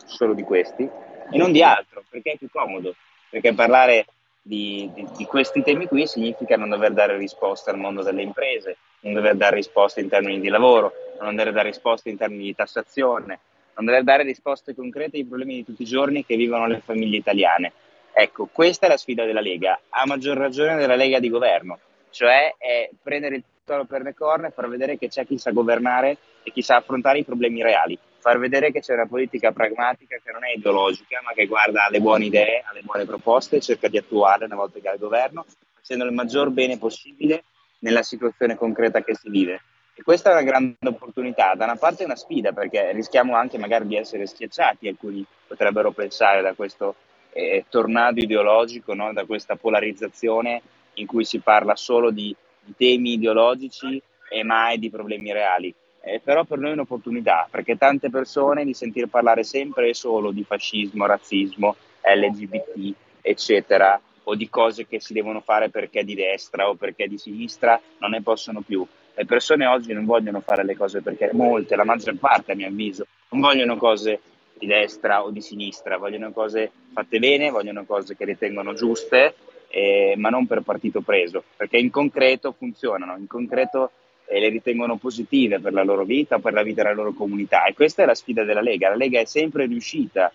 solo 0.05 0.35
di 0.35 0.45
questi, 0.45 0.85
e 0.85 1.37
non 1.37 1.51
di 1.51 1.65
altro, 1.65 2.05
perché 2.09 2.33
è 2.33 2.39
più 2.39 2.49
comodo, 2.49 2.95
perché 3.29 3.53
parlare 3.55 4.07
di, 4.43 4.91
di, 4.95 5.07
di, 5.17 5.25
questi 5.27 5.63
temi 5.63 5.87
qui 5.87 6.07
significa 6.07 6.57
non 6.57 6.71
dover 6.71 6.93
dare 6.93 7.17
risposte 7.17 7.71
al 7.71 7.79
mondo 7.79 8.03
delle 8.03 8.23
imprese, 8.23 8.77
non 9.01 9.15
dover 9.15 9.37
dare 9.37 9.57
risposte 9.57 10.01
in 10.01 10.09
termini 10.09 10.41
di 10.41 10.49
lavoro, 10.49 10.93
non 11.21 11.37
dover 11.37 11.53
dare 11.53 11.69
risposte 11.69 12.09
in 12.09 12.17
termini 12.17 12.45
di 12.45 12.55
tassazione, 12.55 13.41
non 13.77 13.85
dover 13.85 14.03
dare 14.03 14.23
risposte 14.23 14.75
concrete 14.75 15.19
ai 15.19 15.25
problemi 15.25 15.57
di 15.57 15.65
tutti 15.65 15.83
i 15.83 15.87
giorni 15.87 16.25
che 16.25 16.37
vivono 16.37 16.67
le 16.67 16.81
famiglie 16.81 17.19
italiane. 17.19 17.73
Ecco, 18.13 18.49
questa 18.51 18.87
è 18.87 18.89
la 18.89 18.97
sfida 18.97 19.25
della 19.25 19.41
Lega, 19.41 19.81
a 19.89 20.07
maggior 20.07 20.37
ragione 20.37 20.77
della 20.77 20.97
Lega 20.97 21.21
di 21.21 21.29
governo, 21.29 21.79
cioè 22.11 22.55
è 22.59 22.91
prendere 23.01 23.37
il 23.37 23.45
toro 23.65 23.85
per 23.85 24.03
le 24.03 24.15
corna 24.15 24.49
e 24.49 24.53
far 24.53 24.69
vedere 24.69 24.99
che 24.99 25.09
c'è 25.09 25.27
chi 25.27 25.39
sa 25.39 25.53
governare 25.53 26.17
e 26.43 26.51
chi 26.51 26.63
sa 26.63 26.77
affrontare 26.77 27.19
i 27.19 27.25
problemi 27.25 27.63
reali 27.63 27.99
far 28.21 28.39
vedere 28.39 28.71
che 28.71 28.81
c'è 28.81 28.95
una 28.95 29.07
politica 29.07 29.51
pragmatica 29.51 30.17
che 30.23 30.31
non 30.31 30.45
è 30.45 30.53
ideologica, 30.55 31.21
ma 31.25 31.33
che 31.33 31.47
guarda 31.47 31.87
alle 31.87 32.01
buone 32.01 32.27
idee, 32.27 32.63
alle 32.71 32.83
buone 32.83 33.05
proposte 33.05 33.57
e 33.57 33.61
cerca 33.61 33.89
di 33.89 33.97
attuarle 33.97 34.45
una 34.45 34.57
volta 34.57 34.79
che 34.79 34.89
è 34.89 34.93
al 34.93 34.99
governo, 34.99 35.45
facendo 35.75 36.05
il 36.05 36.13
maggior 36.13 36.51
bene 36.51 36.79
possibile 36.79 37.45
nella 37.81 38.03
situazione 38.03 38.57
concreta 38.57 39.03
che 39.03 39.15
si 39.15 39.31
vive. 39.31 39.63
E 39.95 40.03
questa 40.03 40.31
è 40.31 40.33
una 40.33 40.43
grande 40.43 40.77
opportunità, 40.85 41.55
da 41.55 41.65
una 41.65 41.77
parte 41.77 42.03
è 42.03 42.07
una 42.07 42.17
sfida 42.17 42.53
perché 42.53 42.93
rischiamo 42.93 43.35
anche 43.35 43.59
magari 43.59 43.87
di 43.87 43.97
essere 43.97 44.27
schiacciati, 44.27 44.89
alcuni 44.89 45.25
potrebbero 45.47 45.91
pensare 45.91 46.43
da 46.43 46.53
questo 46.55 46.95
eh, 47.33 47.65
tornado 47.69 48.21
ideologico, 48.21 48.95
no? 48.95 49.13
da 49.13 49.25
questa 49.25 49.57
polarizzazione 49.57 50.63
in 50.95 51.07
cui 51.07 51.25
si 51.25 51.41
parla 51.41 51.77
solo 51.77 52.11
di, 52.11 52.35
di 52.61 52.75
temi 52.77 53.15
ideologici 53.15 54.01
e 54.29 54.45
mai 54.45 54.79
di 54.79 54.91
problemi 54.91 55.33
reali 55.33 55.75
eh, 56.03 56.21
però 56.23 56.45
per 56.45 56.59
noi 56.59 56.71
è 56.71 56.73
un'opportunità, 56.75 57.47
perché 57.51 57.77
tante 57.77 58.11
persone 58.11 58.65
di 58.65 58.75
sentire 58.75 59.07
parlare 59.07 59.45
sempre 59.45 59.89
e 59.91 59.95
solo 59.95 60.31
di 60.31 60.45
fascismo, 60.45 61.07
razzismo, 61.07 61.77
LGBT, 62.03 62.95
eccetera, 63.21 64.01
o 64.25 64.35
di 64.35 64.49
cose 64.49 64.87
che 64.87 65.01
si 65.01 65.13
devono 65.13 65.41
fare 65.41 65.71
perché 65.71 66.05
di 66.05 66.15
destra 66.15 66.69
o 66.69 66.75
perché 66.75 67.09
di 67.09 67.19
sinistra, 67.19 67.81
non 67.99 68.11
ne 68.11 68.23
possono 68.23 68.61
più. 68.61 68.87
Le 69.15 69.25
persone 69.27 69.67
oggi 69.67 69.93
non 69.93 70.05
vogliono 70.05 70.41
fare 70.41 70.65
le 70.65 70.77
cose 70.77 71.03
perché 71.03 71.31
molte, 71.33 71.77
la 71.77 71.85
maggior 71.85 72.17
parte 72.17 72.53
a 72.53 72.55
mio 72.55 72.69
avviso, 72.69 73.07
non 73.31 73.41
vogliono 73.41 73.77
cose 73.77 74.21
di 74.59 74.67
destra 74.67 75.23
o 75.25 75.31
di 75.31 75.41
sinistra, 75.41 75.99
vogliono 75.99 76.33
cose 76.33 76.71
fatte 76.93 77.19
bene, 77.19 77.51
vogliono 77.51 77.85
cose 77.85 78.17
che 78.17 78.25
ritengono 78.25 78.75
giuste, 78.75 79.35
eh, 79.69 80.15
ma 80.17 80.29
non 80.29 80.47
per 80.47 80.63
partito 80.63 81.01
preso, 81.01 81.45
perché 81.57 81.79
in 81.79 81.91
concreto 81.91 82.53
funzionano, 82.53 83.17
in 83.17 83.27
concreto 83.27 83.91
e 84.31 84.39
le 84.39 84.49
ritengono 84.49 84.97
positive 84.97 85.59
per 85.59 85.73
la 85.73 85.83
loro 85.83 86.05
vita 86.05 86.39
per 86.39 86.53
la 86.53 86.63
vita 86.63 86.83
della 86.83 86.95
loro 86.95 87.13
comunità. 87.13 87.65
E 87.65 87.75
questa 87.75 88.05
è 88.05 88.07
la 88.07 88.15
sfida 88.15 88.45
della 88.45 88.61
Lega. 88.61 88.89
La 88.89 88.95
Lega 88.95 89.19
è 89.19 89.25
sempre 89.25 89.67
riuscita 89.67 90.33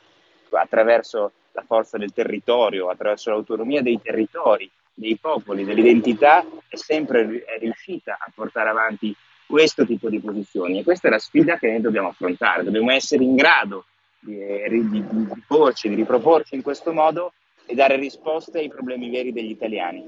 attraverso 0.52 1.32
la 1.54 1.64
forza 1.66 1.98
del 1.98 2.12
territorio, 2.12 2.90
attraverso 2.90 3.30
l'autonomia 3.30 3.82
dei 3.82 4.00
territori, 4.02 4.70
dei 4.94 5.18
popoli, 5.18 5.64
dell'identità, 5.64 6.46
è 6.68 6.76
sempre 6.76 7.46
è 7.46 7.58
riuscita 7.58 8.18
a 8.20 8.30
portare 8.36 8.70
avanti 8.70 9.16
questo 9.48 9.86
tipo 9.86 10.10
di 10.10 10.20
posizioni. 10.20 10.80
E 10.80 10.84
questa 10.84 11.08
è 11.08 11.12
la 11.12 11.20
sfida 11.20 11.58
che 11.58 11.70
noi 11.70 11.80
dobbiamo 11.80 12.10
affrontare. 12.10 12.64
Dobbiamo 12.64 12.92
essere 12.92 13.24
in 13.24 13.36
grado 13.36 13.86
di, 14.20 14.36
di, 14.70 14.90
di, 14.90 15.06
di 15.08 15.44
porci, 15.48 15.88
di 15.88 15.96
riproporci 15.96 16.56
in 16.56 16.62
questo 16.62 16.92
modo 16.92 17.32
e 17.66 17.74
dare 17.74 17.96
risposte 17.96 18.60
ai 18.60 18.70
problemi 18.70 19.10
veri 19.10 19.34
degli 19.34 19.50
italiani. 19.50 20.06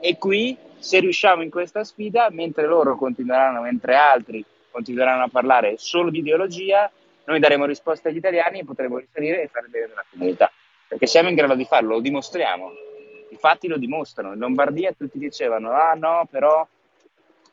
E 0.00 0.18
qui, 0.18 0.56
se 0.78 1.00
riusciamo 1.00 1.42
in 1.42 1.50
questa 1.50 1.84
sfida, 1.84 2.28
mentre 2.30 2.66
loro 2.66 2.96
continueranno, 2.96 3.62
mentre 3.62 3.94
altri 3.94 4.44
continueranno 4.70 5.24
a 5.24 5.28
parlare 5.28 5.74
solo 5.78 6.10
di 6.10 6.18
ideologia, 6.18 6.90
noi 7.24 7.38
daremo 7.38 7.64
risposte 7.64 8.08
agli 8.08 8.16
italiani 8.16 8.60
e 8.60 8.64
potremo 8.64 8.98
risalire 8.98 9.42
e 9.42 9.48
fare 9.48 9.68
bene 9.68 9.86
nella 9.88 10.04
comunità. 10.10 10.50
Perché 10.88 11.06
siamo 11.06 11.28
in 11.28 11.34
grado 11.34 11.54
di 11.54 11.64
farlo, 11.64 11.94
lo 11.94 12.00
dimostriamo. 12.00 12.70
I 13.30 13.36
fatti 13.36 13.68
lo 13.68 13.78
dimostrano. 13.78 14.32
In 14.32 14.40
Lombardia 14.40 14.92
tutti 14.92 15.18
dicevano, 15.18 15.70
ah 15.70 15.94
no, 15.94 16.26
però 16.28 16.66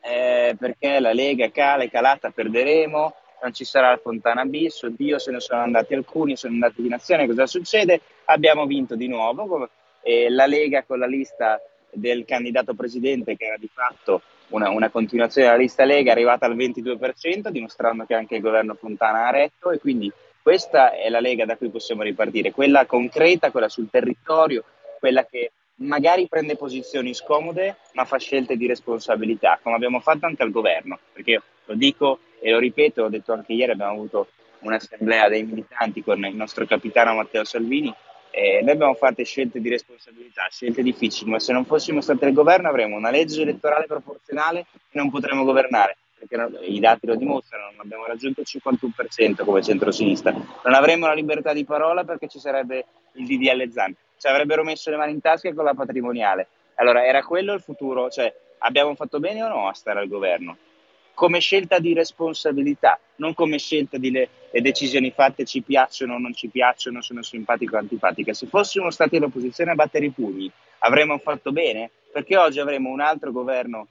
eh, 0.00 0.56
perché 0.58 0.98
la 0.98 1.12
Lega 1.12 1.50
cala, 1.50 1.84
è 1.84 1.90
calata, 1.90 2.30
perderemo 2.30 3.14
non 3.42 3.52
ci 3.52 3.64
sarà 3.64 3.92
il 3.92 4.00
Fontana 4.00 4.44
bis, 4.44 4.82
oddio 4.82 5.18
se 5.18 5.30
ne 5.30 5.40
sono 5.40 5.62
andati 5.62 5.94
alcuni, 5.94 6.36
sono 6.36 6.54
andati 6.54 6.82
di 6.82 6.88
nazione, 6.88 7.26
cosa 7.26 7.46
succede? 7.46 8.00
Abbiamo 8.26 8.66
vinto 8.66 8.94
di 8.94 9.08
nuovo, 9.08 9.68
e 10.02 10.30
la 10.30 10.46
Lega 10.46 10.84
con 10.84 10.98
la 10.98 11.06
lista 11.06 11.60
del 11.90 12.24
candidato 12.24 12.74
presidente 12.74 13.36
che 13.36 13.46
era 13.46 13.56
di 13.56 13.68
fatto 13.72 14.22
una, 14.48 14.70
una, 14.70 14.90
continuazione 14.90 15.48
della 15.48 15.60
lista 15.60 15.84
Lega 15.84 16.10
è 16.10 16.12
arrivata 16.14 16.46
al 16.46 16.56
22%, 16.56 17.48
dimostrando 17.48 18.04
che 18.04 18.14
anche 18.14 18.36
il 18.36 18.40
governo 18.40 18.74
Fontana 18.74 19.26
ha 19.26 19.30
retto 19.30 19.70
e 19.70 19.78
quindi 19.78 20.10
questa 20.42 20.92
è 20.92 21.08
la 21.10 21.20
Lega 21.20 21.44
da 21.44 21.56
cui 21.56 21.68
possiamo 21.68 22.02
ripartire, 22.02 22.52
quella 22.52 22.86
concreta, 22.86 23.50
quella 23.50 23.68
sul 23.68 23.90
territorio, 23.90 24.64
quella 24.98 25.26
che 25.26 25.52
magari 25.78 26.26
prende 26.28 26.56
posizioni 26.56 27.14
scomode 27.14 27.76
ma 27.92 28.04
fa 28.04 28.18
scelte 28.18 28.56
di 28.56 28.66
responsabilità, 28.66 29.58
come 29.62 29.76
abbiamo 29.76 30.00
fatto 30.00 30.26
anche 30.26 30.42
al 30.42 30.50
governo, 30.50 30.98
perché 31.12 31.42
lo 31.64 31.74
dico 31.74 32.20
e 32.40 32.50
lo 32.50 32.58
ripeto, 32.58 33.02
l'ho 33.02 33.08
detto 33.08 33.32
anche 33.32 33.52
ieri, 33.52 33.72
abbiamo 33.72 33.92
avuto 33.92 34.28
un'assemblea 34.60 35.28
dei 35.28 35.44
militanti 35.44 36.02
con 36.02 36.24
il 36.24 36.34
nostro 36.34 36.66
capitano 36.66 37.14
Matteo 37.14 37.44
Salvini 37.44 37.94
e 38.30 38.60
noi 38.62 38.72
abbiamo 38.72 38.94
fatto 38.94 39.24
scelte 39.24 39.60
di 39.60 39.68
responsabilità, 39.68 40.46
scelte 40.50 40.82
difficili, 40.82 41.30
ma 41.30 41.38
se 41.38 41.52
non 41.52 41.64
fossimo 41.64 42.00
stati 42.00 42.24
al 42.24 42.32
governo 42.32 42.68
avremmo 42.68 42.96
una 42.96 43.10
legge 43.10 43.42
elettorale 43.42 43.86
proporzionale 43.86 44.60
e 44.60 44.64
non 44.92 45.10
potremmo 45.10 45.44
governare, 45.44 45.96
perché 46.18 46.66
i 46.66 46.78
dati 46.78 47.06
lo 47.06 47.16
dimostrano, 47.16 47.70
non 47.70 47.80
abbiamo 47.80 48.06
raggiunto 48.06 48.40
il 48.40 48.46
51% 48.48 49.44
come 49.44 49.62
centrosinistra, 49.62 50.32
non 50.32 50.74
avremmo 50.74 51.06
la 51.06 51.14
libertà 51.14 51.52
di 51.52 51.64
parola 51.64 52.04
perché 52.04 52.28
ci 52.28 52.38
sarebbe 52.38 52.84
il 53.14 53.26
DDL 53.26 53.70
Zan, 53.70 53.94
ci 54.18 54.26
avrebbero 54.26 54.64
messo 54.64 54.90
le 54.90 54.96
mani 54.96 55.12
in 55.12 55.20
tasca 55.20 55.52
con 55.54 55.64
la 55.64 55.74
patrimoniale. 55.74 56.48
Allora, 56.74 57.04
era 57.04 57.22
quello 57.22 57.52
il 57.54 57.60
futuro? 57.60 58.10
Cioè, 58.10 58.34
abbiamo 58.58 58.94
fatto 58.94 59.20
bene 59.20 59.42
o 59.42 59.48
no 59.48 59.68
a 59.68 59.72
stare 59.72 60.00
al 60.00 60.08
governo? 60.08 60.56
come 61.18 61.40
scelta 61.40 61.80
di 61.80 61.94
responsabilità, 61.94 62.96
non 63.16 63.34
come 63.34 63.58
scelta 63.58 63.98
di 63.98 64.12
le, 64.12 64.28
le, 64.52 64.60
decisioni 64.60 65.10
fatte 65.10 65.44
ci 65.44 65.62
piacciono 65.62 66.14
o 66.14 66.18
non 66.18 66.32
ci 66.32 66.46
piacciono, 66.46 67.02
sono 67.02 67.22
simpatiche 67.22 67.74
o 67.74 67.78
antipatiche. 67.80 68.34
Se 68.34 68.46
fossimo 68.46 68.88
stati 68.92 69.16
all'opposizione 69.16 69.72
a 69.72 69.74
battere 69.74 70.04
i 70.04 70.10
pugni, 70.10 70.48
avremmo 70.78 71.18
fatto 71.18 71.50
bene, 71.50 71.90
perché 72.12 72.36
oggi 72.36 72.60
avremo 72.60 72.90
un 72.90 73.00
altro 73.00 73.32
governo 73.32 73.88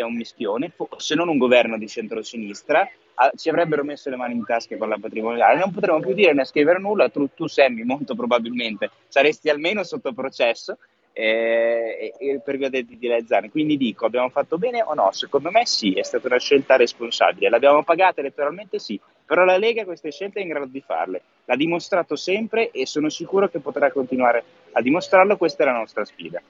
è 0.00 0.02
un 0.02 0.14
mischione, 0.14 0.72
se 0.96 1.14
non 1.14 1.28
un 1.28 1.38
governo 1.38 1.78
di 1.78 1.88
centrosinistra, 1.88 2.88
ci 3.34 3.48
avrebbero 3.48 3.82
messo 3.82 4.10
le 4.10 4.16
mani 4.16 4.34
in 4.34 4.44
tasca 4.44 4.76
con 4.76 4.88
la 4.88 4.98
patrimoniale, 5.00 5.58
non 5.58 5.72
potremmo 5.72 6.00
più 6.00 6.14
dire 6.14 6.32
né 6.32 6.44
scrivere 6.44 6.78
nulla, 6.78 7.08
tu, 7.08 7.28
tu 7.34 7.46
Sammy 7.46 7.82
molto 7.82 8.14
probabilmente 8.14 8.90
saresti 9.08 9.48
almeno 9.48 9.82
sotto 9.82 10.12
processo 10.12 10.78
eh, 11.12 12.40
per 12.44 12.56
via 12.56 12.68
del 12.68 12.84
DDL 12.84 13.26
Zan. 13.26 13.50
Quindi 13.50 13.76
dico, 13.76 14.06
abbiamo 14.06 14.28
fatto 14.28 14.56
bene 14.56 14.82
o 14.82 14.94
no? 14.94 15.10
Secondo 15.10 15.50
me 15.50 15.66
sì, 15.66 15.94
è 15.94 16.04
stata 16.04 16.28
una 16.28 16.38
scelta 16.38 16.76
responsabile. 16.76 17.48
L'abbiamo 17.48 17.82
pagata 17.82 18.20
elettoralmente 18.20 18.78
sì, 18.78 19.00
però 19.26 19.44
la 19.44 19.58
Lega 19.58 19.84
queste 19.84 20.12
scelte 20.12 20.38
è 20.38 20.42
in 20.42 20.48
grado 20.48 20.66
di 20.66 20.80
farle, 20.80 21.22
l'ha 21.44 21.56
dimostrato 21.56 22.14
sempre 22.14 22.70
e 22.70 22.86
sono 22.86 23.08
sicuro 23.08 23.48
che 23.48 23.58
potrà 23.58 23.90
continuare 23.90 24.44
a 24.72 24.80
dimostrarlo, 24.80 25.36
questa 25.36 25.64
è 25.64 25.66
la 25.66 25.72
nostra 25.72 26.04
sfida. 26.04 26.40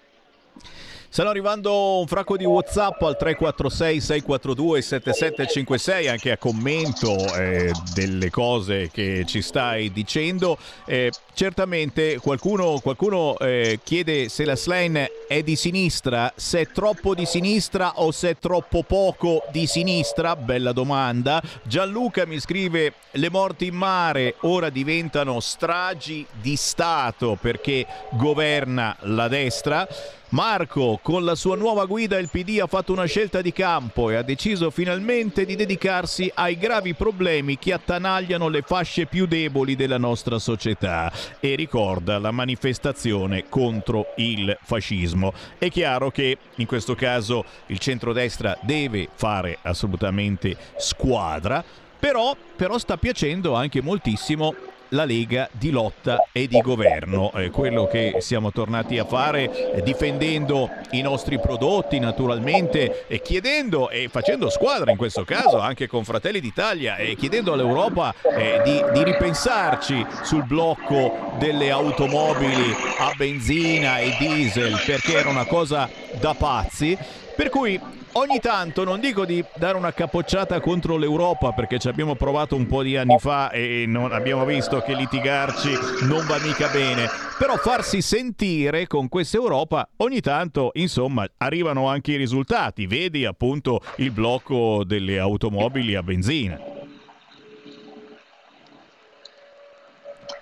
Stanno 1.11 1.31
arrivando 1.31 2.01
un 2.01 2.07
fracco 2.07 2.37
di 2.37 2.45
WhatsApp 2.45 3.01
al 3.01 3.17
346 3.17 4.01
642 4.01 4.83
7756 4.83 6.07
anche 6.07 6.31
a 6.31 6.37
commento 6.37 7.35
eh, 7.35 7.73
delle 7.95 8.29
cose 8.29 8.91
che 8.93 9.25
ci 9.27 9.41
stai 9.41 9.91
dicendo. 9.91 10.59
Eh, 10.85 11.11
certamente 11.33 12.19
qualcuno, 12.19 12.79
qualcuno 12.81 13.39
eh, 13.39 13.81
chiede 13.83 14.29
se 14.29 14.45
la 14.45 14.55
Slane 14.55 15.11
è 15.27 15.43
di 15.43 15.57
sinistra, 15.57 16.31
se 16.37 16.61
è 16.61 16.71
troppo 16.71 17.15
di 17.15 17.25
sinistra 17.25 17.93
o 17.97 18.13
se 18.13 18.31
è 18.31 18.37
troppo 18.37 18.83
poco 18.83 19.45
di 19.51 19.67
sinistra. 19.67 20.37
Bella 20.37 20.73
domanda. 20.73 21.43
Gianluca 21.63 22.27
mi 22.27 22.39
scrive 22.39 22.93
le 23.13 23.31
morti 23.31 23.67
in 23.69 23.75
mare 23.75 24.35
ora 24.41 24.69
diventano 24.69 25.41
stragi 25.41 26.27
di 26.39 26.55
Stato 26.55 27.39
perché 27.41 27.87
governa 28.11 28.95
la 29.01 29.27
destra. 29.27 29.89
Marco, 30.31 31.01
con 31.03 31.25
la 31.25 31.35
sua 31.35 31.57
nuova 31.57 31.87
guida 31.87 32.19
il 32.19 32.29
PD 32.29 32.59
ha 32.61 32.67
fatto 32.67 32.93
una 32.93 33.07
scelta 33.07 33.41
di 33.41 33.51
campo 33.51 34.11
e 34.11 34.17
ha 34.17 34.23
deciso 34.23 34.69
finalmente 34.69 35.47
di 35.47 35.57
dedicarsi 35.57 36.31
ai 36.35 36.59
gravi 36.59 36.93
problemi 36.93 37.57
che 37.57 37.73
attanagliano 37.73 38.49
le 38.49 38.61
fasce 38.61 39.07
più 39.07 39.27
deboli 39.27 39.75
della 39.75 39.97
nostra 39.97 40.39
società 40.39 41.11
e 41.41 41.55
ricorda 41.55 42.19
la 42.19 42.31
manifestazione 42.31 43.49
contro 43.49 44.13
il 44.17 44.55
fascismo. 44.61 45.33
È 45.57 45.71
chiaro 45.71 46.11
che 46.11 46.37
in 46.57 46.67
questo 46.67 46.95
caso 46.95 47.47
il 47.69 47.79
centrodestra 47.79 48.59
deve 48.61 49.09
fare 49.15 49.57
assolutamente 49.63 50.59
squadra, 50.77 51.65
però, 51.99 52.37
però 52.55 52.77
sta 52.77 52.99
piacendo 52.99 53.55
anche 53.55 53.81
moltissimo 53.81 54.55
la 54.91 55.05
Lega 55.05 55.49
di 55.53 55.71
lotta 55.71 56.29
e 56.33 56.47
di 56.47 56.61
governo. 56.61 57.33
Eh, 57.35 57.51
quello 57.51 57.87
che 57.87 58.17
siamo 58.19 58.53
tornati 58.53 58.99
a 58.99 59.05
fare 59.05 59.73
eh, 59.73 59.83
difendendo 59.83 60.71
i 60.93 61.03
nostri 61.03 61.39
prodotti 61.39 61.99
naturalmente 61.99 63.07
e 63.07 63.21
chiedendo 63.21 63.91
e 63.91 64.09
facendo 64.11 64.49
squadra 64.51 64.91
in 64.91 64.97
questo 64.97 65.25
caso 65.25 65.59
anche 65.59 65.87
con 65.87 66.05
Fratelli 66.05 66.41
d'Italia 66.41 66.97
e 66.97 67.17
chiedendo 67.17 67.53
all'Europa 67.53 68.15
eh, 68.35 68.61
di, 68.65 68.83
di 68.93 69.05
ripensarci 69.05 70.07
sul 70.23 70.45
blocco 70.45 71.37
delle 71.39 71.71
automobili 71.71 72.75
a 72.99 73.13
benzina 73.17 73.99
e 73.99 74.15
diesel 74.19 74.81
perché 74.85 75.17
era 75.17 75.29
una 75.29 75.47
cosa 75.47 75.89
da 76.21 76.35
pazzi. 76.35 76.97
Per 77.37 77.51
cui 77.51 77.81
ogni 78.19 78.41
tanto 78.41 78.83
non 78.83 78.99
dico 78.99 79.25
di 79.25 79.45
dare 79.55 79.77
una 79.77 79.93
capocciata 79.93 80.59
contro 80.61 80.97
l'Europa 80.97 81.53
perché 81.53 81.79
ci 81.79 81.89
abbiamo 81.89 82.17
provato 82.17 82.57
un 82.57 82.67
po' 82.67 82.83
di 82.83 82.97
anni 82.97 83.17
fa 83.19 83.51
e 83.51 83.85
non 83.87 84.13
abbiamo 84.13 84.45
visto 84.45 84.81
che 84.81 84.95
litigarci 84.95 86.07
non 86.07 86.27
va 86.27 86.39
mica 86.41 86.69
bene, 86.69 87.07
però 87.39 87.57
farsi 87.57 88.03
sentire 88.03 88.87
con 88.89 89.09
questa 89.09 89.37
Europa 89.37 89.89
ogni 89.99 90.21
tanto 90.21 90.71
insomma 90.75 91.27
arrivano 91.39 91.89
anche 91.89 92.13
i 92.13 92.17
risultati, 92.17 92.87
vedi 92.87 93.25
appunto 93.25 93.81
il 93.97 94.11
blocco 94.11 94.83
delle 94.85 95.19
automobili 95.19 95.95
a 95.95 96.03
benzina. 96.03 96.61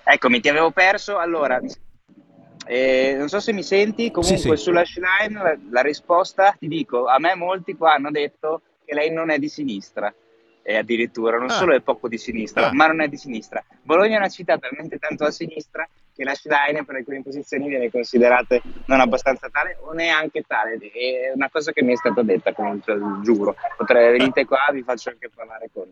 Eccomi, 0.09 0.39
ti 0.39 0.47
avevo 0.47 0.71
perso. 0.71 1.17
Allora, 1.17 1.59
eh, 2.67 3.15
non 3.17 3.29
so 3.29 3.39
se 3.39 3.53
mi 3.53 3.63
senti, 3.63 4.11
comunque 4.11 4.37
Sì, 4.37 4.49
sì. 4.49 4.57
sulla 4.57 4.85
Schlein 4.85 5.33
la, 5.33 5.57
la 5.69 5.81
risposta 5.81 6.55
ti 6.57 6.67
dico, 6.67 7.05
a 7.05 7.19
me 7.19 7.35
molti 7.35 7.75
qua 7.75 7.93
hanno 7.93 8.11
detto 8.11 8.61
che 8.85 8.93
lei 8.93 9.11
non 9.11 9.29
è 9.29 9.37
di 9.39 9.49
sinistra, 9.49 10.13
e 10.61 10.75
addirittura 10.75 11.37
non 11.37 11.49
Ah. 11.49 11.53
solo 11.53 11.73
è 11.73 11.79
poco 11.81 12.07
di 12.09 12.17
sinistra, 12.17 12.67
Ah. 12.69 12.73
ma 12.73 12.87
non 12.87 13.01
è 13.01 13.07
di 13.07 13.15
sinistra. 13.17 13.63
Bologna 13.81 14.15
è 14.15 14.17
una 14.17 14.27
città 14.29 14.57
talmente 14.57 14.97
tanto 14.97 15.23
a 15.23 15.31
sinistra 15.31 15.87
che 16.13 16.23
la 16.23 16.33
Schlein 16.33 16.83
per 16.83 16.95
alcune 16.95 17.21
posizioni 17.21 17.67
viene 17.69 17.91
considerata 17.91 18.59
non 18.87 18.99
abbastanza 18.99 19.49
tale 19.49 19.77
o 19.81 19.93
neanche 19.93 20.41
tale, 20.47 20.75
è 20.77 21.31
una 21.33 21.47
cosa 21.49 21.71
che 21.71 21.83
mi 21.83 21.93
è 21.93 21.95
stata 21.95 22.21
detta, 22.23 22.53
comunque, 22.53 22.97
giuro, 23.21 23.55
potrei 23.77 24.17
venite 24.17 24.43
qua, 24.45 24.67
vi 24.73 24.81
faccio 24.81 25.09
anche 25.09 25.29
parlare 25.29 25.69
con... 25.71 25.89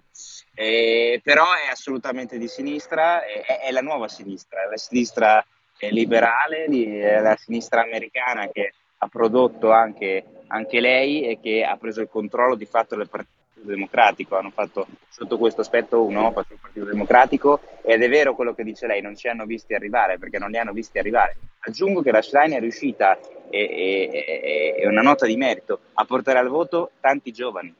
Eh, 0.55 1.21
però 1.23 1.43
è 1.53 1.69
assolutamente 1.71 2.37
di 2.37 2.47
sinistra, 2.47 3.23
è, 3.23 3.61
è 3.67 3.71
la 3.71 3.81
nuova 3.81 4.07
sinistra, 4.07 4.63
è 4.65 4.69
la 4.69 4.77
sinistra 4.77 5.45
liberale, 5.89 6.65
di- 6.67 6.97
è 6.97 7.19
la 7.19 7.35
sinistra 7.35 7.81
americana 7.81 8.47
che 8.47 8.73
ha 8.97 9.07
prodotto 9.07 9.71
anche, 9.71 10.23
anche 10.47 10.79
lei 10.79 11.27
e 11.27 11.39
che 11.39 11.63
ha 11.63 11.75
preso 11.77 12.01
il 12.01 12.09
controllo 12.09 12.55
di 12.55 12.65
fatto 12.65 12.95
del 12.95 13.09
Partito 13.09 13.33
Democratico. 13.53 14.37
Hanno 14.37 14.51
fatto 14.51 14.87
sotto 15.09 15.37
questo 15.37 15.61
aspetto 15.61 16.03
un 16.03 16.13
no 16.13 16.33
il 16.35 16.57
Partito 16.59 16.85
Democratico 16.85 17.59
ed 17.81 18.01
è 18.01 18.09
vero 18.09 18.35
quello 18.35 18.53
che 18.53 18.63
dice 18.63 18.87
lei, 18.87 19.01
non 19.01 19.15
ci 19.15 19.27
hanno 19.27 19.45
visti 19.45 19.73
arrivare 19.73 20.17
perché 20.17 20.37
non 20.39 20.49
li 20.49 20.57
hanno 20.57 20.71
visti 20.71 20.97
arrivare. 20.97 21.35
Aggiungo 21.59 22.01
che 22.01 22.11
la 22.11 22.21
Schlein 22.21 22.53
è 22.53 22.59
riuscita, 22.59 23.17
è 23.49 24.85
una 24.85 25.01
nota 25.01 25.25
di 25.25 25.35
merito, 25.35 25.79
a 25.93 26.05
portare 26.05 26.39
al 26.39 26.47
voto 26.47 26.91
tanti 26.99 27.31
giovani. 27.31 27.73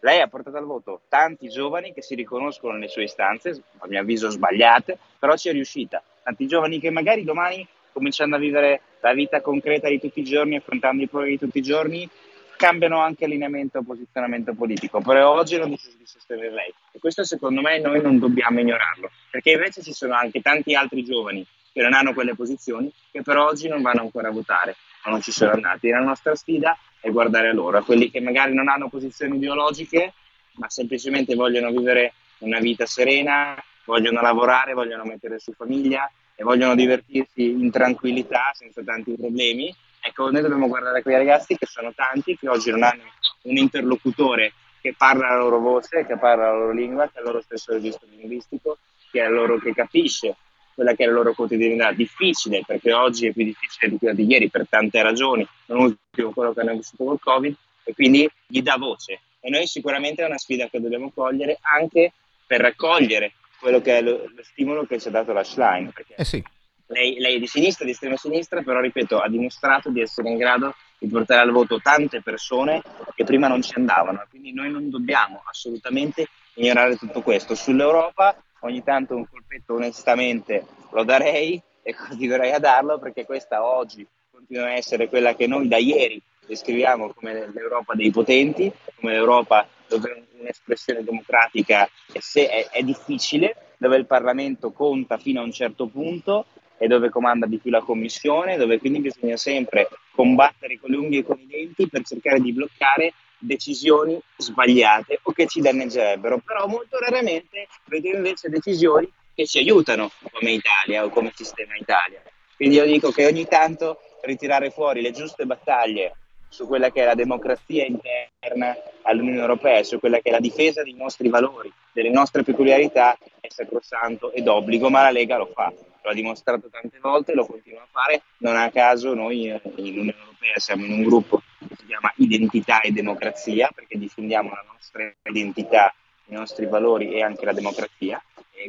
Lei 0.00 0.20
ha 0.20 0.28
portato 0.28 0.56
al 0.56 0.64
voto 0.64 1.00
tanti 1.08 1.48
giovani 1.48 1.92
che 1.92 2.02
si 2.02 2.14
riconoscono 2.14 2.74
nelle 2.74 2.88
sue 2.88 3.04
istanze, 3.04 3.62
a 3.78 3.86
mio 3.88 4.00
avviso 4.00 4.30
sbagliate, 4.30 4.98
però 5.18 5.36
ci 5.36 5.48
è 5.48 5.52
riuscita. 5.52 6.02
Tanti 6.26 6.48
giovani 6.48 6.80
che 6.80 6.90
magari 6.90 7.22
domani, 7.22 7.64
cominciando 7.92 8.34
a 8.34 8.40
vivere 8.40 8.80
la 9.00 9.12
vita 9.12 9.40
concreta 9.40 9.88
di 9.88 10.00
tutti 10.00 10.18
i 10.18 10.24
giorni, 10.24 10.56
affrontando 10.56 11.04
i 11.04 11.06
problemi 11.06 11.34
di 11.34 11.38
tutti 11.38 11.58
i 11.58 11.62
giorni, 11.62 12.10
cambiano 12.56 12.98
anche 12.98 13.26
allineamento 13.26 13.78
o 13.78 13.84
posizionamento 13.84 14.52
politico. 14.52 15.00
Però 15.00 15.32
oggi 15.32 15.54
hanno 15.54 15.68
deciso 15.68 15.96
di 15.96 16.04
sostenere 16.04 16.50
lei. 16.50 16.74
E 16.90 16.98
questo 16.98 17.22
secondo 17.22 17.60
me 17.60 17.78
noi 17.78 18.02
non 18.02 18.18
dobbiamo 18.18 18.58
ignorarlo, 18.58 19.08
perché 19.30 19.52
invece 19.52 19.82
ci 19.82 19.92
sono 19.92 20.14
anche 20.14 20.40
tanti 20.40 20.74
altri 20.74 21.04
giovani 21.04 21.46
che 21.72 21.80
non 21.80 21.92
hanno 21.92 22.12
quelle 22.12 22.34
posizioni, 22.34 22.92
che 23.12 23.22
però 23.22 23.46
oggi 23.46 23.68
non 23.68 23.80
vanno 23.80 24.00
ancora 24.00 24.26
a 24.26 24.32
votare 24.32 24.74
o 25.04 25.10
non 25.10 25.20
ci 25.20 25.30
sono 25.30 25.52
andati. 25.52 25.88
La 25.90 26.00
nostra 26.00 26.34
sfida 26.34 26.76
è 26.98 27.08
guardare 27.08 27.50
a 27.50 27.52
loro, 27.52 27.78
a 27.78 27.84
quelli 27.84 28.10
che 28.10 28.20
magari 28.20 28.52
non 28.52 28.66
hanno 28.66 28.88
posizioni 28.88 29.36
ideologiche, 29.36 30.12
ma 30.54 30.68
semplicemente 30.68 31.36
vogliono 31.36 31.70
vivere 31.70 32.14
una 32.38 32.58
vita 32.58 32.84
serena, 32.84 33.62
vogliono 33.86 34.20
lavorare, 34.20 34.74
vogliono 34.74 35.04
mettere 35.04 35.38
su 35.38 35.52
famiglia 35.52 36.10
e 36.34 36.44
vogliono 36.44 36.74
divertirsi 36.74 37.48
in 37.48 37.70
tranquillità, 37.70 38.50
senza 38.52 38.82
tanti 38.82 39.14
problemi. 39.16 39.74
Ecco, 40.00 40.30
noi 40.30 40.42
dobbiamo 40.42 40.68
guardare 40.68 41.02
quei 41.02 41.16
ragazzi 41.16 41.56
che 41.56 41.66
sono 41.66 41.92
tanti, 41.94 42.36
che 42.36 42.48
oggi 42.48 42.70
non 42.70 42.82
hanno 42.82 43.02
un 43.42 43.56
interlocutore 43.56 44.52
che 44.80 44.94
parla 44.96 45.28
la 45.28 45.38
loro 45.38 45.58
voce, 45.58 46.04
che 46.06 46.16
parla 46.16 46.50
la 46.50 46.56
loro 46.56 46.72
lingua, 46.72 47.08
che 47.08 47.18
ha 47.18 47.20
il 47.20 47.26
loro 47.26 47.40
stesso 47.40 47.72
registro 47.72 48.06
linguistico, 48.10 48.78
che, 49.10 49.24
è 49.24 49.28
loro, 49.28 49.58
che 49.58 49.74
capisce 49.74 50.36
quella 50.74 50.94
che 50.94 51.04
è 51.04 51.06
la 51.06 51.14
loro 51.14 51.32
quotidianità. 51.32 51.90
Difficile, 51.92 52.62
perché 52.64 52.92
oggi 52.92 53.26
è 53.26 53.32
più 53.32 53.44
difficile 53.44 53.90
di 53.90 53.98
quella 53.98 54.14
di 54.14 54.26
ieri 54.26 54.50
per 54.50 54.66
tante 54.68 55.02
ragioni, 55.02 55.46
non 55.66 55.80
ultimo 55.80 56.32
quello 56.32 56.52
che 56.52 56.60
hanno 56.60 56.76
vissuto 56.76 57.04
col 57.04 57.18
Covid, 57.18 57.56
e 57.82 57.94
quindi 57.94 58.30
gli 58.46 58.62
dà 58.62 58.76
voce. 58.76 59.20
E 59.40 59.50
noi 59.50 59.66
sicuramente 59.66 60.22
è 60.22 60.26
una 60.26 60.38
sfida 60.38 60.68
che 60.68 60.80
dobbiamo 60.80 61.10
cogliere 61.12 61.58
anche 61.62 62.12
per 62.46 62.60
raccogliere 62.60 63.32
quello 63.66 63.80
che 63.80 63.98
è 63.98 64.00
lo, 64.00 64.30
lo 64.32 64.42
stimolo 64.44 64.86
che 64.86 65.00
ci 65.00 65.08
ha 65.08 65.10
dato 65.10 65.32
la 65.32 65.42
Schlein. 65.42 65.90
Perché 65.90 66.14
Eh 66.14 66.24
sì. 66.24 66.40
lei, 66.86 67.18
lei 67.18 67.34
è 67.34 67.38
di 67.40 67.48
sinistra, 67.48 67.84
di 67.84 67.90
estrema 67.90 68.16
sinistra, 68.16 68.62
però 68.62 68.78
ripeto, 68.78 69.18
ha 69.18 69.28
dimostrato 69.28 69.90
di 69.90 70.00
essere 70.00 70.28
in 70.28 70.36
grado 70.36 70.76
di 70.98 71.08
portare 71.08 71.40
al 71.40 71.50
voto 71.50 71.80
tante 71.80 72.22
persone 72.22 72.80
che 73.16 73.24
prima 73.24 73.48
non 73.48 73.62
ci 73.62 73.72
andavano. 73.74 74.24
Quindi 74.30 74.52
noi 74.52 74.70
non 74.70 74.88
dobbiamo 74.88 75.42
assolutamente 75.50 76.28
ignorare 76.54 76.96
tutto 76.96 77.22
questo. 77.22 77.56
Sull'Europa 77.56 78.40
ogni 78.60 78.84
tanto 78.84 79.16
un 79.16 79.28
colpetto 79.28 79.74
onestamente 79.74 80.64
lo 80.92 81.02
darei 81.02 81.60
e 81.82 81.92
continuerei 81.92 82.52
a 82.52 82.60
darlo 82.60 83.00
perché 83.00 83.24
questa 83.26 83.64
oggi 83.64 84.06
continua 84.30 84.66
a 84.66 84.74
essere 84.74 85.08
quella 85.08 85.34
che 85.34 85.48
noi 85.48 85.66
da 85.66 85.76
ieri 85.76 86.22
descriviamo 86.46 87.12
come 87.12 87.50
l'Europa 87.52 87.94
dei 87.94 88.12
potenti, 88.12 88.72
come 88.94 89.12
l'Europa 89.12 89.66
dove 89.88 90.26
un'espressione 90.38 91.02
democratica 91.02 91.88
è, 92.12 92.68
è 92.70 92.82
difficile, 92.82 93.74
dove 93.78 93.96
il 93.96 94.06
Parlamento 94.06 94.72
conta 94.72 95.18
fino 95.18 95.40
a 95.40 95.44
un 95.44 95.52
certo 95.52 95.86
punto 95.86 96.46
e 96.78 96.86
dove 96.86 97.08
comanda 97.08 97.46
di 97.46 97.58
più 97.58 97.70
la 97.70 97.80
Commissione, 97.80 98.56
dove 98.56 98.78
quindi 98.78 99.00
bisogna 99.00 99.36
sempre 99.36 99.88
combattere 100.10 100.78
con 100.78 100.90
le 100.90 100.96
unghie 100.96 101.20
e 101.20 101.24
con 101.24 101.38
i 101.38 101.46
denti 101.46 101.88
per 101.88 102.02
cercare 102.02 102.40
di 102.40 102.52
bloccare 102.52 103.14
decisioni 103.38 104.18
sbagliate 104.36 105.20
o 105.22 105.32
che 105.32 105.46
ci 105.46 105.60
danneggerebbero, 105.60 106.40
però 106.44 106.66
molto 106.66 106.98
raramente 106.98 107.68
vedo 107.86 108.08
invece 108.08 108.48
decisioni 108.48 109.10
che 109.34 109.46
ci 109.46 109.58
aiutano 109.58 110.10
come 110.32 110.52
Italia 110.52 111.04
o 111.04 111.10
come 111.10 111.32
sistema 111.34 111.76
Italia. 111.76 112.22
Quindi 112.56 112.76
io 112.76 112.86
dico 112.86 113.10
che 113.10 113.26
ogni 113.26 113.46
tanto 113.46 113.98
ritirare 114.22 114.70
fuori 114.70 115.02
le 115.02 115.12
giuste 115.12 115.44
battaglie 115.44 116.16
su 116.56 116.66
quella 116.66 116.90
che 116.90 117.02
è 117.02 117.04
la 117.04 117.14
democrazia 117.14 117.84
interna 117.84 118.74
all'Unione 119.02 119.40
Europea, 119.40 119.82
su 119.82 119.98
quella 119.98 120.20
che 120.20 120.30
è 120.30 120.32
la 120.32 120.40
difesa 120.40 120.82
dei 120.82 120.94
nostri 120.94 121.28
valori, 121.28 121.70
delle 121.92 122.08
nostre 122.08 122.42
peculiarità, 122.42 123.18
è 123.40 123.48
sacrosanto 123.50 124.32
ed 124.32 124.48
obbligo, 124.48 124.88
ma 124.88 125.02
la 125.02 125.10
Lega 125.10 125.36
lo 125.36 125.50
fa, 125.52 125.70
lo 125.70 126.10
ha 126.10 126.14
dimostrato 126.14 126.70
tante 126.70 126.98
volte, 126.98 127.34
lo 127.34 127.44
continua 127.44 127.82
a 127.82 127.88
fare, 127.90 128.22
non 128.38 128.56
a 128.56 128.70
caso 128.70 129.12
noi 129.12 129.50
eh, 129.50 129.60
in 129.76 129.98
Unione 129.98 130.16
Europea 130.18 130.54
siamo 130.56 130.86
in 130.86 130.92
un 130.92 131.02
gruppo 131.02 131.42
che 131.58 131.76
si 131.76 131.84
chiama 131.84 132.10
Identità 132.16 132.80
e 132.80 132.90
Democrazia, 132.90 133.68
perché 133.74 133.98
difendiamo 133.98 134.48
la 134.48 134.64
nostra 134.72 135.12
identità 135.24 135.94
i 136.28 136.34
nostri 136.34 136.64
valori 136.64 137.12
e 137.12 137.22
anche 137.22 137.44
la 137.44 137.52
democrazia, 137.52 138.20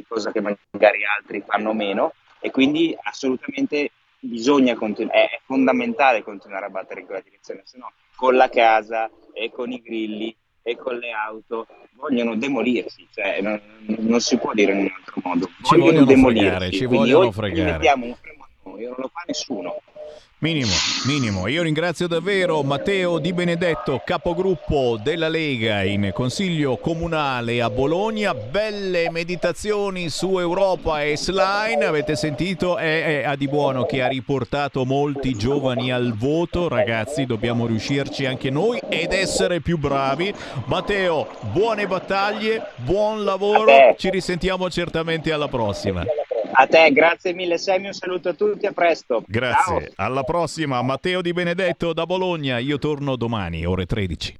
cosa 0.06 0.30
che 0.30 0.40
magari 0.40 1.00
altri 1.06 1.42
fanno 1.44 1.72
meno. 1.72 2.12
E 2.38 2.50
quindi 2.50 2.96
assolutamente 3.02 3.90
bisogna 4.20 4.74
continuare, 4.74 5.18
è 5.18 5.40
fondamentale 5.44 6.22
continuare 6.22 6.66
a 6.66 6.70
battere 6.70 7.00
in 7.00 7.06
quella 7.06 7.20
direzione, 7.20 7.62
se 7.64 7.78
no 7.78 7.92
con 8.18 8.34
la 8.34 8.48
casa 8.48 9.08
e 9.32 9.50
con 9.52 9.70
i 9.70 9.80
grilli 9.80 10.36
e 10.62 10.76
con 10.76 10.96
le 10.96 11.12
auto 11.12 11.68
vogliono 11.92 12.34
demolirsi, 12.36 13.06
cioè 13.14 13.40
non, 13.40 13.60
non 13.98 14.20
si 14.20 14.36
può 14.36 14.52
dire 14.52 14.72
in 14.72 14.78
un 14.80 14.90
altro 14.94 15.20
modo, 15.22 15.46
Ci 15.46 15.52
vogliono, 15.62 15.84
vogliono 15.84 16.04
demolirsi, 16.04 16.48
fregare, 16.48 16.70
ci 16.72 16.84
vogliono 16.84 17.30
fregare. 17.30 17.72
mettiamo 17.72 18.06
un 18.06 18.14
freno 18.14 18.42
a 18.42 18.68
noi, 18.68 18.84
non 18.84 18.94
lo 18.98 19.10
fa 19.12 19.22
nessuno. 19.26 19.80
Minimo, 20.40 20.70
minimo. 21.06 21.48
Io 21.48 21.64
ringrazio 21.64 22.06
davvero 22.06 22.62
Matteo 22.62 23.18
Di 23.18 23.32
Benedetto, 23.32 24.00
capogruppo 24.04 24.96
della 25.02 25.26
Lega 25.26 25.82
in 25.82 26.12
Consiglio 26.14 26.76
Comunale 26.76 27.60
a 27.60 27.68
Bologna. 27.68 28.34
Belle 28.34 29.10
meditazioni 29.10 30.08
su 30.08 30.38
Europa 30.38 31.02
e 31.02 31.16
Slime. 31.16 31.84
Avete 31.84 32.14
sentito? 32.14 32.76
È, 32.76 33.22
è 33.22 33.24
a 33.24 33.34
di 33.34 33.48
buono 33.48 33.84
che 33.84 34.00
ha 34.00 34.06
riportato 34.06 34.84
molti 34.84 35.34
giovani 35.34 35.90
al 35.90 36.14
voto. 36.16 36.68
Ragazzi, 36.68 37.26
dobbiamo 37.26 37.66
riuscirci 37.66 38.24
anche 38.24 38.48
noi 38.48 38.80
ed 38.88 39.12
essere 39.12 39.60
più 39.60 39.76
bravi. 39.76 40.32
Matteo, 40.66 41.26
buone 41.50 41.88
battaglie, 41.88 42.64
buon 42.76 43.24
lavoro. 43.24 43.72
Ci 43.96 44.08
risentiamo 44.08 44.70
certamente 44.70 45.32
alla 45.32 45.48
prossima. 45.48 46.04
A 46.60 46.66
te, 46.66 46.90
grazie 46.90 47.32
mille 47.34 47.56
Semi, 47.56 47.86
un 47.86 47.92
saluto 47.92 48.30
a 48.30 48.34
tutti, 48.34 48.66
a 48.66 48.72
presto. 48.72 49.22
Grazie, 49.28 49.92
alla 49.94 50.24
prossima. 50.24 50.82
Matteo 50.82 51.22
Di 51.22 51.32
Benedetto 51.32 51.92
da 51.92 52.04
Bologna. 52.04 52.58
Io 52.58 52.78
torno 52.78 53.14
domani, 53.14 53.64
ore 53.64 53.86
13. 53.86 54.36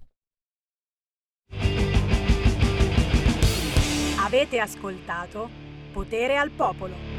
Avete 4.20 4.58
ascoltato 4.58 5.48
Potere 5.92 6.36
al 6.36 6.50
Popolo. 6.50 7.17